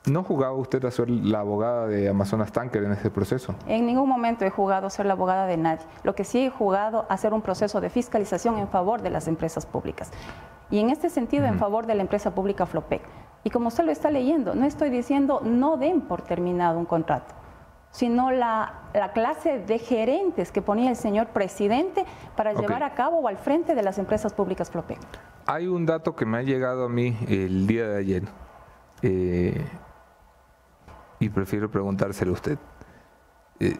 ¿No 0.06 0.24
jugaba 0.24 0.54
usted 0.54 0.84
a 0.84 0.90
ser 0.90 1.08
la 1.08 1.40
abogada 1.40 1.86
de 1.86 2.08
Amazonas 2.08 2.50
Tanker 2.50 2.82
en 2.82 2.92
ese 2.92 3.08
proceso? 3.08 3.54
En 3.68 3.86
ningún 3.86 4.08
momento 4.08 4.44
he 4.44 4.50
jugado 4.50 4.88
a 4.88 4.90
ser 4.90 5.06
la 5.06 5.12
abogada 5.12 5.46
de 5.46 5.56
nadie. 5.56 5.86
Lo 6.02 6.16
que 6.16 6.24
sí 6.24 6.46
he 6.46 6.50
jugado 6.50 7.06
a 7.08 7.14
hacer 7.14 7.32
un 7.32 7.40
proceso 7.40 7.80
de 7.80 7.88
fiscalización 7.88 8.58
en 8.58 8.66
favor 8.66 9.00
de 9.02 9.10
las 9.10 9.28
empresas 9.28 9.64
públicas. 9.64 10.10
Y 10.70 10.80
en 10.80 10.90
este 10.90 11.08
sentido, 11.08 11.44
en 11.44 11.58
favor 11.58 11.86
de 11.86 11.94
la 11.94 12.02
empresa 12.02 12.34
pública 12.34 12.66
Flopec. 12.66 13.02
Y 13.44 13.50
como 13.50 13.68
usted 13.68 13.84
lo 13.84 13.92
está 13.92 14.10
leyendo, 14.10 14.54
no 14.54 14.66
estoy 14.66 14.90
diciendo 14.90 15.40
no 15.44 15.76
den 15.76 16.00
por 16.00 16.22
terminado 16.22 16.78
un 16.78 16.86
contrato 16.86 17.41
sino 17.92 18.30
la, 18.30 18.78
clase 19.14 19.60
de 19.60 19.78
gerentes 19.78 20.50
que 20.50 20.60
ponía 20.60 20.90
el 20.90 20.96
señor 20.96 21.28
presidente 21.28 22.04
para 22.36 22.52
llevar 22.52 22.82
a 22.82 22.94
cabo 22.94 23.18
o 23.18 23.28
al 23.28 23.36
frente 23.36 23.74
de 23.74 23.82
las 23.82 23.98
empresas 23.98 24.32
públicas 24.32 24.70
Flopec. 24.70 24.98
Hay 25.46 25.66
un 25.66 25.86
dato 25.86 26.16
que 26.16 26.26
me 26.26 26.38
ha 26.38 26.42
llegado 26.42 26.86
a 26.86 26.88
mí 26.88 27.16
el 27.28 27.66
día 27.66 27.88
de 27.88 27.98
ayer 27.98 28.22
eh, 29.02 29.64
y 31.20 31.28
prefiero 31.28 31.70
preguntárselo 31.70 32.32
a 32.32 32.34
usted. 32.34 32.58
Eh, 33.60 33.76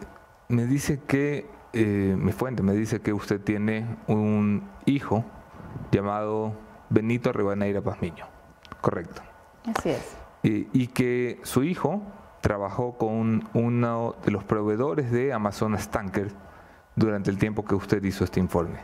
me 0.47 0.65
dice 0.65 1.01
que, 1.05 1.49
eh, 1.73 2.15
mi 2.17 2.31
fuente 2.31 2.61
me 2.61 2.73
dice 2.73 3.01
que 3.01 3.13
usted 3.13 3.41
tiene 3.41 3.97
un 4.07 4.69
hijo 4.85 5.25
llamado 5.91 6.53
Benito 6.89 7.33
Ribaneira 7.33 7.81
Pazmiño, 7.81 8.27
correcto. 8.81 9.21
Así 9.75 9.89
es. 9.89 10.17
y 10.43 10.87
que 10.87 11.39
su 11.43 11.63
hijo 11.63 12.01
trabajó 12.43 12.97
con 12.97 13.47
uno 13.53 14.15
de 14.25 14.31
los 14.31 14.43
proveedores 14.43 15.09
de 15.13 15.31
Amazonas 15.31 15.89
Tanker 15.89 16.27
durante 16.93 17.31
el 17.31 17.37
tiempo 17.37 17.63
que 17.63 17.73
usted 17.73 18.03
hizo 18.03 18.25
este 18.25 18.41
informe. 18.41 18.79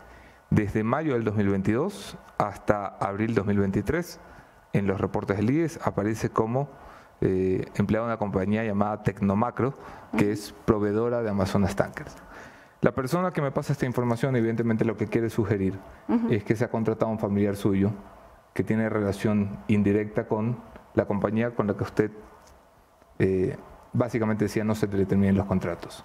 Desde 0.49 0.81
mayo 0.85 1.11
del 1.11 1.25
2022 1.25 2.17
hasta 2.37 2.87
abril 2.87 3.35
2023, 3.35 4.17
en 4.71 4.87
los 4.87 5.01
reportes 5.01 5.35
del 5.35 5.49
IES 5.51 5.77
aparece 5.83 6.29
como 6.29 6.69
eh, 7.19 7.65
empleado 7.75 8.05
de 8.05 8.13
una 8.13 8.17
compañía 8.17 8.63
llamada 8.63 9.03
Tecnomacro, 9.03 9.73
que 10.17 10.31
es 10.31 10.55
proveedora 10.63 11.21
de 11.21 11.29
Amazonas 11.29 11.75
Tankers. 11.75 12.15
La 12.79 12.93
persona 12.93 13.31
que 13.31 13.41
me 13.41 13.51
pasa 13.51 13.73
esta 13.73 13.85
información, 13.85 14.37
evidentemente 14.37 14.85
lo 14.85 14.95
que 14.95 15.07
quiere 15.07 15.29
sugerir 15.29 15.77
es 16.29 16.45
que 16.45 16.55
se 16.55 16.63
ha 16.63 16.69
contratado 16.69 17.11
un 17.11 17.19
familiar 17.19 17.57
suyo 17.57 17.91
que 18.53 18.63
tiene 18.63 18.87
relación 18.87 19.59
indirecta 19.67 20.27
con 20.29 20.59
la 20.93 21.05
compañía 21.05 21.53
con 21.53 21.67
la 21.67 21.75
que 21.75 21.83
usted 21.83 22.11
eh, 23.19 23.55
básicamente 23.93 24.45
decía 24.45 24.63
no 24.63 24.75
se 24.75 24.87
determinen 24.87 25.37
los 25.37 25.45
contratos. 25.45 26.03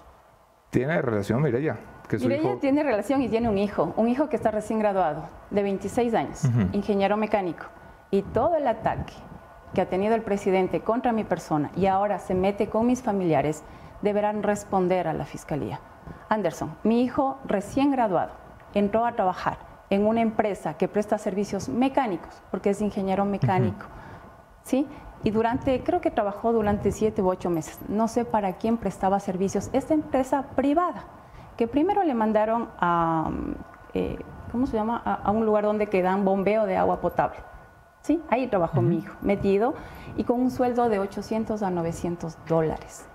¿Tiene 0.71 1.01
relación 1.01 1.41
Mireya? 1.41 1.79
Que 2.09 2.19
tiene 2.61 2.83
relación 2.83 3.23
y 3.23 3.29
tiene 3.29 3.49
un 3.49 3.57
hijo, 3.57 3.95
un 3.97 4.09
hijo 4.09 4.29
que 4.29 4.37
está 4.37 4.51
recién 4.51 4.79
graduado, 4.79 5.29
de 5.51 5.63
26 5.63 6.15
años, 6.15 6.43
ingeniero 6.73 7.17
mecánico. 7.17 7.65
Y 8.11 8.23
todo 8.23 8.57
el 8.57 8.67
ataque 8.67 9.15
que 9.73 9.81
ha 9.81 9.89
tenido 9.89 10.15
el 10.15 10.23
presidente 10.23 10.81
contra 10.81 11.13
mi 11.13 11.25
persona 11.25 11.71
y 11.77 11.87
ahora 11.87 12.19
se 12.19 12.35
mete 12.35 12.69
con 12.69 12.87
mis 12.87 13.03
familiares, 13.03 13.63
deberán 14.03 14.43
responder 14.43 15.09
a 15.09 15.13
la 15.13 15.25
fiscalía. 15.25 15.81
Anderson, 16.29 16.77
mi 16.83 17.03
hijo 17.03 17.39
recién 17.45 17.91
graduado, 17.91 18.33
entró 18.75 19.07
a 19.07 19.13
trabajar 19.13 19.59
en 19.91 20.07
una 20.07 20.21
empresa 20.21 20.77
que 20.77 20.89
presta 20.89 21.19
servicios 21.19 21.69
mecánicos, 21.69 22.43
porque 22.51 22.71
es 22.71 22.81
ingeniero 22.81 23.25
mecánico. 23.25 23.87
¿Sí? 24.63 24.87
Y 25.25 25.31
durante, 25.31 25.83
creo 25.83 26.01
que 26.03 26.11
trabajó 26.11 26.53
durante 26.53 26.93
siete 26.93 27.23
u 27.23 27.29
ocho 27.29 27.49
meses. 27.49 27.79
No 27.89 28.09
sé 28.09 28.27
para 28.27 28.53
quién 28.59 28.77
prestaba 28.77 29.19
servicios 29.19 29.71
esta 29.73 29.95
empresa 29.95 30.45
privada, 30.55 31.05
que 31.57 31.67
primero 31.67 32.05
le 32.05 32.15
mandaron 32.15 32.69
a, 32.79 33.31
eh, 33.95 34.19
¿cómo 34.53 34.67
se 34.67 34.77
llama? 34.77 34.99
A, 34.99 35.31
un 35.31 35.47
lugar 35.47 35.65
donde 35.65 35.89
quedan 35.89 36.25
bombeo 36.25 36.67
de 36.67 36.77
agua 36.77 37.01
potable. 37.01 37.39
Sí, 38.03 38.23
ahí 38.29 38.47
trabajó 38.49 38.83
mi 38.83 38.99
hijo, 38.99 39.17
metido 39.23 39.75
y 40.17 40.25
con 40.25 40.41
un 40.41 40.51
sueldo 40.51 40.91
de 40.91 40.99
800 40.99 41.63
a 41.63 41.71
900 41.71 42.37
dólares. 42.47 43.09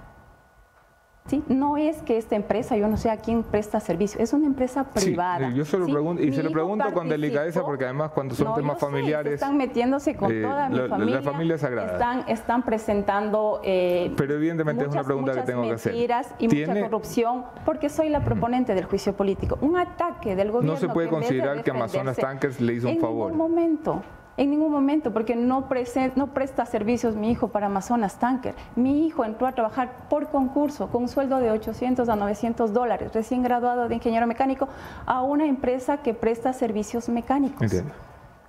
No 1.47 1.78
es 1.78 2.01
que 2.01 2.17
esta 2.17 2.36
empresa, 2.36 2.76
yo 2.76 2.88
no 2.88 2.97
sé 2.97 3.09
a 3.09 3.17
quién 3.17 3.43
presta 3.43 3.80
servicio, 3.80 4.20
es 4.20 4.34
una 4.34 4.47
empresa 4.47 4.86
privada. 4.91 5.51
yo 5.51 5.63
se 5.63 5.78
lo 5.78 5.86
pregunto, 5.86 6.24
y 6.24 6.34
se 6.34 6.41
lo 6.41 6.51
pregunto 6.51 6.91
con 6.93 7.07
delicadeza 7.07 7.63
porque 7.63 7.86
además 7.86 8.11
cuando 8.11 8.36
son 8.36 8.55
temas 8.55 8.80
familiares... 8.80 9.34
están 9.34 9.57
metiéndose 9.57 10.15
con 10.15 10.32
eh, 10.32 10.41
toda 10.41 10.70
mi 10.70 10.80
familia. 10.88 11.15
La 11.15 11.22
familia 11.22 11.57
sagrada. 11.57 11.93
Están, 11.93 12.24
están 12.28 12.63
presentando... 12.63 13.61
Eh, 13.63 14.11
Pero 14.17 14.36
evidentemente 14.36 14.86
es 14.86 14.91
una 14.91 15.03
pregunta 15.03 15.34
que 15.34 15.41
tengo 15.41 15.63
que 15.63 15.74
hacer. 15.74 15.95
y 16.39 16.47
mucha 16.47 16.82
corrupción 16.82 17.45
porque 17.65 17.89
soy 17.89 18.09
la 18.09 18.24
proponente 18.24 18.74
del 18.74 18.86
juicio 18.86 19.13
político. 19.13 19.57
Un 19.61 19.78
ataque 19.78 20.36
del 20.36 20.51
gobierno... 20.51 20.74
No 20.74 20.80
se 20.80 20.89
puede 20.89 21.09
considerar 21.09 21.63
que 21.63 21.72
Amazonas 21.72 22.17
Tankers 22.17 22.59
le 22.59 22.74
hizo 22.74 22.89
un 22.89 22.99
favor. 22.99 23.32
En 23.32 23.38
ningún 23.38 23.51
momento. 23.51 24.03
En 24.40 24.52
ningún 24.52 24.72
momento, 24.72 25.12
porque 25.12 25.36
no, 25.36 25.68
no 26.16 26.28
presta 26.28 26.66
servicios 26.66 27.14
mi 27.14 27.30
hijo 27.30 27.50
para 27.50 27.66
Amazonas 27.66 28.20
Tanker. 28.20 28.56
Mi 28.78 29.06
hijo 29.06 29.26
entró 29.26 29.48
a 29.48 29.52
trabajar 29.52 30.08
por 30.10 30.30
concurso 30.30 30.88
con 30.88 31.02
un 31.02 31.08
sueldo 31.10 31.40
de 31.40 31.52
800 31.52 32.08
a 32.08 32.16
900 32.16 32.72
dólares, 32.72 33.14
recién 33.14 33.44
graduado 33.44 33.90
de 33.90 33.96
ingeniero 33.96 34.28
mecánico, 34.28 34.70
a 35.06 35.24
una 35.24 35.46
empresa 35.46 35.98
que 35.98 36.14
presta 36.14 36.54
servicios 36.54 37.10
mecánicos. 37.10 37.84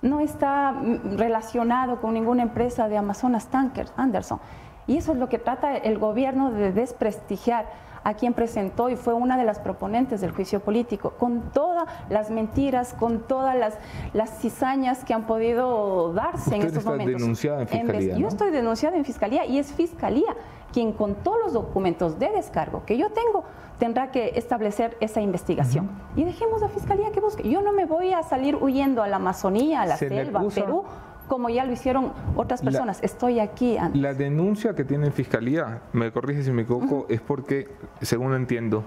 No 0.01 0.21
está 0.21 0.73
relacionado 1.17 1.99
con 1.99 2.13
ninguna 2.13 2.43
empresa 2.43 2.87
de 2.87 2.95
Amazonas 2.95 3.47
Tanker, 3.47 3.87
Anderson. 3.97 4.39
Y 4.87 4.95
eso 4.95 5.11
es 5.11 5.17
lo 5.17 5.27
que 5.27 5.39
trata 5.39 5.75
el 5.75 5.99
gobierno 5.99 6.51
de 6.51 6.71
desprestigiar 6.71 7.65
a 8.03 8.13
quien 8.13 8.33
presentó 8.33 8.89
y 8.89 8.95
fue 8.95 9.13
una 9.13 9.37
de 9.37 9.43
las 9.43 9.59
proponentes 9.59 10.21
del 10.21 10.31
juicio 10.31 10.59
político, 10.59 11.11
con 11.17 11.51
todas 11.51 11.87
las 12.09 12.29
mentiras, 12.29 12.93
con 12.93 13.19
todas 13.27 13.55
las, 13.55 13.77
las 14.13 14.39
cizañas 14.39 15.03
que 15.03 15.13
han 15.13 15.23
podido 15.23 16.13
darse 16.13 16.55
en 16.55 16.63
estos 16.63 16.85
momentos. 16.85 17.21
denunciada 17.21 17.61
en 17.61 17.67
fiscalía. 17.67 18.17
Yo 18.17 18.27
estoy 18.27 18.51
denunciada 18.51 18.97
en 18.97 19.05
fiscalía 19.05 19.45
y 19.45 19.59
es 19.59 19.71
fiscalía 19.71 20.35
quien 20.71 20.93
con 20.93 21.15
todos 21.15 21.37
los 21.43 21.53
documentos 21.53 22.17
de 22.17 22.29
descargo 22.29 22.83
que 22.85 22.97
yo 22.97 23.09
tengo 23.09 23.43
tendrá 23.77 24.11
que 24.11 24.33
establecer 24.35 24.95
esa 24.99 25.21
investigación. 25.21 25.89
Y 26.15 26.23
dejemos 26.23 26.61
a 26.61 26.69
fiscalía 26.69 27.11
que 27.11 27.19
busque. 27.19 27.49
Yo 27.49 27.63
no 27.63 27.73
me 27.73 27.85
voy 27.85 28.13
a 28.13 28.21
salir 28.21 28.55
huyendo 28.55 29.01
a 29.01 29.07
la 29.07 29.15
Amazonía, 29.15 29.81
a 29.81 29.85
la 29.87 29.97
selva, 29.97 30.41
a 30.41 30.47
Perú 30.49 30.83
como 31.31 31.47
ya 31.47 31.63
lo 31.63 31.71
hicieron 31.71 32.11
otras 32.35 32.61
personas. 32.61 32.99
Estoy 33.01 33.39
aquí. 33.39 33.77
La 33.93 34.13
denuncia 34.13 34.75
que 34.75 34.83
tiene 34.83 35.07
en 35.07 35.13
Fiscalía, 35.13 35.81
me 35.93 36.11
corrige 36.11 36.43
si 36.43 36.51
me 36.51 36.63
equivoco, 36.63 37.05
es 37.07 37.21
porque, 37.21 37.69
según 38.01 38.33
entiendo, 38.33 38.83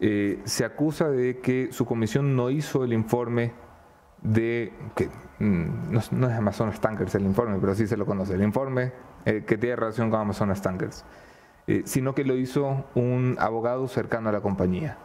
eh, 0.00 0.40
se 0.44 0.64
acusa 0.64 1.10
de 1.10 1.40
que 1.40 1.72
su 1.72 1.84
comisión 1.84 2.36
no 2.36 2.48
hizo 2.48 2.84
el 2.84 2.94
informe 2.94 3.52
de, 4.22 4.72
que 4.96 5.10
mm, 5.40 5.92
no, 5.92 5.98
es 6.00 6.10
Amazonas 6.10 6.80
Tankers 6.80 7.14
el 7.16 7.24
informe, 7.24 7.58
pero 7.60 7.74
sí 7.74 7.86
se 7.86 7.98
lo 7.98 8.06
conoce, 8.06 8.32
el 8.32 8.42
informe 8.42 8.92
eh, 9.26 9.44
que 9.46 9.58
tiene 9.58 9.76
relación 9.76 10.08
con 10.08 10.20
Amazonas 10.20 10.62
Tankers, 10.62 11.04
eh, 11.66 11.82
sino 11.84 12.14
que 12.14 12.24
lo 12.24 12.34
hizo 12.34 12.86
un 12.94 13.36
abogado 13.38 13.86
cercano 13.88 14.30
a 14.30 14.32
la 14.32 14.40
compañía. 14.40 14.96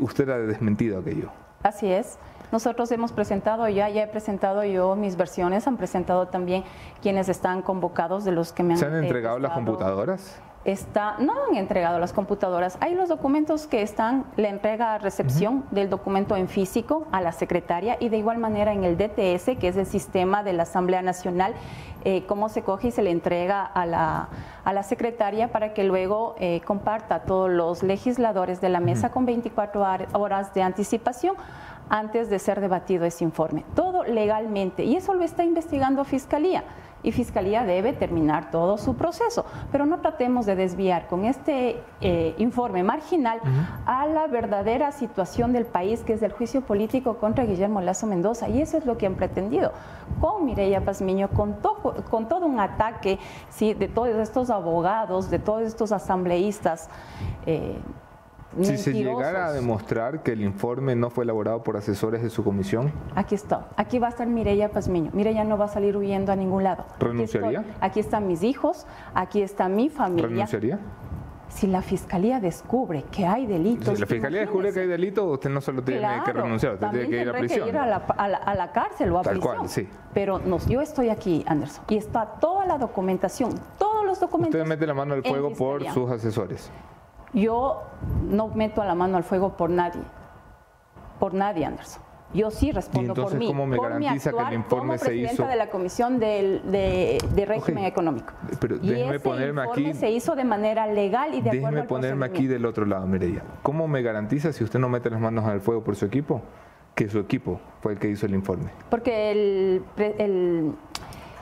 usted 0.00 0.28
ha 0.28 0.36
desmentido 0.36 0.98
aquello. 0.98 1.30
Así 1.62 1.90
es. 1.90 2.18
Nosotros 2.54 2.92
hemos 2.92 3.10
presentado 3.10 3.68
ya, 3.68 3.88
ya 3.88 4.04
he 4.04 4.06
presentado 4.06 4.62
yo 4.62 4.94
mis 4.94 5.16
versiones, 5.16 5.66
han 5.66 5.76
presentado 5.76 6.28
también 6.28 6.62
quienes 7.02 7.28
están 7.28 7.62
convocados 7.62 8.24
de 8.24 8.30
los 8.30 8.52
que 8.52 8.62
me 8.62 8.74
han... 8.74 8.78
¿Se 8.78 8.86
han 8.86 8.94
entregado 9.02 9.40
las 9.40 9.50
computadoras? 9.50 10.40
Está, 10.64 11.16
no 11.18 11.32
han 11.32 11.56
entregado 11.56 11.98
las 11.98 12.12
computadoras. 12.12 12.78
Hay 12.80 12.94
los 12.94 13.08
documentos 13.08 13.66
que 13.66 13.82
están, 13.82 14.24
la 14.36 14.50
entrega 14.50 14.94
a 14.94 14.98
recepción 14.98 15.64
del 15.72 15.90
documento 15.90 16.36
en 16.36 16.46
físico 16.46 17.08
a 17.10 17.20
la 17.20 17.32
secretaria 17.32 17.96
y 17.98 18.08
de 18.08 18.18
igual 18.18 18.38
manera 18.38 18.72
en 18.72 18.84
el 18.84 18.96
DTS, 18.96 19.58
que 19.58 19.66
es 19.66 19.76
el 19.76 19.86
sistema 19.86 20.44
de 20.44 20.52
la 20.52 20.62
Asamblea 20.62 21.02
Nacional, 21.02 21.54
eh, 22.04 22.24
cómo 22.28 22.48
se 22.48 22.62
coge 22.62 22.88
y 22.88 22.90
se 22.92 23.02
le 23.02 23.10
entrega 23.10 23.64
a 23.64 23.84
la, 23.84 24.28
a 24.64 24.72
la 24.72 24.84
secretaria 24.84 25.50
para 25.50 25.74
que 25.74 25.82
luego 25.82 26.36
eh, 26.38 26.60
comparta 26.64 27.16
a 27.16 27.22
todos 27.24 27.50
los 27.50 27.82
legisladores 27.82 28.60
de 28.60 28.68
la 28.68 28.78
mesa 28.78 29.10
con 29.10 29.26
24 29.26 29.84
horas 30.12 30.54
de 30.54 30.62
anticipación 30.62 31.34
antes 31.88 32.30
de 32.30 32.38
ser 32.38 32.60
debatido 32.60 33.04
ese 33.04 33.24
informe. 33.24 33.64
Todo 33.74 34.04
legalmente. 34.04 34.84
Y 34.84 34.96
eso 34.96 35.14
lo 35.14 35.24
está 35.24 35.44
investigando 35.44 36.04
Fiscalía. 36.04 36.64
y 37.02 37.12
Fiscalía 37.12 37.64
debe 37.64 37.92
terminar 37.92 38.50
todo 38.50 38.78
su 38.78 38.96
proceso. 38.96 39.44
Pero 39.70 39.84
no 39.84 40.00
tratemos 40.00 40.46
de 40.46 40.56
desviar 40.56 41.06
con 41.06 41.26
este 41.26 41.82
eh, 42.00 42.34
informe 42.38 42.82
marginal 42.82 43.40
a 43.84 44.06
la 44.06 44.26
verdadera 44.26 44.90
situación 44.90 45.52
del 45.52 45.66
país, 45.66 46.00
que 46.00 46.14
es 46.14 46.22
el 46.22 46.32
juicio 46.32 46.62
político 46.62 47.18
contra 47.18 47.44
Guillermo 47.44 47.82
Lazo 47.82 48.06
Mendoza. 48.06 48.48
Y 48.48 48.62
eso 48.62 48.78
es 48.78 48.86
lo 48.86 48.96
que 48.96 49.04
han 49.04 49.16
pretendido 49.16 49.72
con 50.20 50.46
Mireya 50.46 50.82
Pazmiño, 50.82 51.28
con, 51.28 51.56
con 52.10 52.26
todo 52.26 52.46
un 52.46 52.58
ataque 52.58 53.18
¿sí? 53.50 53.74
de 53.74 53.88
todos 53.88 54.16
estos 54.16 54.48
abogados, 54.48 55.30
de 55.30 55.38
todos 55.38 55.62
estos 55.62 55.92
asambleístas. 55.92 56.88
Eh, 57.44 57.76
si 58.62 58.76
se 58.76 58.92
llegara 58.92 59.46
a 59.46 59.52
demostrar 59.52 60.22
que 60.22 60.32
el 60.32 60.42
informe 60.42 60.94
no 60.94 61.10
fue 61.10 61.24
elaborado 61.24 61.62
por 61.62 61.76
asesores 61.76 62.22
de 62.22 62.30
su 62.30 62.44
comisión. 62.44 62.92
Aquí 63.14 63.34
está. 63.34 63.68
Aquí 63.76 63.98
va 63.98 64.08
a 64.08 64.10
estar 64.10 64.26
Mireya 64.26 64.70
Pazmiño. 64.70 65.10
Mireya 65.12 65.44
no 65.44 65.58
va 65.58 65.66
a 65.66 65.68
salir 65.68 65.96
huyendo 65.96 66.32
a 66.32 66.36
ningún 66.36 66.64
lado. 66.64 66.84
¿Renunciaría? 66.98 67.64
Aquí, 67.80 68.00
están 68.00 68.26
mis 68.26 68.42
hijos, 68.42 68.86
aquí 69.14 69.42
está 69.42 69.68
mi 69.68 69.88
familia. 69.88 70.28
¿Renunciaría? 70.28 70.78
Si 71.48 71.66
la 71.68 71.82
fiscalía 71.82 72.40
descubre 72.40 73.04
que 73.12 73.26
hay 73.26 73.46
delitos. 73.46 73.94
Si 73.94 74.00
la 74.00 74.06
fiscalía 74.06 74.40
descubre 74.40 74.72
que 74.72 74.80
hay 74.80 74.86
delitos, 74.88 75.24
usted 75.24 75.50
no 75.50 75.60
solo 75.60 75.82
tiene 75.82 76.06
que 76.24 76.32
renunciar, 76.32 76.74
usted 76.74 76.88
tiene 76.90 77.08
que 77.08 77.22
ir 77.22 77.28
a 77.28 77.32
prisión. 77.32 77.64
Que 77.64 77.68
ir 77.68 77.78
a 77.78 77.86
la, 77.86 77.96
a 77.96 78.54
la, 78.54 78.72
cárcel 78.72 79.12
o 79.12 79.18
a 79.18 79.22
Tal 79.22 79.34
prisión. 79.34 79.56
Cual, 79.56 79.68
sí. 79.68 79.88
Pero 80.12 80.40
no, 80.40 80.58
yo 80.66 80.80
estoy 80.80 81.10
aquí, 81.10 81.44
Anderson, 81.46 81.84
y 81.88 81.96
está 81.96 82.26
toda 82.26 82.66
la 82.66 82.76
documentación, 82.76 83.52
todos 83.78 84.04
los 84.04 84.18
documentos. 84.18 84.58
Usted 84.58 84.68
mete 84.68 84.86
la 84.86 84.94
mano 84.94 85.14
al 85.14 85.22
fuego 85.22 85.52
por 85.52 85.84
sus 85.90 86.10
asesores. 86.10 86.70
Yo 87.34 87.82
no 88.28 88.48
meto 88.48 88.80
a 88.80 88.86
la 88.86 88.94
mano 88.94 89.16
al 89.16 89.24
fuego 89.24 89.56
por 89.56 89.68
nadie, 89.68 90.02
por 91.18 91.34
nadie, 91.34 91.64
Anderson. 91.64 92.02
Yo 92.32 92.50
sí 92.50 92.72
respondo 92.72 93.14
por 93.14 93.34
mí. 93.36 93.46
¿Cómo 93.46 93.66
me 93.66 93.78
garantiza 93.78 94.32
que 94.32 94.42
el 94.42 94.54
informe 94.54 94.98
se 94.98 95.14
hizo? 95.14 95.46
de 95.46 95.56
la 95.56 95.70
Comisión 95.70 96.18
de, 96.18 97.18
Régimen 97.46 97.84
Económico. 97.84 98.32
Pero 98.60 98.78
déjeme 98.78 99.20
ponerme 99.20 99.62
aquí. 99.62 99.94
se 99.94 100.10
hizo 100.10 100.34
de 100.34 100.44
manera 100.44 100.86
legal 100.86 101.34
y 101.34 101.40
de 101.40 101.50
déjeme 101.50 101.68
acuerdo 101.68 101.88
ponerme 101.88 102.26
aquí 102.26 102.46
del 102.46 102.66
otro 102.66 102.86
lado, 102.86 103.06
Mireya. 103.06 103.42
¿Cómo 103.62 103.86
me 103.86 104.02
garantiza 104.02 104.52
si 104.52 104.64
usted 104.64 104.80
no 104.80 104.88
mete 104.88 105.10
las 105.10 105.20
manos 105.20 105.44
al 105.44 105.60
fuego 105.60 105.84
por 105.84 105.94
su 105.94 106.06
equipo? 106.06 106.42
Que 106.96 107.08
su 107.08 107.18
equipo 107.18 107.60
fue 107.80 107.92
el 107.92 107.98
que 107.98 108.08
hizo 108.08 108.26
el 108.26 108.34
informe. 108.34 108.70
Porque 108.90 109.30
el, 109.30 109.84
el 109.96 110.72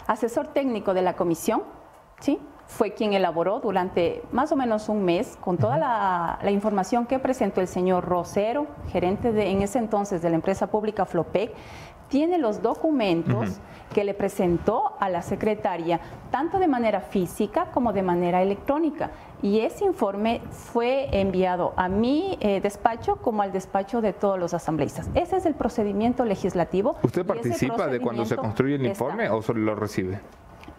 asesor 0.07 0.49
técnico 0.49 0.93
de 0.95 1.03
la 1.03 1.15
comisión, 1.15 1.63
¿sí? 2.21 2.39
Fue 2.73 2.93
quien 2.93 3.13
elaboró 3.13 3.61
durante 3.61 4.23
más 4.33 4.51
o 4.51 4.57
menos 4.57 4.89
un 4.89 5.05
mes 5.05 5.37
con 5.41 5.59
toda 5.59 5.77
la, 5.77 6.51
información 6.51 7.07
que 7.07 7.19
presentó 7.19 7.61
el 7.61 7.69
señor 7.69 8.05
Rosero, 8.05 8.67
gerente 8.91 9.33
de, 9.33 9.51
en 9.51 9.63
ese 9.63 9.79
entonces 9.79 10.23
de 10.23 10.31
la 10.31 10.37
empresa 10.37 10.69
pública 10.69 11.05
Flopec, 11.05 11.53
tiene 12.09 12.39
los 12.39 12.61
documentos 12.61 13.59
que 13.95 14.05
le 14.05 14.13
presentó 14.13 14.95
a 15.01 15.09
la 15.09 15.23
secretaria, 15.23 16.01
tanto 16.31 16.59
de 16.59 16.69
manera 16.69 17.01
física 17.01 17.67
como 17.73 17.93
de 17.93 18.03
manera 18.03 18.43
electrónica. 18.43 19.11
Y 19.41 19.61
ese 19.61 19.85
informe 19.85 20.43
fue 20.51 21.09
enviado 21.19 21.73
a 21.77 21.89
mi 21.89 22.37
eh, 22.41 22.61
despacho 22.61 23.17
como 23.17 23.43
al 23.43 23.53
despacho 23.53 24.03
de 24.03 24.13
todos 24.13 24.39
los 24.39 24.53
asambleístas. 24.53 25.09
Ese 25.15 25.37
es 25.37 25.47
el 25.47 25.55
procedimiento 25.55 26.25
legislativo. 26.25 26.97
¿Usted 27.03 27.25
participa 27.25 27.87
de 27.87 28.01
cuando 28.01 28.27
se 28.27 28.37
construye 28.37 28.75
el 28.75 28.87
informe 28.87 29.31
o 29.31 29.41
solo 29.41 29.61
lo 29.61 29.75
recibe? 29.75 30.21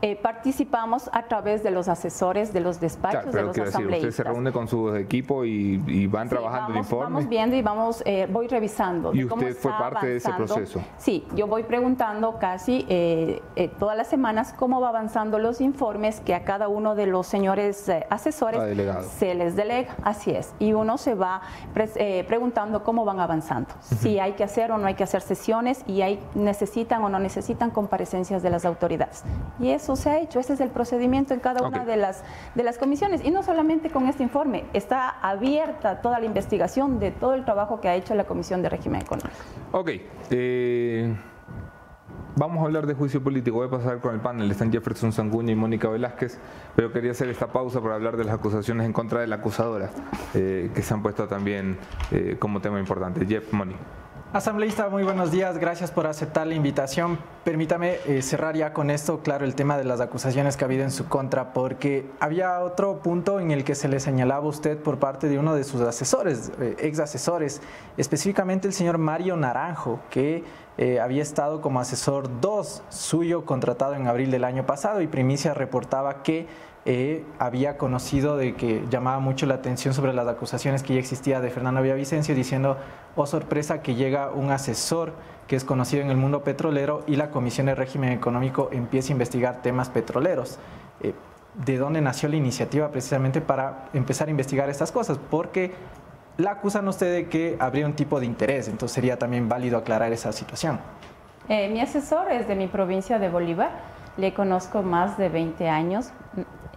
Eh, 0.05 0.17
participamos 0.17 1.09
a 1.13 1.23
través 1.23 1.63
de 1.63 1.71
los 1.71 1.87
asesores 1.87 2.51
de 2.51 2.59
los 2.59 2.81
despachos 2.81 3.31
de 3.31 3.41
los 3.41 3.57
asambleístas. 3.57 4.09
usted 4.09 4.11
se 4.11 4.23
reúne 4.29 4.51
con 4.51 4.67
su 4.67 4.93
equipo 4.97 5.45
y, 5.45 6.07
van 6.07 6.27
trabajando 6.27 6.73
el 6.73 6.79
informe. 6.79 7.05
Vamos 7.05 7.29
viendo 7.29 7.55
y 7.55 7.61
vamos, 7.61 8.03
eh, 8.05 8.27
voy 8.29 8.49
revisando. 8.49 9.13
¿Y 9.13 9.23
usted 9.23 9.55
fue 9.55 9.71
parte 9.71 10.07
de 10.07 10.17
ese 10.17 10.33
proceso? 10.33 10.81
Sí, 10.97 11.25
yo 11.35 11.47
voy 11.47 11.63
preguntando 11.63 12.37
casi 12.37 12.85
eh, 12.89 13.41
todas 13.79 13.95
las 13.95 14.07
semanas 14.07 14.51
cómo 14.51 14.81
va 14.81 14.89
avanzando 14.89 15.39
los 15.39 15.61
informes 15.61 16.19
que 16.19 16.35
a 16.35 16.43
cada 16.43 16.67
uno 16.67 16.95
de 16.95 17.05
los 17.05 17.25
señores 17.25 17.89
asesores 18.09 18.59
se 19.17 19.35
les 19.35 19.55
delega. 19.55 19.95
Así 20.03 20.31
es. 20.31 20.53
Y 20.59 20.73
uno 20.73 20.97
se 20.97 21.15
va 21.15 21.43
preguntando 22.27 22.83
cómo 22.83 23.05
van 23.05 23.21
avanzando. 23.21 23.69
Si 23.79 24.19
hay 24.19 24.33
que 24.33 24.43
hacer 24.43 24.73
o 24.73 24.77
no 24.77 24.87
hay 24.87 24.95
que 24.95 25.05
hacer 25.05 25.21
sesiones 25.21 25.81
y 25.87 26.01
hay, 26.01 26.19
necesitan 26.35 27.01
o 27.03 27.07
no 27.07 27.19
necesitan 27.19 27.71
comparecencias 27.71 28.43
de 28.43 28.49
las 28.49 28.65
autoridades. 28.65 29.23
Y 29.61 29.69
eso 29.69 29.92
se 29.95 30.09
ha 30.09 30.19
hecho. 30.19 30.39
Ese 30.39 30.53
es 30.53 30.59
el 30.59 30.69
procedimiento 30.69 31.33
en 31.33 31.39
cada 31.39 31.67
una 31.67 31.85
de, 31.85 31.97
las, 31.97 32.23
de 32.55 32.63
las 32.63 32.77
comisiones. 32.77 33.23
Y 33.23 33.31
no 33.31 33.43
solamente 33.43 33.89
con 33.89 34.07
este 34.07 34.23
informe, 34.23 34.65
está 34.73 35.09
abierta 35.09 36.01
toda 36.01 36.19
la 36.19 36.25
investigación 36.25 36.99
de 36.99 37.11
todo 37.11 37.33
el 37.33 37.45
trabajo 37.45 37.81
que 37.81 37.89
ha 37.89 37.95
hecho 37.95 38.15
la 38.15 38.25
Comisión 38.25 38.61
de 38.61 38.69
Régimen 38.69 39.01
Económico. 39.01 39.35
Ok. 39.71 39.91
Eh, 40.31 41.15
vamos 42.35 42.61
a 42.61 42.65
hablar 42.65 42.87
de 42.87 42.93
juicio 42.93 43.23
político. 43.23 43.57
Voy 43.57 43.67
a 43.67 43.71
pasar 43.71 43.99
con 43.99 44.13
el 44.13 44.21
panel. 44.21 44.49
Están 44.49 44.71
Jefferson 44.71 45.11
Sanguña 45.11 45.51
y 45.51 45.55
Mónica 45.55 45.89
Velázquez. 45.89 46.39
Pero 46.75 46.91
quería 46.91 47.11
hacer 47.11 47.29
esta 47.29 47.47
pausa 47.47 47.81
para 47.81 47.95
hablar 47.95 48.17
de 48.17 48.23
las 48.23 48.35
acusaciones 48.35 48.85
en 48.85 48.93
contra 48.93 49.21
de 49.21 49.27
la 49.27 49.35
acusadora, 49.35 49.89
eh, 50.33 50.71
que 50.73 50.81
se 50.81 50.93
han 50.93 51.01
puesto 51.01 51.27
también 51.27 51.77
eh, 52.11 52.37
como 52.39 52.61
tema 52.61 52.79
importante. 52.79 53.25
Jeff, 53.25 53.51
Mónica. 53.53 53.79
Asambleísta, 54.33 54.89
muy 54.89 55.03
buenos 55.03 55.29
días, 55.29 55.59
gracias 55.59 55.91
por 55.91 56.07
aceptar 56.07 56.47
la 56.47 56.55
invitación. 56.55 57.19
Permítame 57.43 57.97
eh, 58.07 58.23
cerrar 58.23 58.55
ya 58.55 58.73
con 58.73 58.89
esto, 58.89 59.19
claro, 59.19 59.45
el 59.45 59.53
tema 59.53 59.77
de 59.77 59.83
las 59.83 60.01
acusaciones 60.01 60.57
que 60.57 60.63
ha 60.63 60.65
habido 60.65 60.83
en 60.83 60.89
su 60.89 61.07
contra, 61.07 61.53
porque 61.53 62.09
había 62.19 62.59
otro 62.61 62.97
punto 63.03 63.39
en 63.39 63.51
el 63.51 63.63
que 63.63 63.75
se 63.75 63.87
le 63.87 63.99
señalaba 63.99 64.47
a 64.47 64.49
usted 64.49 64.79
por 64.79 64.97
parte 64.97 65.29
de 65.29 65.37
uno 65.37 65.53
de 65.53 65.63
sus 65.63 65.81
asesores, 65.81 66.51
eh, 66.59 66.75
ex 66.79 66.97
asesores, 66.97 67.61
específicamente 67.95 68.67
el 68.67 68.73
señor 68.73 68.97
Mario 68.97 69.37
Naranjo, 69.37 69.99
que 70.09 70.43
eh, 70.79 70.99
había 70.99 71.21
estado 71.21 71.61
como 71.61 71.79
asesor 71.79 72.41
2 72.41 72.85
suyo 72.89 73.45
contratado 73.45 73.93
en 73.93 74.07
abril 74.07 74.31
del 74.31 74.45
año 74.45 74.65
pasado 74.65 75.01
y 75.03 75.07
Primicia 75.07 75.53
reportaba 75.53 76.23
que 76.23 76.47
eh, 76.85 77.23
había 77.39 77.77
conocido 77.77 78.35
de 78.35 78.55
que 78.55 78.83
llamaba 78.89 79.19
mucho 79.19 79.45
la 79.45 79.55
atención 79.55 79.93
sobre 79.93 80.13
las 80.13 80.27
acusaciones 80.27 80.83
que 80.83 80.93
ya 80.95 80.99
existía 80.99 81.39
de 81.39 81.49
Fernando 81.49 81.81
Villavicencio 81.81 82.35
diciendo, 82.35 82.77
oh 83.15 83.25
sorpresa, 83.25 83.81
que 83.81 83.95
llega 83.95 84.31
un 84.31 84.51
asesor 84.51 85.13
que 85.47 85.55
es 85.55 85.63
conocido 85.63 86.03
en 86.03 86.09
el 86.09 86.17
mundo 86.17 86.43
petrolero 86.43 87.03
y 87.07 87.15
la 87.15 87.29
Comisión 87.29 87.67
de 87.67 87.75
Régimen 87.75 88.11
Económico 88.11 88.69
empieza 88.71 89.09
a 89.09 89.13
investigar 89.13 89.61
temas 89.61 89.89
petroleros. 89.89 90.59
Eh, 91.01 91.13
¿De 91.65 91.77
dónde 91.77 92.01
nació 92.01 92.27
la 92.29 92.35
iniciativa 92.35 92.89
precisamente 92.89 93.39
para 93.39 93.89
empezar 93.93 94.27
a 94.27 94.31
investigar 94.31 94.69
estas 94.69 94.91
cosas? 94.91 95.19
Porque 95.29 95.71
la 96.37 96.51
acusan 96.51 96.87
usted 96.87 97.13
de 97.13 97.29
que 97.29 97.55
habría 97.59 97.85
un 97.85 97.93
tipo 97.93 98.19
de 98.19 98.25
interés, 98.25 98.67
entonces 98.67 98.95
sería 98.95 99.17
también 99.17 99.47
válido 99.47 99.77
aclarar 99.77 100.11
esa 100.11 100.31
situación. 100.31 100.79
Eh, 101.47 101.69
mi 101.69 101.79
asesor 101.79 102.31
es 102.31 102.47
de 102.47 102.55
mi 102.55 102.67
provincia 102.67 103.19
de 103.19 103.29
Bolívar, 103.29 103.71
le 104.17 104.33
conozco 104.33 104.81
más 104.81 105.17
de 105.17 105.29
20 105.29 105.69
años, 105.69 106.11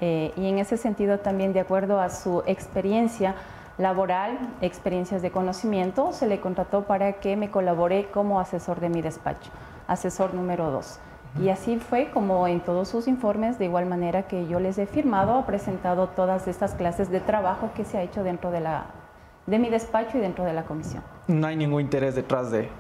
eh, 0.01 0.33
y 0.37 0.49
en 0.49 0.59
ese 0.59 0.77
sentido 0.77 1.19
también 1.19 1.53
de 1.53 1.61
acuerdo 1.61 2.01
a 2.01 2.11
su 2.11 2.43
experiencia 2.47 3.35
laboral, 3.79 4.39
experiencias 4.61 5.23
de 5.23 5.31
conocimiento, 5.31 6.13
se 6.13 6.27
le 6.27 6.41
contrató 6.41 6.85
para 6.85 7.15
que 7.15 7.37
me 7.37 7.51
colabore 7.51 8.07
como 8.11 8.41
asesor 8.41 8.81
de 8.81 8.89
mi 8.89 9.03
despacho, 9.03 9.51
asesor 9.87 10.35
número 10.35 10.71
dos. 10.71 10.99
Y 11.41 11.51
así 11.51 11.79
fue 11.79 12.11
como 12.11 12.49
en 12.49 12.61
todos 12.61 12.89
sus 12.89 13.09
informes, 13.09 13.59
de 13.59 13.67
igual 13.67 13.85
manera 13.85 14.23
que 14.23 14.47
yo 14.49 14.59
les 14.59 14.79
he 14.79 14.87
firmado, 14.87 15.35
ha 15.35 15.45
presentado 15.45 16.09
todas 16.09 16.49
estas 16.49 16.75
clases 16.75 17.11
de 17.11 17.21
trabajo 17.21 17.71
que 17.75 17.85
se 17.85 17.99
ha 17.99 18.03
hecho 18.03 18.23
dentro 18.23 18.51
de, 18.51 18.61
la, 18.61 18.87
de 19.47 19.59
mi 19.59 19.69
despacho 19.69 20.17
y 20.17 20.21
dentro 20.23 20.45
de 20.45 20.55
la 20.55 20.65
comisión. 20.65 21.03
No 21.27 21.47
hay 21.47 21.57
ningún 21.57 21.83
interés 21.83 22.15
detrás 22.15 22.51
de 22.51 22.71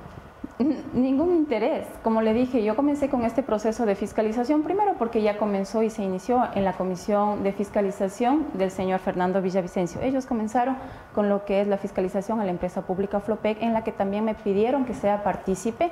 Ningún 0.58 1.34
interés. 1.34 1.86
Como 2.02 2.22
le 2.22 2.32
dije, 2.32 2.64
yo 2.64 2.76
comencé 2.76 3.10
con 3.10 3.24
este 3.24 3.42
proceso 3.42 3.84
de 3.84 3.94
fiscalización 3.94 4.62
primero 4.62 4.94
porque 4.98 5.20
ya 5.20 5.36
comenzó 5.36 5.82
y 5.82 5.90
se 5.90 6.02
inició 6.02 6.44
en 6.54 6.64
la 6.64 6.72
comisión 6.72 7.42
de 7.42 7.52
fiscalización 7.52 8.46
del 8.54 8.70
señor 8.70 9.00
Fernando 9.00 9.42
Villavicencio. 9.42 10.00
Ellos 10.00 10.24
comenzaron 10.24 10.76
con 11.14 11.28
lo 11.28 11.44
que 11.44 11.60
es 11.60 11.68
la 11.68 11.76
fiscalización 11.76 12.40
a 12.40 12.44
la 12.44 12.52
empresa 12.52 12.80
pública 12.82 13.20
Flopec, 13.20 13.60
en 13.60 13.74
la 13.74 13.84
que 13.84 13.92
también 13.92 14.24
me 14.24 14.34
pidieron 14.34 14.86
que 14.86 14.94
sea 14.94 15.22
partícipe 15.22 15.90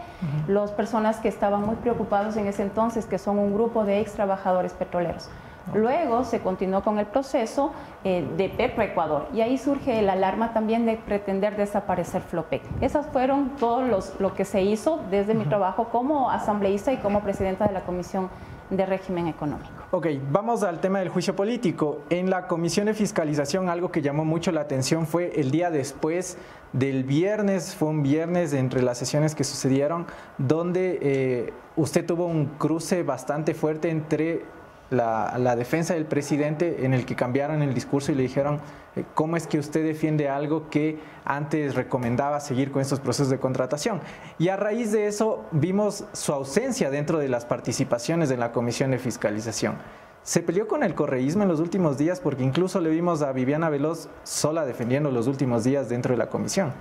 las 0.48 0.72
personas 0.72 1.18
que 1.18 1.28
estaban 1.28 1.60
muy 1.60 1.76
preocupados 1.76 2.38
en 2.38 2.46
ese 2.46 2.62
entonces, 2.62 3.04
que 3.04 3.18
son 3.18 3.38
un 3.38 3.52
grupo 3.52 3.84
de 3.84 4.00
ex 4.00 4.14
trabajadores 4.14 4.72
petroleros. 4.72 5.28
Luego 5.72 6.24
se 6.24 6.40
continuó 6.40 6.82
con 6.82 6.98
el 6.98 7.06
proceso 7.06 7.72
eh, 8.04 8.26
de 8.36 8.52
Ecuador 8.84 9.28
y 9.32 9.40
ahí 9.40 9.56
surge 9.56 10.02
la 10.02 10.12
alarma 10.12 10.52
también 10.52 10.84
de 10.84 10.96
pretender 10.96 11.56
desaparecer 11.56 12.22
Flopec. 12.22 12.62
Esas 12.80 13.06
fueron 13.06 13.50
todo 13.58 13.82
lo 14.18 14.34
que 14.34 14.44
se 14.44 14.62
hizo 14.62 15.00
desde 15.10 15.34
mi 15.34 15.44
trabajo 15.46 15.88
como 15.88 16.30
asambleísta 16.30 16.92
y 16.92 16.98
como 16.98 17.20
presidenta 17.22 17.66
de 17.66 17.72
la 17.72 17.80
Comisión 17.84 18.28
de 18.70 18.86
Régimen 18.86 19.26
Económico. 19.26 19.70
Ok, 19.90 20.06
vamos 20.30 20.62
al 20.62 20.80
tema 20.80 20.98
del 20.98 21.08
juicio 21.08 21.36
político. 21.36 22.00
En 22.10 22.30
la 22.30 22.46
Comisión 22.46 22.86
de 22.86 22.94
Fiscalización 22.94 23.68
algo 23.68 23.90
que 23.90 24.02
llamó 24.02 24.24
mucho 24.24 24.52
la 24.52 24.62
atención 24.62 25.06
fue 25.06 25.38
el 25.40 25.50
día 25.50 25.70
después 25.70 26.38
del 26.72 27.04
viernes, 27.04 27.74
fue 27.74 27.88
un 27.88 28.02
viernes 28.02 28.52
entre 28.52 28.82
las 28.82 28.98
sesiones 28.98 29.34
que 29.34 29.44
sucedieron, 29.44 30.06
donde 30.38 30.98
eh, 31.00 31.52
usted 31.76 32.04
tuvo 32.04 32.26
un 32.26 32.46
cruce 32.58 33.02
bastante 33.02 33.54
fuerte 33.54 33.90
entre 33.90 34.42
la, 34.90 35.56
defensa 35.56 35.94
del 35.94 36.06
presidente 36.06 36.84
en 36.84 36.94
el 36.94 37.06
que 37.06 37.16
cambiaron 37.16 37.62
el 37.62 37.74
discurso 37.74 38.12
y 38.12 38.14
le 38.14 38.22
dijeron 38.22 38.60
eh, 38.96 39.04
cómo 39.14 39.36
es 39.36 39.46
que 39.46 39.58
usted 39.58 39.84
defiende 39.84 40.28
algo 40.28 40.68
que 40.70 40.98
antes 41.24 41.74
recomendaba 41.74 42.40
seguir 42.40 42.70
con 42.70 42.82
estos 42.82 43.00
procesos 43.00 43.30
de 43.30 43.38
contratación. 43.38 44.00
Y 44.38 44.48
a 44.48 44.56
raíz 44.56 44.92
de 44.92 45.06
eso 45.06 45.44
vimos 45.52 46.04
su 46.12 46.32
ausencia 46.32 46.90
dentro 46.90 47.18
de 47.18 47.28
las 47.28 47.44
participaciones 47.44 48.30
en 48.30 48.40
la 48.40 48.52
Comisión 48.52 48.90
de 48.90 48.98
Fiscalización. 48.98 49.76
Se 50.22 50.40
peleó 50.40 50.66
con 50.66 50.82
el 50.82 50.94
correísmo 50.94 51.42
en 51.42 51.50
los 51.50 51.60
últimos 51.60 51.98
días 51.98 52.20
porque 52.20 52.44
incluso 52.44 52.80
le 52.80 52.88
vimos 52.88 53.20
a 53.20 53.32
Viviana 53.32 53.68
Veloz 53.68 54.08
sola 54.22 54.64
defendiendo 54.64 55.10
los 55.10 55.26
últimos 55.26 55.64
días 55.64 55.90
dentro 55.90 56.12
de 56.12 56.18
la 56.18 56.30
comisión. 56.30 56.72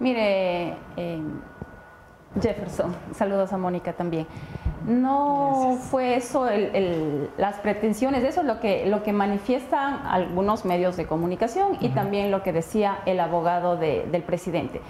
Mire, 0.00 0.76
eh, 0.96 1.22
Jefferson, 2.40 2.94
saludos 3.14 3.52
a 3.52 3.58
Mónica 3.58 3.92
también. 3.92 4.26
No 4.86 5.78
fue 5.90 6.16
eso 6.16 6.46
las 7.38 7.56
pretensiones, 7.60 8.22
eso 8.24 8.40
es 8.40 8.46
lo 8.46 8.60
que, 8.60 8.86
lo 8.86 9.02
que 9.02 9.12
manifiestan 9.12 10.06
algunos 10.06 10.64
medios 10.64 10.96
de 10.96 11.06
comunicación 11.06 11.78
y 11.80 11.90
también 11.90 12.30
lo 12.30 12.42
que 12.42 12.52
decía 12.52 12.98
el 13.06 13.20
abogado 13.20 13.76
del 13.76 14.22
presidente. 14.22 14.82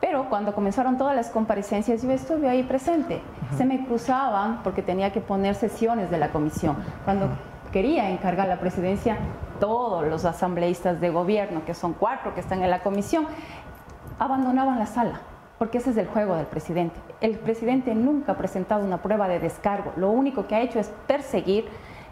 Pero 0.00 0.28
cuando 0.28 0.54
comenzaron 0.54 0.98
todas 0.98 1.14
las 1.14 1.30
comparecencias, 1.30 2.02
yo 2.02 2.10
estuve 2.10 2.48
ahí 2.48 2.62
presente. 2.62 3.20
Se 3.56 3.64
me 3.64 3.86
cruzaban 3.86 4.62
porque 4.62 4.82
tenía 4.82 5.12
que 5.12 5.20
poner 5.20 5.54
sesiones 5.54 6.10
de 6.10 6.18
la 6.18 6.32
comisión. 6.32 6.76
Cuando 7.04 7.28
quería 7.70 8.10
encargar 8.10 8.48
la 8.48 8.58
presidencia, 8.58 9.18
todos 9.58 10.06
los 10.06 10.24
asambleístas 10.24 11.00
de 11.00 11.10
gobierno, 11.10 11.64
que 11.64 11.74
son 11.74 11.92
cuatro 11.92 12.34
que 12.34 12.40
están 12.40 12.62
en 12.62 12.70
la 12.70 12.80
comisión, 12.80 13.26
abandonaban 14.18 14.78
la 14.78 14.86
sala 14.86 15.20
porque 15.60 15.76
ese 15.76 15.90
es 15.90 15.98
el 15.98 16.06
juego 16.06 16.36
del 16.36 16.46
presidente. 16.46 16.98
El 17.20 17.38
presidente 17.38 17.94
nunca 17.94 18.32
ha 18.32 18.38
presentado 18.38 18.82
una 18.82 19.02
prueba 19.02 19.28
de 19.28 19.38
descargo, 19.38 19.92
lo 19.96 20.08
único 20.08 20.46
que 20.46 20.54
ha 20.54 20.62
hecho 20.62 20.80
es 20.80 20.90
perseguir, 21.06 21.66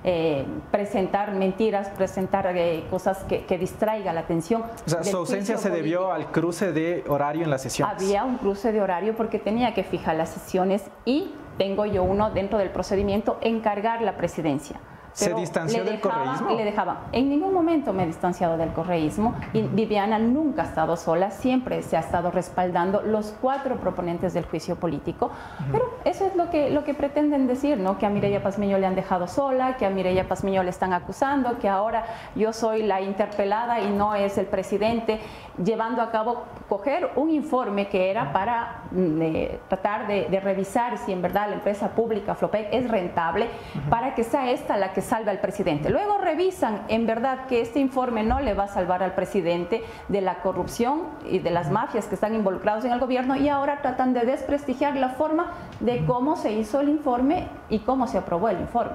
eh, 0.05 0.45
presentar 0.71 1.33
mentiras, 1.33 1.89
presentar 1.89 2.47
eh, 2.55 2.85
cosas 2.91 3.25
que, 3.25 3.47
que, 3.47 3.57
distraiga 3.57 4.13
la 4.13 4.21
atención. 4.21 4.65
O 4.85 4.91
sea, 4.91 5.03
su 5.03 5.17
ausencia 5.17 5.57
se 5.57 5.71
debió 5.71 6.13
al 6.13 6.31
cruce 6.31 6.73
de 6.73 7.05
horario 7.09 7.43
en 7.43 7.49
la 7.49 7.57
sesión. 7.57 7.89
Había 7.89 8.23
un 8.23 8.37
cruce 8.37 8.71
de 8.71 8.83
horario 8.83 9.17
porque 9.17 9.39
tenía 9.39 9.73
que 9.73 9.83
fijar 9.83 10.17
las 10.17 10.29
sesiones 10.29 10.85
y 11.07 11.33
tengo 11.57 11.87
yo 11.87 12.03
uno 12.03 12.31
dentro 12.31 12.59
del 12.59 12.69
procedimiento 12.69 13.39
encargar 13.41 14.03
la 14.03 14.19
presidencia. 14.19 14.79
¿Se 15.13 15.35
distanció 15.35 15.85
del 15.85 16.01
correísmo? 16.01 16.51
Le 16.51 16.65
dejaba. 16.65 17.07
En 17.13 17.29
ningún 17.29 17.53
momento 17.53 17.93
me 17.93 18.05
he 18.05 18.07
distanciado 18.07 18.57
del 18.57 18.73
correísmo 18.73 19.35
y 19.53 19.63
Viviana 19.63 20.19
nunca 20.19 20.63
ha 20.63 20.65
estado 20.67 20.97
sola, 20.97 21.31
siempre 21.31 21.83
se 21.83 21.97
ha 21.97 22.01
estado 22.01 22.31
respaldando 22.31 23.03
los 23.03 23.35
cuatro 23.41 23.77
proponentes 23.77 24.35
del 24.35 24.45
juicio 24.45 24.77
político. 24.77 25.31
Pero 25.73 25.85
eso 26.05 26.27
es 26.27 26.37
lo 26.37 26.51
que, 26.51 26.71
lo 26.71 26.85
que 26.85 26.95
pretenden 26.95 27.47
decir, 27.47 27.79
¿no? 27.79 27.99
Que 27.99 28.07
a 28.07 28.11
Mireya 28.11 28.43
Pazmiño 28.43 28.79
le 28.79 28.87
han 28.87 28.95
dejado 28.95 29.27
sola, 29.27 29.77
que 29.77 29.87
a 29.87 29.91
Mireya 29.91 30.29
Pazmiño 30.29 30.63
le 30.63 30.71
están 30.71 30.93
acusando, 30.93 31.59
que 31.59 31.69
ahora 31.69 32.05
yo 32.35 32.53
soy 32.53 32.83
la 32.83 33.01
interpelada 33.01 33.81
y 33.81 33.91
no 33.91 34.15
es 34.15 34.39
el 34.39 34.47
presidente, 34.47 35.21
llevando 35.63 36.03
a 36.03 36.11
cabo, 36.11 36.45
coger 36.69 37.11
un 37.17 37.31
informe 37.31 37.89
que 37.89 38.11
era 38.11 38.33
para 38.33 38.83
mm, 38.91 39.23
eh, 39.23 39.61
tratar 39.69 40.07
de, 40.07 40.41
revisar 40.41 40.99
si 40.99 41.13
en 41.13 41.21
verdad 41.21 41.49
la 41.49 41.57
empresa 41.57 41.91
pública 41.91 42.35
Flopec 42.35 42.69
es 42.73 42.89
rentable, 42.89 43.49
para 43.91 44.15
que 44.15 44.23
sea 44.23 44.51
esta 44.51 44.77
la 44.77 44.93
que 44.93 44.98
salve 45.03 45.31
al 45.31 45.41
presidente. 45.41 45.91
Luego 45.91 46.19
revisan 46.19 46.83
en 46.89 47.07
verdad 47.07 47.47
que 47.47 47.61
este 47.61 47.81
informe 47.81 48.23
no 48.23 48.41
le 48.41 48.55
va 48.55 48.65
a 48.65 48.69
salvar 48.69 49.03
al 49.03 49.15
presidente 49.15 49.83
de 50.09 50.21
la 50.21 50.41
corrupción 50.41 51.03
y 51.29 51.39
de 51.39 51.51
las 51.51 51.71
mafias 51.71 52.07
que 52.07 52.15
están 52.15 52.35
involucrados 52.35 52.85
en 52.85 52.93
el 52.93 53.01
gobierno 53.01 53.37
y 53.37 53.49
ahora 53.49 53.81
tratan 53.83 54.15
de 54.15 54.21
desprestigiar 54.21 54.97
la 54.97 55.11
forma 55.11 55.53
de 55.81 56.05
cómo 56.07 56.37
se 56.37 56.53
hizo 56.53 56.81
el 56.81 56.89
informe 56.89 57.49
y 57.69 57.81
cómo 57.81 58.07
se 58.07 58.19
aprobó 58.19 58.49
el 58.49 58.61
informe 58.61 58.93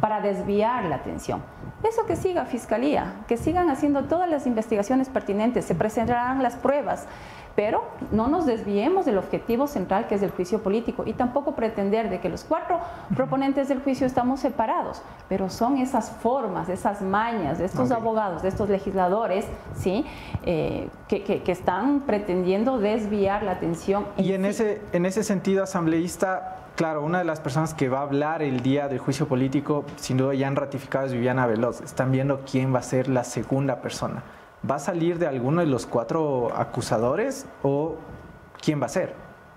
para 0.00 0.20
desviar 0.20 0.84
la 0.84 0.96
atención. 0.96 1.42
Eso 1.82 2.06
que 2.06 2.16
siga 2.16 2.46
Fiscalía, 2.46 3.14
que 3.28 3.36
sigan 3.36 3.70
haciendo 3.70 4.04
todas 4.04 4.28
las 4.28 4.46
investigaciones 4.46 5.08
pertinentes, 5.08 5.64
se 5.64 5.74
presentarán 5.74 6.42
las 6.42 6.56
pruebas, 6.56 7.06
pero 7.56 7.84
no 8.10 8.28
nos 8.28 8.46
desviemos 8.46 9.04
del 9.04 9.18
objetivo 9.18 9.66
central 9.66 10.06
que 10.06 10.14
es 10.16 10.22
el 10.22 10.30
juicio 10.30 10.62
político 10.62 11.04
y 11.06 11.12
tampoco 11.12 11.54
pretender 11.54 12.10
de 12.10 12.20
que 12.20 12.28
los 12.28 12.44
cuatro 12.44 12.80
proponentes 13.14 13.68
del 13.68 13.80
juicio 13.80 14.06
estamos 14.06 14.40
separados, 14.40 15.02
pero 15.28 15.50
son 15.50 15.78
esas 15.78 16.10
formas, 16.10 16.68
esas 16.68 17.02
mañas 17.02 17.58
de 17.58 17.66
estos 17.66 17.90
abogados, 17.90 18.42
de 18.42 18.48
estos 18.48 18.68
legisladores, 18.68 19.46
¿sí? 19.76 20.04
Eh, 20.44 20.88
que, 21.08 21.42
están 21.54 22.00
pretendiendo 22.00 22.78
desviar 22.78 23.44
la 23.44 23.52
atención. 23.52 24.06
y 24.16 24.32
en, 24.32 24.44
ese, 24.44 24.82
en 24.92 25.06
ese 25.06 25.22
sentido, 25.22 25.62
asambleísta, 25.62 26.64
Claro, 26.76 27.04
una 27.04 27.18
de 27.18 27.24
las 27.24 27.38
personas 27.38 27.72
que 27.72 27.88
va 27.88 28.00
a 28.00 28.02
hablar 28.02 28.42
el 28.42 28.60
día 28.60 28.88
del 28.88 28.98
juicio 28.98 29.28
político, 29.28 29.84
sin 29.94 30.16
duda 30.16 30.34
ya 30.34 30.48
han 30.48 30.56
ratificado 30.56 31.06
es 31.06 31.12
Viviana 31.12 31.46
Veloz. 31.46 31.80
Están 31.80 32.10
viendo 32.10 32.40
quién 32.50 32.74
va 32.74 32.80
a 32.80 32.82
ser 32.82 33.06
la 33.06 33.22
segunda 33.22 33.80
persona. 33.80 34.24
¿Va 34.68 34.76
a 34.76 34.78
salir 34.78 35.18
de 35.18 35.26
alguno 35.26 35.60
de 35.60 35.66
los 35.66 35.84
cuatro 35.84 36.50
acusadores 36.56 37.46
o 37.62 37.96
quién 38.62 38.80
va 38.80 38.86
a 38.86 38.88
ser? 38.88 39.12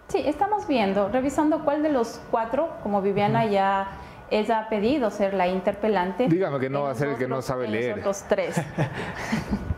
Sí, 0.10 0.22
estamos 0.26 0.68
viendo, 0.68 1.08
revisando 1.08 1.64
cuál 1.64 1.82
de 1.82 1.90
los 1.90 2.20
cuatro, 2.30 2.70
como 2.84 3.02
Viviana 3.02 3.46
ya 3.46 3.88
ella 4.30 4.60
ha 4.60 4.70
pedido 4.70 5.10
ser 5.10 5.34
la 5.34 5.48
interpelante. 5.48 6.28
Dígame 6.28 6.60
que 6.60 6.70
no 6.70 6.84
va 6.84 6.92
a 6.92 6.96
ser 6.96 7.10
el 7.10 7.18
que 7.18 7.28
no 7.28 7.42
sabe 7.42 7.68
leer. 7.68 8.04
Los 8.04 8.24
tres. 8.24 8.62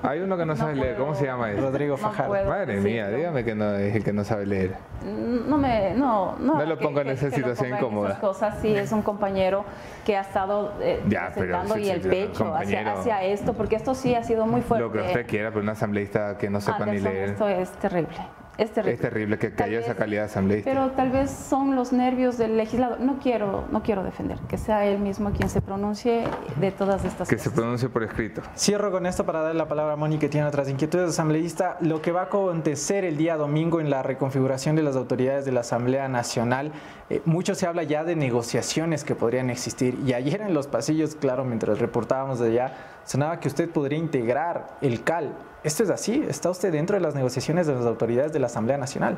Hay 0.02 0.22
uno 0.22 0.38
que 0.38 0.46
no, 0.46 0.56
sabe 0.56 0.76
leer, 0.76 0.96
¿cómo 0.96 1.14
se 1.14 1.26
llama 1.26 1.52
ese? 1.52 1.60
Rodrigo 1.60 1.98
Fajardo. 1.98 2.32
Madre 2.46 2.80
mía, 2.80 3.10
dígame 3.10 3.44
que 3.44 3.54
no 3.54 3.76
es 3.76 3.96
el 3.96 4.04
que 4.04 4.14
no 4.14 4.24
sabe 4.24 4.46
leer. 4.46 4.76
No 5.04 5.58
me, 5.58 5.94
no, 5.94 6.38
no. 6.40 6.56
No 6.56 6.66
lo 6.66 6.80
pongo 6.80 7.02
en 7.02 7.10
esa 7.10 7.30
situación 7.30 7.76
incómoda. 7.76 8.10
Esas 8.10 8.22
cosas, 8.22 8.58
sí, 8.62 8.74
es 8.74 8.92
un 8.94 9.02
compañero 9.02 9.66
que 10.06 10.16
ha 10.16 10.22
estado 10.22 10.74
eh, 10.82 11.04
ya, 11.08 11.34
y 11.78 11.90
el 11.90 12.02
pecho 12.02 12.56
hacia, 12.56 13.24
esto, 13.24 13.54
porque 13.54 13.76
esto 13.76 13.94
sí 13.94 14.16
ha 14.16 14.24
sido 14.24 14.46
muy 14.46 14.62
fuerte. 14.62 14.86
Lo 14.86 14.92
que 14.92 15.00
usted 15.00 15.28
quiera, 15.28 15.50
pero 15.50 15.62
un 15.62 15.70
asambleísta 15.70 16.38
que 16.38 16.50
no 16.50 16.62
sepa 16.62 16.86
ni 16.86 17.00
leer. 17.00 17.32
Esto 17.32 17.50
es 17.50 17.70
terrible. 17.74 18.16
Es 18.60 18.74
terrible. 18.74 18.96
Es 18.96 19.00
terrible 19.00 19.38
que, 19.40 19.64
haya 19.64 19.80
esa 19.80 19.96
calidad 19.96 20.24
de 20.24 20.26
asambleísta. 20.26 20.70
Pero 20.70 20.92
tal 20.92 21.12
vez 21.12 21.32
son 21.32 21.78
los 21.78 21.94
nervios 21.94 22.38
del 22.38 22.58
legislador. 22.58 23.00
No 23.00 23.18
quiero, 23.18 23.64
no 23.72 23.82
quiero 23.84 24.04
defender, 24.04 24.38
que 24.50 24.58
sea 24.58 24.86
él 24.86 25.00
mismo 25.00 25.32
quien 25.32 25.50
se 25.50 25.62
pronuncie 25.62 26.26
de 26.60 26.72
todas 26.72 27.06
estas 27.06 27.30
que 27.30 27.38
cosas. 27.38 27.48
Que 27.48 27.50
se 27.50 27.56
pronuncie 27.56 27.88
por 27.88 28.04
escrito. 28.04 28.42
Cierro 28.58 28.92
con 28.92 29.06
esto 29.06 29.26
para 29.26 29.40
darle 29.40 29.58
la 29.58 29.70
palabra 29.70 29.94
a 29.94 29.96
Moni, 29.96 30.18
que 30.18 30.28
tiene 30.28 30.46
otras 30.46 30.68
inquietudes 30.68 31.12
asambleísta. 31.12 31.78
Lo 31.80 32.02
que 32.02 32.12
va 32.12 32.22
a 32.22 32.26
acontecer 32.26 33.06
el 33.06 33.16
día 33.16 33.38
domingo 33.38 33.80
en 33.80 33.90
la 33.90 34.04
reconfiguración 34.04 34.76
de 34.76 34.84
las 34.84 34.98
autoridades 34.98 35.46
de 35.46 35.54
la 35.54 35.62
Asamblea 35.62 36.10
Nacional, 36.10 36.74
eh, 37.10 37.22
mucho 37.24 37.56
se 37.56 37.66
habla 37.66 37.84
ya 37.84 38.04
de 38.04 38.18
negociaciones 38.18 39.06
que 39.06 39.16
podrían 39.16 39.50
existir. 39.50 39.98
Y 40.06 40.12
ayer 40.12 40.42
en 40.42 40.54
los 40.54 40.68
pasillos, 40.68 41.16
claro, 41.16 41.46
mientras 41.46 41.80
reportábamos 41.80 42.40
de 42.40 42.50
allá, 42.50 42.74
sonaba 43.06 43.40
que 43.40 43.48
usted 43.48 43.70
podría 43.70 44.00
integrar 44.00 44.76
el 44.82 45.02
CAL 45.02 45.34
¿Esto 45.62 45.84
es 45.84 45.90
así? 45.90 46.26
¿Está 46.30 46.50
usted 46.50 46.72
dentro 46.72 46.96
de 46.96 47.02
las 47.02 47.16
negociaciones 47.16 47.68
de 47.68 47.76
las 47.76 47.86
autoridades 47.86 48.32
de 48.32 48.40
la 48.40 48.46
Asamblea 48.46 48.78
Nacional? 48.78 49.18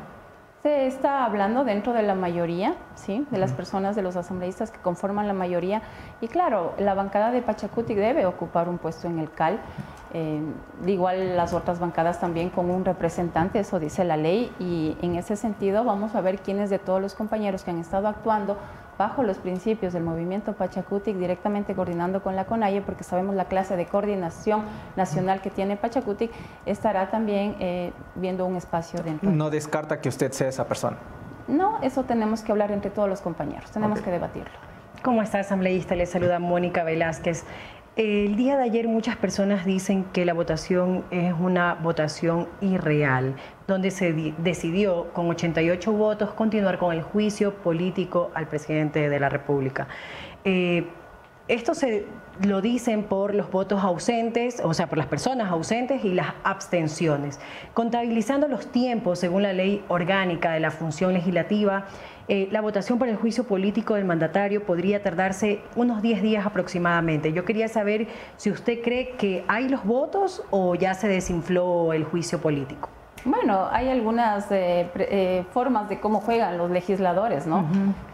Se 0.64 0.88
está 0.88 1.24
hablando 1.24 1.62
dentro 1.62 1.92
de 1.92 2.02
la 2.02 2.16
mayoría, 2.16 2.74
¿sí? 2.96 3.24
de 3.30 3.38
las 3.38 3.52
personas, 3.52 3.94
de 3.94 4.02
los 4.02 4.16
asambleístas 4.16 4.72
que 4.72 4.78
conforman 4.80 5.28
la 5.28 5.34
mayoría. 5.34 5.82
Y 6.20 6.26
claro, 6.26 6.74
la 6.78 6.94
bancada 6.94 7.30
de 7.30 7.42
Pachacuti 7.42 7.94
debe 7.94 8.26
ocupar 8.26 8.68
un 8.68 8.78
puesto 8.78 9.06
en 9.06 9.20
el 9.20 9.30
CAL. 9.30 9.60
Eh, 10.14 10.40
igual 10.86 11.36
las 11.36 11.52
otras 11.52 11.78
bancadas 11.78 12.20
también 12.20 12.50
con 12.50 12.70
un 12.70 12.84
representante, 12.84 13.60
eso 13.60 13.78
dice 13.78 14.02
la 14.02 14.16
ley. 14.16 14.52
Y 14.58 14.96
en 15.00 15.14
ese 15.14 15.36
sentido 15.36 15.84
vamos 15.84 16.16
a 16.16 16.20
ver 16.20 16.40
quiénes 16.40 16.70
de 16.70 16.80
todos 16.80 17.00
los 17.00 17.14
compañeros 17.14 17.62
que 17.62 17.70
han 17.70 17.78
estado 17.78 18.08
actuando 18.08 18.56
bajo 18.98 19.22
los 19.22 19.38
principios 19.38 19.92
del 19.92 20.02
movimiento 20.02 20.52
Pachacutic, 20.52 21.16
directamente 21.16 21.74
coordinando 21.74 22.22
con 22.22 22.36
la 22.36 22.44
CONAIE, 22.44 22.82
porque 22.82 23.04
sabemos 23.04 23.34
la 23.34 23.46
clase 23.46 23.76
de 23.76 23.86
coordinación 23.86 24.64
nacional 24.96 25.40
que 25.40 25.50
tiene 25.50 25.76
Pachacutic, 25.76 26.30
estará 26.66 27.10
también 27.10 27.56
eh, 27.60 27.92
viendo 28.14 28.46
un 28.46 28.56
espacio 28.56 29.02
dentro. 29.02 29.30
¿No 29.30 29.50
descarta 29.50 30.00
que 30.00 30.08
usted 30.08 30.32
sea 30.32 30.48
esa 30.48 30.66
persona? 30.66 30.98
No, 31.48 31.80
eso 31.82 32.04
tenemos 32.04 32.42
que 32.42 32.52
hablar 32.52 32.70
entre 32.70 32.90
todos 32.90 33.08
los 33.08 33.20
compañeros, 33.20 33.70
tenemos 33.70 34.00
que 34.00 34.10
debatirlo. 34.10 34.52
¿Cómo 35.02 35.20
está, 35.20 35.40
asambleísta? 35.40 35.96
Le 35.96 36.06
saluda 36.06 36.38
Mónica 36.38 36.84
Velázquez. 36.84 37.44
El 37.94 38.36
día 38.36 38.56
de 38.56 38.64
ayer 38.64 38.88
muchas 38.88 39.16
personas 39.16 39.66
dicen 39.66 40.04
que 40.14 40.24
la 40.24 40.32
votación 40.32 41.04
es 41.10 41.34
una 41.38 41.74
votación 41.74 42.48
irreal, 42.62 43.36
donde 43.66 43.90
se 43.90 44.32
decidió 44.38 45.12
con 45.12 45.28
88 45.28 45.92
votos 45.92 46.30
continuar 46.30 46.78
con 46.78 46.94
el 46.94 47.02
juicio 47.02 47.52
político 47.56 48.30
al 48.32 48.48
presidente 48.48 49.10
de 49.10 49.20
la 49.20 49.28
República. 49.28 49.88
Eh, 50.42 50.86
esto 51.48 51.74
se 51.74 52.06
lo 52.40 52.62
dicen 52.62 53.02
por 53.02 53.34
los 53.34 53.50
votos 53.50 53.84
ausentes, 53.84 54.62
o 54.64 54.72
sea, 54.72 54.86
por 54.86 54.96
las 54.96 55.08
personas 55.08 55.50
ausentes 55.50 56.02
y 56.02 56.14
las 56.14 56.28
abstenciones. 56.44 57.40
Contabilizando 57.74 58.48
los 58.48 58.68
tiempos 58.72 59.18
según 59.18 59.42
la 59.42 59.52
ley 59.52 59.84
orgánica 59.88 60.52
de 60.52 60.60
la 60.60 60.70
función 60.70 61.12
legislativa, 61.12 61.84
eh, 62.28 62.48
la 62.50 62.60
votación 62.60 62.98
para 62.98 63.10
el 63.10 63.16
juicio 63.16 63.44
político 63.44 63.94
del 63.94 64.04
mandatario 64.04 64.64
podría 64.64 65.02
tardarse 65.02 65.60
unos 65.76 66.02
10 66.02 66.22
días 66.22 66.46
aproximadamente. 66.46 67.32
Yo 67.32 67.44
quería 67.44 67.68
saber 67.68 68.08
si 68.36 68.50
usted 68.50 68.80
cree 68.82 69.10
que 69.16 69.44
hay 69.48 69.68
los 69.68 69.84
votos 69.84 70.42
o 70.50 70.74
ya 70.74 70.94
se 70.94 71.08
desinfló 71.08 71.92
el 71.92 72.04
juicio 72.04 72.40
político. 72.40 72.88
Bueno, 73.24 73.68
hay 73.70 73.88
algunas 73.88 74.50
eh, 74.50 74.90
eh, 74.96 75.44
formas 75.52 75.88
de 75.88 76.00
cómo 76.00 76.20
juegan 76.20 76.58
los 76.58 76.70
legisladores, 76.70 77.46
¿no? 77.46 77.64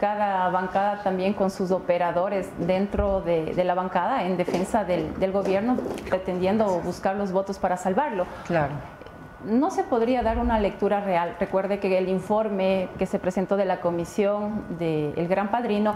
Cada 0.00 0.50
bancada 0.50 1.02
también 1.02 1.32
con 1.32 1.50
sus 1.50 1.70
operadores 1.70 2.50
dentro 2.58 3.22
de, 3.22 3.54
la 3.64 3.74
bancada 3.74 4.24
en 4.24 4.36
defensa 4.36 4.84
del, 4.84 5.18
del, 5.18 5.32
gobierno, 5.32 5.76
pretendiendo 6.10 6.80
buscar 6.80 7.16
los 7.16 7.32
votos 7.32 7.58
para 7.58 7.78
salvarlo. 7.78 8.26
Claro. 8.46 8.74
No 9.44 9.70
se 9.70 9.84
podría 9.84 10.22
dar 10.22 10.38
una 10.38 10.58
lectura 10.58 11.00
real. 11.00 11.36
Recuerde 11.38 11.78
que 11.78 11.96
el 11.96 12.08
informe 12.08 12.88
que 12.98 13.06
se 13.06 13.18
presentó 13.18 13.56
de 13.56 13.64
la 13.64 13.80
comisión 13.80 14.64
del 14.78 15.28
Gran 15.28 15.50
Padrino 15.50 15.94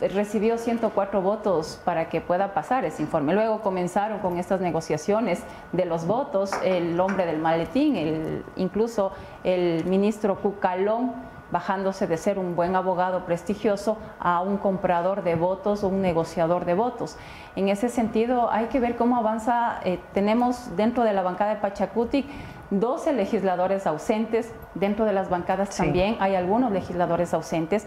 recibió 0.00 0.58
104 0.58 1.22
votos 1.22 1.80
para 1.84 2.08
que 2.08 2.20
pueda 2.20 2.52
pasar 2.52 2.84
ese 2.84 3.02
informe. 3.02 3.32
Luego 3.32 3.60
comenzaron 3.60 4.18
con 4.18 4.38
estas 4.38 4.60
negociaciones 4.60 5.42
de 5.72 5.84
los 5.86 6.06
votos, 6.06 6.50
el 6.62 6.98
hombre 7.00 7.26
del 7.26 7.38
maletín, 7.38 7.96
el, 7.96 8.44
incluso 8.56 9.12
el 9.42 9.84
ministro 9.86 10.36
Cucalón, 10.36 11.12
bajándose 11.54 12.08
de 12.08 12.16
ser 12.16 12.40
un 12.40 12.56
buen 12.56 12.74
abogado 12.74 13.24
prestigioso 13.26 13.96
a 14.18 14.40
un 14.42 14.58
comprador 14.58 15.22
de 15.22 15.36
votos 15.36 15.84
o 15.84 15.88
un 15.88 16.02
negociador 16.02 16.64
de 16.64 16.74
votos. 16.74 17.16
En 17.54 17.68
ese 17.68 17.88
sentido, 17.88 18.50
hay 18.50 18.66
que 18.66 18.80
ver 18.80 18.96
cómo 18.96 19.16
avanza. 19.16 19.78
Eh, 19.84 20.00
tenemos 20.12 20.76
dentro 20.76 21.04
de 21.04 21.12
la 21.12 21.22
bancada 21.22 21.54
de 21.54 21.60
Pachacuti 21.60 22.28
12 22.70 23.12
legisladores 23.12 23.86
ausentes, 23.86 24.52
dentro 24.74 25.04
de 25.04 25.12
las 25.12 25.30
bancadas 25.30 25.76
también 25.76 26.16
hay 26.18 26.34
algunos 26.34 26.72
legisladores 26.72 27.32
ausentes 27.32 27.86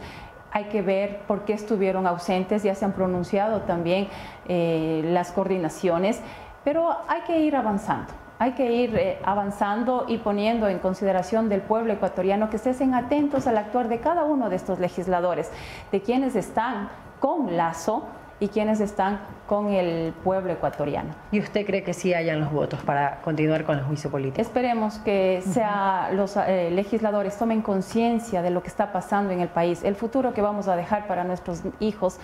hay 0.49 0.65
que 0.65 0.82
ver 0.82 1.20
por 1.28 1.43
qué 1.43 1.53
estuvieron 1.53 2.07
ausentes, 2.07 2.63
ya 2.63 2.74
se 2.74 2.86
han 2.86 2.93
pronunciado 2.93 3.63
también 3.63 4.07
eh, 4.47 5.01
las 5.03 5.34
coordinaciones, 5.34 6.22
pero 6.63 6.95
hay 7.09 7.22
que 7.28 7.41
ir 7.41 7.55
avanzando. 7.57 8.13
Hay 8.40 8.52
que 8.52 8.72
ir 8.72 8.96
eh, 8.96 9.18
avanzando 9.24 10.06
y 10.08 10.20
poniendo 10.20 10.68
en 10.68 10.80
consideración 10.80 11.50
del 11.50 11.62
pueblo 11.62 11.94
ecuatoriano 11.94 12.50
que 12.50 12.58
estén 12.58 12.94
atentos 12.94 13.48
al 13.48 13.58
actuar 13.58 13.88
de 13.88 14.00
cada 14.00 14.26
uno 14.26 14.50
de 14.50 14.56
estos 14.56 14.80
legisladores, 14.80 15.52
de 15.92 16.02
quienes 16.02 16.36
están 16.36 16.90
con 17.20 17.58
lazo 17.58 18.04
y 18.40 18.50
quienes 18.50 18.80
están 18.80 19.20
con 19.48 19.70
el 19.70 20.14
pueblo 20.24 20.54
ecuatoriano. 20.54 21.16
¿Y 21.32 21.40
usted 21.40 21.66
cree 21.66 21.84
que 21.84 21.94
sí 21.94 22.14
hayan 22.14 22.40
los 22.40 22.52
votos 22.52 22.80
para 22.82 23.22
continuar 23.22 23.64
con 23.64 23.80
el 23.80 23.84
juicio 23.84 24.12
político? 24.12 24.40
Esperemos 24.40 25.00
que 25.00 25.42
sea, 25.42 26.12
los 26.14 26.38
eh, 26.38 26.70
legisladores 26.72 27.38
tomen 27.38 27.62
conciencia 27.62 28.42
de 28.42 28.52
lo 28.52 28.62
que 28.62 28.68
está 28.68 28.92
pasando 28.92 29.34
en 29.34 29.40
el 29.40 29.48
país, 29.48 29.84
el 29.84 29.96
futuro 29.96 30.34
que 30.34 30.42
vamos 30.42 30.68
a 30.68 30.76
dejar 30.76 31.08
para 31.08 31.24
nuestros 31.24 31.64
hijos, 31.80 32.20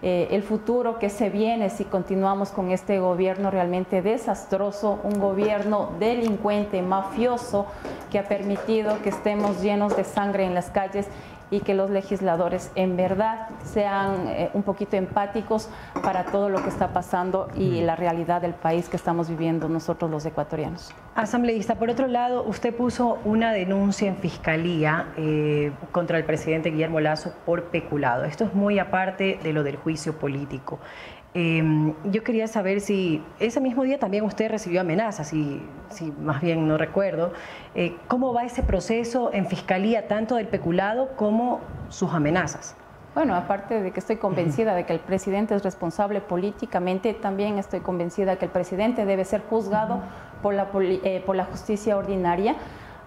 eh, 0.00 0.28
el 0.30 0.44
futuro 0.44 0.98
que 1.00 1.10
se 1.10 1.28
viene 1.28 1.70
si 1.70 1.84
continuamos 1.84 2.50
con 2.50 2.70
este 2.70 3.00
gobierno 3.00 3.50
realmente 3.50 4.00
desastroso, 4.00 5.00
un 5.02 5.18
gobierno 5.18 5.90
delincuente, 5.98 6.82
mafioso, 6.82 7.66
que 8.10 8.20
ha 8.20 8.28
permitido 8.28 9.02
que 9.02 9.08
estemos 9.08 9.60
llenos 9.60 9.96
de 9.96 10.04
sangre 10.04 10.44
en 10.44 10.54
las 10.54 10.70
calles 10.70 11.06
y 11.50 11.60
que 11.60 11.74
los 11.74 11.90
legisladores 11.90 12.70
en 12.74 12.96
verdad 12.96 13.48
sean 13.64 14.28
eh, 14.28 14.50
un 14.54 14.62
poquito 14.62 14.96
empáticos 14.96 15.68
para 16.02 16.24
todo 16.24 16.48
lo 16.48 16.62
que 16.62 16.68
está 16.68 16.92
pasando 16.92 17.48
y 17.56 17.80
la 17.80 17.96
realidad 17.96 18.40
del 18.42 18.54
país 18.54 18.88
que 18.88 18.96
estamos 18.96 19.28
viviendo 19.28 19.68
nosotros 19.68 20.10
los 20.10 20.24
ecuatorianos. 20.26 20.92
Asambleísta, 21.14 21.74
por 21.76 21.90
otro 21.90 22.06
lado, 22.06 22.44
usted 22.44 22.74
puso 22.74 23.18
una 23.24 23.52
denuncia 23.52 24.08
en 24.08 24.16
fiscalía 24.16 25.08
eh, 25.16 25.72
contra 25.90 26.18
el 26.18 26.24
presidente 26.24 26.70
Guillermo 26.70 27.00
Lazo 27.00 27.32
por 27.44 27.64
peculado. 27.64 28.24
Esto 28.24 28.44
es 28.44 28.54
muy 28.54 28.78
aparte 28.78 29.38
de 29.42 29.52
lo 29.52 29.62
del 29.62 29.76
juicio 29.76 30.18
político. 30.18 30.78
Em, 31.34 31.94
yo 32.04 32.24
quería 32.24 32.48
saber 32.48 32.80
si 32.80 33.22
ese 33.38 33.60
mismo 33.60 33.82
día 33.82 33.98
también 33.98 34.24
usted 34.24 34.50
recibió 34.50 34.80
amenazas, 34.80 35.28
si, 35.28 35.62
si 35.90 36.10
más 36.12 36.40
bien 36.40 36.66
no 36.66 36.78
recuerdo. 36.78 37.32
Eh, 37.74 37.96
¿Cómo 38.08 38.32
va 38.32 38.44
ese 38.44 38.62
proceso 38.62 39.30
en 39.32 39.46
fiscalía, 39.46 40.08
tanto 40.08 40.36
del 40.36 40.48
peculado 40.48 41.16
como 41.16 41.60
sus 41.90 42.12
amenazas? 42.14 42.76
Bueno, 43.14 43.34
aparte 43.34 43.82
de 43.82 43.90
que 43.90 44.00
estoy 44.00 44.16
convencida 44.16 44.74
de 44.74 44.86
que 44.86 44.92
el 44.92 45.00
presidente 45.00 45.54
es 45.54 45.62
responsable 45.62 46.20
políticamente, 46.20 47.14
también 47.14 47.58
estoy 47.58 47.80
convencida 47.80 48.32
de 48.32 48.38
que 48.38 48.44
el 48.44 48.50
presidente 48.50 49.04
debe 49.04 49.24
ser 49.24 49.42
juzgado 49.48 50.00
por, 50.42 50.54
la, 50.54 50.68
eh, 50.74 51.22
por 51.26 51.34
la 51.34 51.44
justicia 51.44 51.96
ordinaria. 51.96 52.56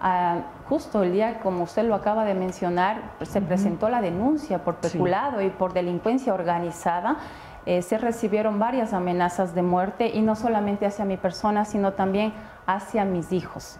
Ah, 0.04 0.40
justo 0.68 1.02
el 1.02 1.12
día, 1.12 1.38
como 1.40 1.62
usted 1.62 1.84
lo 1.84 1.94
acaba 1.94 2.24
de 2.24 2.34
mencionar, 2.34 3.12
se 3.22 3.40
presentó 3.40 3.88
la 3.88 4.00
denuncia 4.00 4.64
por 4.64 4.76
peculado 4.76 5.40
y 5.40 5.48
por 5.48 5.72
delincuencia 5.72 6.34
organizada. 6.34 7.18
Eh, 7.64 7.82
se 7.82 7.98
recibieron 7.98 8.58
varias 8.58 8.92
amenazas 8.92 9.54
de 9.54 9.62
muerte 9.62 10.08
y 10.08 10.20
no 10.20 10.34
solamente 10.34 10.86
hacia 10.86 11.04
mi 11.04 11.16
persona, 11.16 11.64
sino 11.64 11.92
también 11.92 12.32
hacia 12.66 13.04
mis 13.04 13.32
hijos. 13.32 13.78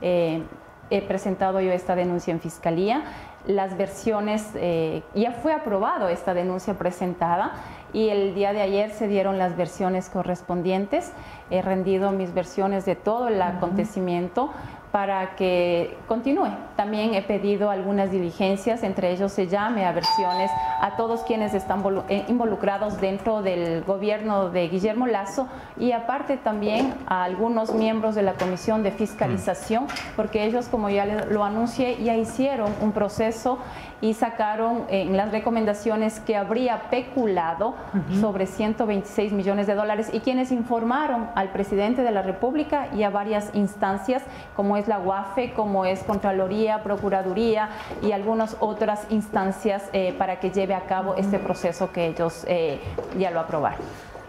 Eh, 0.00 0.42
he 0.90 1.02
presentado 1.02 1.60
yo 1.60 1.72
esta 1.72 1.96
denuncia 1.96 2.32
en 2.32 2.40
fiscalía. 2.40 3.02
Las 3.46 3.76
versiones, 3.76 4.50
eh, 4.54 5.02
ya 5.14 5.32
fue 5.32 5.52
aprobado 5.52 6.08
esta 6.08 6.34
denuncia 6.34 6.74
presentada 6.74 7.52
y 7.92 8.08
el 8.08 8.34
día 8.34 8.52
de 8.52 8.60
ayer 8.60 8.90
se 8.90 9.08
dieron 9.08 9.38
las 9.38 9.56
versiones 9.56 10.08
correspondientes. 10.08 11.12
He 11.50 11.62
rendido 11.62 12.12
mis 12.12 12.34
versiones 12.34 12.84
de 12.84 12.94
todo 12.94 13.28
el 13.28 13.40
acontecimiento 13.42 14.50
para 14.92 15.36
que 15.36 15.96
continúe. 16.08 16.48
También 16.76 17.14
he 17.14 17.22
pedido 17.22 17.70
algunas 17.70 18.10
diligencias, 18.10 18.82
entre 18.82 19.12
ellos 19.12 19.32
se 19.32 19.46
llame 19.46 19.84
a 19.84 19.92
versiones 19.92 20.50
a 20.80 20.96
todos 20.96 21.22
quienes 21.22 21.54
están 21.54 21.82
eh, 22.08 22.24
involucrados 22.28 23.00
dentro 23.00 23.42
del 23.42 23.82
gobierno 23.84 24.50
de 24.50 24.68
Guillermo 24.68 25.06
Lazo 25.06 25.48
y 25.78 25.92
aparte 25.92 26.36
también 26.36 26.94
a 27.06 27.24
algunos 27.24 27.74
miembros 27.74 28.14
de 28.14 28.22
la 28.22 28.34
Comisión 28.34 28.82
de 28.82 28.90
Fiscalización, 28.90 29.86
porque 30.16 30.44
ellos, 30.44 30.68
como 30.68 30.88
ya 30.88 31.04
lo 31.06 31.44
anuncié, 31.44 32.02
ya 32.02 32.16
hicieron 32.16 32.72
un 32.80 32.92
proceso 32.92 33.58
y 34.00 34.14
sacaron 34.14 34.84
en 34.88 35.16
las 35.16 35.32
recomendaciones 35.32 36.20
que 36.20 36.36
habría 36.36 36.90
peculado 36.90 37.74
sobre 38.20 38.46
126 38.46 39.32
millones 39.32 39.66
de 39.66 39.74
dólares 39.74 40.10
y 40.12 40.20
quienes 40.20 40.52
informaron 40.52 41.28
al 41.34 41.50
presidente 41.50 42.02
de 42.02 42.10
la 42.10 42.22
República 42.22 42.88
y 42.94 43.02
a 43.02 43.10
varias 43.10 43.50
instancias 43.54 44.22
como 44.54 44.76
es 44.76 44.88
la 44.88 44.98
UAFE, 44.98 45.52
como 45.54 45.84
es 45.84 46.02
Contraloría, 46.02 46.82
Procuraduría 46.82 47.68
y 48.02 48.12
algunas 48.12 48.56
otras 48.60 49.06
instancias 49.10 49.88
eh, 49.92 50.14
para 50.18 50.40
que 50.40 50.50
lleve 50.50 50.74
a 50.74 50.82
cabo 50.82 51.14
este 51.16 51.38
proceso 51.38 51.90
que 51.92 52.06
ellos 52.06 52.44
eh, 52.48 52.80
ya 53.18 53.30
lo 53.30 53.40
aprobaron. 53.40 53.80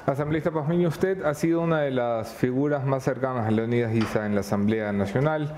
Asambleísta 0.05 0.51
Pazmiño, 0.51 0.87
usted 0.87 1.25
ha 1.25 1.33
sido 1.33 1.61
una 1.61 1.81
de 1.81 1.91
las 1.91 2.33
figuras 2.33 2.85
más 2.85 3.03
cercanas 3.03 3.45
a 3.45 3.51
Leonidas 3.51 3.93
Isa 3.93 4.25
en 4.25 4.35
la 4.35 4.41
Asamblea 4.41 4.93
Nacional. 4.93 5.53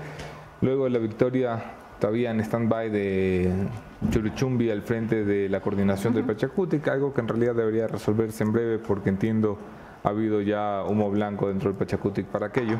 Luego 0.60 0.84
de 0.84 0.90
la 0.90 0.98
victoria 0.98 1.62
todavía 2.00 2.32
en 2.32 2.40
stand-by 2.40 2.90
de 2.90 3.52
Churuchumbi 4.08 4.70
al 4.70 4.82
frente 4.82 5.24
de 5.24 5.48
la 5.48 5.60
coordinación 5.60 6.14
del 6.14 6.24
Pachacutic, 6.24 6.88
algo 6.88 7.12
que 7.12 7.20
en 7.20 7.28
realidad 7.28 7.54
debería 7.54 7.86
resolverse 7.86 8.42
en 8.42 8.52
breve 8.52 8.78
porque 8.78 9.10
entiendo 9.10 9.58
ha 10.02 10.08
habido 10.08 10.40
ya 10.40 10.82
humo 10.88 11.10
blanco 11.10 11.48
dentro 11.48 11.68
del 11.68 11.78
Pachacutic 11.78 12.26
para 12.26 12.46
aquello. 12.46 12.78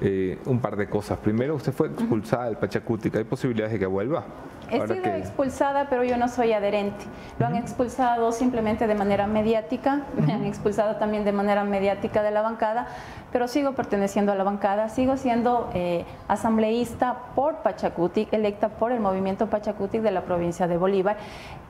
Eh, 0.00 0.38
un 0.46 0.60
par 0.60 0.76
de 0.76 0.88
cosas. 0.88 1.18
Primero, 1.18 1.54
usted 1.54 1.72
fue 1.72 1.86
expulsada 1.86 2.46
del 2.46 2.56
Pachacutic. 2.56 3.14
¿Hay 3.14 3.24
posibilidades 3.24 3.74
de 3.74 3.78
que 3.78 3.86
vuelva? 3.86 4.24
He 4.70 4.80
sido 4.80 5.04
expulsada, 5.04 5.88
pero 5.88 6.04
yo 6.04 6.16
no 6.16 6.28
soy 6.28 6.52
adherente. 6.52 7.04
Lo 7.38 7.46
han 7.46 7.54
expulsado 7.54 8.32
simplemente 8.32 8.86
de 8.86 8.94
manera 8.94 9.26
mediática, 9.26 10.02
me 10.16 10.32
han 10.32 10.44
expulsado 10.44 10.96
también 10.96 11.24
de 11.24 11.32
manera 11.32 11.64
mediática 11.64 12.22
de 12.22 12.30
la 12.30 12.42
bancada, 12.42 12.88
pero 13.30 13.46
sigo 13.46 13.72
perteneciendo 13.72 14.32
a 14.32 14.34
la 14.34 14.44
bancada, 14.44 14.88
sigo 14.88 15.16
siendo 15.16 15.70
eh, 15.74 16.04
asambleísta 16.28 17.16
por 17.34 17.56
Pachacutic, 17.58 18.32
electa 18.32 18.70
por 18.70 18.92
el 18.92 19.00
movimiento 19.00 19.48
Pachacutic 19.48 20.02
de 20.02 20.10
la 20.10 20.22
provincia 20.22 20.66
de 20.66 20.76
Bolívar, 20.76 21.18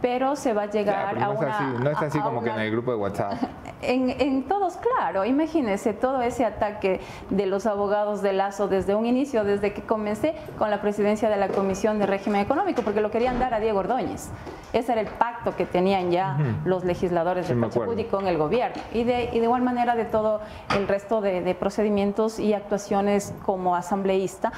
pero 0.05 0.37
se 0.37 0.53
va 0.53 0.65
a 0.65 0.67
llegar 0.67 1.19
a 1.19 1.31
una... 1.31 1.61
no 1.81 1.91
está 1.91 2.05
así 2.05 2.19
como 2.19 2.43
que 2.43 2.51
en 2.51 2.59
el 2.59 2.71
grupo 2.71 2.91
de 2.91 2.99
WhatsApp. 2.99 3.33
En, 3.81 4.09
en 4.19 4.45
todos, 4.45 4.79
claro, 4.79 5.27
imagínense 5.27 5.93
todo 5.93 6.23
ese 6.23 6.47
ataque 6.47 7.03
de 7.29 7.45
los 7.45 7.67
abogados 7.67 8.23
de 8.23 8.33
Lazo 8.33 8.67
desde 8.67 8.95
un 8.95 9.05
inicio, 9.05 9.45
desde 9.45 9.75
que 9.75 9.83
comencé 9.83 10.35
con 10.57 10.71
la 10.71 10.81
presidencia 10.81 11.29
de 11.29 11.37
la 11.37 11.49
Comisión 11.49 11.99
de 11.99 12.07
Régimen 12.07 12.41
Económico, 12.41 12.81
porque 12.81 13.03
lo 13.03 13.11
querían 13.11 13.39
dar 13.39 13.53
a 13.53 13.61
Diego 13.61 13.81
Ordóñez. 13.81 14.31
Ese 14.75 14.93
era 14.93 15.03
el 15.03 15.07
pacto 15.07 15.55
que 15.55 15.67
tenían 15.67 16.11
ya 16.11 16.37
los 16.65 16.85
legisladores 16.85 17.47
de 17.47 17.55
Pachacuti 17.55 18.05
con 18.05 18.27
el 18.27 18.37
gobierno. 18.37 18.83
Y 18.93 19.05
de, 19.05 19.31
igual 19.35 19.63
manera 19.63 19.95
de 19.95 20.05
todo 20.05 20.41
el 20.77 20.89
resto 20.89 21.21
de, 21.21 21.55
procedimientos 21.55 22.41
y 22.41 22.55
actuaciones 22.55 23.35
como 23.45 23.77
asambleísta. 23.77 24.53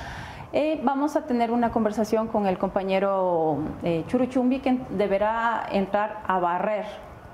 Eh, 0.59 0.81
vamos 0.83 1.17
a 1.17 1.27
tener 1.27 1.51
una 1.51 1.71
conversación 1.71 2.29
con 2.29 2.47
el 2.47 2.57
compañero 2.57 3.59
eh, 3.83 4.05
Churuchumbi 4.07 4.61
que 4.61 4.81
deberá 4.89 5.69
entrar 5.71 6.23
a 6.27 6.39
barrer 6.39 6.87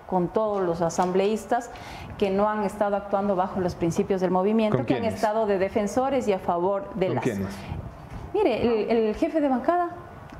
con 0.08 0.26
todos 0.26 0.60
los 0.60 0.82
asambleístas 0.82 1.70
que 2.18 2.30
no 2.30 2.48
han 2.48 2.64
estado 2.64 2.96
actuando 2.96 3.36
bajo 3.36 3.60
los 3.60 3.76
principios 3.76 4.20
del 4.20 4.32
movimiento, 4.32 4.84
que 4.84 4.96
han 4.96 5.04
estado 5.04 5.46
de 5.46 5.58
defensores 5.58 6.26
y 6.26 6.32
a 6.32 6.40
favor 6.40 6.92
de 6.94 7.10
las... 7.10 7.24
Mire, 8.34 9.08
el 9.08 9.14
jefe 9.14 9.40
de 9.40 9.48
bancada, 9.48 9.90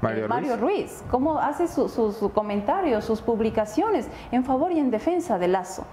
Mario, 0.00 0.56
Ruiz. 0.56 1.04
cómo 1.08 1.38
hace 1.38 1.68
sus 1.68 1.92
comentarios, 2.34 3.04
sus 3.04 3.22
publicaciones 3.22 4.08
en 4.32 4.44
favor 4.44 4.72
y 4.72 4.80
en 4.80 4.90
defensa 4.90 5.38
de 5.38 5.46
Lazo. 5.46 5.84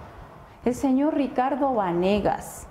El 0.66 0.74
señor 0.74 1.14
Ricardo 1.14 1.72
Vanegas, 1.76 2.66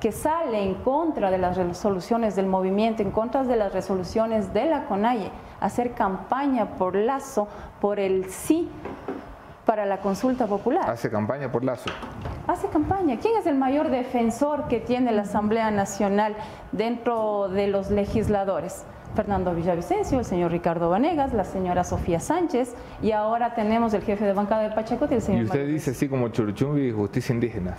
que 0.00 0.12
sale 0.12 0.62
en 0.62 0.74
contra 0.74 1.30
de 1.30 1.38
las 1.38 1.56
resoluciones 1.56 2.34
del 2.34 2.46
movimiento, 2.46 3.02
en 3.02 3.10
contra 3.10 3.44
de 3.44 3.56
las 3.56 3.72
resoluciones 3.72 4.52
de 4.52 4.64
la 4.64 4.86
CONAIE, 4.86 5.30
hacer 5.60 5.92
campaña 5.92 6.70
por 6.78 6.96
Lazo, 6.96 7.48
por 7.80 8.00
el 8.00 8.30
sí 8.30 8.68
para 9.66 9.86
la 9.86 10.00
consulta 10.00 10.46
popular. 10.46 10.90
Hace 10.90 11.10
campaña 11.10 11.52
por 11.52 11.62
Lazo. 11.62 11.90
Hace 12.46 12.66
campaña. 12.68 13.18
¿Quién 13.20 13.36
es 13.36 13.46
el 13.46 13.56
mayor 13.56 13.90
defensor 13.90 14.66
que 14.66 14.80
tiene 14.80 15.12
la 15.12 15.22
Asamblea 15.22 15.70
Nacional 15.70 16.34
dentro 16.72 17.48
de 17.48 17.68
los 17.68 17.90
legisladores? 17.90 18.84
Fernando 19.14 19.54
Villavicencio, 19.54 20.20
el 20.20 20.24
señor 20.24 20.52
Ricardo 20.52 20.88
Vanegas, 20.88 21.32
la 21.32 21.44
señora 21.44 21.82
Sofía 21.82 22.20
Sánchez 22.20 22.74
y 23.02 23.10
ahora 23.10 23.54
tenemos 23.54 23.92
el 23.92 24.02
jefe 24.02 24.24
de 24.24 24.32
bancada 24.32 24.62
de 24.62 24.70
Pachacuti, 24.70 25.14
el 25.14 25.22
señor 25.22 25.42
Y 25.42 25.44
usted 25.46 25.66
dice 25.66 25.90
así 25.90 26.08
como 26.08 26.28
Churuchumbi 26.28 26.88
y 26.88 26.92
justicia 26.92 27.34
indígena. 27.34 27.76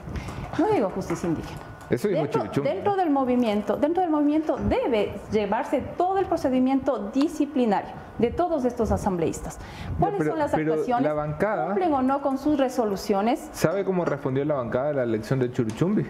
No 0.60 0.68
digo 0.68 0.90
justicia 0.90 1.30
indígena. 1.30 1.71
Eso 1.92 2.08
dijo 2.08 2.22
dentro, 2.22 2.42
Churuchumbi. 2.42 2.70
dentro 2.70 2.96
del 2.96 3.10
movimiento, 3.10 3.76
dentro 3.78 4.02
del 4.02 4.10
movimiento 4.12 4.56
debe 4.58 5.14
llevarse 5.32 5.82
todo 5.98 6.18
el 6.18 6.26
procedimiento 6.26 7.12
disciplinario 7.14 7.92
de 8.18 8.32
todos 8.32 8.66
estos 8.66 8.92
asambleístas. 8.92 9.58
¿Cuáles 10.00 10.20
pero- 10.20 10.32
son 10.32 10.40
las 10.40 10.54
actuaciones? 10.54 11.04
la 11.06 11.14
bancada- 11.14 11.66
¿Cumplen 11.68 11.94
o 11.94 12.02
no 12.02 12.22
con 12.22 12.38
sus 12.38 12.58
resoluciones? 12.58 13.50
¿Sabe 13.52 13.84
cómo 13.84 14.06
respondió 14.06 14.46
la 14.46 14.56
bancada 14.56 14.88
de 14.90 14.94
la 14.96 15.04
elección 15.04 15.40
de 15.40 15.52
Churuchumbi? 15.52 16.06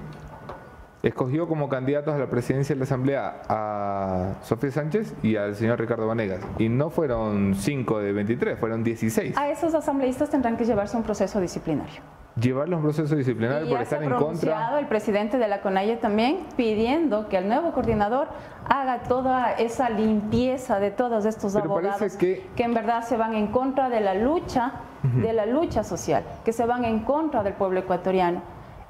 Escogió 1.04 1.48
como 1.48 1.68
candidatos 1.68 2.14
a 2.14 2.18
la 2.20 2.28
presidencia 2.30 2.76
de 2.76 2.80
la 2.80 2.84
Asamblea 2.84 3.42
a 3.50 4.34
Sofía 4.44 4.70
Sánchez 4.72 5.16
y 5.24 5.36
al 5.36 5.56
señor 5.56 5.80
Ricardo 5.80 6.06
Vanegas. 6.06 6.42
Y 6.60 6.70
no 6.70 6.92
fueron 6.92 7.56
5 7.56 7.98
de 8.00 8.14
23, 8.14 8.60
fueron 8.60 8.84
16. 8.84 9.36
A 9.36 9.50
esos 9.50 9.74
asambleístas 9.74 10.30
tendrán 10.30 10.58
que 10.58 10.66
llevarse 10.66 10.96
un 10.96 11.02
proceso 11.02 11.40
disciplinario. 11.42 12.02
Llevarlos 12.40 12.76
a 12.76 12.78
un 12.78 12.84
proceso 12.84 13.16
disciplinario 13.16 13.68
Y 13.68 13.70
por 13.70 13.82
estar 13.82 14.02
en 14.02 14.10
contra. 14.12 14.80
el 14.80 14.88
presidente 14.88 15.38
de 15.38 15.48
la 15.50 15.60
CONAIE 15.62 15.98
también 15.98 16.40
pidiendo 16.56 17.28
que 17.28 17.38
el 17.38 17.48
nuevo 17.50 17.72
coordinador 17.74 18.30
haga 18.70 19.00
toda 19.04 19.52
esa 19.54 19.90
limpieza 19.90 20.80
de 20.80 20.92
todos 20.92 21.26
estos 21.26 21.54
Pero 21.54 21.66
abogados 21.66 22.16
que- 22.16 22.48
en 22.58 22.74
verdad 22.74 23.04
se 23.04 23.18
van 23.18 23.34
en 23.34 23.48
contra 23.48 23.90
de 23.90 24.00
la 24.00 24.14
lucha, 24.14 24.72
de 25.04 25.34
la 25.34 25.46
lucha 25.46 25.84
social, 25.84 26.24
que 26.46 26.54
se 26.54 26.66
van 26.66 26.86
en 26.86 27.00
contra 27.00 27.44
del 27.44 27.54
pueblo 27.54 27.82
ecuatoriano. 27.82 28.42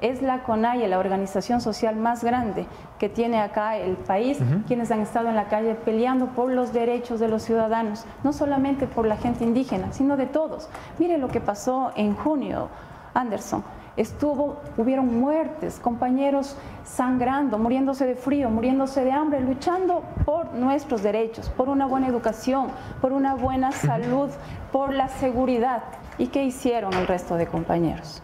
Es 0.01 0.21
la 0.23 0.43
CONAIE, 0.43 0.87
la 0.87 0.97
organización 0.99 1.61
social 1.61 1.95
más 1.95 2.23
grande 2.23 2.65
que 2.99 3.07
tiene 3.07 3.39
acá 3.39 3.77
el 3.77 3.95
país, 3.95 4.39
quienes 4.67 4.91
han 4.91 4.99
estado 4.99 5.29
en 5.29 5.35
la 5.35 5.45
calle 5.45 5.75
peleando 5.75 6.27
por 6.27 6.51
los 6.51 6.73
derechos 6.73 7.19
de 7.19 7.27
los 7.27 7.43
ciudadanos, 7.43 8.05
no 8.23 8.33
solamente 8.33 8.87
por 8.87 9.05
la 9.05 9.17
gente 9.17 9.43
indígena, 9.43 9.93
sino 9.93 10.17
de 10.17 10.25
todos. 10.25 10.69
Mire 10.99 11.17
lo 11.19 11.27
que 11.27 11.39
pasó 11.39 11.91
en 11.95 12.15
junio, 12.15 12.69
Anderson. 13.13 13.63
Estuvo, 13.97 14.57
hubieron 14.77 15.19
muertes, 15.19 15.79
compañeros 15.79 16.55
sangrando, 16.85 17.57
muriéndose 17.57 18.05
de 18.05 18.15
frío, 18.15 18.49
muriéndose 18.49 19.03
de 19.03 19.11
hambre, 19.11 19.41
luchando 19.41 20.03
por 20.25 20.53
nuestros 20.53 21.03
derechos, 21.03 21.49
por 21.49 21.67
una 21.67 21.85
buena 21.87 22.07
educación, 22.07 22.67
por 23.01 23.11
una 23.11 23.35
buena 23.35 23.71
salud, 23.73 24.29
por 24.71 24.93
la 24.93 25.09
seguridad. 25.09 25.83
¿Y 26.17 26.27
qué 26.27 26.43
hicieron 26.43 26.93
el 26.93 27.05
resto 27.05 27.35
de 27.35 27.47
compañeros? 27.47 28.23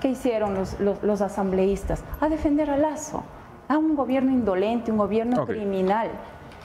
¿Qué 0.00 0.08
hicieron 0.08 0.54
los, 0.54 0.80
los- 0.80 1.02
los 1.02 1.20
asambleístas? 1.20 2.02
A 2.20 2.28
defender 2.28 2.70
a 2.70 2.76
Lazo, 2.78 3.22
a 3.68 3.76
un 3.76 3.94
gobierno 3.94 4.32
indolente, 4.32 4.90
un 4.90 4.98
gobierno 4.98 5.36
criminal. 5.58 6.08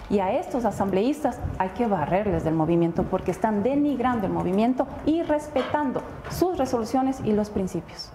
Y 0.10 0.20
a 0.20 0.40
estos 0.40 0.64
asambleístas 0.64 1.40
hay 1.58 1.70
que 1.70 1.86
barrerles 1.86 2.44
del 2.44 2.54
movimiento 2.54 3.04
porque 3.04 3.32
están 3.32 3.64
denigrando 3.64 4.26
el 4.26 4.34
movimiento 4.34 4.88
y 5.06 5.22
respetando 5.24 6.02
sus 6.30 6.58
resoluciones 6.58 7.20
y 7.26 7.34
los 7.34 7.50
principios. 7.50 8.10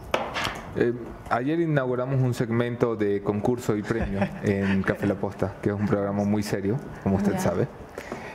Eh, 0.74 0.94
ayer 1.28 1.60
inauguramos 1.60 2.20
un 2.22 2.32
segmento 2.32 2.96
de 2.96 3.22
concurso 3.22 3.76
y 3.76 3.82
premio 3.82 4.20
en 4.42 4.82
Café 4.82 5.06
La 5.06 5.14
Posta, 5.14 5.54
que 5.60 5.68
es 5.68 5.74
un 5.74 5.86
programa 5.86 6.24
muy 6.24 6.42
serio, 6.42 6.76
como 7.02 7.16
usted 7.16 7.38
sabe. 7.38 7.68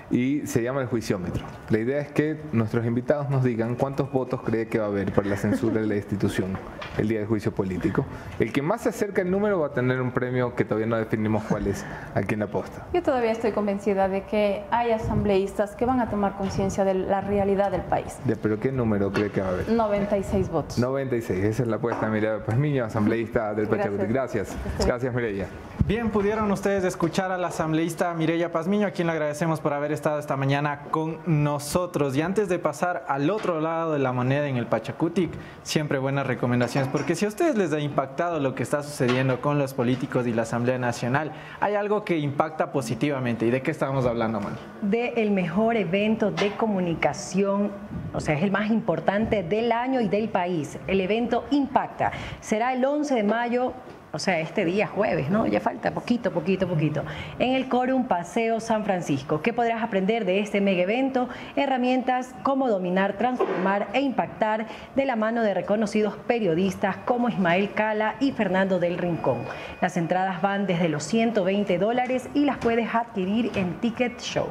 Y 0.09 0.47
se 0.47 0.63
llama 0.63 0.81
el 0.81 0.87
juiciómetro. 0.87 1.43
La 1.69 1.79
idea 1.79 1.99
es 1.99 2.09
que 2.11 2.39
nuestros 2.53 2.85
invitados 2.85 3.29
nos 3.29 3.43
digan 3.43 3.75
cuántos 3.75 4.11
votos 4.11 4.41
cree 4.41 4.67
que 4.67 4.79
va 4.79 4.85
a 4.85 4.87
haber 4.87 5.11
para 5.11 5.27
la 5.27 5.37
censura 5.37 5.81
de 5.81 5.87
la 5.87 5.95
institución 5.95 6.57
el 6.97 7.07
día 7.09 7.19
del 7.19 7.27
juicio 7.27 7.53
político. 7.53 8.05
El 8.39 8.53
que 8.53 8.61
más 8.61 8.81
se 8.81 8.89
acerca 8.89 9.21
al 9.21 9.29
número 9.29 9.59
va 9.59 9.67
a 9.67 9.73
tener 9.73 10.01
un 10.01 10.11
premio 10.11 10.55
que 10.55 10.63
todavía 10.63 10.87
no 10.87 10.95
definimos 10.95 11.43
cuál 11.43 11.67
es 11.67 11.85
aquí 12.15 12.35
en 12.35 12.41
La 12.41 12.47
Posta. 12.47 12.87
Yo 12.93 13.03
todavía 13.03 13.31
estoy 13.31 13.51
convencida 13.51 14.07
de 14.07 14.23
que 14.23 14.63
hay 14.71 14.91
asambleístas 14.91 15.75
que 15.75 15.85
van 15.85 15.99
a 15.99 16.09
tomar 16.09 16.37
conciencia 16.37 16.85
de 16.85 16.93
la 16.93 17.21
realidad 17.21 17.71
del 17.71 17.81
país. 17.81 18.17
Ya, 18.25 18.35
pero 18.41 18.59
¿qué 18.59 18.71
número 18.71 19.11
cree 19.11 19.29
que 19.29 19.41
va 19.41 19.47
a 19.47 19.51
haber? 19.51 19.69
96 19.69 20.49
votos. 20.49 20.79
96, 20.79 21.43
esa 21.43 21.63
es 21.63 21.69
la 21.69 21.75
apuesta 21.75 22.05
de 22.05 22.11
Mireya 22.11 22.45
Pazmiño, 22.45 22.85
asambleísta 22.85 23.53
del 23.53 23.67
Pachacuti. 23.67 24.05
Gracias. 24.05 24.55
Gracias. 24.63 24.85
Gracias, 24.85 25.13
Mireya. 25.13 25.47
Bien, 25.87 26.09
pudieron 26.09 26.51
ustedes 26.51 26.83
escuchar 26.83 27.31
a 27.31 27.37
la 27.37 27.47
asambleísta 27.47 28.13
Mireya 28.13 28.51
Pazmiño, 28.51 28.87
a 28.87 28.91
quien 28.91 29.07
le 29.07 29.13
agradecemos 29.13 29.61
por 29.61 29.71
haber 29.71 29.93
estado 29.93 30.19
esta 30.19 30.35
mañana 30.35 30.81
con 30.91 31.19
nosotros. 31.25 32.13
Y 32.17 32.21
antes 32.21 32.49
de 32.49 32.59
pasar 32.59 33.05
al 33.07 33.29
otro 33.29 33.61
lado 33.61 33.93
de 33.93 33.99
la 33.99 34.11
moneda 34.11 34.49
en 34.49 34.57
el 34.57 34.65
Pachacutic, 34.65 35.31
siempre 35.63 35.97
buenas 35.97 36.27
recomendaciones, 36.27 36.89
porque 36.91 37.15
si 37.15 37.23
a 37.23 37.29
ustedes 37.29 37.55
les 37.55 37.71
ha 37.71 37.79
impactado 37.79 38.41
lo 38.41 38.53
que 38.53 38.63
está 38.63 38.83
sucediendo 38.83 39.39
con 39.39 39.59
los 39.59 39.73
políticos 39.73 40.27
y 40.27 40.33
la 40.33 40.41
Asamblea 40.41 40.77
Nacional, 40.77 41.31
hay 41.61 41.75
algo 41.75 42.03
que 42.03 42.17
impacta 42.17 42.73
positivamente. 42.73 43.45
¿Y 43.45 43.49
de 43.49 43.61
qué 43.61 43.71
estamos 43.71 44.05
hablando, 44.05 44.41
Moni? 44.41 44.57
de 44.81 45.13
el 45.15 45.31
mejor 45.31 45.75
evento 45.75 46.31
de 46.31 46.51
comunicación, 46.55 47.71
o 48.13 48.19
sea, 48.19 48.35
es 48.35 48.43
el 48.43 48.51
más 48.51 48.69
importante 48.69 49.41
del 49.41 49.71
año 49.71 50.01
y 50.01 50.07
del 50.07 50.27
país. 50.29 50.77
El 50.87 50.99
evento 51.01 51.45
Impacta. 51.51 52.11
Será 52.41 52.73
el 52.73 52.83
11 52.83 53.15
de 53.15 53.23
mayo, 53.23 53.73
o 54.17 54.19
sea, 54.19 54.39
este 54.39 54.65
día 54.65 54.87
jueves, 54.87 55.29
¿no? 55.29 55.45
Ya 55.45 55.59
falta 55.59 55.91
poquito, 55.91 56.31
poquito, 56.31 56.67
poquito. 56.67 57.03
En 57.37 57.53
el 57.53 57.69
Corum 57.69 58.07
Paseo 58.07 58.59
San 58.59 58.83
Francisco. 58.83 59.43
¿Qué 59.43 59.53
podrás 59.53 59.83
aprender 59.83 60.25
de 60.25 60.39
este 60.39 60.59
mega 60.59 60.81
evento? 60.81 61.29
Herramientas, 61.55 62.33
cómo 62.41 62.67
dominar, 62.67 63.13
transformar 63.13 63.89
e 63.93 64.01
impactar 64.01 64.65
de 64.95 65.05
la 65.05 65.15
mano 65.15 65.43
de 65.43 65.53
reconocidos 65.53 66.15
periodistas 66.25 66.97
como 67.05 67.29
Ismael 67.29 67.73
Cala 67.73 68.15
y 68.19 68.31
Fernando 68.31 68.79
del 68.79 68.97
Rincón. 68.97 69.43
Las 69.81 69.97
entradas 69.97 70.41
van 70.41 70.65
desde 70.65 70.89
los 70.89 71.03
120 71.03 71.77
dólares 71.77 72.27
y 72.33 72.45
las 72.45 72.57
puedes 72.57 72.95
adquirir 72.95 73.51
en 73.53 73.79
Ticket 73.81 74.19
Show. 74.19 74.47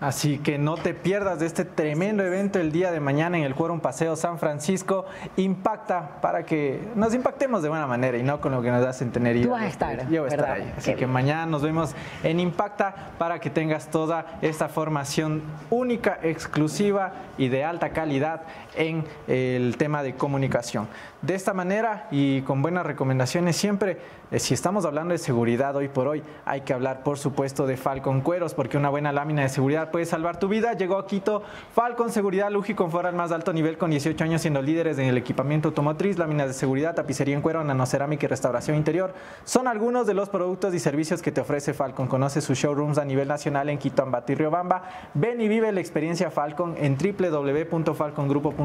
Así 0.00 0.38
que 0.38 0.58
no 0.58 0.74
te 0.76 0.92
pierdas 0.92 1.38
de 1.38 1.46
este 1.46 1.64
tremendo 1.64 2.24
evento 2.24 2.58
el 2.58 2.72
día 2.72 2.90
de 2.90 3.00
mañana 3.00 3.38
en 3.38 3.44
el 3.44 3.54
Quórum 3.54 3.80
Paseo 3.80 4.16
San 4.16 4.38
Francisco. 4.38 5.06
Impacta 5.36 6.20
para 6.20 6.44
que 6.44 6.88
nos 6.94 7.14
impactemos 7.14 7.62
de 7.62 7.68
buena 7.68 7.86
manera 7.86 8.18
y 8.18 8.22
no 8.22 8.40
con 8.40 8.52
lo 8.52 8.60
que 8.60 8.70
nos 8.70 8.84
hacen 8.84 9.12
tener 9.12 9.40
Tú 9.40 9.50
vas 9.50 9.62
a 9.62 9.66
estar, 9.68 10.08
Yo 10.10 10.22
voy 10.22 10.30
a 10.30 10.34
estar 10.34 10.50
ahí. 10.50 10.72
Así 10.76 10.90
Qué 10.90 10.96
que 10.96 11.04
bien. 11.04 11.12
mañana 11.12 11.46
nos 11.46 11.62
vemos 11.62 11.94
en 12.22 12.40
Impacta 12.40 12.94
para 13.18 13.38
que 13.38 13.50
tengas 13.50 13.88
toda 13.88 14.26
esta 14.42 14.68
formación 14.68 15.42
única, 15.70 16.18
exclusiva 16.22 17.12
y 17.38 17.48
de 17.48 17.64
alta 17.64 17.90
calidad 17.90 18.42
en 18.76 19.04
el 19.26 19.76
tema 19.76 20.02
de 20.02 20.14
comunicación. 20.14 20.88
De 21.22 21.34
esta 21.34 21.54
manera 21.54 22.06
y 22.10 22.42
con 22.42 22.60
buenas 22.60 22.84
recomendaciones 22.84 23.56
siempre, 23.56 23.98
eh, 24.30 24.38
si 24.38 24.52
estamos 24.52 24.84
hablando 24.84 25.12
de 25.12 25.18
seguridad 25.18 25.74
hoy 25.74 25.88
por 25.88 26.06
hoy, 26.06 26.22
hay 26.44 26.62
que 26.62 26.74
hablar 26.74 27.02
por 27.02 27.18
supuesto 27.18 27.66
de 27.66 27.76
Falcon 27.76 28.20
Cueros 28.20 28.52
porque 28.52 28.76
una 28.76 28.90
buena 28.90 29.10
lámina 29.10 29.42
de 29.42 29.48
seguridad 29.48 29.90
puede 29.90 30.04
salvar 30.04 30.38
tu 30.38 30.48
vida. 30.48 30.74
Llegó 30.74 30.98
a 30.98 31.06
Quito 31.06 31.42
Falcon 31.74 32.10
Seguridad, 32.10 32.50
lujo 32.50 32.72
y 32.72 32.74
confort 32.74 33.06
al 33.06 33.14
más 33.14 33.32
alto 33.32 33.52
nivel 33.52 33.78
con 33.78 33.90
18 33.90 34.22
años 34.24 34.42
siendo 34.42 34.60
líderes 34.60 34.98
en 34.98 35.06
el 35.06 35.16
equipamiento 35.16 35.68
automotriz, 35.68 36.18
láminas 36.18 36.48
de 36.48 36.54
seguridad, 36.54 36.94
tapicería 36.94 37.34
en 37.34 37.42
cuero, 37.42 37.64
nanocerámica 37.64 38.26
y 38.26 38.28
restauración 38.28 38.76
interior. 38.76 39.14
Son 39.44 39.66
algunos 39.66 40.06
de 40.06 40.14
los 40.14 40.28
productos 40.28 40.74
y 40.74 40.78
servicios 40.78 41.22
que 41.22 41.32
te 41.32 41.40
ofrece 41.40 41.72
Falcon. 41.72 42.06
Conoce 42.06 42.40
sus 42.40 42.58
showrooms 42.58 42.98
a 42.98 43.04
nivel 43.04 43.28
nacional 43.28 43.68
en 43.68 43.78
Quito, 43.78 44.02
Ambato 44.02 44.32
y 44.32 44.34
Riobamba. 44.34 44.82
Ven 45.14 45.40
y 45.40 45.48
vive 45.48 45.72
la 45.72 45.80
experiencia 45.80 46.30
Falcon 46.30 46.74
en 46.76 46.98
www.falcongrupo.com. 46.98 48.63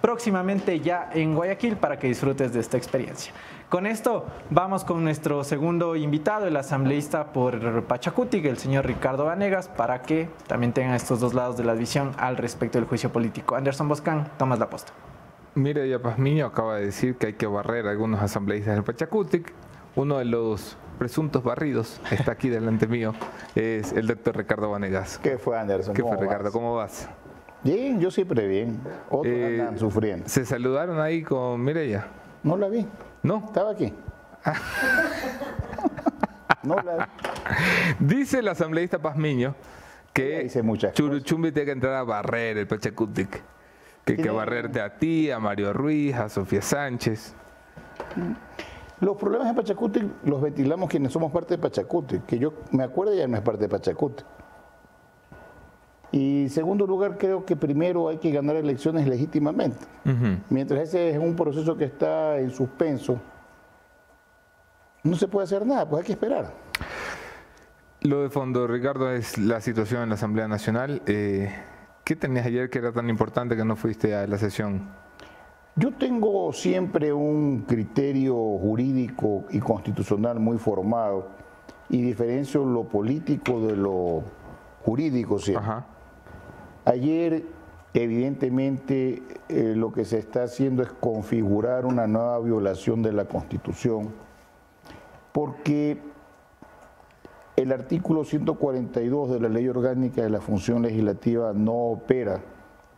Próximamente 0.00 0.80
ya 0.80 1.10
en 1.12 1.34
Guayaquil 1.34 1.76
para 1.76 1.98
que 1.98 2.08
disfrutes 2.08 2.52
de 2.52 2.60
esta 2.60 2.76
experiencia. 2.76 3.32
Con 3.68 3.86
esto 3.86 4.26
vamos 4.50 4.84
con 4.84 5.02
nuestro 5.02 5.44
segundo 5.44 5.96
invitado, 5.96 6.46
el 6.46 6.56
asambleísta 6.56 7.32
por 7.32 7.84
Pachacutic, 7.84 8.44
el 8.44 8.58
señor 8.58 8.86
Ricardo 8.86 9.24
Vanegas, 9.24 9.68
para 9.68 10.02
que 10.02 10.28
también 10.46 10.72
tengan 10.72 10.94
estos 10.94 11.20
dos 11.20 11.32
lados 11.32 11.56
de 11.56 11.64
la 11.64 11.72
visión 11.74 12.12
al 12.18 12.36
respecto 12.36 12.78
del 12.78 12.86
juicio 12.86 13.10
político. 13.12 13.56
Anderson 13.56 13.88
Boscan, 13.88 14.30
tomas 14.36 14.58
la 14.58 14.68
posta. 14.68 14.92
Mireya 15.54 16.00
Pazmiño 16.00 16.46
acaba 16.46 16.76
de 16.76 16.86
decir 16.86 17.16
que 17.16 17.28
hay 17.28 17.32
que 17.34 17.46
barrer 17.46 17.86
a 17.86 17.90
algunos 17.90 18.20
asambleístas 18.22 18.74
del 18.74 18.84
Pachacutic. 18.84 19.52
Uno 19.96 20.18
de 20.18 20.24
los 20.24 20.76
presuntos 20.98 21.42
barridos 21.42 22.00
está 22.10 22.32
aquí 22.32 22.48
delante 22.48 22.86
mío, 22.86 23.12
es 23.54 23.92
el 23.92 24.06
doctor 24.06 24.36
Ricardo 24.36 24.70
Vanegas. 24.70 25.18
¿Qué 25.18 25.36
fue 25.36 25.58
Anderson? 25.58 25.94
¿Qué 25.94 26.02
fue 26.02 26.12
¿Cómo 26.12 26.22
Ricardo? 26.22 26.44
vas? 26.44 26.52
¿Cómo 26.52 26.74
vas? 26.76 27.08
Bien, 27.64 28.00
yo 28.00 28.10
siempre 28.10 28.46
bien. 28.48 28.80
Otros 29.08 29.26
Eh, 29.26 29.58
andan 29.60 29.78
sufriendo. 29.78 30.28
¿Se 30.28 30.44
saludaron 30.44 31.00
ahí 31.00 31.22
con 31.22 31.62
Mireya? 31.62 32.06
No 32.42 32.56
la 32.56 32.68
vi. 32.68 32.86
¿No? 33.22 33.44
Estaba 33.46 33.70
aquí. 33.70 33.92
no 36.64 36.74
la 36.76 36.96
vi. 36.96 37.02
Dice 38.00 38.40
el 38.40 38.48
asambleísta 38.48 38.98
Pazmiño 39.00 39.54
que 40.12 40.48
Churuchumbi 40.92 41.52
tiene 41.52 41.66
que 41.66 41.72
entrar 41.72 41.94
a 41.94 42.02
barrer 42.02 42.58
el 42.58 42.66
Pachacutic. 42.66 43.42
Que 44.04 44.14
hay 44.14 44.18
que 44.18 44.30
barrerte 44.30 44.80
a 44.80 44.96
ti, 44.98 45.30
a 45.30 45.38
Mario 45.38 45.72
Ruiz, 45.72 46.16
a 46.16 46.28
Sofía 46.28 46.60
Sánchez. 46.60 47.34
Los 49.00 49.16
problemas 49.16 49.48
de 49.48 49.54
Pachacuti 49.54 50.00
los 50.24 50.42
ventilamos 50.42 50.90
quienes 50.90 51.12
somos 51.12 51.30
parte 51.32 51.56
de 51.56 51.62
Pachacuti, 51.62 52.18
que 52.20 52.38
yo 52.38 52.52
me 52.72 52.82
acuerdo 52.82 53.14
ya 53.14 53.26
no 53.28 53.36
es 53.36 53.42
parte 53.42 53.62
de 53.62 53.68
Pachacuti. 53.68 54.24
Y 56.12 56.50
segundo 56.50 56.86
lugar, 56.86 57.16
creo 57.16 57.46
que 57.46 57.56
primero 57.56 58.08
hay 58.08 58.18
que 58.18 58.30
ganar 58.30 58.56
elecciones 58.56 59.08
legítimamente. 59.08 59.86
Mientras 60.50 60.80
ese 60.82 61.10
es 61.10 61.18
un 61.18 61.34
proceso 61.34 61.74
que 61.74 61.86
está 61.86 62.38
en 62.38 62.50
suspenso, 62.50 63.18
no 65.02 65.16
se 65.16 65.26
puede 65.26 65.44
hacer 65.44 65.66
nada, 65.66 65.88
pues 65.88 66.02
hay 66.02 66.06
que 66.06 66.12
esperar. 66.12 66.52
Lo 68.02 68.22
de 68.22 68.28
fondo, 68.28 68.66
Ricardo, 68.66 69.10
es 69.10 69.38
la 69.38 69.60
situación 69.60 70.02
en 70.02 70.10
la 70.10 70.16
Asamblea 70.16 70.48
Nacional. 70.48 71.00
Eh, 71.06 71.50
¿Qué 72.04 72.14
tenías 72.14 72.44
ayer 72.44 72.68
que 72.68 72.78
era 72.78 72.92
tan 72.92 73.08
importante 73.08 73.56
que 73.56 73.64
no 73.64 73.74
fuiste 73.74 74.14
a 74.14 74.26
la 74.26 74.36
sesión? 74.36 74.82
Yo 75.76 75.94
tengo 75.94 76.52
siempre 76.52 77.12
un 77.12 77.64
criterio 77.66 78.34
jurídico 78.34 79.44
y 79.50 79.60
constitucional 79.60 80.38
muy 80.38 80.58
formado 80.58 81.28
y 81.88 82.02
diferencio 82.02 82.64
lo 82.66 82.84
político 82.84 83.66
de 83.66 83.76
lo 83.76 84.24
jurídico 84.84 85.38
siempre. 85.38 85.64
Ajá. 85.64 85.86
Ayer, 86.84 87.44
evidentemente, 87.94 89.22
eh, 89.48 89.74
lo 89.76 89.92
que 89.92 90.04
se 90.04 90.18
está 90.18 90.44
haciendo 90.44 90.82
es 90.82 90.90
configurar 90.92 91.86
una 91.86 92.06
nueva 92.06 92.38
violación 92.40 93.02
de 93.02 93.12
la 93.12 93.26
Constitución, 93.26 94.12
porque 95.32 95.98
el 97.54 97.70
artículo 97.70 98.24
142 98.24 99.30
de 99.30 99.40
la 99.40 99.48
Ley 99.48 99.68
Orgánica 99.68 100.22
de 100.22 100.30
la 100.30 100.40
Función 100.40 100.82
Legislativa 100.82 101.52
no 101.52 101.74
opera 101.74 102.40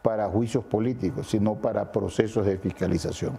para 0.00 0.28
juicios 0.28 0.64
políticos, 0.64 1.28
sino 1.28 1.56
para 1.56 1.90
procesos 1.92 2.46
de 2.46 2.56
fiscalización. 2.56 3.38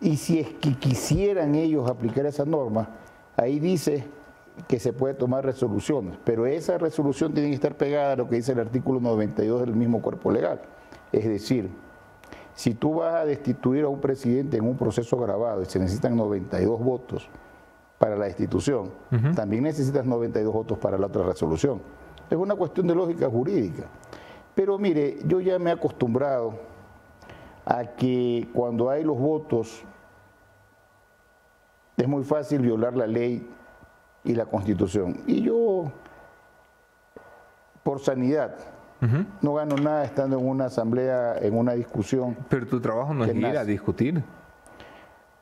Y 0.00 0.16
si 0.16 0.40
es 0.40 0.48
que 0.54 0.74
quisieran 0.74 1.54
ellos 1.54 1.88
aplicar 1.88 2.26
esa 2.26 2.44
norma, 2.44 2.88
ahí 3.36 3.60
dice 3.60 4.04
que 4.68 4.78
se 4.78 4.92
puede 4.92 5.14
tomar 5.14 5.44
resoluciones, 5.44 6.16
pero 6.24 6.46
esa 6.46 6.78
resolución 6.78 7.32
tiene 7.32 7.48
que 7.48 7.54
estar 7.54 7.76
pegada 7.76 8.12
a 8.12 8.16
lo 8.16 8.28
que 8.28 8.36
dice 8.36 8.52
el 8.52 8.60
artículo 8.60 9.00
92 9.00 9.60
del 9.60 9.74
mismo 9.74 10.02
cuerpo 10.02 10.30
legal. 10.30 10.60
Es 11.10 11.24
decir, 11.24 11.70
si 12.54 12.74
tú 12.74 12.96
vas 12.96 13.14
a 13.14 13.24
destituir 13.24 13.84
a 13.84 13.88
un 13.88 14.00
presidente 14.00 14.56
en 14.56 14.64
un 14.64 14.76
proceso 14.76 15.16
grabado 15.16 15.62
y 15.62 15.66
se 15.66 15.78
necesitan 15.78 16.16
92 16.16 16.80
votos 16.80 17.28
para 17.98 18.16
la 18.16 18.26
destitución, 18.26 18.90
también 19.34 19.62
necesitas 19.64 20.04
92 20.04 20.52
votos 20.52 20.78
para 20.78 20.98
la 20.98 21.06
otra 21.06 21.22
resolución. 21.22 21.80
Es 22.28 22.36
una 22.36 22.54
cuestión 22.54 22.86
de 22.86 22.94
lógica 22.94 23.28
jurídica. 23.28 23.84
Pero 24.54 24.78
mire, 24.78 25.18
yo 25.26 25.40
ya 25.40 25.58
me 25.58 25.70
he 25.70 25.72
acostumbrado 25.72 26.54
a 27.64 27.84
que 27.84 28.48
cuando 28.52 28.90
hay 28.90 29.04
los 29.04 29.18
votos 29.18 29.84
es 31.96 32.08
muy 32.08 32.24
fácil 32.24 32.60
violar 32.60 32.96
la 32.96 33.06
ley 33.06 33.48
y 34.24 34.34
la 34.34 34.46
Constitución. 34.46 35.22
Y 35.26 35.42
yo, 35.42 35.90
por 37.82 38.00
sanidad, 38.00 38.56
no 39.40 39.54
gano 39.54 39.76
nada 39.76 40.04
estando 40.04 40.38
en 40.38 40.46
una 40.46 40.66
asamblea, 40.66 41.36
en 41.38 41.56
una 41.56 41.72
discusión. 41.72 42.36
Pero 42.48 42.66
tu 42.66 42.80
trabajo 42.80 43.12
no 43.12 43.24
es 43.24 43.34
ir 43.34 43.46
a 43.46 43.64
discutir. 43.64 44.22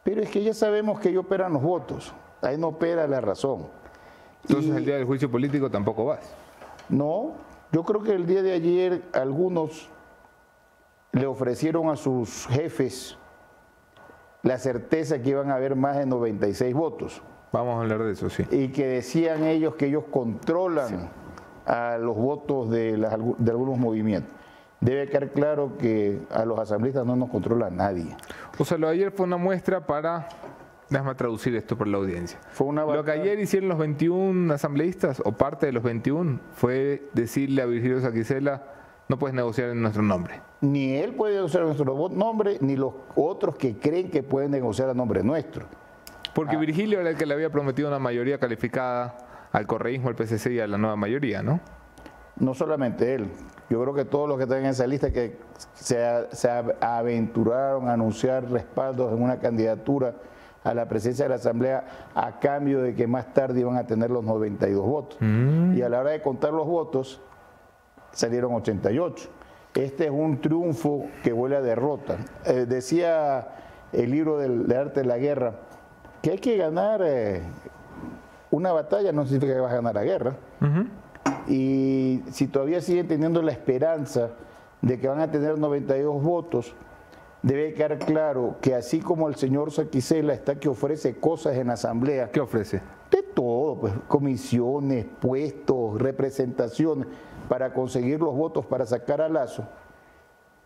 Pero 0.02 0.22
es 0.22 0.30
que 0.30 0.42
ya 0.42 0.54
sabemos 0.54 0.98
que 0.98 1.10
ahí 1.10 1.16
operan 1.16 1.52
los 1.52 1.62
votos, 1.62 2.14
ahí 2.40 2.56
no 2.56 2.68
opera 2.68 3.06
la 3.06 3.20
razón. 3.20 3.66
Entonces 4.42 4.74
el 4.74 4.84
día 4.86 4.96
del 4.96 5.04
juicio 5.04 5.30
político 5.30 5.70
tampoco 5.70 6.06
vas. 6.06 6.34
No, 6.88 7.34
yo 7.70 7.84
creo 7.84 8.02
que 8.02 8.14
el 8.14 8.26
día 8.26 8.42
de 8.42 8.52
ayer 8.52 9.02
algunos 9.12 9.90
le 11.12 11.26
ofrecieron 11.26 11.90
a 11.90 11.96
sus 11.96 12.46
jefes 12.46 13.18
la 14.42 14.58
certeza 14.58 15.20
que 15.20 15.30
iban 15.30 15.50
a 15.50 15.56
haber 15.56 15.76
más 15.76 15.98
de 15.98 16.06
96 16.06 16.74
votos. 16.74 17.22
Vamos 17.52 17.76
a 17.76 17.80
hablar 17.82 18.04
de 18.04 18.12
eso, 18.12 18.30
sí. 18.30 18.44
Y 18.50 18.68
que 18.68 18.86
decían 18.86 19.44
ellos 19.44 19.74
que 19.74 19.86
ellos 19.86 20.04
controlan 20.10 21.10
a 21.66 21.98
los 21.98 22.16
votos 22.16 22.70
de, 22.70 22.96
de 22.96 23.50
algunos 23.50 23.78
movimientos. 23.78 24.32
Debe 24.80 25.08
quedar 25.08 25.30
claro 25.32 25.76
que 25.76 26.20
a 26.30 26.44
los 26.44 26.58
asambleístas 26.58 27.04
no 27.04 27.16
nos 27.16 27.28
controla 27.28 27.68
nadie. 27.70 28.16
O 28.58 28.64
sea, 28.64 28.78
lo 28.78 28.86
de 28.86 28.94
ayer 28.94 29.12
fue 29.12 29.26
una 29.26 29.36
muestra 29.36 29.86
para 29.86 30.28
Déjame 30.90 31.14
traducir 31.14 31.54
esto 31.54 31.78
por 31.78 31.86
la 31.86 31.98
audiencia. 31.98 32.40
Fue 32.50 32.66
una 32.66 32.84
Lo 32.84 33.04
que 33.04 33.12
ayer 33.12 33.38
hicieron 33.38 33.68
los 33.68 33.78
21 33.78 34.52
asambleístas, 34.52 35.22
o 35.24 35.30
parte 35.30 35.66
de 35.66 35.72
los 35.72 35.84
21, 35.84 36.40
fue 36.52 37.08
decirle 37.12 37.62
a 37.62 37.66
Virgilio 37.66 38.00
Saquicela, 38.00 38.64
no 39.08 39.16
puedes 39.16 39.34
negociar 39.34 39.70
en 39.70 39.80
nuestro 39.82 40.02
nombre. 40.02 40.40
Ni 40.60 40.94
él 40.94 41.14
puede 41.14 41.36
negociar 41.36 41.62
en 41.62 41.68
nuestro 41.68 42.08
nombre, 42.08 42.58
ni 42.60 42.74
los 42.74 42.92
otros 43.14 43.54
que 43.54 43.76
creen 43.78 44.10
que 44.10 44.24
pueden 44.24 44.50
negociar 44.50 44.88
a 44.88 44.94
nombre 44.94 45.22
nuestro. 45.22 45.66
Porque 46.40 46.56
ah. 46.56 46.58
Virgilio 46.58 47.00
era 47.02 47.10
el 47.10 47.16
que 47.18 47.26
le 47.26 47.34
había 47.34 47.50
prometido 47.50 47.88
una 47.88 47.98
mayoría 47.98 48.38
calificada 48.38 49.14
al 49.52 49.66
correísmo, 49.66 50.08
al 50.08 50.14
PCC 50.14 50.52
y 50.52 50.60
a 50.60 50.66
la 50.66 50.78
nueva 50.78 50.96
mayoría, 50.96 51.42
¿no? 51.42 51.60
No 52.36 52.54
solamente 52.54 53.14
él. 53.14 53.26
Yo 53.68 53.82
creo 53.82 53.92
que 53.92 54.06
todos 54.06 54.26
los 54.26 54.38
que 54.38 54.44
están 54.44 54.60
en 54.60 54.66
esa 54.70 54.86
lista 54.86 55.12
que 55.12 55.36
se, 55.74 56.02
aventuraron 56.80 57.88
a 57.88 57.92
anunciar 57.92 58.50
respaldos 58.50 59.12
en 59.12 59.22
una 59.22 59.38
candidatura 59.38 60.14
a 60.64 60.72
la 60.72 60.88
presidencia 60.88 61.26
de 61.26 61.28
la 61.28 61.34
Asamblea 61.34 62.08
a 62.14 62.40
cambio 62.40 62.80
de 62.80 62.94
que 62.94 63.06
más 63.06 63.34
tarde 63.34 63.60
iban 63.60 63.76
a 63.76 63.86
tener 63.86 64.08
los 64.10 64.24
92 64.24 64.82
votos. 64.82 65.18
Mm. 65.20 65.74
Y 65.74 65.82
a 65.82 65.90
la 65.90 66.00
hora 66.00 66.12
de 66.12 66.22
contar 66.22 66.54
los 66.54 66.66
votos 66.66 67.20
salieron 68.12 68.54
88. 68.54 69.28
Este 69.74 70.06
es 70.06 70.10
un 70.10 70.40
triunfo 70.40 71.04
que 71.22 71.34
huele 71.34 71.56
a 71.56 71.60
derrota. 71.60 72.16
Eh, 72.46 72.64
decía 72.66 73.48
el 73.92 74.10
libro 74.10 74.38
del, 74.38 74.66
de 74.66 74.76
arte 74.78 75.00
de 75.00 75.06
la 75.06 75.18
guerra, 75.18 75.68
que 76.22 76.32
hay 76.32 76.38
que 76.38 76.56
ganar 76.56 77.02
eh, 77.04 77.42
una 78.50 78.72
batalla, 78.72 79.12
no 79.12 79.24
significa 79.24 79.54
que 79.54 79.60
vas 79.60 79.72
a 79.72 79.76
ganar 79.76 79.94
la 79.94 80.04
guerra. 80.04 80.36
Y 81.48 82.22
si 82.30 82.46
todavía 82.46 82.80
siguen 82.80 83.08
teniendo 83.08 83.42
la 83.42 83.52
esperanza 83.52 84.30
de 84.82 84.98
que 84.98 85.08
van 85.08 85.20
a 85.20 85.30
tener 85.30 85.58
92 85.58 86.22
votos, 86.22 86.74
debe 87.42 87.72
quedar 87.74 87.98
claro 87.98 88.56
que 88.60 88.74
así 88.74 89.00
como 89.00 89.28
el 89.28 89.36
señor 89.36 89.70
Saquicela 89.70 90.34
está 90.34 90.56
que 90.56 90.68
ofrece 90.68 91.18
cosas 91.18 91.56
en 91.56 91.70
asamblea. 91.70 92.30
¿Qué 92.30 92.40
ofrece? 92.40 92.82
De 93.10 93.22
todo, 93.22 93.80
pues 93.80 93.94
comisiones, 94.08 95.06
puestos, 95.20 96.00
representaciones 96.00 97.06
para 97.48 97.72
conseguir 97.72 98.20
los 98.20 98.34
votos 98.34 98.66
para 98.66 98.86
sacar 98.86 99.20
a 99.20 99.28
Lazo. 99.28 99.66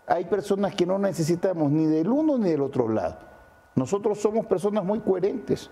Hay 0.07 0.27
personas 0.27 0.75
que 0.75 0.85
no 0.85 0.99
necesitamos 0.99 1.71
ni 1.71 1.87
del 1.87 2.09
uno 2.09 2.37
ni 2.37 2.51
del 2.51 2.63
otro 2.63 2.89
lado. 2.89 3.34
Nosotros 3.75 4.20
somos 4.20 4.47
personas 4.47 4.85
muy 4.85 5.01
coherentes. 5.01 5.70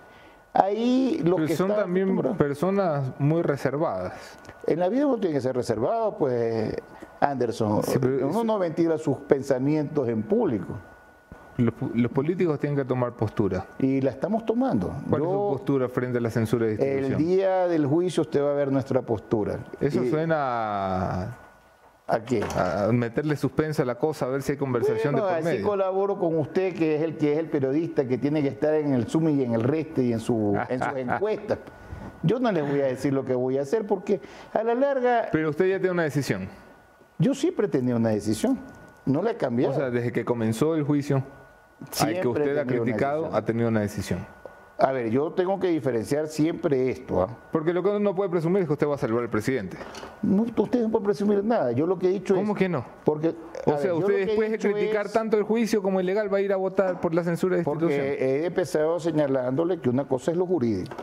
Ahí 0.54 1.20
lo 1.24 1.36
que 1.36 1.56
son 1.56 1.68
también 1.68 2.16
personas 2.36 3.12
muy 3.18 3.42
reservadas. 3.42 4.12
En 4.66 4.80
la 4.80 4.88
vida 4.88 5.06
uno 5.06 5.18
tiene 5.18 5.34
que 5.34 5.40
ser 5.40 5.56
reservado, 5.56 6.16
pues 6.18 6.76
Anderson. 7.20 7.80
uno 8.22 8.44
no 8.44 8.58
ventila 8.58 8.98
sus 8.98 9.16
pensamientos 9.18 10.08
en 10.08 10.22
público. 10.22 10.74
Los, 11.56 12.10
políticos 12.10 12.58
tienen 12.58 12.78
que 12.78 12.84
tomar 12.84 13.12
postura. 13.12 13.66
Y 13.78 14.00
la 14.00 14.10
estamos 14.10 14.44
tomando. 14.46 14.94
¿Cuál 15.08 15.22
es 15.22 15.28
su 15.28 15.34
postura 15.34 15.88
frente 15.88 16.18
a 16.18 16.20
la 16.20 16.30
censura 16.30 16.66
de 16.66 16.72
institución? 16.72 17.12
El 17.12 17.18
día 17.18 17.68
del 17.68 17.86
juicio 17.86 18.22
usted 18.22 18.42
va 18.42 18.50
a 18.52 18.54
ver 18.54 18.72
nuestra 18.72 19.02
postura. 19.02 19.58
Eso 19.80 20.02
suena 20.04 21.36
¿A 22.06 22.20
qué? 22.20 22.42
A 22.56 22.90
meterle 22.92 23.36
suspensa 23.36 23.82
a 23.82 23.86
la 23.86 23.94
cosa, 23.94 24.26
a 24.26 24.28
ver 24.28 24.42
si 24.42 24.52
hay 24.52 24.58
conversación 24.58 25.14
de 25.14 25.20
por 25.20 25.30
así 25.30 25.62
colaboro 25.62 26.18
con 26.18 26.36
usted, 26.38 26.74
que 26.74 26.96
es 26.96 27.02
el 27.02 27.16
que 27.16 27.32
es 27.32 27.38
el 27.38 27.46
periodista 27.48 28.06
que 28.06 28.18
tiene 28.18 28.42
que 28.42 28.48
estar 28.48 28.74
en 28.74 28.92
el 28.92 29.06
Zoom 29.06 29.28
y 29.28 29.44
en 29.44 29.54
el 29.54 29.62
Reste 29.62 30.02
y 30.02 30.12
en, 30.12 30.20
su, 30.20 30.58
en 30.68 30.82
sus 30.82 30.92
encuestas. 30.96 31.58
Yo 32.22 32.38
no 32.38 32.52
les 32.52 32.68
voy 32.68 32.80
a 32.80 32.86
decir 32.86 33.12
lo 33.12 33.24
que 33.24 33.34
voy 33.34 33.58
a 33.58 33.62
hacer 33.62 33.86
porque 33.86 34.20
a 34.52 34.62
la 34.62 34.74
larga... 34.74 35.28
Pero 35.32 35.50
usted 35.50 35.66
ya 35.66 35.78
tiene 35.78 35.92
una 35.92 36.04
decisión. 36.04 36.48
Yo 37.18 37.34
siempre 37.34 37.68
tenía 37.68 37.96
una 37.96 38.10
decisión. 38.10 38.58
No 39.06 39.22
la 39.22 39.32
he 39.32 39.36
cambiado. 39.36 39.72
O 39.72 39.76
sea, 39.76 39.90
desde 39.90 40.12
que 40.12 40.24
comenzó 40.24 40.74
el 40.74 40.84
juicio, 40.84 41.24
al 42.00 42.20
que 42.20 42.28
usted 42.28 42.58
ha 42.58 42.64
criticado, 42.64 43.34
ha 43.34 43.44
tenido 43.44 43.68
una 43.68 43.80
decisión. 43.80 44.24
A 44.82 44.90
ver, 44.90 45.10
yo 45.10 45.30
tengo 45.30 45.60
que 45.60 45.68
diferenciar 45.68 46.26
siempre 46.26 46.90
esto. 46.90 47.22
¿ah? 47.22 47.28
Porque 47.52 47.72
lo 47.72 47.82
que 47.82 47.90
uno 47.90 48.00
no 48.00 48.14
puede 48.16 48.30
presumir 48.30 48.62
es 48.62 48.66
que 48.66 48.72
usted 48.72 48.88
va 48.88 48.96
a 48.96 48.98
salvar 48.98 49.22
al 49.22 49.30
presidente. 49.30 49.76
No, 50.22 50.42
usted 50.42 50.82
no 50.82 50.90
puede 50.90 51.04
presumir 51.04 51.44
nada. 51.44 51.70
Yo 51.70 51.86
lo 51.86 51.98
que 51.98 52.08
he 52.08 52.10
dicho 52.10 52.34
¿Cómo 52.34 52.54
que 52.54 52.68
no? 52.68 52.84
Porque, 53.04 53.34
o 53.64 53.78
sea, 53.78 53.94
usted 53.94 54.26
después 54.26 54.50
de 54.50 54.58
criticar 54.58 55.08
tanto 55.08 55.36
el 55.36 55.44
juicio 55.44 55.82
como 55.82 56.00
ilegal 56.00 56.32
va 56.32 56.38
a 56.38 56.40
ir 56.40 56.52
a 56.52 56.56
votar 56.56 57.00
por 57.00 57.14
la 57.14 57.22
censura 57.22 57.56
de 57.56 57.62
institución. 57.62 57.90
Porque 57.90 58.42
he 58.42 58.46
empezado 58.46 58.98
señalándole 58.98 59.80
que 59.80 59.88
una 59.88 60.08
cosa 60.08 60.32
es 60.32 60.36
lo 60.36 60.46
jurídico 60.46 60.96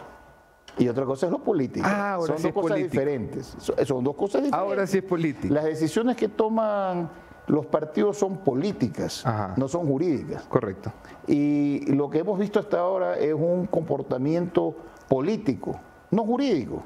y 0.80 0.88
otra 0.88 1.06
cosa 1.06 1.26
es 1.28 1.32
lo 1.32 1.40
político. 1.40 1.86
Ah, 1.88 2.14
ahora 2.14 2.38
son 2.38 2.52
dos 2.52 2.64
cosas 2.64 2.78
diferentes. 2.78 3.56
Son, 3.60 4.04
dos 4.04 4.16
cosas 4.16 4.44
diferentes. 4.44 4.54
Ahora 4.54 4.88
sí 4.88 4.98
es 4.98 5.04
político. 5.04 5.54
Las 5.54 5.66
decisiones 5.66 6.16
que 6.16 6.30
toman 6.30 7.10
los 7.50 7.66
partidos 7.66 8.18
son 8.18 8.38
políticas, 8.38 9.26
no 9.58 9.68
son 9.68 9.88
jurídicas. 9.88 10.44
Correcto. 10.44 10.94
Y 11.28 11.92
lo 11.92 12.10
que 12.10 12.20
hemos 12.20 12.38
visto 12.40 12.60
hasta 12.60 12.80
ahora 12.80 13.18
es 13.18 13.34
un 13.34 13.66
comportamiento 13.66 14.76
político, 15.08 15.80
no 16.12 16.24
jurídico. 16.24 16.84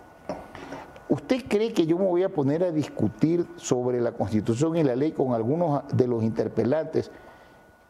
¿Usted 1.09 1.43
cree 1.47 1.73
que 1.73 1.85
yo 1.85 1.99
me 1.99 2.05
voy 2.05 2.23
a 2.23 2.29
poner 2.29 2.63
a 2.63 2.71
discutir 2.71 3.45
sobre 3.57 3.99
la 3.99 4.13
constitución 4.13 4.77
y 4.77 4.83
la 4.83 4.95
ley 4.95 5.11
con 5.11 5.33
algunos 5.33 5.83
de 5.93 6.07
los 6.07 6.23
interpelantes 6.23 7.11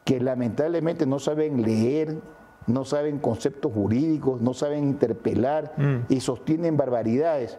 que 0.04 0.20
lamentablemente 0.20 1.06
no 1.06 1.20
saben 1.20 1.62
leer 1.62 2.20
no 2.66 2.86
saben 2.86 3.20
conceptos 3.20 3.74
jurídicos, 3.74 4.42
no 4.42 4.54
saben 4.54 4.86
interpelar 4.86 5.74
mm. 5.78 6.14
y 6.14 6.22
sostienen 6.22 6.78
barbaridades 6.78 7.58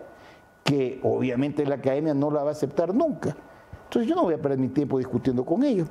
que 0.65 0.99
obviamente 1.03 1.67
la 1.67 1.75
academia 1.77 2.15
no 2.15 2.31
la 2.31 2.43
va 2.43 2.49
a 2.49 2.53
aceptar 2.53 2.95
nunca. 2.95 3.37
Entonces 3.95 4.09
yo 4.09 4.17
no 4.17 4.23
voy 4.23 4.35
a 4.35 4.39
perder 4.39 4.59
mi 4.59 4.69
tiempo 4.69 4.99
discutiendo 4.99 5.45
con 5.45 5.63
ellos. 5.63 5.89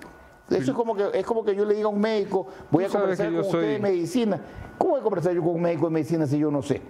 Eso 0.50 0.72
es 0.72 0.78
como 0.78 0.94
que 0.94 1.10
es 1.14 1.26
como 1.26 1.42
que 1.46 1.56
yo 1.56 1.64
le 1.64 1.74
diga 1.74 1.86
a 1.86 1.90
un 1.90 2.02
médico, 2.02 2.48
voy 2.70 2.84
a 2.84 2.90
conversar 2.90 3.28
con 3.28 3.40
usted 3.40 3.62
de 3.62 3.80
medicina. 3.80 4.42
¿Cómo 4.78 4.92
voy 4.92 5.00
a 5.00 5.04
conversar 5.04 5.34
yo 5.34 5.42
con 5.42 5.56
un 5.56 5.62
médico 5.62 5.86
de 5.86 5.94
medicina 5.94 6.28
si 6.28 6.38
yo 6.38 6.52
no 6.52 6.62
sé? 6.62 6.82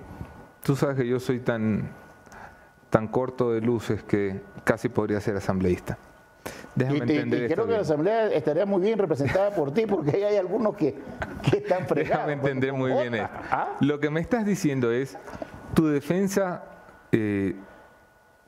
Tú 0.63 0.75
sabes 0.75 0.97
que 0.97 1.07
yo 1.07 1.19
soy 1.19 1.41
tan, 1.41 1.87
tan 2.89 3.07
corto 3.09 3.51
de 3.51 3.61
luces 3.61 4.01
que 4.01 4.41
casi 4.63 4.89
podría 4.89 5.21
ser 5.21 5.35
asambleísta. 5.35 5.99
Déjame 6.73 6.97
entender 7.01 7.43
y 7.43 7.53
creo 7.53 7.67
que 7.67 7.73
la 7.73 7.81
Asamblea 7.81 8.33
estaría 8.33 8.65
muy 8.65 8.81
bien 8.81 8.97
representada 8.97 9.51
por 9.51 9.71
ti, 9.71 9.85
porque 9.85 10.15
ahí 10.15 10.23
hay 10.23 10.37
algunos 10.37 10.75
que, 10.75 10.97
están 11.55 11.85
fregados. 11.87 12.25
Déjame 12.25 12.33
entender 12.33 12.73
muy 12.73 12.91
bien 12.91 13.13
esto. 13.13 13.29
¿Ah? 13.51 13.77
Lo 13.81 13.99
que 13.99 14.09
me 14.09 14.19
estás 14.19 14.47
diciendo 14.47 14.91
es, 14.91 15.15
tu 15.75 15.85
defensa, 15.85 16.63
eh, 17.11 17.55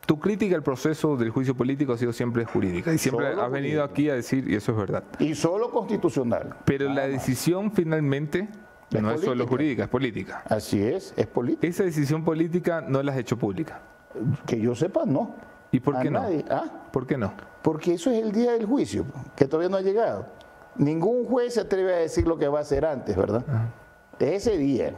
tu 0.06 0.20
crítica 0.20 0.56
al 0.56 0.64
proceso 0.64 1.18
del 1.18 1.30
juicio 1.30 1.56
político 1.56 1.94
ha 1.94 1.98
sido 1.98 2.14
siempre 2.14 2.46
jurídica. 2.46 2.94
Y 2.94 2.98
siempre 2.98 3.28
has 3.28 3.52
venido 3.52 3.84
aquí 3.84 4.10
a 4.10 4.16
decir, 4.16 4.50
y 4.50 4.56
eso 4.56 4.72
es 4.72 4.78
verdad. 4.78 5.04
Y 5.20 5.36
solo 5.36 5.72
constitucional. 5.72 6.58
Pero 6.66 6.90
la 6.90 7.08
decisión 7.08 7.72
finalmente 7.72 8.48
no 8.92 9.12
es 9.12 9.22
solo 9.22 9.48
jurídica, 9.48 9.84
es 9.84 9.90
política. 9.90 10.44
Así 10.48 10.82
es, 10.82 11.14
es 11.18 11.28
política. 11.28 11.68
Esa 11.68 11.84
decisión 11.84 12.24
política 12.24 12.82
no 12.82 13.02
la 13.02 13.12
has 13.12 13.18
hecho 13.18 13.38
pública. 13.38 13.82
Que 14.46 14.60
yo 14.60 14.76
sepa, 14.76 15.06
no. 15.06 15.36
¿Y 15.72 15.80
por 15.80 16.00
qué 16.00 16.10
no? 16.10 16.24
¿Ah? 16.50 16.66
¿Por 16.92 17.06
qué 17.06 17.18
no? 17.18 17.34
Porque 17.62 17.96
eso 17.96 18.12
es 18.12 18.24
el 18.24 18.32
día 18.32 18.54
del 18.54 18.66
juicio, 18.66 19.06
que 19.36 19.46
todavía 19.46 19.70
no 19.70 19.78
ha 19.78 19.82
llegado. 19.82 20.28
Ningún 20.78 21.26
juez 21.26 21.56
se 21.56 21.62
atreve 21.62 21.94
a 21.94 21.98
decir 21.98 22.28
lo 22.28 22.38
que 22.38 22.48
va 22.48 22.60
a 22.60 22.62
hacer 22.62 22.86
antes, 22.86 23.16
¿verdad? 23.16 23.44
Ese 24.20 24.58
día. 24.58 24.94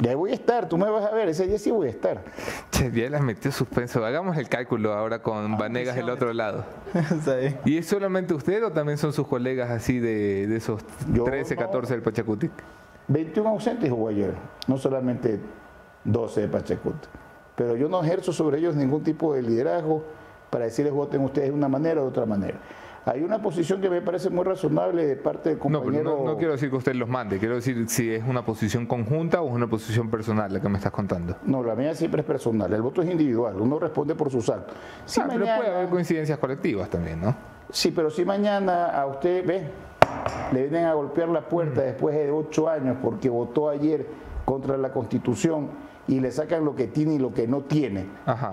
Y 0.00 0.08
ahí 0.08 0.14
voy 0.14 0.30
a 0.30 0.34
estar, 0.34 0.68
tú 0.68 0.78
me 0.78 0.88
vas 0.88 1.04
a 1.04 1.14
ver, 1.14 1.28
ese 1.28 1.46
día 1.46 1.58
sí 1.58 1.70
voy 1.70 1.88
a 1.88 1.90
estar. 1.90 2.22
Che, 2.70 2.90
ya 2.90 3.10
les 3.10 3.20
metió 3.20 3.52
suspenso. 3.52 4.04
Hagamos 4.04 4.36
el 4.36 4.48
cálculo 4.48 4.94
ahora 4.94 5.22
con 5.22 5.54
ah, 5.54 5.56
Vanegas 5.58 5.94
del 5.94 6.08
otro 6.08 6.32
lado. 6.32 6.64
¿Y 7.64 7.78
es 7.78 7.86
solamente 7.86 8.34
usted 8.34 8.64
o 8.64 8.72
también 8.72 8.98
son 8.98 9.12
sus 9.12 9.26
colegas 9.26 9.70
así 9.70 9.98
de, 9.98 10.56
esos 10.56 10.82
13, 11.24 11.54
14 11.54 11.92
del 11.92 12.02
Pachacutic? 12.02 12.50
21 13.08 13.48
ausentes 13.48 13.90
hubo 13.90 14.08
ayer, 14.08 14.34
no 14.66 14.78
solamente 14.78 15.38
12 16.04 16.42
de 16.42 16.48
Pachacutic 16.48 17.10
pero 17.60 17.76
yo 17.76 17.90
no 17.90 18.02
ejerzo 18.02 18.32
sobre 18.32 18.56
ellos 18.56 18.74
ningún 18.74 19.02
tipo 19.02 19.34
de 19.34 19.42
liderazgo 19.42 20.02
para 20.48 20.64
decirles 20.64 20.94
voten 20.94 21.20
ustedes 21.20 21.48
de 21.48 21.54
una 21.54 21.68
manera 21.68 22.00
o 22.00 22.04
de 22.04 22.08
otra 22.08 22.24
manera. 22.24 22.58
Hay 23.10 23.24
una 23.24 23.42
posición 23.42 23.80
que 23.80 23.90
me 23.90 24.00
parece 24.02 24.30
muy 24.30 24.44
razonable 24.44 25.04
de 25.04 25.16
parte 25.16 25.48
del 25.48 25.58
compañero... 25.58 26.18
No, 26.18 26.24
no, 26.24 26.36
quiero 26.36 26.52
decir 26.52 26.70
que 26.70 26.76
usted 26.76 26.94
los 26.94 27.08
mande, 27.08 27.40
quiero 27.40 27.56
decir 27.56 27.88
si 27.88 28.14
es 28.14 28.22
una 28.24 28.44
posición 28.44 28.86
conjunta 28.86 29.42
o 29.42 29.48
es 29.48 29.52
una 29.52 29.66
posición 29.66 30.08
personal 30.08 30.52
la 30.52 30.60
que 30.60 30.68
me 30.68 30.78
estás 30.78 30.92
contando. 30.92 31.34
No, 31.42 31.60
la 31.64 31.74
mía 31.74 31.92
siempre 31.96 32.20
es 32.20 32.26
personal, 32.26 32.72
el 32.72 32.82
voto 32.82 33.02
es 33.02 33.10
individual, 33.10 33.60
uno 33.60 33.80
responde 33.80 34.14
por 34.14 34.30
sus 34.30 34.48
actos. 34.48 34.76
ah, 35.18 35.26
pero 35.28 35.40
puede 35.40 35.74
haber 35.74 35.88
coincidencias 35.88 36.38
colectivas 36.38 36.88
también, 36.88 37.20
¿no? 37.20 37.34
Sí, 37.70 37.90
pero 37.90 38.10
si 38.10 38.24
mañana 38.24 38.90
a 38.90 39.06
usted, 39.06 39.44
ve, 39.44 39.64
le 40.52 40.60
vienen 40.68 40.84
a 40.84 40.94
golpear 40.94 41.30
la 41.30 41.48
puerta 41.48 41.80
mm. 41.80 41.84
después 41.86 42.14
de 42.14 42.30
ocho 42.30 42.68
años 42.68 42.98
porque 43.02 43.28
votó 43.28 43.70
ayer 43.70 44.06
contra 44.44 44.76
la 44.76 44.92
Constitución 44.92 45.68
y 46.10 46.18
le 46.18 46.32
sacan 46.32 46.64
lo 46.64 46.74
que 46.74 46.88
tiene 46.88 47.14
y 47.14 47.18
lo 47.20 47.32
que 47.32 47.46
no 47.46 47.60
tiene. 47.60 48.06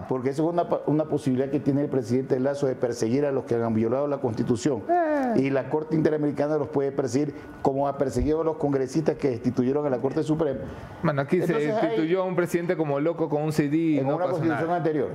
Porque 0.08 0.30
esa 0.30 0.44
es 0.44 0.48
una, 0.48 0.68
una, 0.86 1.06
posibilidad 1.06 1.50
que 1.50 1.60
tiene 1.60 1.82
el 1.82 1.90
presidente 1.90 2.40
Lazo 2.40 2.68
de 2.68 2.76
perseguir 2.76 3.26
a 3.26 3.32
los 3.32 3.46
que 3.46 3.56
han 3.56 3.74
violado 3.74 4.08
la 4.08 4.20
Constitución. 4.20 4.84
Eh. 4.88 5.34
Y 5.38 5.50
la 5.50 5.68
Corte 5.70 5.96
Interamericana 5.96 6.58
los 6.58 6.68
puede 6.68 6.92
perseguir 6.92 7.34
como 7.64 7.88
ha 7.88 7.98
perseguido 7.98 8.42
a 8.42 8.44
los 8.44 8.58
congresistas 8.58 9.16
que 9.16 9.32
destituyeron 9.32 9.88
a 9.88 9.90
la 9.90 9.98
Corte 9.98 10.22
Suprema. 10.22 10.60
Bueno, 11.02 11.24
aquí 11.24 11.42
se 11.42 11.54
destituyó 11.54 12.22
a 12.22 12.26
un 12.26 12.36
presidente 12.36 12.78
como 12.78 13.00
loco 13.00 13.28
con 13.28 13.42
un 13.42 13.52
CD. 13.52 14.00
En 14.00 14.06
una 14.06 14.28
constitución 14.28 14.72
anterior. 14.72 15.10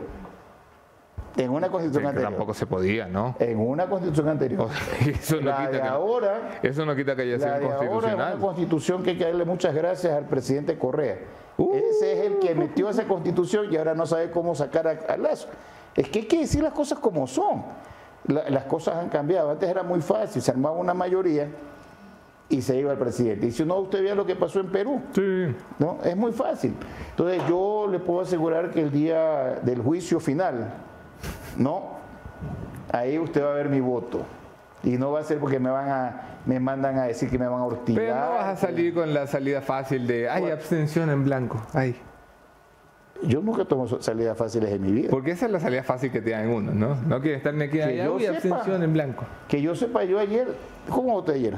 En 1.36 1.50
una 1.50 1.68
constitución 1.68 2.06
anterior. 2.06 2.30
Tampoco 2.32 2.54
se 2.54 2.66
podía, 2.66 3.06
¿no? 3.06 3.36
En 3.38 3.60
una 3.60 3.86
constitución 3.86 4.28
anterior. 4.28 4.68
eso, 5.00 5.36
no 5.36 5.56
quita 5.56 5.70
que, 5.70 5.82
ahora, 5.82 6.58
eso 6.60 6.84
no 6.84 6.96
quita 6.96 7.14
que 7.14 7.22
haya 7.22 7.38
sido 7.38 7.52
constitucional. 7.52 7.92
Ahora 7.92 8.08
es 8.08 8.34
una 8.34 8.46
constitución 8.46 9.02
que 9.04 9.10
hay 9.10 9.18
que 9.18 9.24
darle 9.24 9.44
muchas 9.44 9.72
gracias 9.72 10.12
al 10.12 10.26
presidente 10.26 10.76
Correa 10.76 11.18
ese 11.58 12.12
es 12.12 12.26
el 12.26 12.38
que 12.38 12.54
metió 12.54 12.88
esa 12.88 13.04
constitución 13.04 13.66
y 13.70 13.76
ahora 13.76 13.94
no 13.94 14.06
sabe 14.06 14.30
cómo 14.30 14.54
sacar 14.54 14.86
a, 14.86 15.16
Lazo. 15.16 15.48
Es 15.94 16.08
que 16.08 16.20
hay 16.20 16.24
que 16.26 16.38
decir 16.38 16.62
las 16.62 16.72
cosas 16.72 16.98
como 16.98 17.26
son. 17.26 17.62
las 18.26 18.64
cosas 18.64 18.96
han 18.96 19.08
cambiado. 19.08 19.50
Antes 19.50 19.68
era 19.68 19.82
muy 19.82 20.00
fácil, 20.00 20.40
se 20.40 20.50
armaba 20.50 20.76
una 20.76 20.94
mayoría 20.94 21.48
y 22.48 22.60
se 22.60 22.76
iba 22.76 22.92
el 22.92 22.98
presidente. 22.98 23.46
Y 23.46 23.50
si 23.50 23.64
no, 23.64 23.78
usted 23.78 24.02
vea 24.02 24.14
lo 24.14 24.26
que 24.26 24.36
pasó 24.36 24.60
en 24.60 24.70
Perú. 24.70 25.00
Sí. 25.14 25.54
¿no? 25.78 25.98
Es 26.04 26.16
muy 26.16 26.32
fácil. 26.32 26.74
Entonces 27.10 27.42
yo 27.48 27.86
le 27.90 27.98
puedo 27.98 28.20
asegurar 28.20 28.70
que 28.70 28.82
el 28.82 28.90
día 28.90 29.60
del 29.62 29.80
juicio 29.80 30.20
final, 30.20 30.72
¿no? 31.56 31.92
Ahí 32.92 33.18
usted 33.18 33.42
va 33.42 33.52
a 33.52 33.54
ver 33.54 33.68
mi 33.68 33.80
voto. 33.80 34.20
Y 34.82 34.98
no 34.98 35.12
va 35.12 35.20
a 35.20 35.24
ser 35.24 35.38
porque 35.38 35.58
me 35.58 35.70
van 35.70 35.88
a 35.88 36.31
me 36.46 36.60
mandan 36.60 36.98
a 36.98 37.04
decir 37.04 37.30
que 37.30 37.38
me 37.38 37.46
van 37.46 37.60
a 37.60 37.64
ortigar. 37.64 38.02
Pero 38.02 38.14
no 38.14 38.30
vas 38.34 38.46
a 38.46 38.56
salir 38.56 38.94
con 38.94 39.12
la 39.12 39.26
salida 39.26 39.60
fácil 39.60 40.06
de, 40.06 40.28
ay, 40.28 40.50
abstención 40.50 41.10
en 41.10 41.24
blanco, 41.24 41.60
ay. 41.72 41.96
Yo 43.24 43.40
nunca 43.40 43.64
tomo 43.64 43.86
salidas 43.86 44.36
fáciles 44.36 44.70
en 44.70 44.82
mi 44.82 44.90
vida. 44.90 45.08
Porque 45.10 45.30
esa 45.30 45.46
es 45.46 45.52
la 45.52 45.60
salida 45.60 45.84
fácil 45.84 46.10
que 46.10 46.20
tienen 46.20 46.48
uno, 46.48 46.72
¿no? 46.72 46.96
No 46.96 47.20
quiere 47.20 47.36
estar 47.36 47.54
ni 47.54 47.64
aquí, 47.64 47.80
ay, 47.80 48.00
abstención 48.26 48.82
en 48.82 48.92
blanco. 48.92 49.24
Que 49.48 49.62
yo 49.62 49.76
sepa, 49.76 50.02
yo 50.04 50.18
ayer, 50.18 50.48
¿cómo 50.88 51.12
voté 51.12 51.32
ayer? 51.32 51.54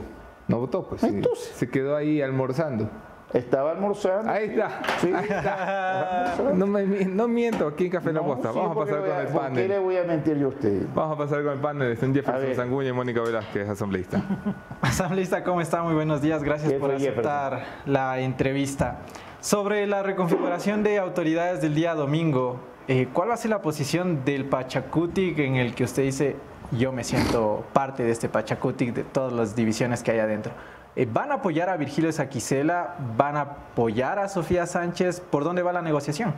No 0.46 0.60
votó, 0.60 0.86
pues. 0.86 1.02
Entonces. 1.02 1.52
se 1.54 1.70
quedó 1.70 1.96
ahí 1.96 2.20
almorzando. 2.20 2.90
Estaba 3.34 3.72
almorzando. 3.72 4.30
Ahí 4.30 4.50
está. 4.50 4.80
Sí. 5.00 5.12
Ahí 5.12 5.24
está. 5.24 6.36
No, 6.54 6.68
me, 6.68 6.84
no, 6.84 7.26
miento, 7.26 7.66
aquí 7.66 7.86
en 7.86 7.90
Café 7.90 8.12
La 8.12 8.22
Posta. 8.22 8.52
Vamos 8.52 8.70
a 8.70 8.80
pasar 8.80 9.00
con 9.00 9.10
el 9.10 9.26
panel. 9.26 9.32
¿Por 9.32 9.54
qué 9.54 9.68
le 9.68 9.78
voy 9.80 9.96
a 9.96 10.04
mentir 10.04 10.38
yo 10.38 10.46
a 10.46 10.48
usted? 10.50 10.82
Vamos 10.94 11.16
a 11.16 11.18
pasar 11.18 11.42
con 11.42 11.52
el 11.52 11.58
panel. 11.58 11.92
Están 11.92 12.14
Jefferson 12.14 12.54
Sanguña 12.54 12.90
y 12.90 12.92
Mónica 12.92 13.20
Velázquez, 13.22 13.68
asambleísta. 13.68 14.22
asambleísta, 14.80 15.42
¿cómo 15.42 15.60
está? 15.60 15.82
Muy 15.82 15.94
buenos 15.94 16.22
días. 16.22 16.44
Gracias 16.44 16.74
por 16.74 16.92
aceptar 16.92 17.64
la 17.86 18.20
entrevista. 18.20 19.00
Sobre 19.40 19.84
la 19.88 20.04
reconfiguración 20.04 20.84
de 20.84 21.00
autoridades 21.00 21.60
del 21.60 21.74
día 21.74 21.96
domingo, 21.96 22.60
eh, 22.86 23.08
¿cuál 23.12 23.30
va 23.30 23.34
a 23.34 23.36
ser 23.36 23.50
la 23.50 23.62
posición 23.62 24.24
del 24.24 24.44
Pachacutic 24.44 25.40
en 25.40 25.56
el 25.56 25.74
que 25.74 25.82
usted 25.82 26.04
dice 26.04 26.36
yo 26.70 26.92
me 26.92 27.02
siento 27.02 27.64
parte 27.72 28.04
de 28.04 28.12
este 28.12 28.28
Pachacutic, 28.28 28.94
de 28.94 29.02
todas 29.02 29.32
las 29.32 29.56
divisiones 29.56 30.04
que 30.04 30.12
hay 30.12 30.20
adentro? 30.20 30.52
Eh, 30.96 31.08
¿Van 31.10 31.32
a 31.32 31.36
apoyar 31.36 31.68
a 31.68 31.76
Virgilio 31.76 32.12
Saquicela? 32.12 32.96
¿Van 33.16 33.36
a 33.36 33.40
apoyar 33.40 34.18
a 34.18 34.28
Sofía 34.28 34.66
Sánchez? 34.66 35.20
¿Por 35.20 35.42
dónde 35.42 35.62
va 35.62 35.72
la 35.72 35.82
negociación? 35.82 36.34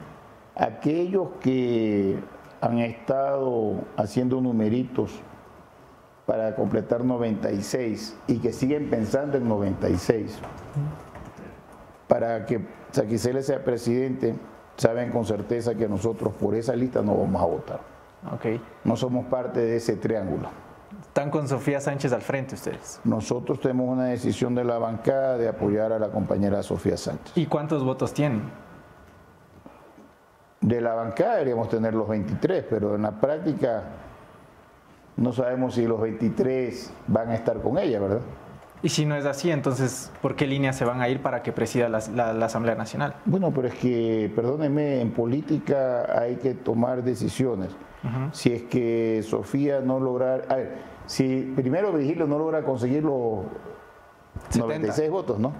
Aquellos 0.55 1.29
que 1.41 2.19
han 2.61 2.79
estado 2.79 3.85
haciendo 3.97 4.41
numeritos 4.41 5.21
para 6.25 6.55
completar 6.55 7.05
96 7.05 8.17
y 8.27 8.39
que 8.39 8.53
siguen 8.53 8.89
pensando 8.89 9.37
en 9.37 9.47
96, 9.47 10.39
para 12.09 12.47
que 12.47 12.67
Saquicela 12.91 13.43
sea 13.43 13.63
presidente, 13.63 14.35
saben 14.77 15.11
con 15.11 15.25
certeza 15.25 15.75
que 15.75 15.89
nosotros 15.89 16.33
por 16.35 16.55
esa 16.55 16.75
lista 16.75 17.03
no 17.03 17.15
vamos 17.15 17.43
a 17.43 17.47
votar. 17.47 17.81
Okay. 18.35 18.61
No 18.85 18.97
somos 18.97 19.27
parte 19.27 19.61
de 19.61 19.77
ese 19.77 19.97
triángulo. 19.97 20.49
Están 21.03 21.31
con 21.31 21.49
Sofía 21.49 21.81
Sánchez 21.81 22.13
al 22.13 22.23
frente 22.23 22.55
ustedes. 22.55 23.01
Nosotros 23.05 23.61
tenemos 23.61 23.89
una 23.89 24.07
decisión 24.07 24.55
de 24.55 24.65
la 24.65 24.79
bancada 24.79 25.39
de 25.39 25.49
apoyar 25.49 25.93
a 25.93 25.99
la 25.99 26.09
compañera 26.09 26.63
Sofía 26.63 26.97
Sánchez. 26.97 27.37
¿Y 27.37 27.47
cuántos 27.47 27.85
votos 27.85 28.13
tienen? 28.13 28.43
De 30.61 30.81
la 30.81 30.95
bancada 30.95 31.35
deberíamos 31.35 31.69
tener 31.69 31.95
los 31.95 32.09
23, 32.09 32.65
pero 32.69 32.95
en 32.97 33.03
la 33.03 33.13
práctica 33.13 33.85
no 35.17 35.33
sabemos 35.33 35.75
si 35.75 35.87
los 35.87 36.01
23 36.01 36.93
van 37.07 37.31
a 37.31 37.35
estar 37.35 37.61
con 37.61 37.79
ella, 37.79 38.01
¿verdad? 38.01 38.21
Y 38.83 38.91
si 38.91 39.07
no 39.07 39.17
es 39.17 39.25
así, 39.25 39.51
entonces, 39.51 40.13
¿por 40.21 40.37
qué 40.37 40.47
líneas 40.47 40.77
se 40.77 40.85
van 40.85 41.01
a 41.01 41.09
ir 41.09 41.23
para 41.23 41.43
que 41.43 41.51
presida 41.51 41.89
la, 41.89 42.45
Asamblea 42.45 42.75
Nacional? 42.75 43.15
Bueno, 43.25 43.51
pero 43.51 43.69
es 43.69 43.75
que, 43.75 44.31
perdóneme, 44.37 45.01
en 45.01 45.13
política 45.13 46.21
hay 46.21 46.37
que 46.37 46.55
tomar 46.55 47.03
decisiones. 47.03 47.71
Si 48.33 48.53
es 48.53 48.63
que 48.65 49.23
Sofía 49.25 49.81
no 49.81 50.01
logra... 50.01 50.43
A 50.49 50.57
ver, 50.57 50.75
si 51.07 51.53
primero 51.57 51.93
Virgilio 51.93 52.27
no 52.27 52.39
logra 52.39 52.63
conseguir 52.63 53.05
los 53.05 53.45
96 54.57 55.11
votos, 55.11 55.39
¿no? 55.39 55.53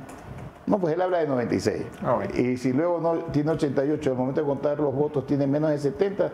No, 0.67 0.79
pues 0.79 0.95
él 0.95 1.01
habla 1.01 1.19
de 1.19 1.29
96. 1.29 1.87
Ah, 2.03 2.19
y 2.37 2.57
si 2.57 2.73
luego 2.73 3.01
no 3.01 3.15
tiene 3.27 3.53
88, 3.53 4.11
al 4.11 4.17
momento 4.17 4.41
de 4.41 4.47
contar 4.47 4.81
los 4.81 4.93
votos 4.93 5.27
tiene 5.27 5.47
menos 5.47 5.71
de 5.71 5.79
70, 5.79 6.33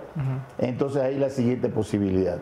entonces 0.59 1.02
ahí 1.02 1.18
la 1.18 1.28
siguiente 1.28 1.68
posibilidad, 1.68 2.39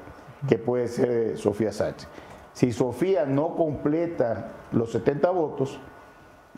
que 0.49 0.57
puede 0.57 0.87
ser 0.87 1.37
Sofía 1.37 1.73
Sánchez. 1.73 2.09
Si 2.53 2.73
Sofía 2.73 3.27
no 3.27 3.57
completa 3.57 4.53
los 4.73 4.93
70 4.93 5.31
votos, 5.31 5.81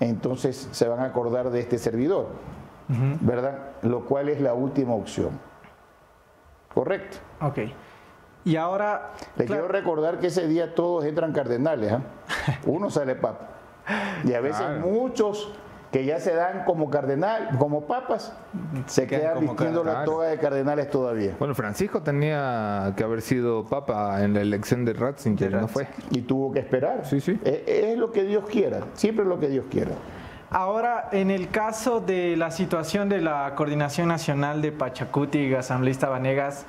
entonces 0.01 0.69
se 0.71 0.89
van 0.89 1.01
a 1.01 1.05
acordar 1.05 1.51
de 1.51 1.61
este 1.61 1.79
servidor, 1.79 2.27
¿verdad? 3.23 3.71
Lo 3.83 4.05
cual 4.05 4.29
es 4.29 4.41
la 4.41 4.53
última 4.53 4.95
opción. 4.95 5.31
Correcto. 6.75 7.19
Ok. 7.41 7.59
Y 8.45 8.57
ahora... 8.57 9.13
Le 9.37 9.45
quiero 9.45 9.69
recordar 9.69 10.19
que 10.19 10.29
ese 10.29 10.49
día 10.49 10.75
todos 10.75 11.05
entran 11.05 11.33
cardenales. 11.33 11.93
¿ah? 11.93 12.01
Uno 12.67 12.91
sale 12.91 13.15
papa. 13.15 13.49
Y 14.25 14.33
a 14.35 14.41
veces 14.41 14.67
muchos 14.81 15.53
que 15.93 16.07
ya 16.07 16.19
se 16.19 16.35
dan 16.35 16.65
como 16.65 16.89
cardenal, 16.89 17.51
como 17.59 17.83
papas, 17.87 18.35
se 18.87 19.07
quedan, 19.07 19.41
vistiendo 19.41 19.85
la 19.85 20.05
toga 20.05 20.29
de 20.29 20.39
cardenales 20.39 20.89
todavía. 20.89 21.37
Bueno, 21.39 21.55
Francisco 21.55 22.03
tenía 22.03 22.95
que 22.97 23.05
haber 23.05 23.21
sido 23.21 23.67
papa 23.67 24.25
en 24.25 24.33
la 24.33 24.41
elección 24.41 24.87
de 24.87 24.95
Ratzinger, 24.95 25.53
no 25.53 25.69
fue. 25.69 25.87
Y 26.11 26.23
tuvo 26.23 26.51
que 26.51 26.61
esperar. 26.61 27.05
Sí, 27.05 27.21
sí. 27.21 27.39
Es, 27.45 27.63
es 27.67 27.99
lo 27.99 28.11
que 28.11 28.25
Dios 28.25 28.45
quiera, 28.49 28.81
siempre 28.95 29.25
es 29.25 29.29
lo 29.29 29.39
que 29.39 29.49
Dios 29.49 29.67
quiera. 29.71 29.91
Ahora, 30.55 31.09
en 31.13 31.31
el 31.31 31.49
caso 31.49 32.01
de 32.01 32.37
la 32.37 32.51
situación 32.51 33.09
de 33.09 33.23
la 33.23 33.55
Coordinación 33.55 34.09
Nacional 34.09 34.61
de 34.61 34.71
Pachacuti 34.71 35.39
y 35.39 35.55
Asambleísta 35.55 36.11
Vanegas, 36.11 36.67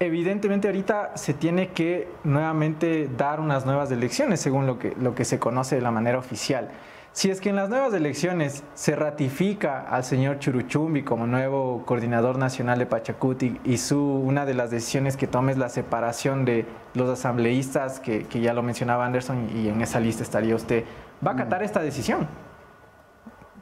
evidentemente 0.00 0.68
ahorita 0.68 1.12
se 1.16 1.32
tiene 1.32 1.68
que 1.68 2.10
nuevamente 2.24 3.08
dar 3.16 3.40
unas 3.40 3.64
nuevas 3.64 3.90
elecciones, 3.90 4.42
según 4.42 4.66
lo 4.66 4.78
que, 4.78 4.94
lo 5.00 5.14
que 5.14 5.24
se 5.24 5.38
conoce 5.38 5.76
de 5.76 5.80
la 5.80 5.90
manera 5.90 6.18
oficial. 6.18 6.68
Si 7.12 7.30
es 7.30 7.40
que 7.40 7.48
en 7.48 7.56
las 7.56 7.70
nuevas 7.70 7.94
elecciones 7.94 8.64
se 8.74 8.94
ratifica 8.96 9.80
al 9.80 10.04
señor 10.04 10.38
Churuchumbi 10.38 11.02
como 11.02 11.26
nuevo 11.26 11.84
coordinador 11.86 12.36
nacional 12.36 12.78
de 12.78 12.84
Pachacuti 12.84 13.58
y 13.64 13.78
su, 13.78 13.98
una 13.98 14.44
de 14.44 14.52
las 14.52 14.70
decisiones 14.70 15.16
que 15.16 15.26
tome 15.26 15.52
es 15.52 15.58
la 15.58 15.70
separación 15.70 16.44
de 16.44 16.66
los 16.92 17.08
asambleístas, 17.08 17.98
que, 17.98 18.26
ya 18.42 18.52
lo 18.52 18.62
mencionaba 18.62 19.06
Anderson, 19.06 19.48
y 19.56 19.68
en 19.68 19.80
esa 19.80 20.00
lista 20.00 20.22
estaría 20.22 20.54
usted, 20.54 20.84
¿va 21.26 21.30
a 21.30 21.34
acatar 21.34 21.62
esta 21.62 21.80
decisión? 21.80 22.28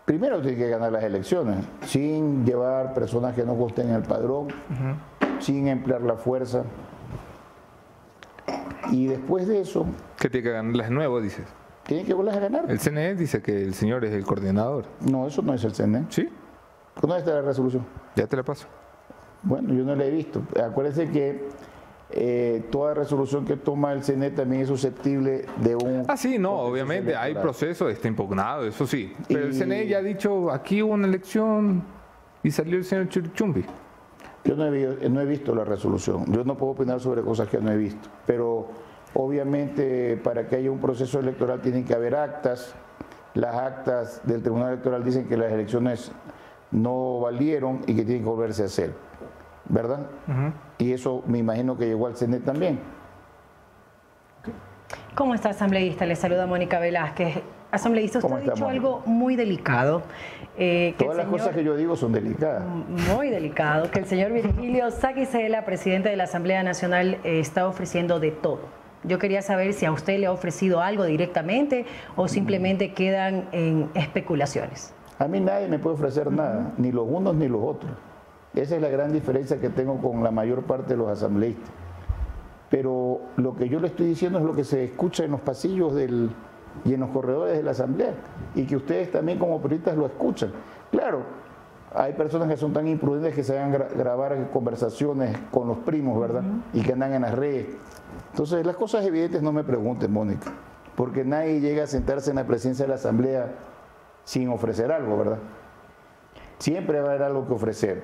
Primero 0.08 0.40
tiene 0.40 0.56
que 0.56 0.70
ganar 0.70 0.90
las 0.90 1.04
elecciones, 1.04 1.66
sin 1.84 2.46
llevar 2.46 2.94
personas 2.94 3.34
que 3.34 3.44
no 3.44 3.52
gusten 3.52 3.90
en 3.90 3.96
el 3.96 4.02
padrón, 4.04 4.48
sin 5.38 5.68
emplear 5.68 6.00
la 6.00 6.14
fuerza. 6.14 6.62
Y 8.90 9.06
después 9.06 9.46
de 9.46 9.60
eso... 9.60 9.84
¿Qué 10.18 10.30
tiene 10.30 10.44
que 10.44 10.52
ganarlas 10.52 10.90
nuevo, 10.90 11.20
dices? 11.20 11.44
Tiene 11.82 12.06
que 12.06 12.14
volver 12.14 12.36
a 12.36 12.40
ganar. 12.40 12.70
El 12.70 12.80
CNE 12.80 13.16
dice 13.16 13.42
que 13.42 13.60
el 13.60 13.74
señor 13.74 14.02
es 14.06 14.14
el 14.14 14.24
coordinador. 14.24 14.86
No, 15.02 15.26
eso 15.26 15.42
no 15.42 15.52
es 15.52 15.62
el 15.64 15.74
CNE. 15.74 16.06
¿Sí? 16.08 16.26
¿Dónde 17.02 17.18
está 17.18 17.32
la 17.34 17.42
resolución? 17.42 17.84
Ya 18.16 18.26
te 18.26 18.34
la 18.34 18.42
paso. 18.42 18.66
Bueno, 19.42 19.74
yo 19.74 19.84
no 19.84 19.94
la 19.94 20.06
he 20.06 20.10
visto. 20.10 20.40
Acuérdense 20.58 21.10
que 21.10 21.50
eh, 22.10 22.64
toda 22.70 22.94
resolución 22.94 23.44
que 23.44 23.56
toma 23.56 23.92
el 23.92 24.02
CNE 24.02 24.30
también 24.30 24.62
es 24.62 24.68
susceptible 24.68 25.44
de 25.58 25.76
un... 25.76 26.04
Ah, 26.08 26.16
sí, 26.16 26.38
no, 26.38 26.52
obviamente 26.52 27.14
hay 27.14 27.34
proceso, 27.34 27.88
está 27.88 28.08
impugnado, 28.08 28.66
eso 28.66 28.86
sí. 28.86 29.14
Pero 29.28 29.46
el 29.46 29.54
CNE 29.54 29.86
ya 29.86 29.98
ha 29.98 30.02
dicho, 30.02 30.50
aquí 30.50 30.82
hubo 30.82 30.94
una 30.94 31.06
elección 31.06 31.82
y 32.42 32.50
salió 32.50 32.78
el 32.78 32.84
señor 32.84 33.08
Chumbi. 33.08 33.64
Yo 34.44 34.56
no 34.56 34.72
he, 34.72 35.08
no 35.08 35.20
he 35.20 35.26
visto 35.26 35.54
la 35.54 35.64
resolución. 35.64 36.24
Yo 36.32 36.44
no 36.44 36.56
puedo 36.56 36.72
opinar 36.72 37.00
sobre 37.00 37.22
cosas 37.22 37.48
que 37.48 37.58
no 37.58 37.70
he 37.70 37.76
visto. 37.76 38.08
Pero 38.26 38.68
Obviamente, 39.14 40.16
para 40.22 40.46
que 40.46 40.56
haya 40.56 40.70
un 40.70 40.78
proceso 40.78 41.18
electoral 41.18 41.60
tienen 41.60 41.84
que 41.84 41.94
haber 41.94 42.14
actas. 42.14 42.74
Las 43.34 43.54
actas 43.54 44.20
del 44.24 44.42
Tribunal 44.42 44.72
Electoral 44.72 45.04
dicen 45.04 45.26
que 45.26 45.36
las 45.36 45.52
elecciones 45.52 46.12
no 46.70 47.20
valieron 47.20 47.80
y 47.86 47.94
que 47.94 48.04
tienen 48.04 48.22
que 48.22 48.28
volverse 48.28 48.62
a 48.62 48.66
hacer, 48.66 48.92
¿verdad? 49.68 50.06
Y 50.78 50.92
eso 50.92 51.22
me 51.26 51.38
imagino 51.38 51.76
que 51.76 51.86
llegó 51.86 52.06
al 52.06 52.14
CNE 52.14 52.40
también. 52.40 52.80
¿Cómo 55.14 55.34
está, 55.34 55.50
asambleísta? 55.50 56.06
Le 56.06 56.16
saluda 56.16 56.46
Mónica 56.46 56.78
Velázquez. 56.78 57.42
Asambleísta, 57.70 58.18
usted 58.18 58.32
ha 58.32 58.40
dicho 58.40 58.68
algo 58.68 59.02
muy 59.04 59.36
delicado. 59.36 60.02
Eh, 60.56 60.94
Todas 60.96 61.16
las 61.16 61.26
cosas 61.26 61.54
que 61.54 61.62
yo 61.62 61.76
digo 61.76 61.96
son 61.96 62.12
delicadas. 62.12 62.64
Muy 62.64 63.28
delicado. 63.28 63.90
Que 63.90 63.98
el 63.98 64.06
señor 64.06 64.32
Virgilio 64.32 64.90
Saquicela, 64.90 65.64
presidente 65.64 66.08
de 66.08 66.16
la 66.16 66.24
Asamblea 66.24 66.62
Nacional, 66.62 67.18
eh, 67.24 67.40
está 67.40 67.68
ofreciendo 67.68 68.20
de 68.20 68.30
todo 68.30 68.78
yo 69.04 69.18
quería 69.18 69.42
saber 69.42 69.72
si 69.72 69.86
a 69.86 69.92
usted 69.92 70.18
le 70.18 70.26
ha 70.26 70.32
ofrecido 70.32 70.80
algo 70.80 71.04
directamente 71.04 71.86
o 72.16 72.28
simplemente 72.28 72.92
quedan 72.94 73.48
en 73.52 73.90
especulaciones. 73.94 74.92
A 75.18 75.26
mí 75.26 75.40
nadie 75.40 75.68
me 75.68 75.78
puede 75.78 75.94
ofrecer 75.94 76.30
nada, 76.30 76.72
ni 76.78 76.92
los 76.92 77.06
unos 77.08 77.34
ni 77.34 77.48
los 77.48 77.62
otros. 77.62 77.92
Esa 78.54 78.76
es 78.76 78.82
la 78.82 78.88
gran 78.88 79.12
diferencia 79.12 79.60
que 79.60 79.68
tengo 79.68 79.98
con 79.98 80.22
la 80.24 80.30
mayor 80.30 80.62
parte 80.62 80.94
de 80.94 80.96
los 80.96 81.08
asambleístas. 81.08 81.70
Pero 82.70 83.20
lo 83.36 83.54
que 83.54 83.68
yo 83.68 83.80
le 83.80 83.88
estoy 83.88 84.06
diciendo 84.06 84.38
es 84.38 84.44
lo 84.44 84.54
que 84.54 84.64
se 84.64 84.84
escucha 84.84 85.24
en 85.24 85.30
los 85.30 85.40
pasillos 85.40 85.94
del, 85.94 86.30
y 86.84 86.94
en 86.94 87.00
los 87.00 87.10
corredores 87.10 87.56
de 87.56 87.62
la 87.62 87.72
asamblea 87.72 88.12
y 88.54 88.64
que 88.64 88.76
ustedes 88.76 89.10
también 89.10 89.38
como 89.38 89.60
periodistas 89.60 89.96
lo 89.96 90.06
escuchan. 90.06 90.52
Claro, 90.90 91.22
hay 91.94 92.12
personas 92.12 92.48
que 92.48 92.56
son 92.56 92.72
tan 92.72 92.86
imprudentes 92.86 93.34
que 93.34 93.42
se 93.42 93.56
van 93.56 93.74
a 93.74 93.78
grabar 93.78 94.50
conversaciones 94.50 95.36
con 95.50 95.68
los 95.68 95.78
primos, 95.78 96.20
¿verdad? 96.20 96.42
Y 96.72 96.82
que 96.82 96.92
andan 96.92 97.14
en 97.14 97.22
las 97.22 97.34
redes. 97.34 97.66
Entonces, 98.30 98.64
las 98.64 98.76
cosas 98.76 99.04
evidentes 99.04 99.42
no 99.42 99.52
me 99.52 99.64
pregunten, 99.64 100.12
Mónica, 100.12 100.50
porque 100.96 101.24
nadie 101.24 101.60
llega 101.60 101.84
a 101.84 101.86
sentarse 101.86 102.30
en 102.30 102.36
la 102.36 102.46
presidencia 102.46 102.84
de 102.84 102.90
la 102.90 102.96
Asamblea 102.96 103.54
sin 104.24 104.48
ofrecer 104.50 104.92
algo, 104.92 105.16
¿verdad? 105.16 105.38
Siempre 106.58 107.00
va 107.00 107.08
a 107.08 107.10
haber 107.10 107.22
algo 107.22 107.46
que 107.46 107.54
ofrecer. 107.54 108.02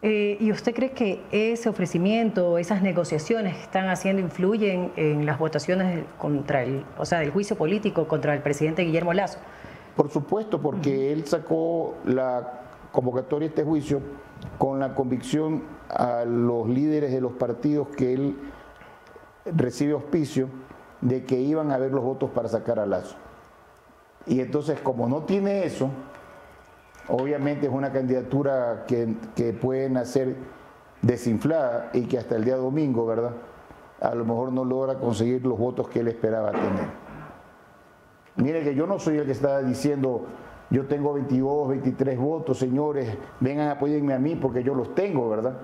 Eh, 0.00 0.36
¿Y 0.38 0.52
usted 0.52 0.74
cree 0.74 0.92
que 0.92 1.20
ese 1.32 1.68
ofrecimiento, 1.68 2.56
esas 2.58 2.82
negociaciones 2.82 3.56
que 3.56 3.62
están 3.62 3.88
haciendo 3.88 4.22
influyen 4.22 4.92
en 4.94 5.26
las 5.26 5.40
votaciones 5.40 6.04
contra 6.18 6.62
el, 6.62 6.84
o 6.96 7.04
sea, 7.04 7.18
del 7.18 7.30
juicio 7.30 7.56
político 7.56 8.06
contra 8.06 8.32
el 8.32 8.40
presidente 8.40 8.82
Guillermo 8.82 9.12
Lazo? 9.12 9.40
Por 9.96 10.08
supuesto, 10.08 10.60
porque 10.62 11.12
él 11.12 11.26
sacó 11.26 11.96
la 12.04 12.60
convocatoria 12.92 13.48
de 13.48 13.54
este 13.54 13.64
juicio 13.64 14.00
con 14.56 14.78
la 14.78 14.94
convicción 14.94 15.64
a 15.88 16.24
los 16.24 16.68
líderes 16.68 17.10
de 17.10 17.20
los 17.20 17.32
partidos 17.32 17.88
que 17.88 18.12
él 18.12 18.36
recibe 19.46 19.94
auspicio 19.94 20.48
de 21.00 21.24
que 21.24 21.40
iban 21.40 21.72
a 21.72 21.74
haber 21.74 21.90
los 21.90 22.04
votos 22.04 22.30
para 22.30 22.48
sacar 22.48 22.78
a 22.78 22.86
Lazo. 22.86 23.16
Y 24.26 24.40
entonces, 24.40 24.78
como 24.78 25.08
no 25.08 25.22
tiene 25.22 25.64
eso, 25.64 25.90
obviamente 27.08 27.66
es 27.66 27.72
una 27.72 27.92
candidatura 27.92 28.84
que, 28.86 29.14
que 29.34 29.52
pueden 29.52 29.96
hacer 29.96 30.36
desinflada 31.02 31.90
y 31.92 32.02
que 32.02 32.18
hasta 32.18 32.36
el 32.36 32.44
día 32.44 32.56
domingo, 32.56 33.06
¿verdad? 33.06 33.32
A 34.00 34.14
lo 34.14 34.24
mejor 34.24 34.52
no 34.52 34.64
logra 34.64 34.94
conseguir 34.94 35.44
los 35.44 35.58
votos 35.58 35.88
que 35.88 36.00
él 36.00 36.08
esperaba 36.08 36.52
tener. 36.52 37.08
Mire 38.36 38.62
que 38.62 38.74
yo 38.74 38.86
no 38.86 38.98
soy 38.98 39.18
el 39.18 39.26
que 39.26 39.32
está 39.32 39.62
diciendo, 39.62 40.26
yo 40.70 40.86
tengo 40.86 41.12
22, 41.14 41.68
23 41.70 42.18
votos, 42.18 42.58
señores, 42.58 43.16
vengan, 43.40 43.68
apóyenme 43.68 44.14
a 44.14 44.18
mí 44.18 44.36
porque 44.36 44.62
yo 44.62 44.74
los 44.74 44.94
tengo, 44.94 45.28
¿verdad? 45.28 45.54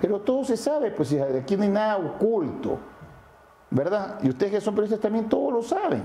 Pero 0.00 0.20
todo 0.20 0.44
se 0.44 0.56
sabe, 0.56 0.92
pues 0.92 1.12
aquí 1.12 1.56
no 1.56 1.64
hay 1.64 1.68
nada 1.70 1.96
oculto, 1.96 2.78
¿verdad? 3.70 4.20
Y 4.22 4.28
ustedes 4.28 4.52
que 4.52 4.60
son 4.60 4.74
periodistas 4.74 5.00
también 5.00 5.28
todos 5.28 5.52
lo 5.52 5.62
saben. 5.62 6.02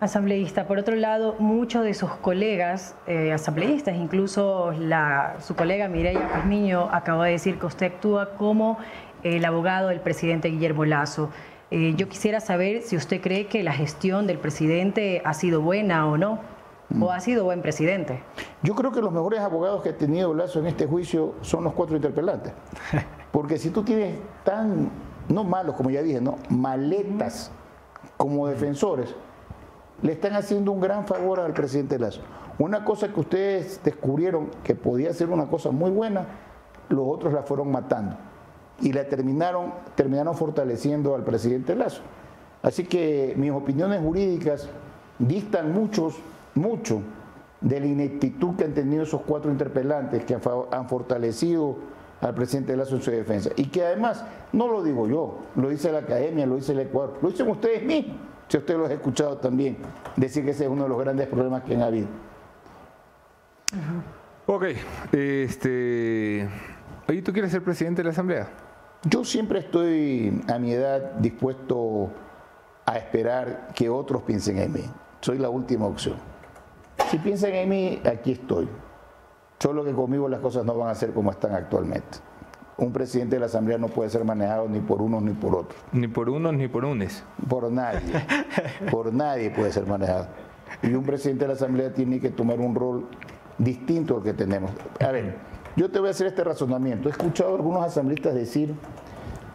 Asambleísta, 0.00 0.66
por 0.66 0.78
otro 0.78 0.96
lado, 0.96 1.36
muchos 1.38 1.84
de 1.84 1.92
sus 1.92 2.10
colegas 2.10 2.94
eh, 3.06 3.34
asambleístas, 3.34 3.96
incluso 3.96 4.72
la, 4.72 5.36
su 5.40 5.54
colega 5.54 5.88
Mireya 5.88 6.26
Casmiño, 6.26 6.88
acaba 6.90 7.26
de 7.26 7.32
decir 7.32 7.58
que 7.58 7.66
usted 7.66 7.86
actúa 7.92 8.30
como 8.30 8.78
el 9.22 9.44
abogado 9.44 9.88
del 9.88 10.00
presidente 10.00 10.48
Guillermo 10.48 10.86
Lazo. 10.86 11.28
Eh, 11.70 11.92
yo 11.98 12.08
quisiera 12.08 12.40
saber 12.40 12.80
si 12.80 12.96
usted 12.96 13.20
cree 13.20 13.46
que 13.46 13.62
la 13.62 13.74
gestión 13.74 14.26
del 14.26 14.38
presidente 14.38 15.20
ha 15.22 15.34
sido 15.34 15.60
buena 15.60 16.06
o 16.06 16.16
no, 16.16 16.40
o 16.98 17.12
ha 17.12 17.20
sido 17.20 17.44
buen 17.44 17.60
presidente. 17.60 18.22
Yo 18.62 18.74
creo 18.74 18.92
que 18.92 19.02
los 19.02 19.12
mejores 19.12 19.40
abogados 19.40 19.82
que 19.82 19.90
ha 19.90 19.96
tenido 19.98 20.32
Lazo 20.32 20.60
en 20.60 20.66
este 20.68 20.86
juicio 20.86 21.34
son 21.42 21.62
los 21.62 21.74
cuatro 21.74 21.96
interpelantes. 21.96 22.54
Porque 23.32 23.58
si 23.58 23.68
tú 23.68 23.82
tienes 23.82 24.18
tan, 24.44 24.90
no 25.28 25.44
malos 25.44 25.76
como 25.76 25.90
ya 25.90 26.00
dije, 26.00 26.22
no, 26.22 26.38
maletas 26.48 27.52
como 28.16 28.48
defensores, 28.48 29.14
le 30.02 30.12
están 30.12 30.34
haciendo 30.34 30.72
un 30.72 30.80
gran 30.80 31.06
favor 31.06 31.40
al 31.40 31.52
presidente 31.52 31.98
Lazo. 31.98 32.20
Una 32.58 32.84
cosa 32.84 33.08
que 33.12 33.20
ustedes 33.20 33.80
descubrieron 33.82 34.50
que 34.62 34.74
podía 34.74 35.12
ser 35.14 35.30
una 35.30 35.46
cosa 35.46 35.70
muy 35.70 35.90
buena, 35.90 36.26
los 36.88 37.06
otros 37.06 37.32
la 37.32 37.42
fueron 37.42 37.70
matando 37.70 38.16
y 38.80 38.92
la 38.92 39.08
terminaron, 39.08 39.72
terminaron 39.94 40.34
fortaleciendo 40.34 41.14
al 41.14 41.24
presidente 41.24 41.74
Lazo. 41.74 42.02
Así 42.62 42.84
que 42.84 43.34
mis 43.36 43.50
opiniones 43.50 44.00
jurídicas 44.00 44.68
distan 45.18 45.72
muchos, 45.72 46.18
mucho 46.54 47.00
de 47.60 47.80
la 47.80 47.86
ineptitud 47.86 48.56
que 48.56 48.64
han 48.64 48.74
tenido 48.74 49.02
esos 49.02 49.22
cuatro 49.22 49.50
interpelantes 49.50 50.24
que 50.24 50.34
han 50.34 50.88
fortalecido 50.88 51.76
al 52.20 52.34
presidente 52.34 52.76
Lazo 52.76 52.96
en 52.96 53.02
su 53.02 53.10
defensa. 53.10 53.50
Y 53.56 53.66
que 53.66 53.84
además, 53.84 54.24
no 54.52 54.68
lo 54.68 54.82
digo 54.82 55.08
yo, 55.08 55.38
lo 55.56 55.68
dice 55.68 55.92
la 55.92 56.00
academia, 56.00 56.46
lo 56.46 56.56
dice 56.56 56.72
el 56.72 56.80
Ecuador, 56.80 57.18
lo 57.22 57.30
dicen 57.30 57.48
ustedes 57.48 57.82
mismos, 57.82 58.16
si 58.50 58.58
ustedes 58.58 58.80
lo 58.80 58.86
han 58.86 58.92
escuchado 58.92 59.36
también, 59.36 59.76
decir 60.16 60.44
que 60.44 60.50
ese 60.50 60.64
es 60.64 60.70
uno 60.70 60.82
de 60.82 60.88
los 60.88 60.98
grandes 60.98 61.28
problemas 61.28 61.62
que 61.62 61.76
han 61.76 61.82
habido. 61.82 62.08
Ok, 64.46 64.64
este... 65.12 66.48
Oye, 67.08 67.22
¿tú 67.22 67.32
quieres 67.32 67.52
ser 67.52 67.62
presidente 67.62 68.00
de 68.00 68.06
la 68.06 68.10
Asamblea? 68.10 68.48
Yo 69.04 69.24
siempre 69.24 69.60
estoy 69.60 70.42
a 70.52 70.58
mi 70.58 70.72
edad 70.72 71.12
dispuesto 71.12 72.10
a 72.86 72.98
esperar 72.98 73.68
que 73.72 73.88
otros 73.88 74.22
piensen 74.22 74.58
en 74.58 74.72
mí. 74.72 74.84
Soy 75.20 75.38
la 75.38 75.48
última 75.48 75.86
opción. 75.86 76.16
Si 77.08 77.18
piensan 77.18 77.52
en 77.54 77.68
mí, 77.68 78.02
aquí 78.04 78.32
estoy. 78.32 78.68
Solo 79.60 79.84
que 79.84 79.92
conmigo 79.92 80.28
las 80.28 80.40
cosas 80.40 80.64
no 80.64 80.76
van 80.76 80.88
a 80.88 80.94
ser 80.96 81.12
como 81.12 81.30
están 81.30 81.54
actualmente. 81.54 82.18
Un 82.80 82.92
presidente 82.92 83.36
de 83.36 83.40
la 83.40 83.46
Asamblea 83.46 83.78
no 83.78 83.88
puede 83.88 84.10
ser 84.10 84.24
manejado 84.24 84.68
ni 84.68 84.80
por 84.80 85.02
unos 85.02 85.22
ni 85.22 85.32
por 85.32 85.54
otros. 85.54 85.80
Ni 85.92 86.08
por 86.08 86.28
unos 86.30 86.54
ni 86.54 86.68
por 86.68 86.84
unes. 86.84 87.22
Por 87.48 87.70
nadie. 87.70 88.00
por 88.90 89.12
nadie 89.12 89.50
puede 89.50 89.70
ser 89.72 89.86
manejado. 89.86 90.28
Y 90.82 90.94
un 90.94 91.04
presidente 91.04 91.44
de 91.44 91.48
la 91.48 91.54
Asamblea 91.54 91.92
tiene 91.92 92.20
que 92.20 92.30
tomar 92.30 92.58
un 92.58 92.74
rol 92.74 93.06
distinto 93.58 94.16
al 94.16 94.22
que 94.22 94.32
tenemos. 94.32 94.70
A 95.00 95.12
ver, 95.12 95.36
yo 95.76 95.90
te 95.90 95.98
voy 95.98 96.08
a 96.08 96.10
hacer 96.12 96.26
este 96.26 96.42
razonamiento. 96.42 97.08
He 97.08 97.12
escuchado 97.12 97.52
a 97.52 97.56
algunos 97.56 97.84
asambleístas 97.84 98.34
decir, 98.34 98.74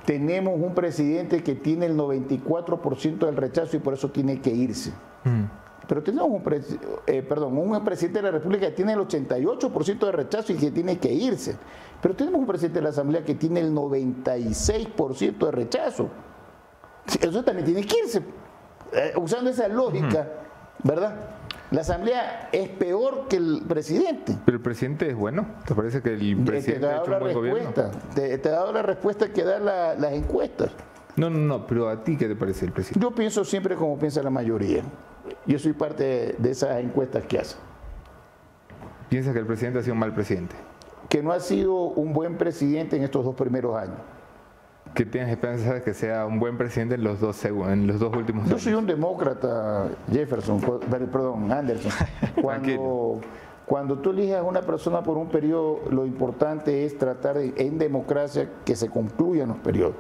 tenemos 0.05 0.53
un 0.59 0.75
presidente 0.75 1.41
que 1.43 1.55
tiene 1.55 1.87
el 1.87 1.97
94% 1.97 3.25
del 3.25 3.35
rechazo 3.35 3.75
y 3.75 3.79
por 3.79 3.95
eso 3.95 4.11
tiene 4.11 4.39
que 4.39 4.51
irse. 4.51 4.91
Mm. 5.23 5.43
Pero 5.87 6.03
tenemos 6.03 6.29
un, 6.29 6.43
eh, 7.07 7.21
perdón, 7.21 7.57
un 7.57 7.83
presidente 7.83 8.19
de 8.19 8.23
la 8.23 8.31
República 8.31 8.67
que 8.67 8.73
tiene 8.73 8.93
el 8.93 8.99
88% 8.99 10.05
de 10.05 10.11
rechazo 10.11 10.53
y 10.53 10.55
que 10.55 10.71
tiene 10.71 10.97
que 10.97 11.13
irse. 11.13 11.57
Pero 12.05 12.15
tenemos 12.15 12.39
un 12.39 12.45
presidente 12.45 12.77
de 12.77 12.83
la 12.83 12.89
Asamblea 12.89 13.23
que 13.23 13.33
tiene 13.33 13.61
el 13.61 13.73
96% 13.73 15.37
de 15.43 15.51
rechazo. 15.51 16.07
Eso 17.19 17.43
también 17.43 17.65
tiene 17.65 17.83
que 17.83 17.97
irse. 17.97 18.21
Eh, 18.93 19.13
usando 19.15 19.49
esa 19.49 19.67
lógica, 19.67 20.27
¿verdad? 20.83 21.15
La 21.71 21.81
Asamblea 21.81 22.49
es 22.51 22.69
peor 22.69 23.27
que 23.27 23.37
el 23.37 23.63
presidente. 23.67 24.37
Pero 24.45 24.57
el 24.57 24.61
presidente 24.61 25.09
es 25.09 25.15
bueno. 25.15 25.47
¿Te 25.65 25.73
parece 25.73 26.03
que 26.03 26.13
el 26.13 26.43
presidente 26.45 26.85
ha 26.85 26.97
hecho 26.97 27.11
un 27.11 27.19
buen 27.21 27.33
gobierno? 27.33 27.71
Te, 28.13 28.37
te, 28.37 28.49
ha 28.49 28.51
dado 28.51 28.71
la 28.71 28.83
respuesta 28.83 29.33
que 29.33 29.43
dan 29.43 29.65
las 29.65 30.13
encuestas. 30.13 30.73
No, 31.15 31.31
no, 31.31 31.39
no, 31.39 31.65
pero 31.65 31.89
a 31.89 32.03
ti 32.03 32.17
qué 32.17 32.27
te 32.27 32.35
parece 32.35 32.65
el 32.65 32.71
presidente? 32.71 33.03
Yo 33.03 33.15
pienso 33.15 33.43
siempre 33.43 33.75
como 33.75 33.97
piensa 33.97 34.21
la 34.21 34.29
mayoría. 34.29 34.83
Yo 35.47 35.57
soy 35.57 35.73
parte 35.73 36.35
de 36.37 36.51
esas 36.51 36.79
encuestas 36.83 37.23
que 37.23 37.39
hace. 37.39 37.55
¿Piensa 39.09 39.33
que 39.33 39.39
el 39.39 39.47
presidente 39.47 39.79
ha 39.79 39.81
sido 39.81 39.93
un 39.93 40.01
mal 40.01 40.13
presidente? 40.13 40.55
Que 41.09 41.21
no 41.21 41.31
ha 41.31 41.39
sido 41.39 41.75
un 41.75 42.13
buen 42.13 42.37
presidente 42.37 42.97
en 42.97 43.03
estos 43.03 43.23
dos 43.23 43.35
primeros 43.35 43.75
años. 43.75 43.97
¿Qué 44.93 45.05
tienes 45.05 45.29
esperanza 45.29 45.73
de 45.73 45.81
que 45.81 45.93
sea 45.93 46.25
un 46.25 46.39
buen 46.39 46.57
presidente 46.57 46.95
en 46.95 47.03
los 47.03 47.19
dos, 47.19 47.43
en 47.43 47.85
los 47.85 47.99
dos 47.99 48.15
últimos 48.15 48.45
años? 48.45 48.57
Yo 48.57 48.63
soy 48.63 48.73
un 48.75 48.85
demócrata, 48.85 49.89
Jefferson, 50.09 50.61
perdón, 50.89 51.51
Anderson. 51.51 51.91
Cuando, 52.41 53.19
cuando 53.65 53.97
tú 53.99 54.11
eliges 54.11 54.37
a 54.37 54.43
una 54.43 54.61
persona 54.61 55.03
por 55.03 55.17
un 55.17 55.27
periodo, 55.27 55.81
lo 55.89 56.05
importante 56.05 56.85
es 56.85 56.97
tratar 56.97 57.37
en 57.37 57.77
democracia 57.77 58.49
que 58.63 58.75
se 58.75 58.89
concluyan 58.89 59.49
los 59.49 59.57
periodos. 59.57 59.95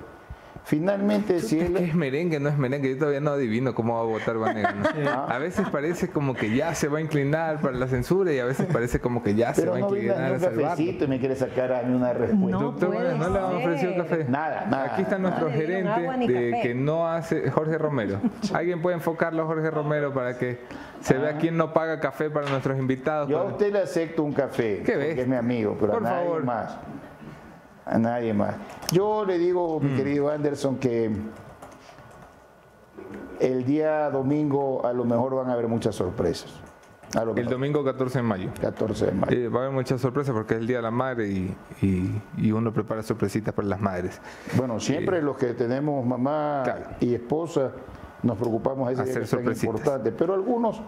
Finalmente, 0.65 1.41
si 1.41 1.59
él... 1.59 1.77
Es 1.77 1.93
merengue, 1.93 2.39
no 2.39 2.49
es 2.49 2.57
merengue, 2.57 2.89
yo 2.89 2.97
todavía 2.97 3.19
no 3.19 3.31
adivino 3.31 3.75
cómo 3.75 3.93
va 3.93 4.01
a 4.01 4.03
votar 4.03 4.37
Vanegas. 4.37 4.75
A 5.29 5.37
veces 5.37 5.69
parece 5.69 6.09
como 6.09 6.33
que 6.33 6.55
ya 6.55 6.73
se 6.73 6.87
va 6.87 6.97
a 6.97 7.01
inclinar 7.01 7.61
para 7.61 7.77
la 7.77 7.87
censura 7.87 8.33
y 8.33 8.39
a 8.39 8.45
veces 8.45 8.65
parece 8.71 8.99
como 8.99 9.21
que 9.21 9.35
ya 9.35 9.53
se 9.53 9.67
va 9.67 9.77
a 9.77 9.79
inclinar 9.79 10.33
a 10.33 10.39
cafecito 10.39 11.05
y 11.05 11.07
me 11.07 11.19
quiere 11.19 11.35
sacar 11.35 11.71
a 11.71 11.83
mí 11.83 11.93
una 11.93 12.13
respuesta. 12.13 12.57
No, 12.57 12.59
Doctor, 12.59 12.89
no 12.89 13.29
le 13.29 13.39
han 13.39 13.55
ofrecido 13.55 13.95
café. 13.95 14.25
Nada, 14.27 14.65
nada. 14.69 14.93
Aquí 14.93 15.03
está 15.03 15.19
nuestro 15.19 15.51
gerente 15.51 16.33
de 16.33 16.59
que 16.61 16.73
no 16.73 17.07
hace, 17.07 17.51
Jorge 17.51 17.77
Romero. 17.77 18.19
¿Alguien 18.53 18.81
puede 18.81 18.95
enfocarlo 18.95 19.43
a 19.43 19.45
Jorge 19.45 19.69
Romero 19.69 20.13
para 20.13 20.37
que 20.37 20.59
se 21.01 21.15
vea 21.17 21.33
ah. 21.35 21.37
quién 21.39 21.57
no 21.57 21.73
paga 21.73 21.99
café 21.99 22.31
para 22.31 22.49
nuestros 22.49 22.79
invitados? 22.79 23.29
Yo 23.29 23.37
a 23.37 23.43
usted 23.43 23.71
le 23.71 23.79
acepto 23.79 24.23
un 24.23 24.33
café, 24.33 24.81
¿Qué 24.83 24.93
porque 24.93 25.21
es 25.21 25.27
mi 25.27 25.35
amigo, 25.35 25.77
pero 25.79 25.93
Por 25.93 26.07
a 26.07 26.09
nadie 26.09 26.25
favor. 26.25 26.43
más 26.43 26.77
a 27.85 27.97
nadie 27.99 28.33
más. 28.33 28.55
Yo 28.91 29.25
le 29.25 29.37
digo, 29.37 29.79
mi 29.79 29.91
mm. 29.91 29.95
querido 29.95 30.29
Anderson, 30.29 30.77
que 30.77 31.11
el 33.39 33.65
día 33.65 34.09
domingo 34.09 34.85
a 34.85 34.93
lo 34.93 35.05
mejor 35.05 35.35
van 35.35 35.49
a 35.49 35.53
haber 35.53 35.67
muchas 35.67 35.95
sorpresas. 35.95 36.51
el 37.35 37.45
domingo 37.45 37.83
14 37.83 38.19
de 38.19 38.23
mayo. 38.23 38.49
14 38.59 39.05
de 39.05 39.11
mayo. 39.11 39.37
Eh, 39.37 39.47
va 39.49 39.59
a 39.59 39.63
haber 39.63 39.75
muchas 39.75 40.01
sorpresas 40.01 40.33
porque 40.33 40.55
es 40.55 40.61
el 40.61 40.67
Día 40.67 40.77
de 40.77 40.83
la 40.83 40.91
Madre 40.91 41.27
y, 41.27 42.51
uno 42.51 42.73
prepara 42.73 43.03
sorpresitas 43.03 43.53
para 43.53 43.67
las 43.67 43.79
madres. 43.79 44.19
Bueno, 44.55 44.79
siempre 44.79 45.19
eh, 45.19 45.21
los 45.21 45.37
que 45.37 45.53
tenemos 45.53 46.05
mamá 46.05 46.63
y 46.99 47.13
esposa 47.13 47.71
nos 48.23 48.37
preocupamos 48.37 48.89
a 48.89 48.91
ese 48.93 49.03
día 49.03 49.43
que 49.43 49.51
es 49.51 49.63
importante, 49.63 50.11
pero 50.11 50.33
algunos 50.33 50.81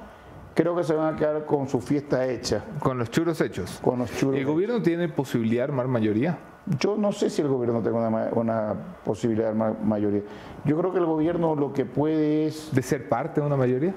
creo 0.58 0.76
que 0.76 0.84
se 0.84 0.96
van 0.96 1.14
a 1.14 1.18
quedar 1.18 1.46
con 1.46 1.68
su 1.70 1.80
fiesta 1.80 2.26
hecha. 2.26 2.64
Con 2.80 2.98
los 2.98 3.12
churros 3.12 3.40
hechos. 3.42 3.80
Con 3.80 4.00
los 4.00 4.12
churros 4.12 4.40
¿El 4.40 4.46
gobierno 4.46 4.82
tiene 4.82 5.08
posibilidad 5.08 5.60
de 5.60 5.64
armar 5.66 5.88
mayoría? 5.88 6.40
Yo 6.80 6.98
no 6.98 7.12
sé 7.12 7.30
si 7.30 7.44
el 7.44 7.48
gobierno 7.48 7.82
tenga 7.84 8.30
una, 8.32 8.74
posibilidad 9.06 9.54
de 9.54 9.76
mayoría. 9.86 10.24
Yo 10.66 10.76
creo 10.80 10.92
que 10.92 10.98
el 10.98 11.06
gobierno 11.06 11.56
lo 11.56 11.72
que 11.72 11.86
puede 11.86 12.48
es... 12.48 12.74
¿De 12.74 12.82
ser 12.82 13.08
parte 13.08 13.40
de 13.40 13.46
una 13.46 13.56
mayoría? 13.56 13.94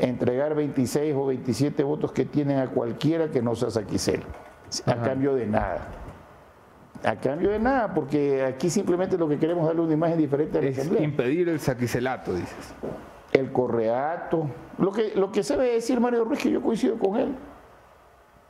Entregar 0.00 0.54
26 0.54 1.14
o 1.16 1.26
27 1.26 1.82
votos 1.82 2.12
que 2.12 2.24
tienen 2.24 2.58
a 2.58 2.68
cualquiera 2.68 3.28
que 3.28 3.42
no 3.42 3.56
sea 3.56 3.70
Saquicel, 3.70 4.22
a 4.86 4.94
cambio 4.96 5.34
de 5.34 5.46
nada. 5.46 5.88
A 7.04 7.16
cambio 7.16 7.50
de 7.50 7.58
nada, 7.58 7.92
porque 7.92 8.44
aquí 8.44 8.70
simplemente 8.70 9.18
lo 9.18 9.28
que 9.28 9.36
queremos 9.36 9.62
es 9.62 9.66
darle 9.66 9.82
una 9.82 9.92
imagen 9.94 10.18
diferente 10.18 10.58
a 10.58 10.62
la 10.62 10.68
es 10.68 11.00
impedir 11.00 11.48
el 11.48 11.60
saquicelato, 11.60 12.32
dices. 12.32 12.74
El 13.34 13.52
correato. 13.52 14.48
Lo 14.78 14.90
que, 14.90 15.12
lo 15.14 15.30
que 15.30 15.42
sabe 15.42 15.72
decir 15.72 16.00
Mario 16.00 16.24
Ruiz, 16.24 16.40
que 16.40 16.50
yo 16.50 16.62
coincido 16.62 16.98
con 16.98 17.16
él 17.16 17.34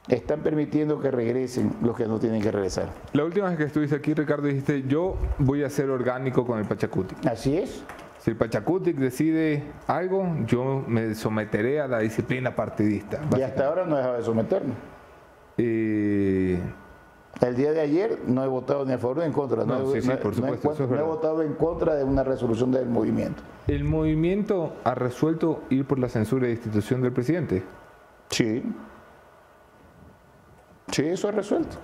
están 0.08 0.40
permitiendo 0.40 1.00
que 1.00 1.10
regresen 1.10 1.74
los 1.82 1.96
que 1.96 2.06
no 2.06 2.18
tienen 2.18 2.42
que 2.42 2.50
regresar. 2.50 2.88
La 3.12 3.24
última 3.24 3.48
vez 3.48 3.56
que 3.56 3.64
estuviste 3.64 3.96
aquí, 3.96 4.12
Ricardo, 4.14 4.46
dijiste, 4.46 4.84
yo 4.86 5.16
voy 5.38 5.64
a 5.64 5.70
ser 5.70 5.90
orgánico 5.90 6.46
con 6.46 6.58
el 6.58 6.66
Pachacutic. 6.66 7.26
Así 7.26 7.56
es. 7.56 7.82
Si 8.18 8.30
el 8.30 8.36
Pachacutic 8.36 8.96
decide 8.96 9.62
algo, 9.86 10.26
yo 10.46 10.82
me 10.86 11.14
someteré 11.14 11.80
a 11.80 11.88
la 11.88 11.98
disciplina 11.98 12.54
partidista. 12.54 13.20
Y 13.36 13.42
hasta 13.42 13.66
ahora 13.66 13.84
no 13.84 13.94
he 13.94 13.98
dejado 13.98 14.16
de 14.16 14.22
someterme. 14.22 14.72
Eh, 15.56 16.58
el 17.40 17.56
día 17.56 17.72
de 17.72 17.80
ayer 17.80 18.18
no 18.26 18.44
he 18.44 18.48
votado 18.48 18.84
ni 18.84 18.92
a 18.92 18.98
favor 18.98 19.18
ni 19.18 19.24
en 19.24 19.32
contra. 19.32 19.64
No, 19.64 19.92
sí, 19.92 20.00
sí, 20.00 20.10
por 20.22 20.34
supuesto. 20.34 20.86
no 20.86 20.98
he 20.98 21.02
votado 21.02 21.42
en 21.42 21.54
contra 21.54 21.94
de 21.94 22.04
una 22.04 22.22
resolución 22.22 22.70
del 22.70 22.86
movimiento. 22.86 23.42
¿El 23.66 23.84
movimiento 23.84 24.74
ha 24.84 24.94
resuelto 24.94 25.62
ir 25.70 25.86
por 25.86 25.98
la 25.98 26.08
censura 26.08 26.46
de 26.46 26.52
institución 26.52 27.02
del 27.02 27.12
presidente? 27.12 27.62
Sí. 28.30 28.62
Sí, 30.92 31.02
eso 31.06 31.28
es 31.28 31.34
resuelto. 31.34 31.76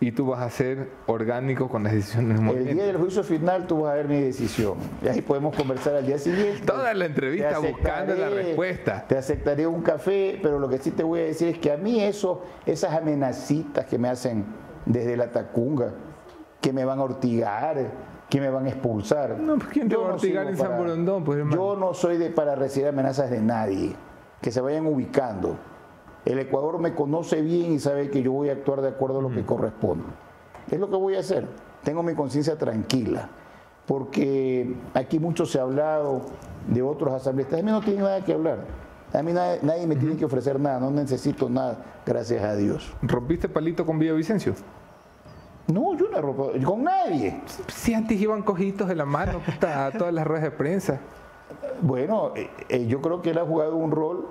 Y 0.00 0.10
tú 0.10 0.26
vas 0.26 0.40
a 0.42 0.50
ser 0.50 0.88
orgánico 1.06 1.68
con 1.68 1.84
las 1.84 1.92
decisiones 1.92 2.40
del 2.40 2.56
El 2.56 2.74
día 2.74 2.86
del 2.86 2.96
juicio 2.96 3.22
final 3.22 3.68
tú 3.68 3.82
vas 3.82 3.92
a 3.92 3.94
ver 3.94 4.08
mi 4.08 4.20
decisión. 4.20 4.74
Y 5.00 5.06
ahí 5.06 5.22
podemos 5.22 5.54
conversar 5.54 5.94
al 5.94 6.04
día 6.04 6.18
siguiente. 6.18 6.66
Toda 6.66 6.92
la 6.92 7.06
entrevista 7.06 7.60
buscando 7.60 8.14
la 8.16 8.28
respuesta. 8.28 9.06
Te 9.06 9.16
aceptaré 9.16 9.64
un 9.64 9.80
café, 9.80 10.40
pero 10.42 10.58
lo 10.58 10.68
que 10.68 10.78
sí 10.78 10.90
te 10.90 11.04
voy 11.04 11.20
a 11.20 11.24
decir 11.24 11.48
es 11.48 11.58
que 11.58 11.70
a 11.70 11.76
mí 11.76 12.02
eso, 12.02 12.42
esas 12.66 12.94
amenacitas 12.94 13.86
que 13.86 13.96
me 13.96 14.08
hacen 14.08 14.44
desde 14.86 15.16
la 15.16 15.30
tacunga, 15.30 15.92
que 16.60 16.72
me 16.72 16.84
van 16.84 16.98
a 16.98 17.02
ortigar, 17.02 17.76
que 18.28 18.40
me 18.40 18.48
van 18.48 18.66
a 18.66 18.70
expulsar. 18.70 19.38
No, 19.38 19.56
pues 19.56 19.68
¿quién 19.68 19.88
te 19.88 19.96
va 19.96 20.10
a 20.10 20.14
ortigar 20.14 20.46
en 20.46 20.56
San 20.56 20.78
Borondón? 20.78 21.24
Pues, 21.24 21.44
yo 21.52 21.76
no 21.76 21.92
soy 21.92 22.16
de, 22.16 22.30
para 22.30 22.54
recibir 22.54 22.88
amenazas 22.88 23.30
de 23.30 23.40
nadie. 23.40 23.94
Que 24.40 24.50
se 24.50 24.60
vayan 24.60 24.86
ubicando. 24.86 25.56
El 26.24 26.38
Ecuador 26.38 26.78
me 26.78 26.94
conoce 26.94 27.42
bien 27.42 27.72
y 27.72 27.78
sabe 27.78 28.10
que 28.10 28.22
yo 28.22 28.32
voy 28.32 28.48
a 28.48 28.52
actuar 28.52 28.80
de 28.80 28.88
acuerdo 28.88 29.18
a 29.18 29.22
lo 29.22 29.30
que 29.30 29.44
corresponde. 29.44 30.04
Es 30.70 30.78
lo 30.78 30.88
que 30.88 30.96
voy 30.96 31.16
a 31.16 31.20
hacer. 31.20 31.46
Tengo 31.82 32.02
mi 32.02 32.14
conciencia 32.14 32.56
tranquila, 32.56 33.28
porque 33.86 34.76
aquí 34.94 35.18
mucho 35.18 35.46
se 35.46 35.58
ha 35.58 35.62
hablado 35.62 36.22
de 36.68 36.80
otros 36.80 37.12
asambleístas. 37.12 37.60
A 37.60 37.62
mí 37.62 37.70
no 37.70 37.80
tiene 37.80 38.02
nada 38.02 38.24
que 38.24 38.32
hablar. 38.32 38.58
A 39.12 39.22
mí 39.22 39.32
nadie, 39.32 39.86
me 39.86 39.96
tiene 39.96 40.16
que 40.16 40.24
ofrecer 40.24 40.58
nada, 40.58 40.80
no 40.80 40.90
necesito 40.90 41.48
nada, 41.48 41.78
gracias 42.06 42.42
a 42.42 42.56
Dios. 42.56 42.92
¿Rompiste 43.02 43.48
palito 43.48 43.84
con 43.84 43.98
Vicencio? 43.98 44.54
No, 45.66 45.94
yo 45.96 46.08
no 46.10 46.18
he 46.18 46.20
roto 46.20 46.52
con 46.64 46.82
nadie. 46.82 47.40
Si 47.68 47.94
antes 47.94 48.20
iban 48.20 48.42
cojitos 48.42 48.88
de 48.88 48.94
la 48.94 49.04
mano 49.04 49.40
a 49.60 49.90
todas 49.96 50.12
las 50.12 50.26
ruedas 50.26 50.44
de 50.44 50.50
prensa. 50.50 51.00
Bueno, 51.80 52.32
eh, 52.34 52.50
eh, 52.68 52.86
yo 52.86 53.00
creo 53.00 53.22
que 53.22 53.30
él 53.30 53.38
ha 53.38 53.44
jugado 53.44 53.76
un 53.76 53.90
rol 53.90 54.28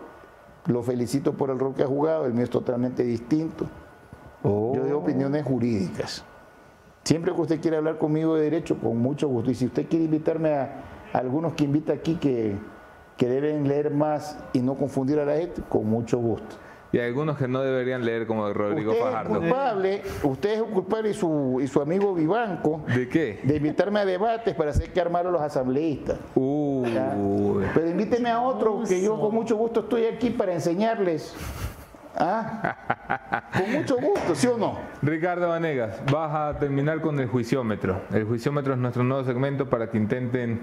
lo 0.67 0.83
felicito 0.83 1.33
por 1.33 1.49
el 1.49 1.59
rol 1.59 1.73
que 1.73 1.83
ha 1.83 1.87
jugado, 1.87 2.25
el 2.25 2.33
mío 2.33 2.43
es 2.43 2.49
totalmente 2.49 3.03
distinto. 3.03 3.65
Yo 4.43 4.83
de 4.83 4.93
opiniones 4.93 5.43
jurídicas. 5.43 6.23
Siempre 7.03 7.33
que 7.33 7.41
usted 7.41 7.61
quiere 7.61 7.77
hablar 7.77 7.97
conmigo 7.97 8.35
de 8.35 8.43
derecho, 8.43 8.77
con 8.77 8.97
mucho 8.97 9.27
gusto. 9.27 9.51
Y 9.51 9.55
si 9.55 9.65
usted 9.65 9.87
quiere 9.87 10.05
invitarme 10.05 10.53
a, 10.53 10.83
algunos 11.13 11.53
que 11.53 11.63
invita 11.63 11.93
aquí 11.93 12.15
que, 12.15 12.55
que 13.21 13.29
deben 13.29 13.67
leer 13.67 13.91
más 13.91 14.35
y 14.51 14.61
no 14.61 14.73
confundir 14.73 15.19
a 15.19 15.25
la 15.25 15.37
gente, 15.37 15.61
con 15.69 15.85
mucho 15.85 16.17
gusto. 16.17 16.55
Y 16.91 16.97
hay 16.97 17.05
algunos 17.05 17.37
que 17.37 17.47
no 17.47 17.61
deberían 17.61 18.03
leer 18.03 18.25
como 18.25 18.51
Rodrigo 18.51 18.93
usted 18.93 19.03
Fajardo. 19.03 19.33
Es 19.33 19.39
culpable, 19.41 20.01
usted 20.23 20.53
es 20.53 20.63
culpable 20.63 21.09
y 21.11 21.13
su, 21.13 21.59
y 21.61 21.67
su 21.67 21.79
amigo 21.79 22.15
Vivanco. 22.15 22.81
¿De 22.87 23.07
qué? 23.07 23.39
De 23.43 23.57
invitarme 23.57 23.99
a 23.99 24.05
debates 24.05 24.55
para 24.55 24.71
hacer 24.71 24.91
que 24.91 24.99
armaron 24.99 25.33
los 25.33 25.41
asambleístas. 25.43 26.17
Uh. 26.33 27.61
Pero 27.75 27.89
invíteme 27.91 28.31
a 28.31 28.41
otro 28.41 28.81
que 28.89 28.99
yo 28.99 29.19
con 29.19 29.35
mucho 29.35 29.55
gusto 29.55 29.81
estoy 29.81 30.05
aquí 30.05 30.31
para 30.31 30.53
enseñarles. 30.53 31.35
¿Ah? 32.17 33.49
Con 33.57 33.71
mucho 33.71 33.97
gusto, 33.97 34.35
¿sí 34.35 34.47
o 34.47 34.57
no? 34.57 34.79
Ricardo 35.01 35.49
Vanegas, 35.49 36.01
vas 36.11 36.33
a 36.33 36.59
terminar 36.59 37.01
con 37.01 37.19
el 37.19 37.27
juiciómetro. 37.27 38.01
El 38.13 38.25
juiciómetro 38.25 38.73
es 38.73 38.79
nuestro 38.79 39.03
nuevo 39.03 39.23
segmento 39.23 39.69
para 39.69 39.89
que 39.89 39.97
intenten 39.97 40.61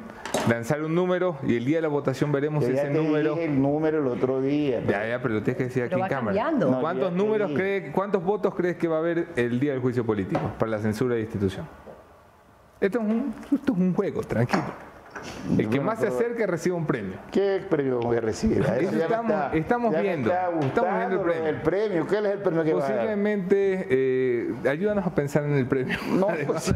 lanzar 0.48 0.82
un 0.82 0.94
número 0.94 1.38
y 1.42 1.56
el 1.56 1.64
día 1.64 1.78
de 1.78 1.82
la 1.82 1.88
votación 1.88 2.32
veremos 2.32 2.64
ese 2.64 2.82
te 2.82 2.90
número. 2.90 3.34
Dije 3.34 3.46
el 3.46 3.60
número 3.60 3.98
el 3.98 4.06
otro 4.06 4.40
día. 4.40 4.80
Ya, 4.86 5.06
ya, 5.08 5.22
pero 5.22 5.34
lo 5.34 5.42
tienes 5.42 5.58
que 5.58 5.64
decir 5.64 5.82
aquí 5.84 6.00
en 6.00 6.08
cámara. 6.08 6.52
¿Cuántos 6.80 7.12
números 7.12 7.50
crees, 7.54 7.92
cuántos 7.92 8.22
votos 8.22 8.54
crees 8.54 8.76
que 8.76 8.88
va 8.88 8.96
a 8.96 9.00
haber 9.00 9.28
el 9.36 9.58
día 9.58 9.72
del 9.72 9.80
juicio 9.80 10.04
político 10.04 10.40
para 10.58 10.70
la 10.70 10.78
censura 10.78 11.14
de 11.14 11.22
institución? 11.22 11.66
Esto 12.80 13.00
es 13.00 13.04
un, 13.04 13.34
esto 13.52 13.72
es 13.72 13.78
un 13.78 13.92
juego, 13.92 14.22
tranquilo. 14.22 14.87
El 15.58 15.68
que 15.68 15.80
más 15.80 15.98
se 15.98 16.08
acerque 16.08 16.46
recibe 16.46 16.76
un 16.76 16.86
premio. 16.86 17.14
¿Qué 17.30 17.64
premio 17.68 18.00
voy 18.00 18.16
a 18.16 18.20
recibir? 18.20 18.62
estamos, 18.62 19.54
estamos 19.54 20.00
viendo. 20.00 20.32
estamos 20.60 20.98
viendo 20.98 21.16
el 21.16 21.22
premio. 21.22 21.48
el 21.48 21.56
premio. 21.62 22.06
¿Qué 22.06 22.18
es 22.18 22.24
el 22.24 22.38
premio 22.38 22.64
que 22.64 22.72
Posiblemente, 22.72 23.86
eh, 23.90 24.54
ayúdanos 24.68 25.06
a 25.06 25.14
pensar 25.14 25.44
en 25.44 25.54
el 25.54 25.66
premio. 25.66 25.96
No, 26.12 26.28
pues, 26.46 26.74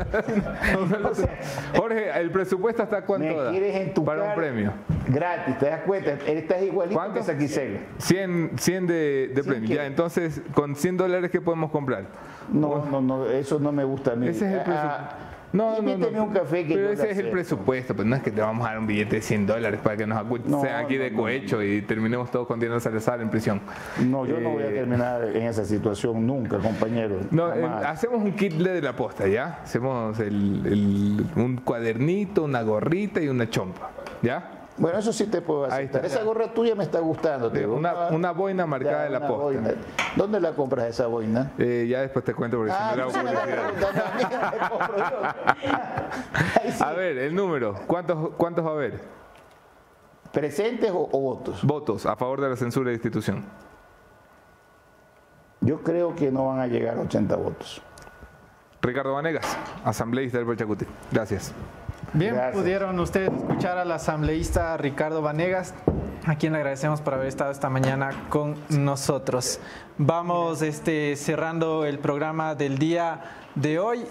Jorge, 1.76 2.20
¿el 2.20 2.30
presupuesto 2.30 2.82
está 2.82 3.02
cuánto 3.02 3.52
Me 3.52 3.92
para 4.04 4.24
un 4.24 4.34
premio? 4.34 4.72
Gratis, 5.08 5.58
¿te 5.58 5.66
das 5.66 5.82
cuenta? 5.82 6.12
Estás 6.12 6.62
igualito 6.62 6.98
¿Cuánto? 6.98 7.18
que 7.18 7.24
Saquicel. 7.24 7.80
100, 7.98 8.52
100 8.56 8.86
de, 8.86 9.32
de 9.34 9.44
premio. 9.44 9.68
Ya, 9.74 9.86
entonces, 9.86 10.40
con 10.54 10.76
100 10.76 10.96
dólares, 10.96 11.30
¿qué 11.30 11.40
podemos 11.40 11.70
comprar? 11.70 12.06
No, 12.50 12.84
no, 12.84 13.00
no, 13.00 13.26
eso 13.26 13.58
no 13.58 13.72
me 13.72 13.84
gusta 13.84 14.12
a 14.12 14.16
mí. 14.16 14.28
Ese 14.28 14.46
es 14.46 14.52
el 14.52 14.72
ah, 14.72 15.31
No, 15.52 15.80
no, 15.82 15.96
no. 15.96 16.24
un 16.24 16.32
café 16.32 16.66
que 16.66 16.74
Pero 16.74 16.90
ese 16.90 17.10
es 17.10 17.18
el 17.18 17.30
presupuesto, 17.30 17.94
pues 17.94 18.06
no 18.06 18.16
es 18.16 18.22
que 18.22 18.30
te 18.30 18.40
vamos 18.40 18.66
a 18.66 18.70
dar 18.70 18.78
un 18.78 18.86
billete 18.86 19.16
de 19.16 19.22
100 19.22 19.46
dólares 19.46 19.80
para 19.82 19.96
que 19.96 20.06
nos 20.06 20.24
no, 20.46 20.62
sea 20.62 20.78
aquí 20.78 20.96
de 20.96 21.12
cohecho 21.12 21.62
y 21.62 21.82
terminemos 21.82 22.30
todos 22.30 22.46
con 22.46 22.58
Diana 22.58 22.80
Salazar 22.80 23.20
en 23.20 23.28
prisión. 23.28 23.60
No, 24.00 24.24
yo 24.24 24.40
no 24.40 24.50
voy 24.50 24.62
a 24.62 24.68
eh, 24.68 24.72
terminar 24.72 25.24
en 25.24 25.42
esa 25.42 25.64
situación 25.64 26.26
nunca, 26.26 26.58
compañero. 26.58 27.20
No, 27.30 27.52
eh, 27.52 27.64
hacemos 27.84 28.22
un 28.22 28.32
kit 28.32 28.54
de 28.54 28.80
la 28.80 28.96
posta, 28.96 29.28
¿ya? 29.28 29.60
Hacemos 29.62 30.18
el, 30.20 31.26
un 31.36 31.56
cuadernito, 31.58 32.44
una 32.44 32.62
gorrita 32.62 33.20
y 33.20 33.28
una 33.28 33.48
chompa, 33.50 33.90
¿ya? 34.22 34.61
Bueno, 34.82 34.98
eso 34.98 35.12
sí 35.12 35.26
te 35.26 35.40
puedo 35.40 35.64
aceptar. 35.66 36.04
Esa 36.04 36.24
gorra 36.24 36.52
tuya 36.52 36.74
me 36.74 36.82
está 36.82 36.98
gustando. 36.98 37.52
una, 37.72 38.08
una, 38.08 38.32
boina 38.32 38.66
marcada 38.66 39.04
de 39.04 39.10
la 39.10 39.24
posta. 39.28 39.74
¿Dónde 40.16 40.40
la 40.40 40.54
compras 40.56 40.86
esa 40.86 41.06
boina? 41.06 41.52
Eh, 41.56 41.86
ya 41.88 42.00
después 42.00 42.24
te 42.24 42.34
cuento 42.34 42.56
porque 42.56 42.72
ah, 42.72 43.06
si 43.08 43.18
me 43.18 43.32
la 43.32 43.46
A 46.88 46.92
ver, 46.94 47.16
el 47.16 47.32
número. 47.32 47.76
¿Cuántos, 47.86 48.30
¿Cuántos 48.36 48.66
va 48.66 48.70
a 48.70 48.72
haber? 48.72 48.98
¿Presentes 50.32 50.90
o, 50.90 51.08
o 51.12 51.20
votos? 51.20 51.62
Votos 51.62 52.04
a 52.04 52.16
favor 52.16 52.40
de 52.40 52.48
la 52.48 52.56
censura 52.56 52.88
de 52.88 52.94
institución. 52.94 53.44
Yo 55.60 55.80
creo 55.84 56.16
que 56.16 56.32
no 56.32 56.48
van 56.48 56.58
a 56.58 56.66
llegar 56.66 56.98
a 56.98 57.02
80 57.02 57.36
votos. 57.36 57.80
Ricardo 58.80 59.14
Vanegas, 59.14 59.56
asambleísta 59.84 60.38
del 60.38 60.46
Pachacuti. 60.48 60.86
Gracias. 61.12 61.54
Bien, 62.14 62.36
pudieron 62.52 63.00
ustedes 63.00 63.32
escuchar 63.32 63.78
al 63.78 63.90
asambleísta 63.90 64.76
Ricardo 64.76 65.22
Vanegas, 65.22 65.72
a 66.26 66.34
quien 66.34 66.52
le 66.52 66.58
agradecemos 66.58 67.00
por 67.00 67.14
haber 67.14 67.26
estado 67.26 67.50
esta 67.50 67.70
mañana 67.70 68.10
con 68.28 68.54
nosotros. 68.68 69.60
Vamos 69.96 70.60
este, 70.60 71.16
cerrando 71.16 71.86
el 71.86 71.98
programa 71.98 72.54
del 72.54 72.76
día 72.76 73.22
de 73.54 73.78
hoy. 73.78 74.04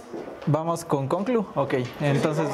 Vamos 0.48 0.84
con 0.84 1.08
Conclu. 1.08 1.46
Ok, 1.54 1.76
entonces. 2.00 2.48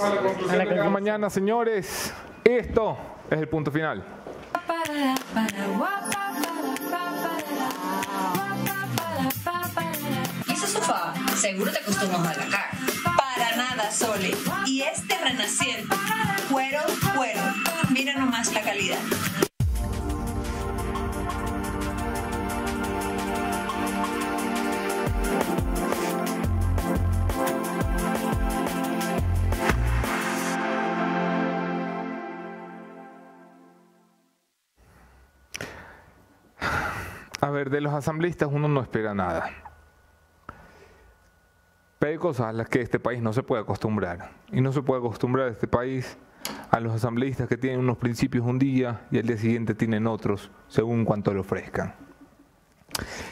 Mañana, 0.91 1.30
señores. 1.30 2.14
Esto 2.44 2.98
es 3.30 3.40
el 3.40 3.48
punto 3.48 3.72
final. 3.72 4.03
ese 10.49 10.68
sofá 10.68 11.14
seguro 11.36 11.72
te 11.72 11.84
costó 11.84 12.06
un 12.06 12.24
la 12.24 12.34
cara 12.34 13.27
nada, 13.57 13.91
Sole. 13.91 14.31
Y 14.65 14.81
este 14.81 15.17
renaciente, 15.17 15.95
cuero, 16.49 16.79
cuero. 17.15 17.41
Mira 17.91 18.13
nomás 18.15 18.53
la 18.53 18.61
calidad. 18.61 18.99
A 37.39 37.49
ver, 37.49 37.69
de 37.69 37.81
los 37.81 37.93
asambleístas 37.93 38.49
uno 38.51 38.67
no 38.67 38.81
espera 38.81 39.13
nada. 39.13 39.66
Pero 41.99 42.11
hay 42.11 42.18
cosas 42.18 42.48
a 42.48 42.53
las 42.53 42.69
que 42.69 42.82
este 42.82 42.99
país 42.99 43.22
no 43.22 43.34
se 43.34 43.44
puede 43.44 43.61
acostumbrar. 43.61 44.32
Y 44.52 44.61
no 44.61 44.72
se 44.72 44.82
puede 44.82 44.99
acostumbrar 44.99 45.48
a 45.48 45.52
este 45.52 45.68
país 45.68 46.18
a 46.69 46.80
los 46.80 46.94
asambleístas 46.94 47.48
que 47.48 47.57
tienen 47.57 47.80
unos 47.80 47.98
principios 47.98 48.45
un 48.45 48.60
día 48.60 49.07
y 49.11 49.18
al 49.18 49.26
día 49.26 49.38
siguiente 49.38 49.74
tienen 49.74 50.07
otros, 50.07 50.52
según 50.68 51.06
cuanto 51.06 51.34
le 51.34 51.40
ofrezcan. 51.40 51.95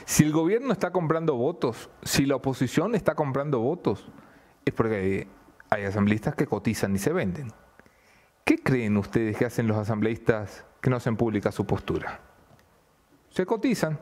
Si 0.06 0.24
el 0.24 0.32
gobierno 0.32 0.72
está 0.72 0.92
comprando 0.92 1.36
votos, 1.36 1.90
si 2.04 2.26
la 2.26 2.36
oposición 2.36 2.96
está 2.96 3.16
comprando 3.16 3.60
votos, 3.60 4.08
es 4.64 4.74
porque 4.74 5.28
hay, 5.70 5.84
asambleístas 5.84 6.36
que 6.36 6.46
cotizan 6.46 6.96
y 6.96 7.00
se 7.00 7.14
venden. 7.14 7.52
¿Qué 8.44 8.58
creen 8.58 8.98
ustedes 8.98 9.38
que 9.38 9.46
hacen 9.46 9.68
los 9.68 9.78
asambleístas 9.78 10.66
que 10.82 10.90
no 10.90 10.98
hacen 10.98 11.18
pública 11.18 11.52
su 11.52 11.66
postura? 11.66 12.20
Se 13.30 13.46
cotizan 13.46 14.00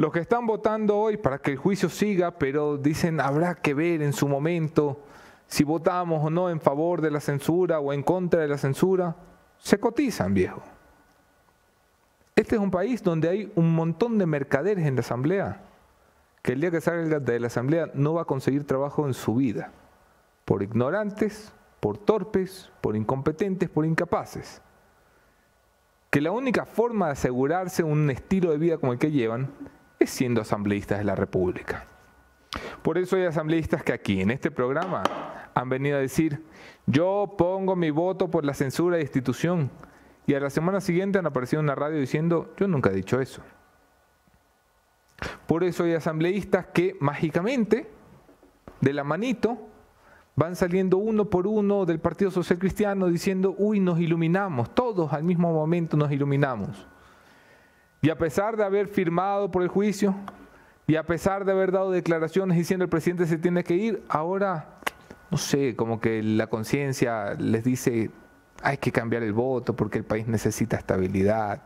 los 0.00 0.12
que 0.12 0.20
están 0.20 0.46
votando 0.46 0.96
hoy 0.96 1.18
para 1.18 1.40
que 1.40 1.50
el 1.50 1.58
juicio 1.58 1.90
siga, 1.90 2.30
pero 2.30 2.78
dicen 2.78 3.20
habrá 3.20 3.56
que 3.56 3.74
ver 3.74 4.00
en 4.00 4.14
su 4.14 4.26
momento 4.26 5.02
si 5.46 5.62
votamos 5.62 6.24
o 6.24 6.30
no 6.30 6.48
en 6.48 6.58
favor 6.58 7.02
de 7.02 7.10
la 7.10 7.20
censura 7.20 7.80
o 7.80 7.92
en 7.92 8.02
contra 8.02 8.40
de 8.40 8.48
la 8.48 8.56
censura, 8.56 9.14
se 9.58 9.78
cotizan, 9.78 10.32
viejo. 10.32 10.62
Este 12.34 12.54
es 12.54 12.62
un 12.62 12.70
país 12.70 13.02
donde 13.02 13.28
hay 13.28 13.52
un 13.56 13.74
montón 13.74 14.16
de 14.16 14.24
mercaderes 14.24 14.86
en 14.86 14.94
la 14.94 15.00
asamblea, 15.00 15.60
que 16.40 16.52
el 16.52 16.62
día 16.62 16.70
que 16.70 16.80
salga 16.80 17.20
de 17.20 17.38
la 17.38 17.48
asamblea 17.48 17.90
no 17.92 18.14
va 18.14 18.22
a 18.22 18.24
conseguir 18.24 18.66
trabajo 18.66 19.06
en 19.06 19.12
su 19.12 19.34
vida, 19.34 19.70
por 20.46 20.62
ignorantes, 20.62 21.52
por 21.78 21.98
torpes, 21.98 22.72
por 22.80 22.96
incompetentes, 22.96 23.68
por 23.68 23.84
incapaces. 23.84 24.62
Que 26.08 26.22
la 26.22 26.30
única 26.30 26.64
forma 26.64 27.08
de 27.08 27.12
asegurarse 27.12 27.82
un 27.82 28.08
estilo 28.08 28.50
de 28.50 28.56
vida 28.56 28.78
como 28.78 28.94
el 28.94 28.98
que 28.98 29.10
llevan 29.10 29.50
es 30.00 30.10
siendo 30.10 30.40
asambleístas 30.40 30.98
de 30.98 31.04
la 31.04 31.14
República. 31.14 31.84
Por 32.82 32.98
eso 32.98 33.16
hay 33.16 33.26
asambleístas 33.26 33.84
que 33.84 33.92
aquí, 33.92 34.20
en 34.20 34.30
este 34.30 34.50
programa, 34.50 35.02
han 35.54 35.68
venido 35.68 35.98
a 35.98 36.00
decir, 36.00 36.42
yo 36.86 37.34
pongo 37.38 37.76
mi 37.76 37.90
voto 37.90 38.30
por 38.30 38.44
la 38.44 38.54
censura 38.54 38.96
de 38.96 39.02
institución. 39.02 39.70
Y 40.26 40.34
a 40.34 40.40
la 40.40 40.50
semana 40.50 40.80
siguiente 40.80 41.18
han 41.18 41.26
aparecido 41.26 41.60
en 41.60 41.66
la 41.66 41.74
radio 41.74 42.00
diciendo, 42.00 42.52
yo 42.56 42.66
nunca 42.66 42.90
he 42.90 42.94
dicho 42.94 43.20
eso. 43.20 43.42
Por 45.46 45.64
eso 45.64 45.84
hay 45.84 45.94
asambleístas 45.94 46.66
que 46.66 46.96
mágicamente, 47.00 47.90
de 48.80 48.92
la 48.94 49.04
manito, 49.04 49.58
van 50.34 50.56
saliendo 50.56 50.96
uno 50.96 51.26
por 51.26 51.46
uno 51.46 51.84
del 51.84 52.00
Partido 52.00 52.30
Social 52.30 52.58
Cristiano 52.58 53.08
diciendo, 53.08 53.54
uy, 53.58 53.80
nos 53.80 54.00
iluminamos, 54.00 54.74
todos 54.74 55.12
al 55.12 55.24
mismo 55.24 55.52
momento 55.52 55.96
nos 55.96 56.10
iluminamos. 56.10 56.86
Y 58.02 58.10
a 58.10 58.16
pesar 58.16 58.56
de 58.56 58.64
haber 58.64 58.88
firmado 58.88 59.50
por 59.50 59.62
el 59.62 59.68
juicio, 59.68 60.14
y 60.86 60.96
a 60.96 61.04
pesar 61.04 61.44
de 61.44 61.52
haber 61.52 61.70
dado 61.70 61.90
declaraciones 61.90 62.56
diciendo 62.56 62.84
el 62.84 62.90
presidente 62.90 63.26
se 63.26 63.38
tiene 63.38 63.62
que 63.62 63.74
ir, 63.74 64.02
ahora, 64.08 64.80
no 65.30 65.38
sé, 65.38 65.76
como 65.76 66.00
que 66.00 66.22
la 66.22 66.48
conciencia 66.48 67.34
les 67.34 67.62
dice, 67.62 68.10
hay 68.62 68.78
que 68.78 68.90
cambiar 68.90 69.22
el 69.22 69.32
voto 69.32 69.76
porque 69.76 69.98
el 69.98 70.04
país 70.04 70.26
necesita 70.26 70.76
estabilidad. 70.76 71.62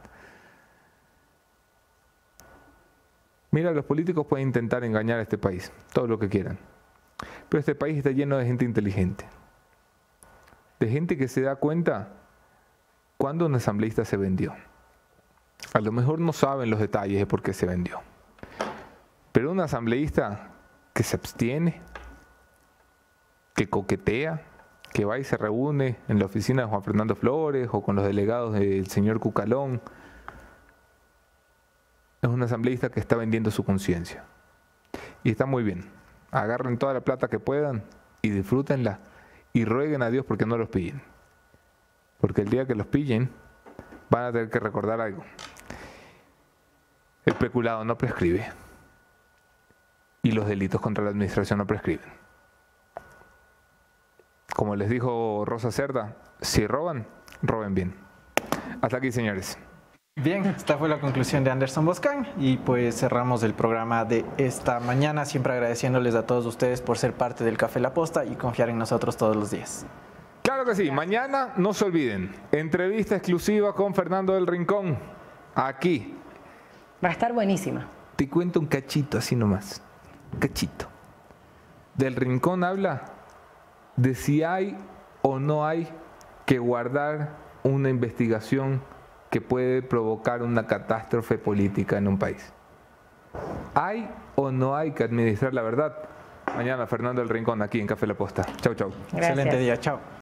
Mira, 3.51 3.71
los 3.71 3.85
políticos 3.85 4.27
pueden 4.27 4.49
intentar 4.49 4.85
engañar 4.85 5.21
a 5.21 5.23
este 5.23 5.39
país, 5.39 5.73
todo 5.93 6.07
lo 6.07 6.19
que 6.19 6.29
quieran. 6.29 6.59
Pero 7.49 7.61
este 7.61 7.75
país 7.75 7.97
está 7.97 8.11
lleno 8.11 8.37
de 8.37 8.45
gente 8.45 8.65
inteligente. 8.65 9.25
De 10.81 10.89
gente 10.89 11.17
que 11.17 11.29
se 11.29 11.41
da 11.41 11.57
cuenta 11.57 12.09
cuando 13.17 13.47
un 13.47 13.55
asambleísta 13.55 14.05
se 14.05 14.17
vendió. 14.17 14.55
A 15.73 15.81
lo 15.81 15.93
mejor 15.93 16.21
no 16.21 16.33
saben 16.33 16.71
los 16.71 16.81
detalles 16.81 17.19
de 17.19 17.27
por 17.27 17.43
qué 17.43 17.53
se 17.53 17.67
vendió. 17.67 18.01
Pero 19.33 19.51
un 19.51 19.61
asambleísta 19.61 20.51
que 20.93 21.03
se 21.03 21.17
abstiene, 21.17 21.83
que 23.55 23.69
coquetea, 23.69 24.43
que 24.93 25.05
va 25.05 25.19
y 25.19 25.25
se 25.25 25.37
reúne 25.37 25.97
en 26.07 26.21
la 26.21 26.27
oficina 26.27 26.63
de 26.63 26.69
Juan 26.69 26.85
Fernando 26.85 27.17
Flores 27.17 27.69
o 27.73 27.83
con 27.83 27.97
los 27.97 28.05
delegados 28.05 28.55
del 28.55 28.87
señor 28.87 29.19
Cucalón, 29.19 29.83
es 32.23 32.29
un 32.31 32.43
asambleísta 32.43 32.91
que 32.91 33.01
está 33.01 33.17
vendiendo 33.17 33.51
su 33.51 33.65
conciencia. 33.65 34.25
Y 35.25 35.31
está 35.31 35.47
muy 35.47 35.63
bien. 35.65 35.91
Agarren 36.31 36.79
toda 36.79 36.95
la 36.95 37.01
plata 37.01 37.29
que 37.29 37.41
puedan 37.41 37.83
y 38.23 38.31
disfrútenla 38.31 39.01
y 39.53 39.65
rueguen 39.65 40.03
a 40.03 40.11
Dios 40.11 40.25
porque 40.25 40.47
no 40.47 40.57
los 40.57 40.69
pillen. 40.69 41.03
Porque 42.21 42.43
el 42.43 42.49
día 42.49 42.67
que 42.67 42.75
los 42.75 42.87
pillen 42.87 43.31
van 44.11 44.25
a 44.25 44.33
tener 44.33 44.49
que 44.49 44.61
recordar 44.61 45.01
algo. 45.01 45.25
El 47.25 47.35
peculado 47.35 47.85
no 47.85 47.97
prescribe. 47.97 48.51
Y 50.23 50.33
los 50.33 50.47
delitos 50.47 50.81
contra 50.81 51.05
la 51.05 51.11
administración 51.11 51.59
no 51.59 51.67
prescriben. 51.67 52.13
Como 54.55 54.77
les 54.77 54.89
dijo 54.89 55.45
Rosa 55.45 55.71
Cerda, 55.71 56.17
si 56.41 56.67
roban, 56.67 57.07
roben 57.43 57.75
bien. 57.75 57.95
Hasta 58.81 58.99
aquí, 58.99 59.11
señores. 59.11 59.59
Bien, 60.17 60.45
esta 60.47 60.79
fue 60.79 60.89
la 60.89 61.01
conclusión 61.01 61.43
de 61.43 61.51
Anderson 61.51 61.85
Boscan 61.85 62.29
y 62.39 62.57
pues 62.59 62.97
cerramos 63.01 63.43
el 63.43 63.53
programa 63.53 64.05
de 64.05 64.25
esta 64.37 64.79
mañana, 64.79 65.25
siempre 65.25 65.55
agradeciéndoles 65.55 66.15
a 66.15 66.25
todos 66.25 66.47
ustedes 66.47 66.81
por 66.81 66.99
ser 66.99 67.15
parte 67.15 67.43
del 67.43 67.57
Café 67.57 67.81
La 67.81 67.93
Posta 67.93 68.25
y 68.25 68.37
confiar 68.37 68.69
en 68.69 68.79
nosotros 68.79 69.17
todos 69.17 69.35
los 69.35 69.51
días. 69.51 69.87
Claro 70.43 70.65
que 70.65 70.77
sí, 70.77 70.91
mañana 70.93 71.55
no 71.57 71.75
se 71.75 71.87
olviden, 71.87 72.33
entrevista 72.53 73.17
exclusiva 73.17 73.75
con 73.75 73.93
Fernando 73.93 74.35
del 74.35 74.47
Rincón, 74.47 74.97
aquí. 75.55 76.17
Va 77.05 77.11
a 77.11 77.13
estar 77.13 77.33
buenísima. 77.35 77.87
Te 78.17 78.29
cuento 78.29 78.61
un 78.61 78.67
cachito 78.67 79.19
así 79.19 79.37
nomás, 79.37 79.83
cachito. 80.39 80.87
Del 81.95 82.17
Rincón 82.17 82.65
habla 82.65 83.03
de 83.97 84.15
si 84.15 84.43
hay 84.43 84.77
o 85.23 85.39
no 85.39 85.67
hay 85.67 85.89
que 86.47 86.59
guardar 86.59 87.37
una 87.63 87.91
investigación 87.91 88.83
que 89.31 89.41
puede 89.41 89.83
provocar 89.83 90.43
una 90.43 90.67
catástrofe 90.67 91.39
política 91.39 91.99
en 91.99 92.09
un 92.09 92.19
país. 92.19 92.53
¿Hay 93.75 94.09
o 94.37 94.51
no 94.51 94.77
hay 94.77 94.93
que 94.93 95.05
administrar 95.05 95.53
la 95.53 95.63
verdad? 95.63 95.95
Mañana 96.57 96.87
Fernando 96.87 97.21
del 97.21 97.29
Rincón 97.29 97.61
aquí 97.63 97.81
en 97.81 97.87
Café 97.87 98.07
La 98.07 98.15
Posta. 98.15 98.45
Chau, 98.61 98.75
chau. 98.75 98.93
Excelente 99.13 99.59
día, 99.59 99.77
chao. 99.79 99.99